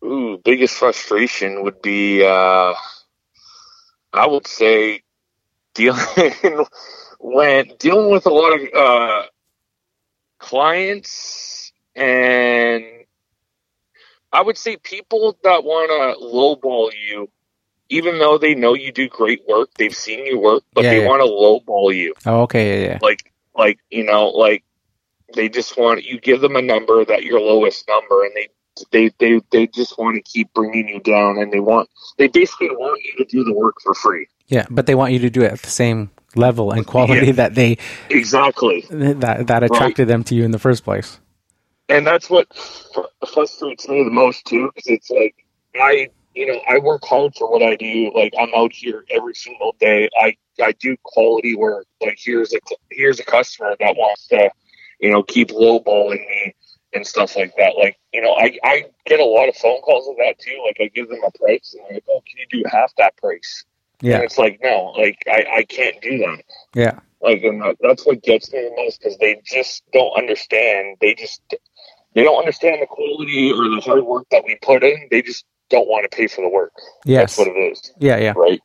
Ooh, 0.05 0.39
biggest 0.45 0.75
frustration 0.77 1.63
would 1.63 1.81
be, 1.83 2.25
uh, 2.25 2.75
I 4.13 4.27
would 4.27 4.47
say, 4.47 5.03
dealing 5.75 6.01
when 7.21 7.73
dealing 7.79 8.11
with 8.11 8.27
a 8.27 8.31
lot 8.31 8.61
of 8.61 8.75
uh, 8.75 9.23
clients, 10.39 11.73
and 11.97 12.85
I 14.33 14.43
would 14.43 14.59
say 14.59 14.77
people 14.77 15.37
that 15.45 15.65
want 15.65 15.91
to 15.91 16.25
lowball 16.25 16.93
you, 17.09 17.31
even 17.89 18.19
though 18.19 18.39
they 18.39 18.55
know 18.55 18.75
you 18.75 18.93
do 18.93 19.09
great 19.09 19.43
work, 19.49 19.71
they've 19.77 19.95
seen 19.95 20.27
you 20.27 20.39
work, 20.41 20.65
but 20.75 20.85
Yeah, 20.85 20.91
they 20.91 21.01
yeah. 21.01 21.09
want 21.09 21.21
to 21.23 21.27
lowball 21.73 21.95
you 21.95 22.15
Oh, 22.27 22.43
okay, 22.43 22.83
yeah, 22.83 22.89
yeah. 22.89 22.99
like 23.03 23.33
like 23.57 23.79
you 23.91 24.05
know 24.05 24.29
like 24.29 24.65
they 25.35 25.49
just 25.49 25.77
want 25.79 26.05
you 26.05 26.21
give 26.21 26.41
them 26.41 26.57
a 26.57 26.63
number 26.63 27.05
that 27.05 27.25
your 27.25 27.41
lowest 27.41 27.87
number 27.89 28.25
and 28.25 28.33
they 28.35 28.49
they 28.91 29.11
they 29.21 29.41
they 29.53 29.67
just 29.69 29.97
want 29.99 30.17
to 30.17 30.23
keep 30.23 30.53
bringing 30.53 30.89
you 30.89 30.99
down, 31.01 31.39
and 31.39 31.53
they 31.53 31.61
want 31.61 31.89
they 32.19 32.27
basically 32.27 32.71
want 32.71 33.01
you 33.05 33.25
to 33.25 33.31
do 33.31 33.45
the 33.45 33.53
work 33.55 33.77
for 33.83 33.95
free. 33.95 34.27
Yeah, 34.49 34.67
but 34.69 34.87
they 34.87 34.95
want 34.97 35.13
you 35.13 35.21
to 35.21 35.31
do 35.31 35.43
it 35.43 35.53
at 35.53 35.63
the 35.63 35.71
same 35.71 36.11
level 36.35 36.73
and 36.73 36.85
quality 36.87 37.27
Yeah. 37.27 37.33
that 37.33 37.55
they 37.55 37.79
Exactly. 38.11 38.85
that 38.91 39.47
that 39.47 39.63
attracted 39.63 40.09
them 40.09 40.25
to 40.25 40.35
you 40.35 40.45
in 40.45 40.51
the 40.51 40.59
first 40.59 40.83
place. 40.85 41.21
and 41.89 42.07
that's 42.07 42.29
what 42.29 42.49
frustrates 43.33 43.89
me 43.89 44.03
the 44.03 44.11
most 44.11 44.45
too 44.47 44.71
because 44.75 44.89
it's 44.91 45.11
like 45.11 45.35
i 45.77 46.09
you 46.35 46.47
know 46.47 46.59
i 46.69 46.79
work 46.79 47.05
hard 47.05 47.35
for 47.37 47.51
what 47.51 47.63
i 47.63 47.77
do 47.77 48.11
like 48.15 48.33
i'm 48.41 48.49
out 48.57 48.73
here 48.73 49.05
every 49.11 49.35
single 49.35 49.77
day 49.79 50.09
i 50.21 50.35
i 50.63 50.73
do 50.73 50.97
quality 51.03 51.55
work 51.55 51.87
like 52.01 52.19
here's 52.19 52.53
a 52.55 52.59
here's 52.91 53.21
a 53.21 53.25
customer 53.25 53.77
that 53.81 53.95
wants 53.97 54.27
to 54.29 54.51
you 55.01 55.11
know 55.11 55.23
keep 55.23 55.49
lowballing 55.49 56.27
me 56.27 56.55
and 56.93 57.07
stuff 57.07 57.37
like 57.37 57.55
that. 57.57 57.77
Like 57.77 57.99
you 58.13 58.21
know 58.21 58.33
i 58.33 58.57
i 58.65 58.85
get 59.07 59.21
a 59.21 59.25
lot 59.25 59.49
of 59.49 59.57
phone 59.57 59.81
calls 59.81 60.09
of 60.09 60.17
that 60.17 60.39
too. 60.39 60.63
Like 60.67 60.77
i 60.81 60.89
give 60.95 61.09
them 61.09 61.21
a 61.25 61.31
price 61.39 61.75
and 61.75 61.85
they're 61.89 61.95
like 61.97 62.05
oh 62.11 62.23
can 62.27 62.39
you 62.39 62.63
do 62.63 62.69
half 62.71 62.93
that 62.99 63.17
price? 63.17 63.65
Yeah, 64.01 64.17
and 64.17 64.25
it's 64.25 64.39
like 64.39 64.61
no 64.63 64.93
like 64.97 65.19
i 65.27 65.45
i 65.59 65.63
can't 65.65 66.01
do 66.01 66.19
that. 66.19 66.43
Yeah, 66.75 66.99
like, 67.25 67.43
and 67.43 67.63
that, 67.63 67.77
that's 67.81 68.05
what 68.05 68.23
gets 68.23 68.53
me 68.53 68.61
the 68.61 68.75
most 68.77 69.01
because 69.01 69.17
they 69.17 69.41
just 69.47 69.83
don't 69.95 70.17
understand. 70.17 70.99
They 71.01 71.15
just 71.15 71.41
they 72.15 72.23
don't 72.23 72.39
understand 72.39 72.83
the 72.83 72.87
quality 72.87 73.51
or 73.51 73.69
the 73.71 73.81
hard 73.81 74.05
work 74.05 74.27
that 74.31 74.45
we 74.45 74.59
put 74.61 74.85
in. 74.85 75.09
They 75.11 75.23
just 75.23 75.47
don't 75.71 75.89
want 75.89 76.09
to 76.09 76.15
pay 76.15 76.27
for 76.27 76.43
the 76.43 76.51
work. 76.51 76.73
yes, 77.07 77.35
That's 77.35 77.39
what 77.39 77.57
it 77.57 77.59
is, 77.59 77.93
yeah, 77.99 78.19
yeah, 78.19 78.35
right? 78.37 78.61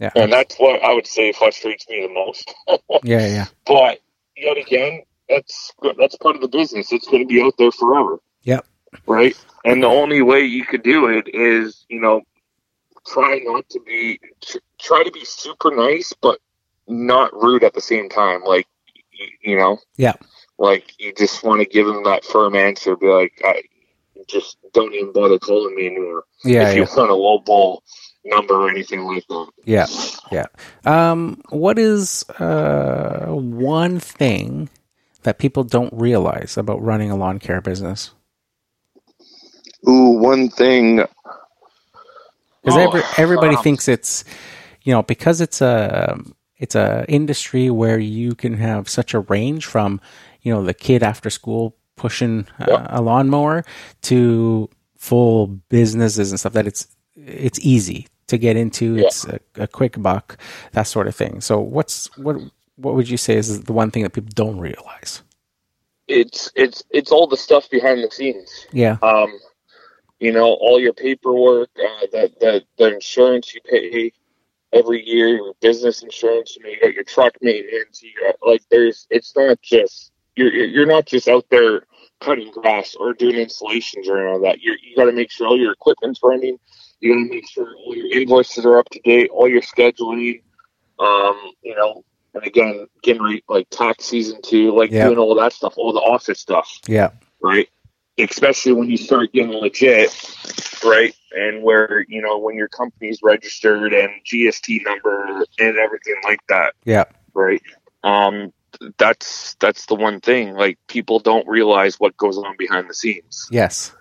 yeah, 0.00 0.10
And 0.16 0.32
that's 0.32 0.56
what 0.56 0.82
I 0.82 0.92
would 0.92 1.06
say 1.06 1.32
frustrates 1.32 1.88
me 1.88 2.04
the 2.04 2.12
most. 2.12 2.52
yeah, 3.04 3.26
yeah, 3.28 3.46
but 3.64 4.00
yet 4.36 4.56
again, 4.56 5.02
that's 5.30 5.72
that's 5.98 6.16
part 6.16 6.36
of 6.36 6.42
the 6.42 6.48
business. 6.48 6.92
It's 6.92 7.08
going 7.08 7.26
to 7.26 7.32
be 7.32 7.42
out 7.42 7.54
there 7.58 7.72
forever. 7.72 8.18
Yep. 8.42 8.66
Right. 9.06 9.36
And 9.64 9.82
the 9.82 9.88
only 9.88 10.22
way 10.22 10.40
you 10.40 10.64
could 10.64 10.82
do 10.82 11.06
it 11.06 11.28
is, 11.32 11.84
you 11.88 12.00
know, 12.00 12.22
try 13.06 13.40
not 13.44 13.68
to 13.70 13.80
be 13.80 14.20
try 14.78 15.02
to 15.02 15.10
be 15.10 15.24
super 15.24 15.74
nice, 15.74 16.12
but 16.20 16.38
not 16.86 17.32
rude 17.32 17.64
at 17.64 17.74
the 17.74 17.80
same 17.80 18.08
time. 18.08 18.42
Like, 18.44 18.66
you, 19.42 19.56
know. 19.56 19.78
Yeah. 19.96 20.14
Like 20.58 20.92
you 20.98 21.12
just 21.14 21.42
want 21.42 21.60
to 21.60 21.66
give 21.66 21.86
them 21.86 22.04
that 22.04 22.24
firm 22.24 22.54
answer. 22.54 22.96
Be 22.96 23.06
like, 23.06 23.40
I 23.44 23.62
just 24.26 24.58
don't 24.72 24.94
even 24.94 25.12
bother 25.12 25.38
calling 25.38 25.74
me 25.74 25.86
anymore. 25.86 26.24
yeah, 26.44 26.68
if 26.68 26.76
yeah. 26.76 26.82
you 26.82 26.88
want 26.96 27.10
a 27.10 27.14
low 27.14 27.38
ball 27.38 27.82
number 28.24 28.54
or 28.54 28.68
anything 28.68 29.04
like 29.04 29.26
that. 29.28 29.46
Yeah, 29.64 29.86
yeah. 30.30 30.46
Um, 30.84 31.40
what 31.48 31.78
is 31.78 32.28
uh, 32.38 33.26
one 33.28 34.00
thing 34.00 34.68
that 35.22 35.38
people 35.38 35.64
don't 35.64 35.92
realize 35.94 36.56
about 36.56 36.82
running 36.82 37.10
a 37.10 37.16
lawn 37.16 37.38
care 37.38 37.60
business? 37.60 38.12
Ooh, 39.88 40.10
one 40.20 40.50
thing. 40.50 41.04
Because 42.64 42.76
Oh, 42.76 42.78
every, 42.78 43.02
everybody 43.18 43.56
um, 43.56 43.62
thinks 43.64 43.88
it's, 43.88 44.24
you 44.82 44.92
know, 44.92 45.02
because 45.02 45.40
it's 45.40 45.60
a 45.60 46.18
it's 46.58 46.74
a 46.74 47.04
industry 47.08 47.70
where 47.70 47.98
you 47.98 48.34
can 48.34 48.54
have 48.58 48.88
such 48.88 49.14
a 49.14 49.20
range 49.20 49.66
from, 49.66 50.00
you 50.42 50.52
know, 50.52 50.62
the 50.64 50.74
kid 50.74 51.02
after 51.02 51.30
school 51.30 51.76
pushing 51.96 52.46
uh, 52.60 52.66
Yep. 52.66 52.86
a 52.90 53.02
lawnmower 53.02 53.64
to 54.02 54.68
full 54.98 55.46
businesses 55.48 56.30
and 56.32 56.40
stuff 56.40 56.52
that 56.54 56.66
it's 56.66 56.88
it's 57.16 57.58
easy 57.60 58.08
to 58.28 58.38
get 58.38 58.56
into. 58.56 58.96
Yeah. 58.96 59.02
It's 59.02 59.24
a, 59.26 59.40
a 59.56 59.66
quick 59.68 60.00
buck, 60.02 60.38
that 60.72 60.84
sort 60.84 61.08
of 61.08 61.16
thing. 61.16 61.40
So 61.40 61.60
what's 61.60 62.14
what 62.18 62.36
what 62.80 62.94
would 62.94 63.08
you 63.08 63.16
say 63.16 63.36
is 63.36 63.62
the 63.62 63.72
one 63.72 63.90
thing 63.90 64.02
that 64.02 64.12
people 64.12 64.30
don't 64.34 64.58
realize? 64.58 65.22
It's 66.08 66.50
it's 66.56 66.82
it's 66.90 67.12
all 67.12 67.26
the 67.26 67.36
stuff 67.36 67.70
behind 67.70 68.02
the 68.02 68.10
scenes. 68.10 68.66
Yeah, 68.72 68.96
Um, 69.02 69.38
you 70.18 70.32
know, 70.32 70.54
all 70.54 70.80
your 70.80 70.92
paperwork, 70.92 71.70
uh, 71.78 72.06
the 72.12 72.32
the 72.40 72.62
the 72.78 72.94
insurance 72.94 73.54
you 73.54 73.60
pay 73.62 74.12
every 74.72 75.06
year, 75.06 75.28
your 75.28 75.54
business 75.60 76.02
insurance. 76.02 76.56
You 76.56 76.64
know, 76.64 76.70
you 76.70 76.80
got 76.80 76.94
your 76.94 77.04
truck 77.04 77.34
maintenance. 77.40 78.02
You 78.02 78.10
got 78.20 78.36
like 78.46 78.62
there's. 78.70 79.06
It's 79.10 79.34
not 79.36 79.60
just 79.62 80.12
you're 80.36 80.52
you're 80.52 80.86
not 80.86 81.06
just 81.06 81.28
out 81.28 81.46
there 81.50 81.84
cutting 82.20 82.50
grass 82.52 82.94
or 82.98 83.14
doing 83.14 83.36
installations 83.36 84.08
or 84.08 84.26
of 84.26 84.42
that. 84.42 84.60
You're, 84.60 84.76
you 84.82 84.94
got 84.96 85.06
to 85.06 85.12
make 85.12 85.30
sure 85.30 85.46
all 85.46 85.58
your 85.58 85.72
equipment's 85.72 86.20
running. 86.22 86.58
You 87.00 87.14
got 87.14 87.28
to 87.28 87.34
make 87.34 87.48
sure 87.48 87.74
all 87.76 87.96
your 87.96 88.20
invoices 88.20 88.66
are 88.66 88.78
up 88.78 88.88
to 88.90 89.00
date. 89.00 89.30
All 89.30 89.48
your 89.48 89.62
scheduling. 89.62 90.42
Um, 90.98 91.52
you 91.62 91.74
know, 91.76 92.04
and 92.34 92.44
again, 92.44 92.86
getting 93.02 93.40
like 93.48 93.68
tax 93.70 94.04
season 94.06 94.40
too, 94.42 94.74
like 94.76 94.90
Yeah. 94.90 95.06
doing 95.06 95.18
all 95.18 95.34
that 95.36 95.52
stuff, 95.52 95.74
all 95.76 95.92
the 95.92 96.00
office 96.00 96.40
stuff 96.40 96.78
yeah, 96.86 97.10
right? 97.42 97.68
Especially 98.18 98.72
when 98.72 98.90
you 98.90 98.96
start 98.96 99.32
getting 99.32 99.52
legit, 99.52 100.10
right? 100.84 101.14
And 101.32 101.62
where, 101.62 102.04
you 102.08 102.20
know, 102.20 102.38
when 102.38 102.56
your 102.56 102.68
company's 102.68 103.20
registered 103.22 103.92
and 103.94 104.10
GST 104.24 104.84
number 104.84 105.44
and 105.58 105.78
everything 105.78 106.16
like 106.24 106.40
that, 106.48 106.74
yeah, 106.84 107.04
right? 107.34 107.62
Um, 108.02 108.52
that's 108.98 109.54
that's 109.60 109.86
the 109.86 109.94
one 109.94 110.20
thing. 110.20 110.54
Like 110.54 110.78
people 110.86 111.18
don't 111.18 111.46
realize 111.48 111.98
what 111.98 112.16
goes 112.16 112.38
on 112.38 112.56
behind 112.56 112.88
the 112.88 112.94
scenes, 112.94 113.48
yes, 113.50 113.94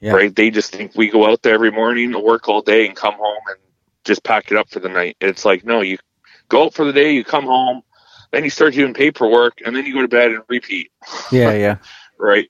Yeah. 0.00 0.12
right? 0.12 0.34
They 0.34 0.50
just 0.50 0.72
think 0.74 0.92
we 0.94 1.08
go 1.08 1.30
out 1.30 1.42
there 1.42 1.54
every 1.54 1.70
morning, 1.70 2.12
to 2.12 2.18
work 2.18 2.48
all 2.48 2.62
day, 2.62 2.86
and 2.86 2.96
come 2.96 3.14
home 3.14 3.42
and 3.48 3.58
just 4.04 4.24
pack 4.24 4.50
it 4.50 4.56
up 4.56 4.70
for 4.70 4.80
the 4.80 4.88
night. 4.88 5.16
It's 5.20 5.44
like 5.44 5.64
no, 5.64 5.80
you 5.82 5.98
go 6.48 6.64
out 6.64 6.74
for 6.74 6.84
the 6.84 6.92
day, 6.92 7.12
you 7.12 7.24
come 7.24 7.44
home, 7.44 7.82
then 8.32 8.44
you 8.44 8.50
start 8.50 8.74
doing 8.74 8.94
paperwork, 8.94 9.60
and 9.64 9.74
then 9.74 9.86
you 9.86 9.94
go 9.94 10.02
to 10.02 10.08
bed 10.08 10.32
and 10.32 10.42
repeat 10.48 10.90
yeah, 11.30 11.52
yeah, 11.52 11.76
right? 12.18 12.48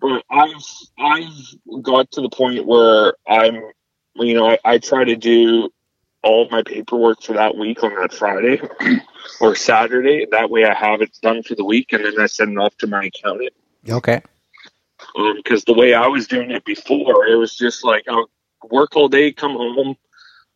But 0.00 0.22
I've 0.30 0.64
I've 0.98 1.82
got 1.82 2.10
to 2.12 2.20
the 2.20 2.28
point 2.28 2.66
where 2.66 3.14
I'm, 3.26 3.62
you 4.16 4.34
know, 4.34 4.50
I, 4.50 4.58
I 4.64 4.78
try 4.78 5.04
to 5.04 5.16
do 5.16 5.70
all 6.22 6.44
of 6.44 6.50
my 6.50 6.62
paperwork 6.62 7.22
for 7.22 7.34
that 7.34 7.56
week 7.56 7.82
on 7.82 7.94
that 7.94 8.12
Friday 8.12 8.60
or 9.40 9.54
Saturday. 9.54 10.26
That 10.30 10.50
way, 10.50 10.64
I 10.64 10.74
have 10.74 11.00
it 11.00 11.16
done 11.22 11.42
for 11.42 11.54
the 11.54 11.64
week, 11.64 11.92
and 11.92 12.04
then 12.04 12.20
I 12.20 12.26
send 12.26 12.52
it 12.52 12.58
off 12.58 12.76
to 12.78 12.86
my 12.86 13.04
accountant. 13.04 13.52
okay, 13.88 14.20
um, 15.16 15.34
Because 15.36 15.64
the 15.64 15.74
way 15.74 15.94
I 15.94 16.06
was 16.08 16.26
doing 16.26 16.50
it 16.50 16.64
before, 16.64 17.26
it 17.26 17.36
was 17.36 17.56
just 17.56 17.84
like 17.84 18.04
I 18.08 18.16
would 18.16 18.26
work 18.70 18.96
all 18.96 19.08
day, 19.08 19.32
come 19.32 19.52
home, 19.52 19.96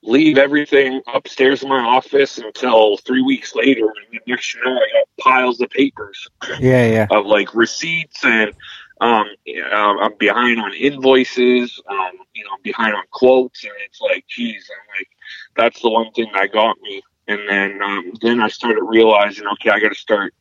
leave 0.02 0.38
everything 0.38 1.02
upstairs 1.12 1.62
in 1.62 1.68
my 1.68 1.80
office 1.80 2.38
until 2.38 2.96
three 2.98 3.22
weeks 3.22 3.54
later, 3.54 3.84
and 3.84 4.06
the 4.12 4.20
next 4.26 4.54
you 4.54 4.64
know, 4.64 4.72
I 4.72 4.86
got 4.92 5.24
piles 5.24 5.60
of 5.60 5.70
papers 5.70 6.28
yeah, 6.58 6.86
yeah, 6.86 7.06
of 7.10 7.26
like 7.26 7.54
receipts 7.54 8.24
and 8.24 8.52
um, 9.00 9.26
um, 9.72 9.98
I'm 9.98 10.14
behind 10.18 10.60
on 10.60 10.74
invoices, 10.74 11.80
um, 11.88 12.12
you 12.34 12.44
know, 12.44 12.50
I'm 12.52 12.62
behind 12.62 12.94
on 12.94 13.04
quotes, 13.10 13.64
and 13.64 13.72
it's 13.86 14.00
like, 14.00 14.26
geez, 14.28 14.70
I'm 14.70 14.98
like, 14.98 15.08
that's 15.56 15.80
the 15.80 15.88
one 15.88 16.12
thing 16.12 16.30
that 16.34 16.52
got 16.52 16.76
me. 16.82 17.02
And 17.26 17.40
then, 17.48 17.80
um, 17.82 18.12
then 18.20 18.40
I 18.40 18.48
started 18.48 18.82
realizing, 18.82 19.46
okay, 19.54 19.70
I 19.70 19.80
got 19.80 19.88
to 19.88 19.94
start, 19.94 20.34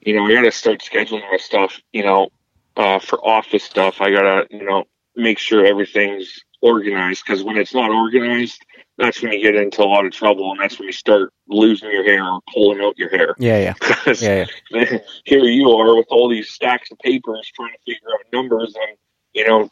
you 0.00 0.14
know, 0.14 0.26
I 0.26 0.34
got 0.34 0.42
to 0.42 0.52
start 0.52 0.80
scheduling 0.80 1.22
my 1.30 1.38
stuff, 1.38 1.80
you 1.92 2.02
know, 2.02 2.28
uh, 2.76 2.98
for 2.98 3.24
office 3.26 3.64
stuff. 3.64 4.02
I 4.02 4.10
got 4.10 4.22
to, 4.22 4.46
you 4.50 4.64
know, 4.64 4.84
make 5.16 5.38
sure 5.38 5.64
everything's 5.64 6.44
organized 6.60 7.24
because 7.24 7.42
when 7.42 7.56
it's 7.56 7.74
not 7.74 7.90
organized, 7.90 8.62
that's 8.98 9.22
when 9.22 9.32
you 9.32 9.42
get 9.42 9.54
into 9.54 9.82
a 9.82 9.84
lot 9.84 10.04
of 10.04 10.12
trouble, 10.12 10.50
and 10.52 10.60
that's 10.60 10.78
when 10.78 10.86
you 10.86 10.92
start 10.92 11.32
losing 11.48 11.90
your 11.90 12.04
hair 12.04 12.24
or 12.24 12.40
pulling 12.52 12.80
out 12.82 12.96
your 12.98 13.08
hair. 13.10 13.34
yeah, 13.38 13.74
yeah, 14.06 14.12
yeah, 14.20 14.46
yeah. 14.70 14.98
here 15.24 15.44
you 15.44 15.70
are 15.70 15.96
with 15.96 16.06
all 16.10 16.28
these 16.28 16.50
stacks 16.50 16.90
of 16.90 16.98
papers 16.98 17.50
trying 17.54 17.72
to 17.72 17.78
figure 17.92 18.08
out 18.12 18.20
numbers 18.32 18.74
and 18.88 18.96
you 19.32 19.46
know 19.48 19.70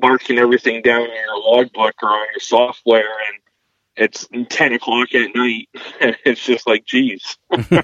marking 0.00 0.38
everything 0.38 0.82
down 0.82 1.02
in 1.02 1.10
your 1.14 1.38
logbook 1.40 1.94
or 2.02 2.08
on 2.10 2.26
your 2.32 2.40
software 2.40 3.00
and 3.28 3.40
it's 3.96 4.28
10 4.50 4.72
o'clock 4.74 5.14
at 5.14 5.34
night 5.34 5.68
and 6.00 6.16
it's 6.24 6.44
just 6.44 6.66
like 6.66 6.84
geez 6.86 7.36
yeah, 7.70 7.82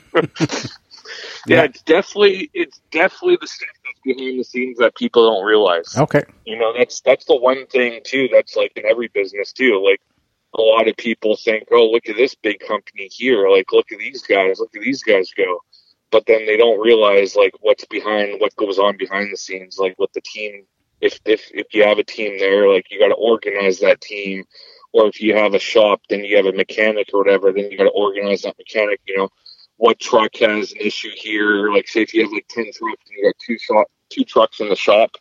Yeah. 1.47 1.62
it's 1.65 1.82
definitely 1.82 2.51
it's 2.55 2.81
definitely 2.90 3.39
the 3.40 3.47
stuff 3.47 3.69
that's 3.85 4.01
behind 4.05 4.39
the 4.40 4.44
scenes 4.44 4.78
that 4.78 4.94
people 4.97 5.31
don't 5.31 5.44
realize 5.44 5.97
Okay, 5.97 6.23
you 6.47 6.56
know 6.59 6.73
that's 6.77 7.01
that's 7.02 7.24
the 7.27 7.36
one 7.36 7.66
thing 7.66 8.01
too 8.05 8.28
that's 8.32 8.56
like 8.56 8.73
in 8.77 8.85
every 8.86 9.09
business 9.09 9.52
too 9.52 9.82
like 9.85 10.01
a 10.55 10.62
lot 10.62 10.89
of 10.89 10.97
people 10.97 11.36
think 11.36 11.64
oh 11.72 11.90
look 11.90 12.09
at 12.09 12.16
this 12.16 12.35
big 12.35 12.60
company 12.60 13.09
here. 13.10 13.48
Like 13.48 13.72
look 13.72 13.90
at 13.93 13.98
these 13.98 14.22
guys. 14.22 14.60
Look 14.60 14.74
at 14.74 14.82
these 14.82 15.02
guys 15.02 15.31
go. 15.36 15.60
But 16.10 16.26
then 16.26 16.47
they 16.47 16.56
don't 16.56 16.81
realize 16.81 17.36
like 17.36 17.55
what's 17.60 17.85
behind 17.86 18.40
what 18.40 18.55
goes 18.56 18.78
on 18.78 18.97
behind 18.97 19.32
the 19.32 19.36
scenes 19.36 19.78
like 19.78 19.94
what 19.97 20.12
the 20.12 20.20
team 20.20 20.64
if 21.01 21.18
if 21.24 21.51
if 21.52 21.66
you 21.72 21.82
have 21.85 21.98
a 21.98 22.05
team 22.05 22.39
there 22.39 22.72
like 22.72 22.90
you 22.90 22.98
got 22.98 23.09
to 23.09 23.14
organize 23.14 23.81
that 23.81 24.01
team. 24.01 24.44
Or 24.93 25.09
if 25.09 25.20
you 25.20 25.35
have 25.35 25.55
a 25.55 25.59
shop 25.59 26.02
then 26.09 26.24
you 26.24 26.36
have 26.36 26.47
a 26.47 26.52
mechanic 26.52 27.09
or 27.12 27.20
whatever 27.20 27.52
then 27.52 27.70
you 27.70 27.76
got 27.76 27.85
to 27.85 27.90
organize 27.90 28.43
that 28.43 28.56
mechanic 28.59 29.01
you 29.06 29.16
know. 29.16 29.28
What 29.76 29.98
truck 29.98 30.36
has 30.36 30.70
an 30.70 30.78
issue 30.78 31.10
here? 31.16 31.72
Like 31.72 31.89
say 31.89 32.02
if 32.02 32.14
you 32.14 32.22
have 32.22 32.32
like 32.32 32.47
10 32.48 32.66
trucks 32.66 32.78
and 32.81 33.18
you 33.18 33.24
got 33.24 33.35
two 33.44 33.59
shop 33.59 33.86
two 34.09 34.24
trucks 34.24 34.60
in 34.60 34.68
the 34.68 34.76
shop 34.76 35.16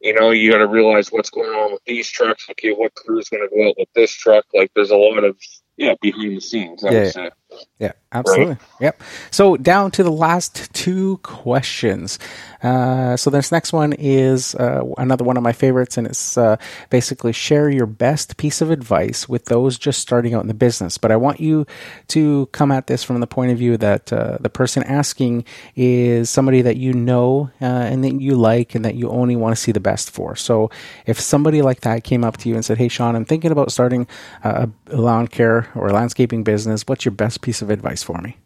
you 0.00 0.14
know, 0.14 0.30
you 0.30 0.50
got 0.50 0.58
to 0.58 0.66
realize 0.66 1.12
what's 1.12 1.30
going 1.30 1.50
on 1.50 1.72
with 1.72 1.84
these 1.84 2.08
trucks. 2.08 2.46
Okay, 2.50 2.72
what 2.72 2.94
crew 2.94 3.18
is 3.18 3.28
going 3.28 3.46
to 3.46 3.54
go 3.54 3.68
out 3.68 3.74
with 3.78 3.88
this 3.94 4.12
truck? 4.12 4.46
Like, 4.54 4.70
there's 4.74 4.90
a 4.90 4.96
lot 4.96 5.24
of 5.24 5.36
yeah 5.76 5.94
behind 6.00 6.36
the 6.36 6.40
scenes. 6.40 6.84
I 6.84 6.90
Yeah, 6.90 7.30
yeah. 7.78 7.92
absolutely. 8.12 8.56
Yep. 8.80 9.02
So 9.30 9.56
down 9.56 9.90
to 9.92 10.02
the 10.02 10.12
last 10.12 10.72
two 10.74 11.18
questions. 11.18 12.18
Uh, 12.62 13.16
so 13.16 13.30
this 13.30 13.52
next 13.52 13.72
one 13.72 13.92
is 13.94 14.54
uh, 14.54 14.82
another 14.98 15.24
one 15.24 15.36
of 15.36 15.42
my 15.42 15.52
favorites, 15.52 15.96
and 15.96 16.06
it's 16.06 16.36
uh, 16.38 16.56
basically 16.90 17.32
share 17.32 17.70
your 17.70 17.86
best 17.86 18.36
piece 18.36 18.60
of 18.60 18.70
advice 18.70 19.28
with 19.28 19.46
those 19.46 19.78
just 19.78 20.00
starting 20.00 20.34
out 20.34 20.42
in 20.42 20.48
the 20.48 20.54
business. 20.54 20.98
But 20.98 21.12
I 21.12 21.16
want 21.16 21.40
you 21.40 21.66
to 22.08 22.46
come 22.52 22.70
at 22.70 22.86
this 22.86 23.02
from 23.02 23.20
the 23.20 23.26
point 23.26 23.52
of 23.52 23.58
view 23.58 23.76
that 23.78 24.12
uh, 24.12 24.38
the 24.40 24.50
person 24.50 24.82
asking 24.84 25.44
is 25.76 26.30
somebody 26.30 26.62
that 26.62 26.76
you 26.76 26.92
know 26.92 27.50
uh, 27.60 27.64
and 27.64 28.04
that 28.04 28.20
you 28.20 28.34
like 28.34 28.74
and 28.74 28.84
that 28.84 28.94
you 28.94 29.08
only 29.10 29.36
want 29.36 29.56
to 29.56 29.60
see 29.60 29.72
the 29.72 29.80
best 29.80 30.10
for. 30.10 30.36
So 30.36 30.70
if 31.06 31.18
somebody 31.20 31.62
like 31.62 31.80
that 31.82 32.04
came 32.04 32.24
up 32.24 32.36
to 32.38 32.48
you 32.48 32.54
and 32.54 32.64
said, 32.64 32.78
"Hey, 32.78 32.88
Sean, 32.88 33.16
I'm 33.16 33.24
thinking 33.24 33.52
about 33.52 33.72
starting 33.72 34.06
a 34.44 34.70
a 34.90 34.96
lawn 34.96 35.28
care 35.28 35.68
or 35.74 35.90
landscaping 35.90 36.44
business. 36.44 36.84
What's 36.86 37.04
your 37.04 37.12
best 37.12 37.39
piece 37.40 37.62
of 37.62 37.70
advice 37.70 38.02
for 38.02 38.18
me?" 38.18 38.36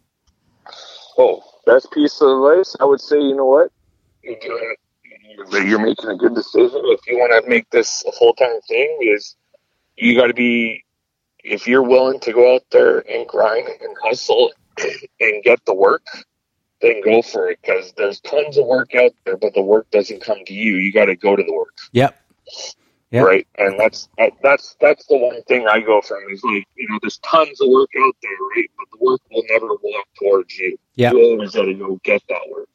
Oh, 1.17 1.43
best 1.65 1.91
piece 1.91 2.21
of 2.21 2.29
advice, 2.29 2.75
I 2.79 2.85
would 2.85 3.01
say, 3.01 3.19
you 3.19 3.35
know 3.35 3.45
what? 3.45 3.71
You're 4.21 4.39
doing 4.39 4.75
you're, 5.51 5.65
you're 5.65 5.85
making 5.85 6.09
a 6.09 6.15
good 6.15 6.35
decision. 6.35 6.81
If 6.85 7.01
you 7.07 7.17
want 7.17 7.43
to 7.43 7.49
make 7.49 7.69
this 7.69 8.03
a 8.07 8.11
full 8.11 8.33
time 8.33 8.59
thing, 8.67 8.97
is 9.01 9.35
you 9.95 10.15
got 10.15 10.27
to 10.27 10.33
be 10.33 10.83
if 11.43 11.67
you're 11.67 11.83
willing 11.83 12.19
to 12.21 12.33
go 12.33 12.55
out 12.55 12.63
there 12.71 12.99
and 13.09 13.27
grind 13.27 13.67
and 13.67 13.95
hustle 14.01 14.51
and 15.19 15.43
get 15.43 15.63
the 15.65 15.73
work, 15.73 16.05
then 16.81 17.01
go 17.03 17.21
for 17.21 17.49
it 17.49 17.59
because 17.61 17.93
there's 17.97 18.19
tons 18.21 18.57
of 18.57 18.65
work 18.65 18.95
out 18.95 19.11
there, 19.25 19.37
but 19.37 19.53
the 19.53 19.61
work 19.61 19.89
doesn't 19.91 20.21
come 20.21 20.43
to 20.45 20.53
you. 20.53 20.75
You 20.77 20.91
got 20.91 21.05
to 21.05 21.15
go 21.15 21.35
to 21.35 21.43
the 21.43 21.53
work. 21.53 21.75
Yep. 21.91 22.19
Yep. 23.15 23.25
Right, 23.25 23.47
and 23.57 23.79
that's 23.79 24.09
that- 24.17 24.33
that's 24.43 24.75
that's 24.81 25.05
the 25.07 25.15
one 25.17 25.41
thing 25.43 25.67
I 25.67 25.79
go 25.79 26.01
from 26.01 26.19
is 26.31 26.43
like 26.43 26.65
you 26.75 26.87
know 26.89 26.99
there's 27.01 27.17
tons 27.19 27.61
of 27.61 27.69
work 27.69 27.89
out 28.03 28.15
there, 28.21 28.37
right? 28.55 28.69
But 28.77 28.87
the 28.91 29.03
work 29.05 29.21
will 29.31 29.43
never 29.49 29.67
walk 29.67 30.05
towards 30.19 30.57
you. 30.57 30.77
Yep. 30.95 31.13
You 31.13 31.21
always 31.23 31.51
got 31.51 31.63
to 31.65 31.73
go 31.75 31.99
get 32.03 32.21
that 32.29 32.41
work. 32.51 32.69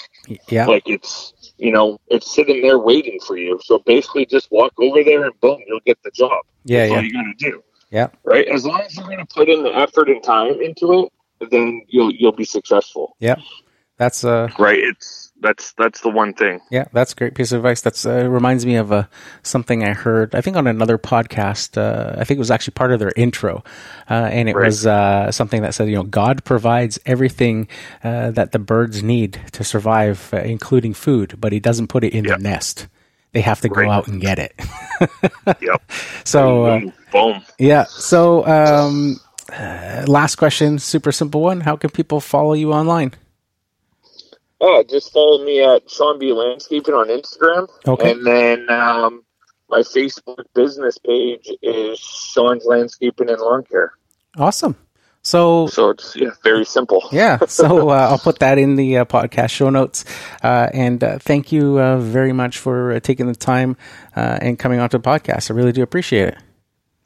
Yeah. 0.48 0.66
Like 0.66 0.84
it's 0.88 1.34
you 1.58 1.72
know 1.72 1.98
it's 2.08 2.32
sitting 2.34 2.62
there 2.62 2.78
waiting 2.78 3.18
for 3.26 3.36
you. 3.36 3.58
So 3.64 3.80
basically, 3.80 4.24
just 4.24 4.50
walk 4.50 4.72
over 4.78 5.04
there 5.04 5.24
and 5.24 5.38
boom, 5.40 5.58
you'll 5.66 5.80
get 5.84 5.98
the 6.04 6.10
job. 6.10 6.42
Yeah. 6.64 6.80
That's 6.86 6.90
Yeah. 6.92 6.96
all 6.98 7.04
you 7.04 7.12
got 7.12 7.22
to 7.22 7.34
do. 7.50 7.62
Yeah. 7.90 8.08
Right. 8.24 8.46
As 8.48 8.64
long 8.64 8.80
as 8.80 8.96
you're 8.96 9.06
going 9.06 9.18
to 9.18 9.26
put 9.26 9.48
in 9.50 9.62
the 9.62 9.76
effort 9.76 10.08
and 10.08 10.22
time 10.22 10.60
into 10.62 11.10
it, 11.40 11.50
then 11.50 11.82
you'll 11.88 12.12
you'll 12.12 12.32
be 12.32 12.44
successful. 12.44 13.16
Yeah, 13.18 13.36
that's 13.98 14.24
uh 14.24 14.48
Right. 14.58 14.78
It's 14.78 15.29
that's 15.40 15.72
that's 15.78 16.00
the 16.02 16.10
one 16.10 16.34
thing. 16.34 16.60
yeah, 16.70 16.84
that's 16.92 17.12
a 17.12 17.16
great 17.16 17.34
piece 17.34 17.52
of 17.52 17.58
advice. 17.58 17.80
That's 17.80 18.04
uh, 18.06 18.28
reminds 18.28 18.64
me 18.66 18.76
of 18.76 18.92
uh, 18.92 19.04
something 19.42 19.82
I 19.84 19.92
heard. 19.94 20.34
I 20.34 20.40
think 20.40 20.56
on 20.56 20.66
another 20.66 20.98
podcast. 20.98 21.76
Uh, 21.78 22.14
I 22.20 22.24
think 22.24 22.36
it 22.36 22.40
was 22.40 22.50
actually 22.50 22.72
part 22.74 22.92
of 22.92 22.98
their 23.00 23.12
intro, 23.16 23.64
uh, 24.10 24.14
and 24.32 24.48
it 24.48 24.54
Right. 24.56 24.66
was 24.66 24.86
uh, 24.86 25.30
something 25.32 25.62
that 25.62 25.74
said, 25.74 25.88
you 25.88 25.94
know, 25.96 26.02
God 26.02 26.44
provides 26.44 26.98
everything 27.06 27.68
uh, 28.04 28.30
that 28.32 28.52
the 28.52 28.58
birds 28.58 29.02
need 29.02 29.40
to 29.52 29.64
survive, 29.64 30.28
uh, 30.32 30.38
including 30.38 30.94
food, 30.94 31.34
but 31.38 31.52
He 31.52 31.60
doesn't 31.60 31.88
put 31.88 32.04
it 32.04 32.12
in 32.12 32.24
Yeah. 32.24 32.36
the 32.36 32.42
nest. 32.42 32.86
They 33.32 33.40
have 33.42 33.60
to 33.60 33.68
go 33.68 33.88
out 33.88 34.08
and 34.08 34.20
get 34.20 34.38
it. 34.38 34.52
Yep. 35.62 35.82
so 36.24 36.80
boom. 36.80 36.92
boom. 37.12 37.42
yeah. 37.58 37.84
So 37.84 38.44
um, 38.46 39.18
uh, 39.52 40.04
last 40.06 40.36
question, 40.36 40.78
super 40.78 41.12
simple 41.12 41.40
one. 41.40 41.60
How 41.60 41.76
can 41.76 41.90
people 41.90 42.20
follow 42.20 42.52
you 42.54 42.72
online? 42.72 43.12
Oh, 44.60 44.84
just 44.88 45.12
follow 45.12 45.44
me 45.44 45.62
at 45.62 45.90
Sean 45.90 46.18
B 46.18 46.32
Landscaping 46.32 46.94
on 46.94 47.08
Instagram. 47.08 47.68
Okay. 47.86 48.12
And 48.12 48.26
then 48.26 48.68
um, 48.70 49.24
my 49.68 49.80
Facebook 49.80 50.44
business 50.54 50.98
page 50.98 51.48
is 51.62 51.98
Sean's 51.98 52.64
Landscaping 52.64 53.30
and 53.30 53.40
Lawn 53.40 53.64
Care. 53.64 53.92
Awesome. 54.36 54.76
So 55.22 55.66
So 55.66 55.90
it's 55.90 56.16
yeah, 56.16 56.30
very 56.42 56.64
simple. 56.64 57.08
yeah, 57.12 57.38
so 57.46 57.88
uh, 57.90 58.08
I'll 58.10 58.18
put 58.18 58.38
that 58.38 58.58
in 58.58 58.76
the 58.76 58.98
uh, 58.98 59.04
podcast 59.04 59.50
show 59.50 59.70
notes. 59.70 60.04
Uh, 60.42 60.68
and 60.72 61.02
uh, 61.02 61.18
thank 61.18 61.52
you 61.52 61.78
uh, 61.78 61.98
very 61.98 62.32
much 62.32 62.58
for 62.58 62.92
uh, 62.92 63.00
taking 63.00 63.26
the 63.26 63.34
time 63.34 63.76
uh, 64.16 64.38
and 64.40 64.58
coming 64.58 64.80
onto 64.80 64.98
the 64.98 65.02
podcast. 65.02 65.50
I 65.50 65.54
really 65.54 65.72
do 65.72 65.82
appreciate 65.82 66.28
it. 66.28 66.38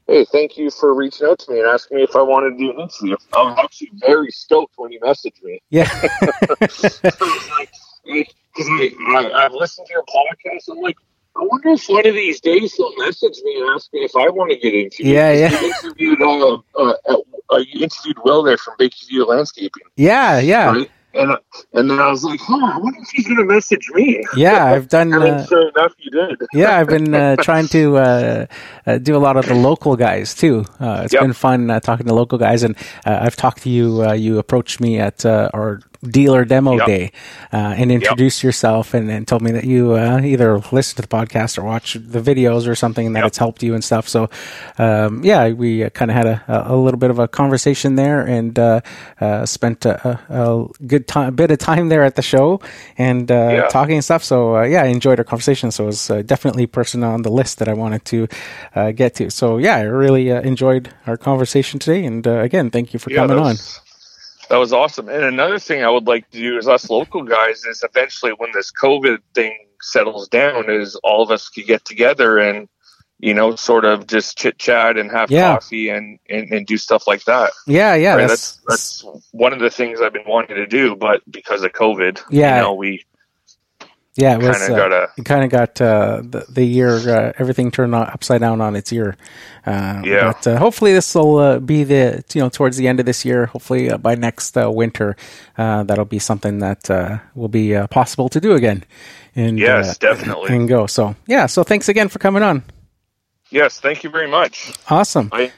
Hey, 0.06 0.26
thank 0.26 0.59
you 0.59 0.70
for 0.70 0.94
reaching 0.94 1.26
out 1.26 1.39
to 1.40 1.52
me 1.52 1.60
and 1.60 1.68
asking 1.68 1.97
me 1.97 2.02
if 2.02 2.14
I 2.14 2.20
wanted 2.20 2.51
to 2.51 2.59
do 2.59 2.70
an 2.72 2.81
interview. 2.81 3.16
I 3.32 3.43
was 3.43 3.59
actually 3.59 3.90
very 3.94 4.31
stoked 4.31 4.74
when 4.76 4.93
you 4.93 5.01
messaged 5.01 5.43
me. 5.43 5.62
Yeah, 5.70 5.89
Because 8.05 8.68
I, 8.68 8.90
I, 9.09 9.44
I've 9.44 9.52
listened 9.52 9.86
to 9.86 9.93
your 9.93 10.05
podcast. 10.05 10.70
I'm 10.70 10.81
like, 10.81 10.97
I 11.36 11.40
wonder 11.43 11.70
if 11.70 11.86
one 11.89 12.06
of 12.06 12.14
these 12.14 12.40
days 12.40 12.74
he'll 12.74 12.94
message 12.98 13.40
me 13.43 13.60
and 13.60 13.70
ask 13.70 13.93
me 13.93 14.01
if 14.01 14.14
I 14.14 14.28
want 14.28 14.51
to 14.52 14.56
get 14.56 14.74
interviewed. 14.74 15.09
Yeah, 15.09 15.32
yeah. 15.32 15.60
You 15.60 15.66
interviewed, 15.66 16.22
uh, 16.22 16.59
uh, 16.78 16.94
uh, 17.51 17.56
you 17.56 17.82
interviewed 17.82 18.18
Will 18.24 18.43
there 18.43 18.59
from 18.59 18.74
Baker 18.78 18.97
View 19.09 19.24
Landscaping. 19.24 19.82
yeah, 19.97 20.39
yeah, 20.39 20.66
right? 20.66 20.90
And 21.15 21.32
and 21.74 21.91
then 21.91 22.01
I 22.01 22.11
was 22.11 22.24
like, 22.24 22.41
huh, 22.41 22.73
I 22.74 22.78
wonder 22.78 23.01
if 23.03 23.09
he's 23.11 23.28
gonna 23.28 23.45
message 23.45 23.91
me. 23.95 24.24
yeah. 24.32 24.65
I've 24.73 24.89
done. 24.89 25.12
And 25.12 25.24
then 25.24 25.39
Uh, 25.39 25.47
sure 25.49 25.69
enough, 25.70 25.93
you 25.99 26.11
did. 26.11 26.43
yeah, 26.53 26.78
I've 26.78 26.89
been 26.89 27.15
uh, 27.15 27.36
trying 27.39 27.69
to 27.69 27.97
uh, 27.99 28.47
uh, 28.86 28.99
do 28.99 29.16
a 29.16 29.19
lot 29.19 29.36
of 29.36 29.47
the 29.47 29.55
local 29.55 29.97
guys 29.97 30.35
too. 30.35 30.65
Uh, 30.81 31.03
it's 31.05 31.15
Yep. 31.15 31.20
been 31.23 31.32
fun 31.35 31.70
uh, 31.70 31.81
talking 31.81 32.07
to 32.07 32.15
local 32.15 32.39
guys, 32.39 32.62
and 32.62 32.77
uh, 33.07 33.19
I've 33.23 33.36
talked 33.36 33.62
to 33.62 33.70
you. 33.70 34.03
Uh, 34.05 34.12
you 34.15 34.39
approached 34.39 34.81
me 34.81 34.99
at 34.99 35.24
uh, 35.27 35.51
our 35.55 35.81
dealer 36.10 36.44
demo 36.44 36.76
Yep. 36.78 36.86
day 36.86 37.12
uh, 37.52 37.74
and 37.76 37.90
introduced 37.93 38.43
yourself, 38.43 38.94
and, 38.94 39.10
and 39.10 39.26
told 39.26 39.43
me 39.43 39.51
that 39.52 39.64
you 39.64 39.93
uh, 39.94 40.20
either 40.20 40.59
listen 40.72 40.97
to 40.97 41.02
the 41.02 41.09
podcast 41.09 41.59
or 41.59 41.62
watch 41.64 41.94
the 41.94 42.20
videos 42.20 42.66
or 42.68 42.74
something, 42.74 43.06
and 43.06 43.16
that 43.16 43.20
Yep. 43.20 43.28
it's 43.28 43.39
helped 43.39 43.62
you 43.62 43.74
and 43.74 43.82
stuff. 43.85 44.09
So, 44.09 44.28
um, 44.78 45.24
yeah, 45.24 45.48
we 45.51 45.85
uh, 45.85 45.90
kind 45.90 46.10
of 46.10 46.16
had 46.16 46.26
a, 46.26 46.43
a 46.72 46.76
little 46.76 46.98
bit 46.98 47.10
of 47.10 47.18
a 47.18 47.28
conversation 47.28 47.97
there, 47.97 48.20
and 48.20 48.59
uh, 48.59 48.81
uh, 49.20 49.47
spent 49.47 49.85
a, 49.86 50.18
a, 50.28 50.66
good 50.86 51.06
time, 51.06 51.28
a 51.28 51.32
bit 51.32 51.51
of 51.51 51.59
time 51.59 51.89
there 51.89 52.05
at 52.05 52.14
the 52.16 52.22
show, 52.22 52.60
and 52.98 53.31
uh, 53.31 53.35
Yeah. 53.35 53.68
talking 53.68 53.94
and 53.97 54.05
stuff. 54.05 54.24
So, 54.24 54.56
uh, 54.56 54.62
yeah, 54.64 54.82
I 54.82 54.86
enjoyed 54.86 55.18
our 55.18 55.24
conversation. 55.24 55.70
So, 55.70 55.85
it 55.85 55.86
was 55.86 56.10
uh, 56.10 56.22
definitely 56.22 56.64
a 56.64 56.68
person 56.68 57.02
on 57.05 57.22
the 57.22 57.31
list 57.31 57.59
that 57.59 57.68
I 57.68 57.74
wanted 57.74 58.05
to 58.06 58.28
uh, 58.74 58.93
get 58.93 59.14
to. 59.16 59.31
So, 59.31 59.59
yeah, 59.59 59.76
I 59.76 59.82
really 59.82 60.31
uh, 60.32 60.40
enjoyed 60.43 60.93
our 61.06 61.16
conversation 61.16 61.78
today. 61.78 62.05
And 62.05 62.26
uh, 62.26 62.40
again, 62.40 62.70
thank 62.70 62.93
you 62.93 62.98
for 62.98 63.10
Yeah, 63.10 63.20
coming 63.26 63.39
on. 63.39 63.56
That 64.48 64.56
was 64.56 64.72
awesome. 64.72 65.08
And 65.08 65.24
another 65.24 65.58
thing 65.58 65.82
I 65.84 65.90
would 65.90 66.06
like 66.06 66.28
to 66.30 66.38
do 66.38 66.58
is 66.58 66.68
us 66.68 66.90
local 66.90 67.22
guys 67.22 67.64
is 67.64 67.82
eventually 67.82 68.32
when 68.32 68.50
this 68.52 68.70
COVID 68.72 69.18
thing 69.34 69.56
settles 69.82 70.28
down, 70.28 70.70
is 70.70 70.96
all 71.04 71.22
of 71.22 71.30
us 71.30 71.48
could 71.48 71.66
get 71.66 71.84
together 71.84 72.38
and 72.38 72.68
you 73.20 73.32
know 73.32 73.54
sort 73.54 73.84
of 73.84 74.06
just 74.06 74.36
chit 74.36 74.58
chat 74.58 74.96
and 74.98 75.10
have 75.10 75.30
Yeah. 75.30 75.54
coffee 75.54 75.88
and, 75.88 76.18
and 76.28 76.52
and 76.52 76.66
do 76.66 76.76
stuff 76.76 77.06
like 77.06 77.24
that. 77.24 77.52
Yeah, 77.66 77.94
yeah, 77.94 78.14
Right? 78.16 78.28
that's, 78.28 78.56
That's 78.66 79.02
that's 79.02 79.22
one 79.32 79.52
of 79.52 79.60
the 79.60 79.70
things 79.70 80.00
I've 80.00 80.12
been 80.12 80.26
wanting 80.26 80.56
to 80.56 80.66
do, 80.66 80.96
but 80.96 81.22
because 81.30 81.62
of 81.62 81.72
COVID, 81.72 82.20
Yeah. 82.30 82.56
you 82.56 82.62
know, 82.62 82.74
we 82.74 83.04
yeah, 84.16 84.35
it 84.35 84.43
was. 84.43 84.57
kind 84.59 84.62
of 84.73 84.78
uh, 84.78 84.89
gotta 84.89 85.11
you 85.16 85.24
kind 85.24 85.45
of 85.45 85.51
got 85.51 85.81
uh, 85.81 86.23
the, 86.24 86.47
the 86.49 86.65
year, 86.65 86.91
uh, 87.11 87.32
everything 87.39 87.70
turned 87.70 87.95
upside 87.95 88.41
down 88.41 88.61
on 88.61 88.77
its 88.77 88.93
ear. 88.93 89.16
Uh, 89.66 90.03
Yeah. 90.05 90.32
But 90.32 90.47
uh, 90.47 90.59
hopefully, 90.59 90.93
this 90.93 91.15
will 91.15 91.36
uh, 91.39 91.59
be 91.59 91.85
the 91.85 92.23
you 92.35 92.41
know 92.43 92.49
towards 92.49 92.77
the 92.77 92.86
end 92.89 93.01
of 93.01 93.07
this 93.07 93.24
year. 93.24 93.47
Hopefully, 93.47 93.91
uh, 93.91 93.99
by 93.99 94.15
next 94.15 94.57
uh, 94.57 94.70
winter, 94.70 95.16
uh, 95.59 95.82
that'll 95.85 96.05
be 96.05 96.19
something 96.20 96.61
that 96.61 96.89
uh, 96.91 97.19
will 97.35 97.49
be 97.49 97.74
uh, 97.74 97.86
possible 97.89 98.28
to 98.28 98.41
do 98.41 98.53
again. 98.55 98.85
And 99.36 99.59
Yes, 99.59 99.99
definitely. 99.99 100.55
and 100.55 100.69
go. 100.69 100.86
So 100.86 101.16
yeah. 101.27 101.47
So 101.47 101.65
thanks 101.65 101.89
again 101.89 102.09
for 102.09 102.19
coming 102.20 102.43
on. 102.45 102.62
yes, 103.51 103.81
thank 103.81 104.05
you 104.05 104.11
very 104.11 104.28
much. 104.28 104.73
Awesome. 104.89 105.28
I 105.32 105.51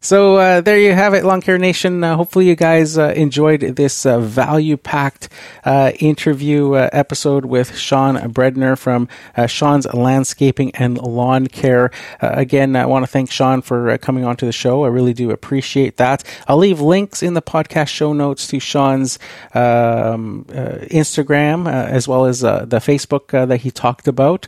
So 0.00 0.36
uh, 0.36 0.60
there 0.60 0.78
you 0.78 0.92
have 0.92 1.12
it, 1.12 1.24
Lawn 1.24 1.40
Care 1.40 1.58
Nation. 1.58 2.04
Uh, 2.04 2.14
hopefully, 2.14 2.46
you 2.46 2.54
guys 2.54 2.96
uh, 2.96 3.12
enjoyed 3.16 3.62
this 3.62 4.06
uh, 4.06 4.20
value-packed 4.20 5.28
uh, 5.64 5.90
interview 5.98 6.74
uh, 6.74 6.88
episode 6.92 7.44
with 7.44 7.76
Sean 7.76 8.14
Bredner 8.32 8.78
from 8.78 9.08
Sean's 9.48 9.92
Landscaping 9.92 10.70
and 10.76 10.98
Lawn 10.98 11.48
Care. 11.48 11.90
Again, 12.20 12.76
I 12.76 12.86
want 12.86 13.06
to 13.06 13.10
thank 13.10 13.32
Sean 13.32 13.60
for 13.60 13.98
coming 13.98 14.24
onto 14.24 14.46
the 14.46 14.52
show. 14.52 14.84
I 14.84 14.88
really 14.88 15.14
do 15.14 15.32
appreciate 15.32 15.96
that. 15.96 16.22
I'll 16.46 16.58
leave 16.58 16.80
links 16.80 17.20
in 17.20 17.34
the 17.34 17.42
podcast 17.42 17.88
show 17.88 18.12
notes 18.12 18.46
to 18.48 18.60
Sean's 18.60 19.18
um, 19.52 20.44
Instagram 20.48 21.68
as 21.68 22.06
well 22.06 22.24
as 22.24 22.40
the 22.40 22.80
Facebook 22.80 23.30
that 23.48 23.62
he 23.62 23.72
talked 23.72 24.06
about. 24.06 24.46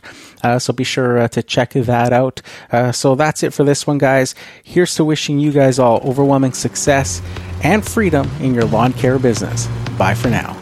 So 0.59 0.71
be 0.71 0.85
sure 0.85 1.27
to 1.27 1.43
check 1.43 1.73
that 1.73 2.13
out. 2.13 2.41
So 2.95 3.15
that's 3.15 3.43
it 3.43 3.53
for 3.53 3.65
this 3.65 3.85
one, 3.85 3.97
guys. 3.97 4.33
Here's 4.63 4.95
to 4.95 5.03
wishing 5.03 5.40
you 5.41 5.51
guys 5.51 5.79
all 5.79 5.99
overwhelming 6.03 6.53
success 6.53 7.21
and 7.63 7.85
freedom 7.85 8.29
in 8.39 8.53
your 8.53 8.65
lawn 8.65 8.93
care 8.93 9.19
business. 9.19 9.67
Bye 9.97 10.15
for 10.15 10.29
now. 10.29 10.57